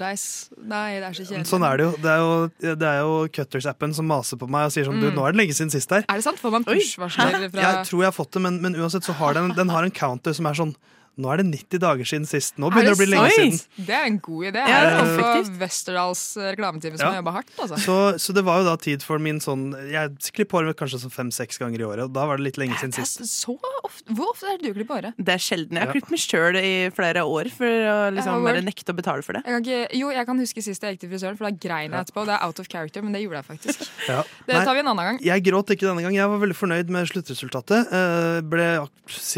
Nei, 0.71 1.01
det 1.01 1.09
er 1.09 1.17
så 1.19 1.25
kjedelig. 1.27 1.47
Sånn 1.51 1.65
er 1.67 1.77
det 1.81 1.85
jo. 1.89 1.93
Det 2.05 2.13
er 2.13 2.21
jo, 2.23 2.75
det 2.79 2.89
er 2.93 3.01
jo 3.03 3.17
Cutters-appen 3.35 3.95
som 3.95 4.07
maser 4.07 4.39
på 4.39 4.47
meg 4.49 4.67
og 4.69 4.73
sier 4.77 4.87
sånn 4.87 5.01
Du, 5.01 5.11
Mm. 5.11 5.17
nå 5.19 5.27
er 5.27 5.33
det 5.33 5.41
lenge 5.43 5.55
siden 5.59 5.71
sist 5.75 5.91
her. 5.91 6.05
Er 6.09 6.15
det 6.15 6.23
sant? 6.25 6.39
Får 6.39 6.53
man 6.53 6.65
push-varsler 6.65 7.51
fra 7.51 7.61
Jeg 7.61 7.87
tror 7.91 8.01
jeg 8.07 8.07
har 8.07 8.13
fått 8.15 8.31
det, 8.39 8.43
men, 8.43 8.63
men 8.63 8.75
uansett 8.77 9.03
så 9.03 9.13
har 9.19 9.35
den, 9.35 9.51
den 9.59 9.69
har 9.69 9.83
en 9.83 9.91
counter 9.91 10.33
som 10.33 10.47
er 10.47 10.55
sånn 10.55 10.77
Nå 11.17 11.31
er 11.33 11.41
det 11.41 11.47
90 11.49 11.81
dager 11.81 12.05
siden 12.05 12.27
sist. 12.29 12.59
Nå 12.61 12.69
begynner 12.71 12.93
det 12.93 12.97
å 12.97 13.01
bli 13.01 13.07
lenge 13.09 13.31
siden. 13.33 13.61
Det 13.87 13.95
er 13.97 14.05
en 14.05 14.19
god 14.21 14.43
idé. 14.51 14.65
Ja, 14.69 14.81
Det 14.85 14.91
er 14.93 15.23
også 15.25 15.55
Westerdals 15.63 16.23
reklametime 16.37 16.99
som 16.99 17.07
Ja. 17.07 17.13
har 17.15 17.23
jobba 17.23 17.33
hardt. 17.39 17.53
Altså. 17.59 17.79
Så, 17.81 17.97
så 18.21 18.35
det 18.37 18.45
var 18.45 18.59
jo 18.61 18.65
da 18.69 18.77
tid 18.77 19.03
for 19.03 19.19
min 19.19 19.39
sånn 19.41 19.71
Jeg 19.91 20.11
klipper 20.37 20.61
håret 20.61 20.77
kanskje 20.77 21.01
sånn 21.01 21.15
fem-seks 21.15 21.57
ganger 21.63 21.81
i 21.81 21.87
året, 21.89 22.05
og 22.05 22.13
da 22.13 22.27
var 22.29 22.37
det 22.37 22.45
litt 22.51 22.59
lenge 22.61 22.77
siden 22.77 22.93
sist. 22.93 23.23
Så 23.25 23.57
ofte, 23.85 24.05
Hvor 24.13 24.35
ofte 24.35 24.45
er 24.53 24.59
det 24.61 24.69
du 24.75 24.75
klipper 24.77 25.01
håret? 25.01 25.15
Det 25.17 25.33
er 25.35 25.41
sjelden. 25.41 25.73
Jeg 25.73 25.87
har 25.87 25.89
Ja. 25.89 25.93
klippet 25.97 26.11
meg 26.11 26.21
sjøl 26.21 26.57
i 26.61 26.91
flere 26.93 27.25
år 27.25 27.51
for 27.51 27.65
å 27.67 27.97
liksom 28.13 28.45
bare 28.45 28.61
nekte 28.63 28.93
å 28.93 28.97
betale 29.01 29.25
for 29.25 29.33
det. 29.33 29.43
Jeg 29.47 29.53
kan 29.57 29.63
ikke, 29.65 29.97
jo, 29.97 30.11
jeg 30.11 30.27
kan 30.27 30.39
huske 30.39 30.63
sist 30.63 30.83
jeg 30.83 30.99
gikk 30.99 31.01
til 31.01 31.11
frisøren, 31.17 31.39
for 31.39 31.49
da 31.49 31.57
grein 31.57 31.91
jeg 31.97 32.05
etterpå. 32.05 32.27
Det 32.27 32.35
er 32.37 32.45
out 32.45 32.61
of 32.61 32.69
character, 32.69 33.01
men 33.03 33.13
det 33.17 33.23
gjorde 33.25 33.41
jeg 33.41 33.49
faktisk. 33.57 33.89
Ja. 34.07 34.23
Det 34.47 34.55
tar 34.65 34.75
vi 34.75 34.81
en 34.85 34.87
annen 34.93 35.05
gang. 35.17 35.19
Jeg 35.25 35.43
gråt 35.49 35.67
ikke 35.73 35.89
denne 35.89 36.03
gang. 36.05 36.15
Jeg 36.15 36.29
var 36.29 36.39
veldig 36.39 36.55
fornøyd 36.55 36.89
med 36.93 37.09
sluttresultatet. 37.09 37.89
Uh, 37.91 38.41
ble 38.47 38.69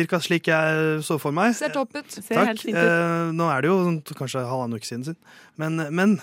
ca. 0.09 0.19
slik 0.21 0.49
jeg 0.51 1.01
så 1.07 1.19
for 1.21 1.33
meg. 1.33 1.55
Ser 1.69 1.77
topp 1.77 1.97
ut. 1.97 2.19
Takk. 2.29 2.67
Eh, 2.73 3.31
nå 3.37 3.49
er 3.53 3.65
det 3.65 3.71
jo 3.71 3.79
sånn, 3.85 4.03
kanskje 4.19 4.45
halvannen 4.49 4.81
uke 4.81 4.89
siden. 4.89 5.07
Sin. 5.13 5.19
Men, 5.61 5.81
men 5.95 6.19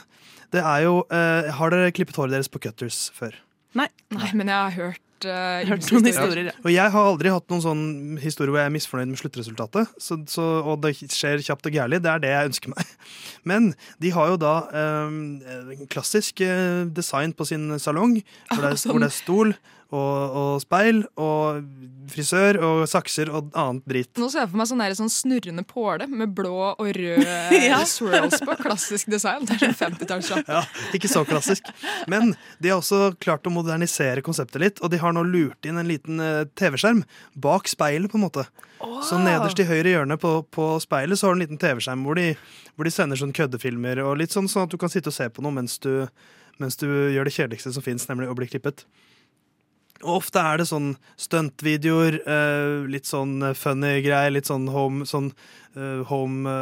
det 0.53 0.61
er 0.63 0.85
jo 0.85 1.01
eh, 1.13 1.51
Har 1.57 1.73
dere 1.73 1.93
klippet 1.95 2.17
håret 2.19 2.35
deres 2.35 2.51
på 2.51 2.61
Cutters 2.63 3.09
før? 3.15 3.35
Nei. 3.75 3.89
Nei, 4.15 4.29
men 4.37 4.47
jeg 4.47 4.55
har 4.55 4.71
hørt, 4.71 5.25
uh, 5.27 5.65
Hørt 5.67 5.89
noen 5.91 6.07
historier, 6.07 6.47
ja. 6.47 6.53
Og 6.63 6.71
jeg 6.71 6.91
har 6.93 7.07
aldri 7.09 7.31
hatt 7.33 7.49
noen 7.51 7.63
sånn 7.63 7.83
historie 8.21 8.53
hvor 8.53 8.61
jeg 8.61 8.69
er 8.69 8.75
misfornøyd 8.75 9.11
med 9.11 9.19
sluttresultatet. 9.19 9.91
Så, 9.99 10.21
så, 10.31 10.45
og 10.63 10.79
det 10.85 10.93
skjer 11.01 11.43
kjapt 11.43 11.67
og 11.67 11.75
gærlig. 11.75 11.99
Det 12.05 12.11
er 12.13 12.23
det 12.23 12.31
jeg 12.31 12.51
ønsker 12.53 12.71
meg. 12.71 12.93
Men 13.51 13.73
de 13.99 14.13
har 14.15 14.31
jo 14.31 14.39
da 14.39 14.53
eh, 14.79 15.83
klassisk 15.91 16.39
eh, 16.45 16.85
design 16.87 17.35
på 17.35 17.49
sin 17.51 17.67
salong, 17.83 18.21
hvor 18.53 18.63
det 18.63 18.71
er, 18.71 18.79
Sånn. 18.79 18.95
hvor 18.95 19.03
det 19.03 19.11
er 19.11 19.17
stol 19.17 19.55
og, 19.93 20.35
og 20.35 20.61
speil 20.63 21.03
og 21.21 21.61
frisør 22.09 22.57
og 22.65 22.79
sakser 22.89 23.29
og 23.33 23.51
annet 23.57 23.85
drit. 23.89 24.09
Nå 24.21 24.27
ser 24.29 24.43
jeg 24.43 24.49
for 24.51 24.59
meg 24.59 24.67
sånn, 24.69 24.81
der, 24.83 24.95
sånn 24.97 25.11
snurrende 25.13 25.63
påle 25.67 26.05
med 26.09 26.33
blå 26.37 26.51
og 26.73 26.89
rød 26.97 27.23
Ja. 27.69 27.79
swirls 27.89 28.37
på. 28.45 28.55
Klassisk 28.61 29.09
design. 29.13 29.45
Det 29.49 29.55
er 29.57 29.63
sånn 29.65 29.77
50-tallsshop. 29.79 30.49
Ja, 30.51 30.63
ikke 30.97 31.09
så 31.11 31.23
klassisk. 31.29 31.69
Men 32.11 32.33
de 32.61 32.71
har 32.73 32.81
også 32.81 33.11
klart 33.21 33.45
å 33.49 33.53
modernisere 33.53 34.21
konseptet 34.25 34.61
litt, 34.61 34.81
og 34.85 34.91
de 34.93 34.99
har 35.01 35.13
nå 35.15 35.23
lurt 35.25 35.65
inn 35.69 35.77
en 35.81 35.89
liten 35.89 36.21
eh, 36.21 36.43
TV-skjerm 36.57 37.03
bak 37.45 37.69
speilet, 37.71 38.11
på 38.11 38.19
en 38.19 38.25
måte. 38.27 38.45
Så 39.05 39.17
nederst 39.21 39.59
i 39.61 39.65
høyre 39.65 39.95
hjørne 39.95 40.17
på, 40.21 40.35
på 40.53 40.65
speilet 40.83 41.17
så 41.17 41.29
har 41.29 41.33
du 41.33 41.39
en 41.39 41.45
liten 41.47 41.61
TV-skjerm 41.61 42.03
hvor, 42.05 42.19
de- 42.19 42.35
hvor 42.75 42.85
de 42.85 42.93
sender 42.93 43.17
sånn 43.17 43.33
køddefilmer, 43.33 44.01
og 44.05 44.17
litt 44.21 44.33
sånn, 44.35 44.49
sånn 44.51 44.67
at 44.67 44.73
du 44.73 44.77
kan 44.81 44.91
sitte 44.93 45.09
og 45.09 45.15
se 45.17 45.29
på 45.33 45.41
noe 45.45 45.55
mens 45.55 45.79
du, 45.81 46.05
mens 46.61 46.77
du 46.81 46.85
gjør 46.87 47.25
det 47.29 47.33
kjedeligste 47.35 47.73
som 47.73 47.85
fins, 47.85 48.05
nemlig 48.11 48.29
å 48.29 48.35
bli 48.37 48.49
klippet. 48.51 48.85
Og 50.05 50.21
ofte 50.21 50.41
er 50.41 50.61
det 50.61 50.69
sånn 50.69 50.93
stuntvideoer, 51.19 52.19
eh, 52.21 52.87
litt 52.91 53.09
sånn 53.09 53.39
eh, 53.43 53.55
funny 53.57 53.99
greier, 54.05 54.33
litt 54.33 54.49
sånn 54.49 54.69
home 54.71 55.07
sånn 55.09 55.31
eh, 55.75 56.01
home 56.09 56.55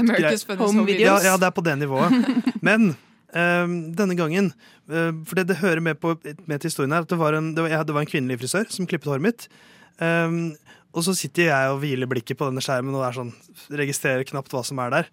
America's. 0.00 0.44
Funniest 0.44 0.64
Home 0.64 0.86
videos. 0.88 1.24
Ja, 1.24 1.32
ja, 1.32 1.36
det 1.40 1.48
er 1.48 1.56
på 1.56 1.64
det 1.64 1.76
nivået. 1.80 2.12
Men 2.68 2.94
eh, 3.32 3.66
denne 3.96 4.16
gangen 4.18 4.52
uh, 4.90 5.12
For 5.26 5.38
det, 5.38 5.48
det 5.52 5.60
hører 5.62 5.84
med, 5.84 6.00
på, 6.00 6.16
med 6.46 6.60
til 6.60 6.70
historien 6.70 6.96
her 6.96 7.06
at 7.06 7.12
det 7.12 7.20
var, 7.20 7.36
en, 7.36 7.54
det, 7.56 7.64
var, 7.64 7.72
ja, 7.72 7.82
det 7.86 7.96
var 7.96 8.04
en 8.04 8.10
kvinnelig 8.10 8.42
frisør 8.44 8.68
som 8.72 8.88
klippet 8.88 9.10
håret 9.12 9.24
mitt. 9.24 9.48
Um, 9.96 10.54
og 10.96 11.04
så 11.04 11.12
sitter 11.16 11.50
jeg 11.50 11.72
og 11.72 11.82
hviler 11.82 12.08
blikket 12.08 12.38
på 12.40 12.46
denne 12.48 12.62
skjermen 12.64 12.94
og 12.96 13.04
sånn, 13.12 13.34
registrerer 13.76 14.24
knapt 14.28 14.54
hva 14.54 14.62
som 14.64 14.78
er 14.80 14.94
der. 14.94 15.10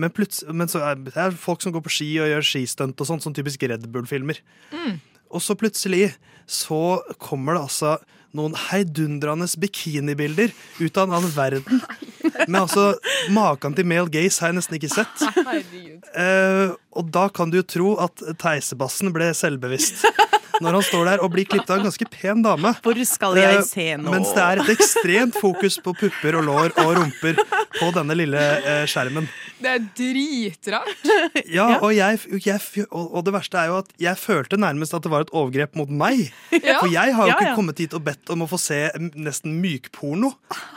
Men, 0.00 0.12
men 0.56 0.70
så 0.72 0.80
er 0.80 0.96
det 0.96 1.12
er 1.12 1.36
folk 1.36 1.60
som 1.64 1.74
går 1.74 1.84
på 1.84 1.92
ski 1.92 2.08
og 2.24 2.30
gjør 2.30 2.46
skistunt 2.48 3.02
og 3.02 3.08
sånn, 3.08 3.20
sånn 3.24 3.36
typisk 3.36 3.66
Red 3.68 3.84
Bull-filmer. 3.92 4.40
Mm. 4.72 4.96
Og 5.30 5.42
så 5.42 5.56
plutselig 5.58 6.10
så 6.46 7.00
kommer 7.22 7.56
det 7.56 7.64
altså 7.66 7.96
noen 8.36 8.56
heidundrende 8.68 9.48
bikinibilder 9.60 10.52
ut 10.78 10.98
av 11.00 11.08
en 11.08 11.16
annen 11.18 11.32
verden. 11.32 11.80
Men 12.44 12.58
altså, 12.62 12.90
maken 13.32 13.76
til 13.76 13.88
male 13.88 14.12
gaze 14.12 14.42
har 14.42 14.52
jeg 14.52 14.58
nesten 14.58 14.76
ikke 14.78 14.92
sett. 14.92 15.24
Uh, 16.12 16.76
og 16.96 17.08
da 17.14 17.26
kan 17.32 17.52
du 17.52 17.60
jo 17.60 17.66
tro 17.66 17.94
at 18.04 18.22
Teisebassen 18.42 19.14
ble 19.14 19.30
selvbevisst. 19.36 20.04
Når 20.64 20.78
han 20.78 20.84
står 20.86 21.08
der 21.10 21.24
og 21.24 21.32
blir 21.34 21.46
klippet 21.48 21.72
av 21.72 21.80
en 21.80 21.88
ganske 21.88 22.08
pen 22.10 22.42
dame. 22.44 22.72
Hvor 22.84 23.00
skal 23.08 23.36
jeg 23.40 23.56
Eh, 23.56 23.64
se 23.66 23.86
nå? 24.00 24.10
Mens 24.12 24.32
det 24.34 24.42
er 24.42 24.62
et 24.62 24.72
ekstremt 24.76 25.36
fokus 25.40 25.78
på 25.82 25.94
pupper 25.96 26.38
og 26.40 26.46
lår 26.48 26.74
og 26.82 26.92
rumper 26.98 27.38
på 27.76 27.90
denne 27.94 28.16
lille 28.18 28.42
eh, 28.58 28.84
skjermen. 28.90 29.28
Det 29.62 29.72
er 29.72 29.84
dritrart. 29.96 31.10
Ja, 31.52 31.78
og, 31.80 31.92
jeg, 31.94 32.20
jeg, 32.44 32.86
og, 32.90 33.20
det 33.24 33.32
verste 33.34 33.60
er 33.60 33.70
jo 33.70 33.78
at 33.80 33.92
jeg 34.00 34.20
følte 34.20 34.58
nærmest 34.60 34.96
at 34.96 35.04
det 35.04 35.12
var 35.12 35.26
et 35.26 35.32
overgrep 35.36 35.76
mot 35.78 35.90
meg. 35.90 36.26
Ja. 36.52 36.80
For 36.80 36.90
jeg 36.92 37.14
har 37.14 37.28
jo 37.28 37.36
ikke 37.36 37.50
ja. 37.52 37.56
kommet 37.56 37.80
hit 37.82 37.94
og 37.96 38.04
bedt 38.06 38.32
om 38.32 38.44
å 38.44 38.50
få 38.50 38.58
se 38.60 38.80
nesten 39.14 39.58
mykporno. 39.62 40.32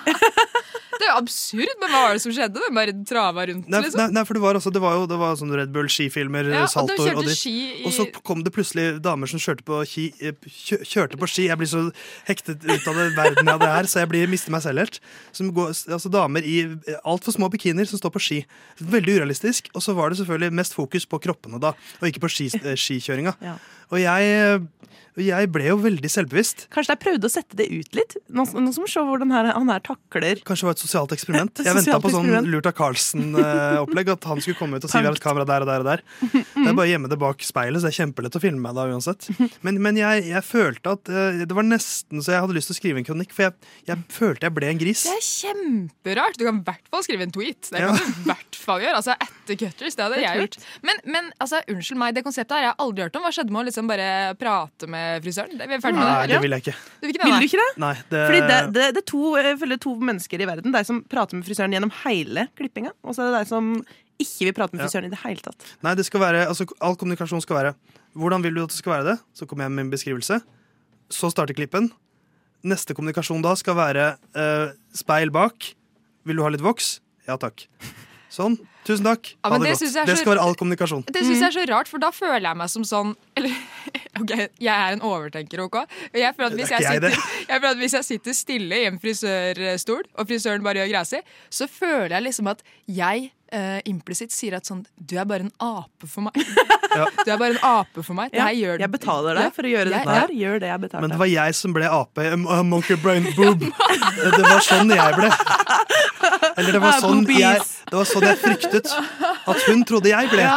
Det 0.99 1.07
er 1.07 1.13
jo 1.13 1.19
absurd, 1.21 1.69
men 1.79 1.91
hva 1.93 1.99
var 2.03 2.17
det 2.17 2.21
som 2.25 2.33
skjedde? 2.35 2.59
Hvem 2.59 2.75
bare 2.75 2.93
trava 3.07 3.45
rundt, 3.47 3.69
Nei, 3.71 3.79
liksom. 3.85 4.01
nei, 4.01 4.07
nei, 4.17 4.23
for 4.27 4.35
det 4.35 4.41
var, 4.43 4.57
også, 4.59 4.71
det 4.75 4.81
var 4.83 4.97
jo 4.99 5.05
det 5.07 5.19
var 5.21 5.37
sånn 5.39 5.53
Red 5.55 5.71
Bull 5.71 5.87
skifilmer, 5.87 6.49
Ja, 6.51 6.63
og 6.65 6.69
saltoer 6.73 7.15
og 7.15 7.23
dritt. 7.23 7.37
ski 7.39 7.53
i- 7.79 7.85
Og 7.87 7.93
så 7.95 8.05
kom 8.27 8.43
det 8.43 8.51
plutselig 8.51 8.99
damer 9.01 9.25
som 9.31 9.39
kjørte 9.39 9.63
på, 9.63 9.79
ski, 9.87 10.11
eh, 10.19 10.33
kjø, 10.43 10.81
kjørte 10.83 11.15
på 11.21 11.29
ski. 11.31 11.47
Jeg 11.47 11.57
blir 11.57 11.71
så 11.71 11.85
hektet 12.27 12.59
ut 12.67 12.87
av 12.91 12.95
det 12.99 13.15
verden 13.15 13.45
jeg 13.45 13.55
hadde 13.59 13.71
her, 13.71 13.83
så 13.87 13.99
jeg 14.03 14.09
blir, 14.09 14.27
mister 14.27 14.51
meg 14.51 14.61
selv 14.61 14.77
helt. 14.83 14.99
Som 15.31 15.53
går, 15.55 15.69
altså 15.87 16.11
Damer 16.11 16.43
i 16.43 16.67
altfor 17.05 17.31
små 17.31 17.49
bikinier 17.49 17.87
som 17.87 17.97
står 17.97 18.11
på 18.11 18.19
ski. 18.21 18.45
Veldig 18.83 19.21
urealistisk. 19.21 19.69
Og 19.73 19.81
så 19.81 19.95
var 19.95 20.09
det 20.09 20.19
selvfølgelig 20.19 20.51
mest 20.51 20.73
fokus 20.75 21.05
på 21.07 21.21
kroppene, 21.23 21.59
da, 21.61 21.71
og 22.01 22.07
ikke 22.11 22.19
på 22.19 22.29
ski, 22.29 22.49
ja. 22.59 22.75
skikjøringa. 22.75 23.35
Og 23.89 23.97
jeg, 24.01 24.33
eh, 24.39 24.59
jeg 25.19 25.49
ble 25.51 25.65
jo 25.67 25.75
veldig 25.81 26.07
selvbevisst. 26.13 26.67
Kanskje 26.71 26.93
jeg 26.93 26.99
prøvde 27.01 27.27
å 27.27 27.31
sette 27.33 27.57
det 27.59 27.65
ut 27.73 27.95
litt? 27.97 28.13
Nå, 28.31 28.45
nå 28.45 28.71
skal 28.71 28.85
vi 28.85 28.91
se 28.93 29.01
hvordan 29.03 29.33
her, 29.35 29.49
han 29.51 29.71
her 29.73 29.81
takler 29.83 30.39
Kanskje 30.47 30.63
det 30.63 30.69
var 30.69 30.75
et 30.77 30.83
sosialt 30.83 31.15
eksperiment. 31.15 31.59
Jeg 31.65 31.75
venta 31.75 31.97
på 31.99 32.11
sånn. 32.13 32.29
Lurt 32.47 32.69
av 32.69 32.75
Carlsen-opplegg. 32.77 34.11
At 34.13 34.27
han 34.29 34.39
skulle 34.45 34.55
komme 34.59 34.79
ut 34.79 34.85
og 34.87 34.91
si 34.93 35.01
vi 35.01 35.09
har 35.09 35.17
et 35.17 35.23
kamera 35.23 35.43
der 35.49 35.65
og 35.65 35.69
der 35.71 35.83
og 35.83 35.89
der. 35.89 36.03
Det 36.59 36.67
er 36.69 36.75
bare 36.77 36.85
å 36.87 36.91
gjemme 36.91 37.09
det 37.11 37.17
bak 37.19 37.43
speilet, 37.45 37.79
så 37.81 37.87
det 37.87 37.93
er 37.93 37.97
kjempelett 38.03 38.35
å 38.35 38.41
filme 38.43 38.59
meg 38.61 38.75
da 38.75 38.83
uansett. 38.91 39.27
Men, 39.65 39.77
men 39.81 39.97
jeg, 39.97 40.25
jeg 40.29 40.43
følte 40.45 40.91
at 40.97 41.09
eh, 41.11 41.41
det 41.47 41.55
var 41.55 41.65
nesten 41.65 42.19
så 42.23 42.33
jeg 42.35 42.43
hadde 42.43 42.55
lyst 42.57 42.67
til 42.69 42.75
å 42.75 42.79
skrive 42.79 42.99
en 43.01 43.07
kronikk, 43.07 43.31
for 43.35 43.45
jeg, 43.47 43.69
jeg 43.87 44.03
følte 44.13 44.45
jeg 44.49 44.55
ble 44.57 44.67
en 44.73 44.81
gris. 44.81 45.03
Det 45.07 45.13
er 45.15 45.23
kjemperart. 45.23 46.35
Du 46.39 46.43
kan 46.45 46.59
i 46.59 46.65
hvert 46.67 46.89
fall 46.93 47.05
skrive 47.07 47.25
en 47.27 47.33
tweet. 47.35 47.69
Det 47.71 47.79
Ja. 47.79 47.93
kan 47.95 47.99
du 48.03 48.09
i 48.11 48.27
hvert 48.27 48.59
fall 48.59 48.83
gjøre. 48.83 48.99
Altså, 48.99 49.15
etter 49.23 49.59
Cutters, 49.63 49.95
det 49.97 50.03
hadde 50.05 50.19
Det 50.19 50.25
jeg 50.25 50.41
gjort. 50.43 50.57
Men, 50.85 50.99
men 51.15 51.29
altså, 51.39 51.61
unnskyld 51.71 52.01
meg, 52.03 52.17
det 52.19 52.25
konseptet 52.27 52.57
her 52.57 52.65
jeg 52.67 52.73
har 52.75 52.83
aldri 52.85 53.05
hørt 53.07 53.15
om. 53.19 53.23
Hva 53.25 53.31
skjedde 53.39 53.55
med 53.55 53.61
å 53.63 53.65
liksom 53.69 53.78
bare 53.87 54.35
prate 54.39 54.87
med 54.91 55.23
frisøren? 55.23 55.55
Det, 55.57 55.67
vi 55.69 55.77
er 55.77 55.81
ferdig 55.83 55.99
med 55.99 56.07
Nei, 56.09 56.25
det. 56.27 56.33
det 56.33 56.41
vil 56.43 56.55
jeg 56.55 56.63
ikke. 56.65 56.73
Du 56.99 57.05
vil 57.07 57.13
ikke 57.13 57.21
det, 57.23 57.29
Vil 57.29 57.39
du 57.39 57.47
ikke 57.47 57.61
det? 57.61 57.69
Nei, 57.85 57.93
det, 58.09 58.23
Fordi 58.27 58.39
det, 58.49 58.59
det, 58.75 58.87
det 58.97 59.01
er 59.03 59.07
to, 59.13 59.21
jeg 59.37 59.59
føler 59.61 59.79
to 59.85 59.93
mennesker 60.09 60.43
i 60.43 60.47
verden. 60.49 60.75
Deg 60.75 60.85
som 60.89 60.99
prater 61.09 61.39
med 61.39 61.47
frisøren 61.47 61.71
gjennom 61.77 61.93
hele 62.03 62.47
klippinga, 62.59 62.91
og 63.03 63.15
så 63.15 63.23
er 63.23 63.31
det 63.31 63.39
deg 63.39 63.47
som 63.53 63.71
ikke 64.19 64.49
vil 64.49 64.53
prate 64.57 64.75
med 64.75 64.81
Ja. 64.83 64.87
frisøren 64.89 65.07
i 65.07 65.13
det 65.13 65.21
hele 65.23 65.39
tatt. 65.45 65.63
Nei, 65.85 65.95
det 65.95 66.03
skal 66.09 66.19
være, 66.25 66.43
altså, 66.51 66.67
all 66.83 66.97
kommunikasjon 66.99 67.41
skal 67.45 67.55
være 67.61 67.73
Hvordan 68.19 68.41
vil 68.43 68.55
du 68.57 68.63
at 68.65 68.71
det 68.73 68.79
skal 68.81 68.91
være 68.97 69.05
det? 69.13 69.17
Så 69.37 69.45
kommer 69.47 69.63
jeg 69.67 69.71
med 69.71 69.85
en 69.85 69.91
beskrivelse. 69.93 70.39
Så 71.13 71.29
starter 71.31 71.53
klippen. 71.53 71.91
Neste 72.65 72.95
kommunikasjon 72.97 73.41
da 73.45 73.53
skal 73.55 73.77
være 73.77 74.07
uh, 74.35 74.73
speil 74.97 75.29
bak. 75.31 75.69
Vil 76.25 76.35
du 76.35 76.43
ha 76.43 76.49
litt 76.49 76.63
voks? 76.65 76.97
Ja 77.29 77.37
takk. 77.39 77.67
Sånn. 78.33 78.57
Tusen 78.87 79.05
takk. 79.05 79.31
Ja, 79.35 79.49
Ha 79.51 79.57
det 79.59 79.73
det 79.75 79.89
godt. 79.93 80.07
Det 80.07 80.17
skal 80.21 80.31
være 80.33 80.43
all 80.43 80.55
kommunikasjon. 80.59 81.03
Det 81.07 81.21
syns 81.25 81.41
jeg 81.43 81.47
er 81.49 81.55
så 81.57 81.65
rart, 81.69 81.89
for 81.91 82.01
da 82.01 82.09
føler 82.15 82.47
jeg 82.47 82.59
meg 82.61 82.71
som 82.71 82.85
sånn 82.87 83.15
Eller 83.37 83.55
OK, 84.21 84.31
jeg 84.59 84.73
er 84.73 84.95
en 84.95 85.03
overtenker, 85.05 85.61
OK? 85.65 85.81
Jeg 86.15 86.35
føler 86.35 86.49
at 86.49 86.57
hvis 86.57 86.71
er 86.71 86.75
jeg, 86.75 86.85
jeg, 86.85 87.01
sitter, 87.01 87.33
jeg 87.49 87.61
føler 87.61 87.73
at 87.75 87.81
hvis 87.83 87.97
jeg 87.97 88.07
sitter 88.07 88.37
stille 88.37 88.79
i 88.79 88.87
en 88.89 89.01
frisørstol, 89.03 90.07
og 90.15 90.31
frisøren 90.31 90.65
bare 90.65 90.81
gjør 90.81 90.93
greia 90.93 91.05
si, 91.07 91.21
så 91.49 91.67
føler 91.71 92.17
jeg 92.17 92.27
liksom 92.29 92.51
at 92.51 92.63
jeg 92.87 93.29
eh, 93.51 93.79
implisitt 93.89 94.31
sier 94.31 94.55
at 94.57 94.65
sånn 94.69 94.85
Du 94.95 95.15
er 95.19 95.25
bare 95.29 95.45
en 95.47 95.51
ape 95.59 96.07
for 96.09 96.21
meg. 96.27 96.33
Du 96.89 97.29
er 97.29 97.37
bare 97.37 97.53
en 97.53 97.59
ape 97.61 98.01
for 98.03 98.17
meg. 98.17 98.31
Det 98.33 98.39
Ja, 98.39 98.47
her 98.49 98.55
gjør 98.57 98.79
jeg 98.81 98.89
betaler 98.91 99.37
deg 99.37 99.51
for 99.53 99.67
å 99.67 99.69
gjøre 99.69 99.91
jeg- 99.91 99.99
dette 100.07 100.15
her. 100.19 100.31
Gjør 100.33 100.59
det 100.63 100.69
jeg 100.71 100.81
betaler 100.81 101.01
Men 101.05 101.11
det 101.13 101.19
var 101.21 101.29
jeg 101.29 101.55
som 101.59 101.73
ble 101.75 101.85
ape. 101.85 102.25
um, 102.33 102.47
uh, 102.49 102.63
monkey 102.65 102.95
brain 102.97 103.27
boob. 103.37 103.59
Det 103.61 104.41
var 104.41 104.63
sånn 104.65 104.89
jeg 104.95 105.13
ble. 105.19 105.29
Eller 106.57 106.71
det 106.75 106.81
var 106.81 106.89
Ah, 106.97 106.99
sånn 107.03 107.21
jeg, 107.29 107.61
det 107.89 107.95
var 107.95 108.07
sånn 108.09 108.25
jeg 108.25 108.39
fryktet 108.41 108.89
at 108.89 109.61
hun 109.69 109.83
trodde 109.87 110.09
jeg 110.09 110.29
ble. 110.31 110.47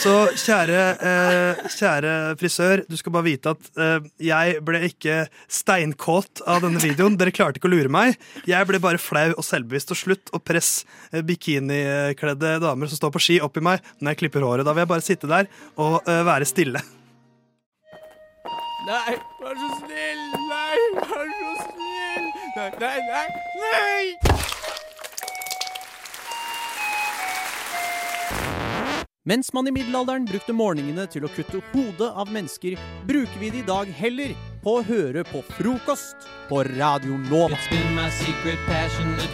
Så 0.00 0.14
kjære, 0.40 0.80
eh, 1.10 1.60
kjære 1.76 2.14
frisør, 2.40 2.82
du 2.88 2.96
skal 2.98 3.12
bare 3.14 3.26
vite 3.28 3.52
at 3.52 3.68
eh, 3.78 4.08
jeg 4.30 4.56
ble 4.64 4.80
ikke 4.88 5.18
steinkåt 5.50 6.42
av 6.50 6.62
denne 6.64 6.80
videoen. 6.82 7.18
Dere 7.20 7.34
klarte 7.36 7.60
ikke 7.60 7.68
å 7.70 7.74
lure 7.74 7.92
meg. 7.92 8.16
Jeg 8.48 8.66
ble 8.66 8.80
bare 8.82 8.98
flau 8.98 9.28
og 9.36 9.44
selvbevisst. 9.46 9.92
Og 9.94 10.00
slutt 10.00 10.32
å 10.34 10.40
presse 10.42 10.88
eh, 11.12 11.22
bikinikledde 12.10 12.60
damer 12.60 12.86
som 12.86 12.96
står 12.96 13.10
på 13.12 13.20
ski, 13.22 13.40
oppi 13.40 13.60
meg 13.60 13.80
når 14.00 14.12
jeg 14.12 14.18
klipper 14.24 14.42
håret. 14.46 14.66
Da 14.66 14.72
vil 14.74 14.84
jeg 14.84 14.88
bare 14.90 15.04
sitte 15.04 15.30
der 15.30 15.46
og 15.76 16.02
eh, 16.06 16.24
være 16.26 16.44
stille. 16.44 16.82
Nei, 18.86 19.16
vær 19.40 19.56
så 19.60 19.68
snill! 19.82 20.22
Nei, 20.48 20.76
vær 20.96 21.28
så 21.36 21.52
snill! 21.66 22.30
Nei, 22.56 22.70
nei, 22.80 22.98
nei! 23.10 23.26
nei! 23.60 24.04
Mens 29.28 29.52
man 29.52 29.68
i 29.68 29.72
middelalderen 29.74 30.24
brukte 30.26 30.54
morgenene 30.56 31.04
til 31.12 31.26
å 31.28 31.30
kutte 31.30 31.60
hodet 31.74 32.08
av 32.08 32.32
mennesker, 32.32 32.80
bruker 33.06 33.36
vi 33.38 33.52
det 33.52 33.60
i 33.60 33.68
dag 33.68 33.92
heller 34.00 34.32
på 34.60 34.76
å 34.76 34.82
høre 34.84 35.22
på 35.24 35.40
frokost 35.56 36.26
på 36.50 36.60
Radio 36.66 37.16
Nova. 37.30 37.56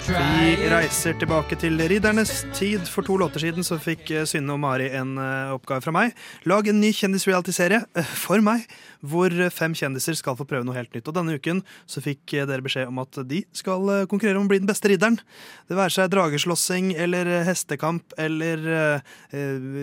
Vi 0.06 0.68
reiser 0.70 1.16
tilbake 1.18 1.56
til 1.58 1.80
Riddernes 1.80 2.44
tid. 2.54 2.84
For 2.90 3.06
to 3.06 3.16
låter 3.18 3.42
siden 3.42 3.64
så 3.66 3.78
fikk 3.80 4.10
eh, 4.12 4.26
Synne 4.28 4.54
og 4.54 4.60
Mari 4.62 4.90
en 4.94 5.16
eh, 5.18 5.54
oppgave 5.54 5.82
fra 5.82 5.94
meg. 5.96 6.12
Lag 6.46 6.68
en 6.70 6.78
ny 6.82 6.92
kjendis-reality-serie 6.94 7.80
eh, 7.96 8.12
for 8.20 8.44
meg, 8.44 8.66
hvor 9.00 9.32
fem 9.54 9.74
kjendiser 9.76 10.18
skal 10.18 10.36
få 10.38 10.46
prøve 10.48 10.68
noe 10.68 10.76
helt 10.76 10.92
nytt. 10.94 11.08
Og 11.08 11.16
denne 11.16 11.38
uken 11.40 11.62
så 11.90 12.02
fikk 12.04 12.36
dere 12.36 12.64
beskjed 12.64 12.92
om 12.92 13.00
at 13.02 13.18
de 13.26 13.42
skal 13.56 14.06
konkurrere 14.10 14.38
om 14.38 14.46
å 14.46 14.52
bli 14.52 14.60
den 14.62 14.70
beste 14.70 14.92
ridderen. 14.92 15.18
Det 15.66 15.78
være 15.78 15.94
seg 15.96 16.12
drageslåssing 16.12 16.92
eller 17.06 17.32
hestekamp 17.48 18.14
eller 18.20 18.68
eh, 18.76 19.16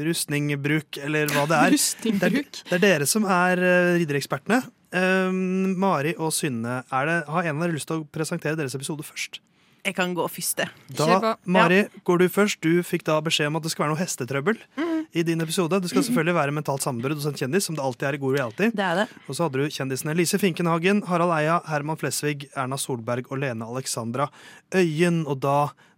rustningbruk 0.07 1.01
eller 1.03 1.33
hva 1.33 1.47
det 1.49 1.59
er. 1.59 1.71
Det 2.03 2.27
er, 2.27 2.33
det 2.69 2.75
er 2.77 2.81
dere 2.81 3.05
som 3.09 3.25
er 3.27 3.59
ridderekspertene. 3.97 4.61
Um, 4.93 5.73
Mari 5.81 6.13
og 6.21 6.29
Synne, 6.35 6.83
er 6.93 7.09
det, 7.09 7.17
har 7.25 7.49
en 7.49 7.57
av 7.57 7.65
dere 7.65 7.77
lyst 7.77 7.89
til 7.89 8.03
å 8.03 8.05
presentere 8.13 8.59
deres 8.59 8.75
episode 8.77 9.05
først? 9.05 9.41
Jeg 9.83 9.97
kan 9.97 10.13
gå 10.15 10.23
først. 10.31 10.61
Da, 10.95 11.33
Mari, 11.43 11.81
går 12.07 12.21
du 12.21 12.29
først. 12.31 12.61
Du 12.63 12.79
fikk 12.87 13.03
da 13.09 13.17
beskjed 13.23 13.49
om 13.51 13.59
at 13.59 13.65
det 13.65 13.73
skal 13.73 13.83
være 13.83 13.91
noe 13.91 13.99
hestetrøbbel 13.99 14.61
mm. 14.79 15.01
i 15.11 15.25
din 15.27 15.43
episode. 15.43 15.81
Det 15.83 15.91
skal 15.91 16.05
selvfølgelig 16.07 16.37
være 16.37 16.55
mentalt 16.55 16.85
sammenbrudd 16.85 17.19
hos 17.19 17.27
en 17.27 17.35
kjendis, 17.35 17.67
som 17.67 17.75
det 17.75 17.83
alltid 17.83 18.07
er 18.07 18.19
i 18.19 18.21
god 18.21 18.37
reality. 18.37 18.71
Det 18.71 18.85
er 18.85 19.01
det. 19.01 19.07
Og 19.27 19.35
så 19.35 19.47
hadde 19.47 19.59
du 19.59 19.75
kjendisene 19.75 20.15
Lise 20.15 20.39
Finkenhagen, 20.39 21.03
Harald 21.09 21.35
Eia, 21.35 21.59
Herman 21.67 21.99
Flesvig, 21.99 22.47
Erna 22.55 22.79
Solberg 22.79 23.27
og 23.27 23.43
Lene 23.43 23.67
Alexandra 23.67 24.29
Øyen. 24.71 25.25
Og 25.27 25.43
da 25.43 25.57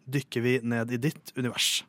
dykker 0.09 0.45
vi 0.45 0.59
ned 0.65 0.97
i 0.97 1.01
ditt 1.05 1.35
univers. 1.38 1.84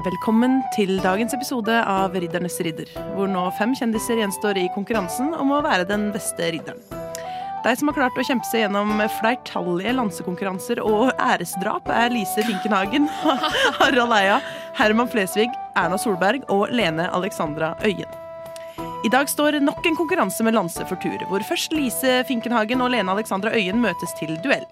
Velkommen 0.00 0.62
til 0.72 0.94
dagens 1.04 1.34
episode 1.36 1.74
av 1.84 2.14
Riddernes 2.16 2.54
ridder, 2.64 2.88
hvor 3.12 3.28
nå 3.28 3.42
fem 3.58 3.74
kjendiser 3.76 4.16
gjenstår 4.16 4.56
i 4.56 4.70
konkurransen 4.72 5.34
om 5.36 5.50
å 5.52 5.58
være 5.66 5.84
den 5.90 6.06
beste 6.14 6.46
ridderen. 6.54 6.80
De 7.66 7.74
som 7.76 7.90
har 7.90 7.98
klart 7.98 8.16
å 8.16 8.24
kjempe 8.24 8.48
seg 8.48 8.62
gjennom 8.62 8.94
flertallige 9.18 9.92
lansekonkurranser 9.98 10.80
og 10.80 11.10
æresdrap, 11.20 11.90
er 11.92 12.14
Lise 12.14 12.46
Finkenhagen, 12.48 13.10
Harald 13.82 14.16
Eia, 14.16 14.38
Herman 14.78 15.10
Flesvig, 15.12 15.52
Erna 15.76 16.00
Solberg 16.00 16.48
og 16.48 16.72
Lene 16.72 17.10
Alexandra 17.12 17.74
Øyen. 17.84 18.08
I 19.04 19.12
dag 19.12 19.28
står 19.28 19.60
nok 19.60 19.84
en 19.84 20.00
konkurranse 20.00 20.44
med 20.48 20.56
lanse 20.56 20.86
for 20.88 20.96
tur, 21.04 21.20
hvor 21.28 21.44
først 21.44 21.76
Lise 21.76 22.22
Finkenhagen 22.30 22.80
og 22.80 22.94
Lene 22.96 23.12
Alexandra 23.12 23.52
Øyen 23.52 23.84
møtes 23.84 24.16
til 24.16 24.32
duell. 24.40 24.64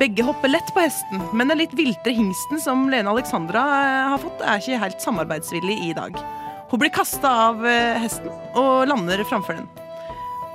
Begge 0.00 0.24
hopper 0.24 0.48
lett 0.48 0.74
på 0.74 0.80
hesten, 0.80 1.20
men 1.36 1.50
den 1.52 1.58
litt 1.60 1.74
viltre 1.76 2.12
hingsten 2.16 2.60
som 2.60 2.86
Lene 2.88 3.10
Alexandra 3.12 3.60
eh, 3.60 4.06
har 4.08 4.20
fått, 4.22 4.40
er 4.40 4.62
ikke 4.62 4.78
helt 4.80 5.02
samarbeidsvillig 5.04 5.74
i 5.84 5.90
dag. 5.92 6.14
Hun 6.70 6.80
blir 6.80 6.92
kasta 6.94 7.32
av 7.50 7.66
eh, 7.68 7.98
hesten 8.00 8.30
og 8.56 8.86
lander 8.88 9.20
framfor 9.28 9.58
den. 9.58 9.66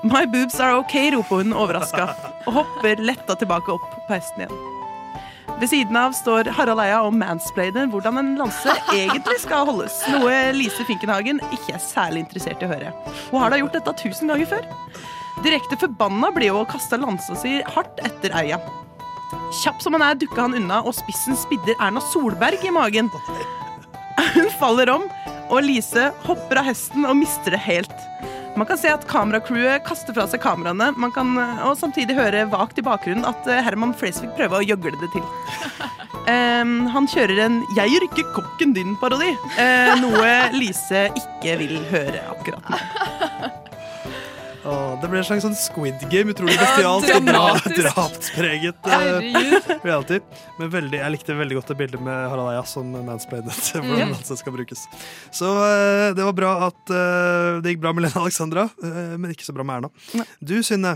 My 0.02 0.24
boobs 0.26 0.58
are 0.58 0.80
okay, 0.80 1.12
roper 1.14 1.44
hun 1.44 1.54
overraska, 1.54 2.08
og 2.48 2.58
hopper 2.58 3.04
letta 3.06 3.36
tilbake 3.38 3.70
opp 3.76 3.86
på 4.08 4.16
hesten 4.16 4.48
igjen. 4.48 4.64
Ved 5.62 5.70
siden 5.70 6.00
av 6.00 6.16
står 6.18 6.50
Harald 6.58 6.82
Eia 6.82 7.04
og 7.06 7.14
mansplainer 7.16 7.86
hvordan 7.92 8.18
en 8.24 8.32
lanse 8.40 8.74
egentlig 8.98 9.38
skal 9.44 9.70
holdes, 9.70 10.00
noe 10.10 10.40
Lise 10.58 10.88
Finkenhagen 10.90 11.44
ikke 11.52 11.76
er 11.78 11.84
særlig 11.86 12.26
interessert 12.26 12.66
i 12.66 12.68
å 12.68 12.72
høre. 12.74 12.96
Hun 13.30 13.44
har 13.44 13.54
da 13.54 13.62
gjort 13.62 13.78
dette 13.78 13.94
tusen 14.02 14.34
ganger 14.34 14.50
før. 14.56 14.66
Direkte 15.46 15.78
forbanna 15.78 16.34
blir 16.34 16.56
hun 16.56 16.64
og 16.64 16.74
kaster 16.74 16.98
lansa 16.98 17.38
si 17.38 17.60
hardt 17.78 18.02
etter 18.10 18.34
Eia. 18.42 18.58
Kjapp 19.62 19.82
som 19.84 19.96
han 19.98 20.04
er, 20.06 20.18
dukker 20.20 20.46
han 20.46 20.58
unna, 20.58 20.82
og 20.86 20.96
spissen 20.98 21.38
spidder 21.40 21.78
Erna 21.80 22.04
Solberg 22.12 22.66
i 22.66 22.74
magen. 22.74 23.12
Hun 24.36 24.50
faller 24.60 24.92
om, 24.94 25.08
og 25.50 25.64
Lise 25.66 26.10
hopper 26.26 26.62
av 26.62 26.70
hesten 26.70 27.06
og 27.08 27.18
mister 27.20 27.56
det 27.56 27.62
helt. 27.66 27.96
Man 28.56 28.68
kan 28.70 28.80
se 28.80 28.88
at 28.88 29.04
kameracrewet 29.10 29.84
kaster 29.88 30.16
fra 30.16 30.26
seg 30.32 30.40
kameraene, 30.44 30.94
man 30.96 31.12
kan, 31.12 31.34
og 31.68 31.76
samtidig 31.80 32.16
høre 32.16 32.46
vagt 32.52 32.80
i 32.80 32.86
bakgrunnen 32.86 33.28
at 33.28 33.50
eh, 33.52 33.60
Herman 33.66 33.92
Flesvig 33.98 34.32
prøver 34.38 34.62
å 34.62 34.68
gjøgle 34.70 34.96
det 35.02 35.12
til. 35.16 35.26
Um, 36.26 36.88
han 36.90 37.06
kjører 37.06 37.38
en 37.44 37.60
'Jeg 37.76 38.00
rykker 38.02 38.32
kokken 38.34 38.72
din'-parodi, 38.74 39.36
uh, 39.60 39.92
noe 40.02 40.32
Lise 40.56 41.04
ikke 41.14 41.60
vil 41.60 41.76
høre 41.92 42.24
akkurat 42.32 42.72
nå. 42.72 42.80
Åh, 44.66 44.98
det 45.02 45.10
ble 45.12 45.20
en 45.22 45.26
slags 45.28 45.44
sånn 45.46 45.56
Squid 45.58 46.06
Game. 46.10 46.34
Utrolig 46.34 46.56
Ja, 46.58 46.90
og 46.96 47.06
dra 47.06 47.44
drapspreget 47.70 48.82
Uh, 48.86 49.20
reality. 49.86 50.20
Men 50.60 50.72
veldig, 50.74 51.00
jeg 51.02 51.14
likte 51.14 51.36
veldig 51.38 51.58
godt 51.60 51.72
det 51.72 51.78
bildet 51.80 52.02
med 52.04 52.30
Harald 52.32 52.52
Eia 52.54 52.64
som 52.70 52.90
mansplainet. 53.06 53.72
Hvordan 53.76 54.16
det 54.18 54.38
skal 54.40 54.56
brukes. 54.56 54.86
Så 55.36 55.50
uh, 55.54 56.14
det 56.18 56.26
var 56.26 56.38
bra 56.38 56.54
at 56.70 56.82
uh, 56.94 57.62
det 57.62 57.76
gikk 57.76 57.84
bra 57.86 57.94
med 57.94 58.08
Lena 58.08 58.24
Alexandra, 58.24 58.68
men 58.82 59.34
ikke 59.34 59.46
så 59.48 59.54
bra 59.56 59.66
med 59.68 59.84
Erna. 59.84 60.26
Du, 60.42 60.58
Synne. 60.66 60.96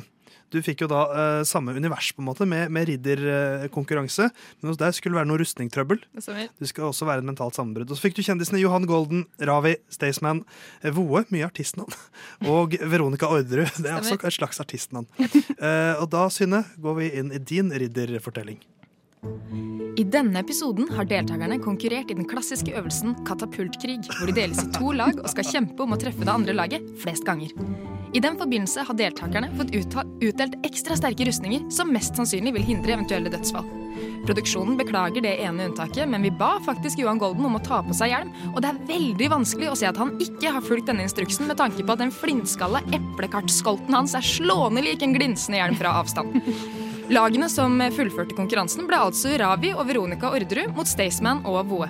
Du 0.53 0.59
fikk 0.65 0.83
jo 0.83 0.89
da 0.89 1.01
eh, 1.09 1.41
samme 1.47 1.75
univers 1.77 2.11
på 2.15 2.23
en 2.23 2.29
måte 2.29 2.47
med, 2.49 2.71
med 2.73 2.89
ridderkonkurranse. 2.89 4.29
Men 4.59 4.71
hos 4.71 4.79
deg 4.81 4.95
skulle 4.97 5.15
det 5.15 5.21
være 5.21 5.29
noe 5.31 5.41
rustningtrøbbel. 5.41 6.01
Det. 6.15 6.47
Du 6.57 6.69
skal 6.69 6.89
også 6.89 7.07
være 7.09 7.23
et 7.23 7.29
mentalt 7.29 7.57
sammenbrudd. 7.57 7.91
Og 7.91 7.99
så 7.99 8.07
fikk 8.07 8.17
du 8.17 8.23
kjendisene 8.25 8.61
Johan 8.63 8.87
Golden, 8.89 9.27
Ravi, 9.49 9.75
Staysman, 9.93 10.41
eh, 10.81 10.93
Voe, 10.95 11.25
mye 11.33 11.45
artistnavn, 11.47 11.93
og 12.55 12.75
Veronica 12.81 13.29
Orderud. 13.29 13.69
Det 13.77 13.91
er 13.91 13.99
også 13.99 14.17
et 14.19 14.39
slags 14.39 14.61
artistnavn. 14.63 15.09
Eh, 15.19 15.93
og 15.99 16.09
da, 16.13 16.25
Synne, 16.33 16.65
går 16.81 16.99
vi 17.01 17.13
inn 17.21 17.33
i 17.35 17.41
din 17.43 17.71
ridderfortelling. 17.73 18.59
I 19.99 20.03
denne 20.07 20.39
episoden 20.39 20.87
har 20.95 21.07
deltakerne 21.09 21.59
konkurrert 21.59 22.11
i 22.11 22.15
den 22.15 22.27
klassiske 22.29 22.71
øvelsen 22.71 23.17
katapultkrig, 23.27 23.99
hvor 24.07 24.31
de 24.31 24.37
deles 24.37 24.63
i 24.63 24.69
to 24.77 24.93
lag 24.95 25.19
og 25.19 25.27
skal 25.33 25.49
kjempe 25.49 25.83
om 25.83 25.95
å 25.95 25.99
treffe 25.99 26.23
det 26.23 26.37
andre 26.39 26.55
laget 26.55 26.87
flest 27.03 27.27
ganger. 27.27 27.51
I 28.13 28.19
den 28.19 28.37
forbindelse 28.37 28.83
har 28.87 28.97
deltakerne 28.97 29.51
fått 29.57 29.75
utdelt 29.75 30.55
ekstra 30.65 30.95
sterke 30.97 31.27
rustninger 31.27 31.67
som 31.73 31.91
mest 31.93 32.17
sannsynlig 32.17 32.55
vil 32.55 32.65
hindre 32.71 32.95
eventuelle 32.95 33.29
dødsfall. 33.29 33.67
Produksjonen 34.25 34.77
beklager 34.79 35.21
det 35.21 35.35
ene 35.43 35.67
unntaket, 35.69 36.09
men 36.09 36.25
vi 36.25 36.31
ba 36.33 36.55
faktisk 36.65 36.99
Johan 36.99 37.21
Golden 37.21 37.45
om 37.45 37.59
å 37.59 37.61
ta 37.63 37.83
på 37.85 37.93
seg 37.95 38.11
hjelm, 38.13 38.33
og 38.53 38.59
det 38.63 38.71
er 38.71 38.81
veldig 38.89 39.29
vanskelig 39.35 39.69
å 39.69 39.77
se 39.77 39.87
at 39.89 40.01
han 40.01 40.15
ikke 40.23 40.55
har 40.55 40.65
fulgt 40.65 40.89
denne 40.89 41.05
instruksen 41.05 41.49
med 41.49 41.59
tanke 41.61 41.85
på 41.85 41.95
at 41.95 42.01
den 42.01 42.13
flintskalla 42.13 42.81
eplekartskolten 42.97 43.95
hans 43.95 44.17
er 44.17 44.25
slående 44.25 44.83
lik 44.85 45.05
en 45.05 45.15
glinsende 45.15 45.61
hjelm 45.61 45.77
fra 45.79 45.93
avstand. 46.01 46.41
Lagene 47.13 47.49
som 47.49 47.77
fullførte 47.93 48.37
konkurransen 48.37 48.89
ble 48.89 48.99
altså 49.05 49.37
Ravi 49.41 49.71
og 49.75 49.85
Veronica 49.89 50.33
Orderud 50.33 50.75
mot 50.77 50.89
Staysman 50.89 51.45
og 51.49 51.61
Voe. 51.69 51.89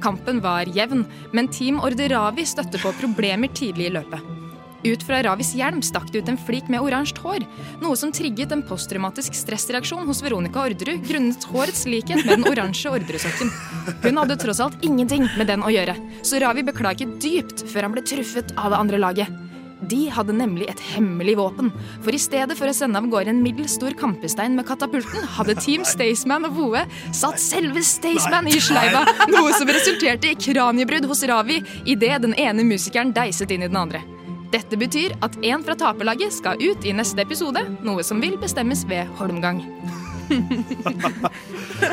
Kampen 0.00 0.40
var 0.44 0.68
jevn, 0.72 1.04
men 1.36 1.48
Team 1.52 1.80
Orderavi 1.84 2.48
støtte 2.48 2.80
på 2.80 2.92
problemer 3.00 3.52
tidlig 3.56 3.90
i 3.90 3.96
løpet. 4.00 4.39
Ut 4.84 5.02
fra 5.04 5.18
Ravis 5.22 5.52
hjelm 5.58 5.82
stakk 5.84 6.08
det 6.12 6.22
ut 6.22 6.30
en 6.32 6.38
flik 6.40 6.70
med 6.72 6.80
oransje 6.80 7.20
hår, 7.20 7.44
noe 7.82 7.98
som 8.00 8.12
trigget 8.14 8.54
en 8.54 8.64
posttraumatisk 8.64 9.36
stressreaksjon 9.36 10.06
hos 10.08 10.22
Veronica 10.24 10.62
Orderud 10.64 11.04
grunnet 11.04 11.44
hårets 11.52 11.84
likhet 11.90 12.24
med 12.24 12.38
den 12.38 12.48
oransje 12.48 12.92
Orderud-sokken. 12.94 13.52
Hun 14.06 14.22
hadde 14.22 14.38
tross 14.40 14.62
alt 14.64 14.80
ingenting 14.86 15.28
med 15.36 15.50
den 15.52 15.66
å 15.66 15.74
gjøre, 15.74 15.98
så 16.24 16.40
Ravi 16.40 16.64
beklaget 16.64 17.18
dypt 17.20 17.66
før 17.68 17.88
han 17.88 17.96
ble 17.96 18.06
truffet 18.08 18.54
av 18.56 18.72
det 18.72 18.80
andre 18.80 19.00
laget. 19.04 19.40
De 19.90 20.00
hadde 20.12 20.34
nemlig 20.36 20.66
et 20.68 20.80
hemmelig 20.92 21.38
våpen, 21.38 21.70
for 22.04 22.12
i 22.12 22.20
stedet 22.20 22.56
for 22.58 22.68
å 22.68 22.74
sende 22.76 23.00
av 23.00 23.08
gårde 23.08 23.32
en 23.32 23.40
middels 23.40 23.78
stor 23.78 23.94
kampestein 23.96 24.56
med 24.56 24.68
katapulten, 24.68 25.24
hadde 25.36 25.56
Team 25.60 25.86
Staysman 25.88 26.44
og 26.48 26.56
Voe 26.58 26.84
satt 27.16 27.40
selve 27.40 27.80
Staysman 27.84 28.48
i 28.50 28.60
sleiva, 28.60 29.06
noe 29.32 29.52
som 29.56 29.72
resulterte 29.72 30.32
i 30.32 30.38
kraniebrudd 30.40 31.08
hos 31.08 31.24
Ravi 31.28 31.62
idet 31.88 32.20
den 32.26 32.36
ene 32.36 32.66
musikeren 32.68 33.14
deiset 33.16 33.52
inn 33.56 33.64
i 33.64 33.70
den 33.72 33.80
andre. 33.80 34.04
Dette 34.50 34.76
betyr 34.78 35.14
at 35.22 35.36
en 35.46 35.62
fra 35.62 35.76
taperlaget 35.78 36.34
skal 36.34 36.58
ut 36.58 36.86
i 36.86 36.94
neste 36.96 37.22
episode, 37.22 37.62
noe 37.86 38.02
som 38.06 38.22
vil 38.22 38.34
bestemmes 38.40 38.82
ved 38.90 39.06
holmgang. 39.20 39.62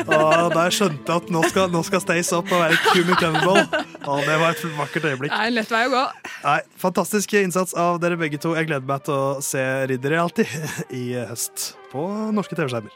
ah, 0.06 0.46
da 0.52 0.64
jeg 0.68 0.74
skjønte 0.76 1.16
at 1.20 1.30
nå 1.34 1.42
skal, 1.50 1.70
nå 1.74 1.82
skal 1.86 2.02
Stace 2.02 2.36
opp 2.36 2.50
og 2.54 2.62
være 2.62 2.78
Kumi 2.90 3.16
Cannonball. 3.18 3.64
Ah, 4.08 4.20
det 4.22 4.36
var 4.42 4.54
et 4.54 4.62
vakkert 4.78 5.08
øyeblikk. 5.10 5.32
Det 5.32 5.38
er 5.38 5.50
en 5.50 5.56
lett 5.58 5.72
vei 5.74 5.82
å 5.88 5.90
gå. 5.94 6.04
Nei, 6.44 6.60
Fantastisk 6.82 7.34
innsats 7.40 7.74
av 7.78 7.98
dere 8.02 8.18
begge 8.20 8.38
to. 8.42 8.54
Jeg 8.58 8.70
gleder 8.70 8.86
meg 8.88 9.04
til 9.06 9.14
å 9.16 9.42
se 9.44 9.64
Ridder 9.90 10.18
alltid 10.22 10.54
i 10.94 11.04
høst 11.18 11.72
på 11.92 12.06
norske 12.34 12.58
TV-skjermer. 12.58 12.94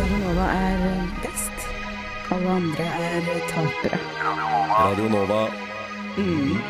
Radio 0.00 0.20
Nova 0.20 0.52
er 0.56 0.84
best. 1.24 1.66
Alle 2.30 2.54
andre 2.60 2.86
er 3.08 3.34
tapere. 3.50 3.98
Radio 4.70 5.10
Nova. 5.12 5.42
Mm. 6.16 6.60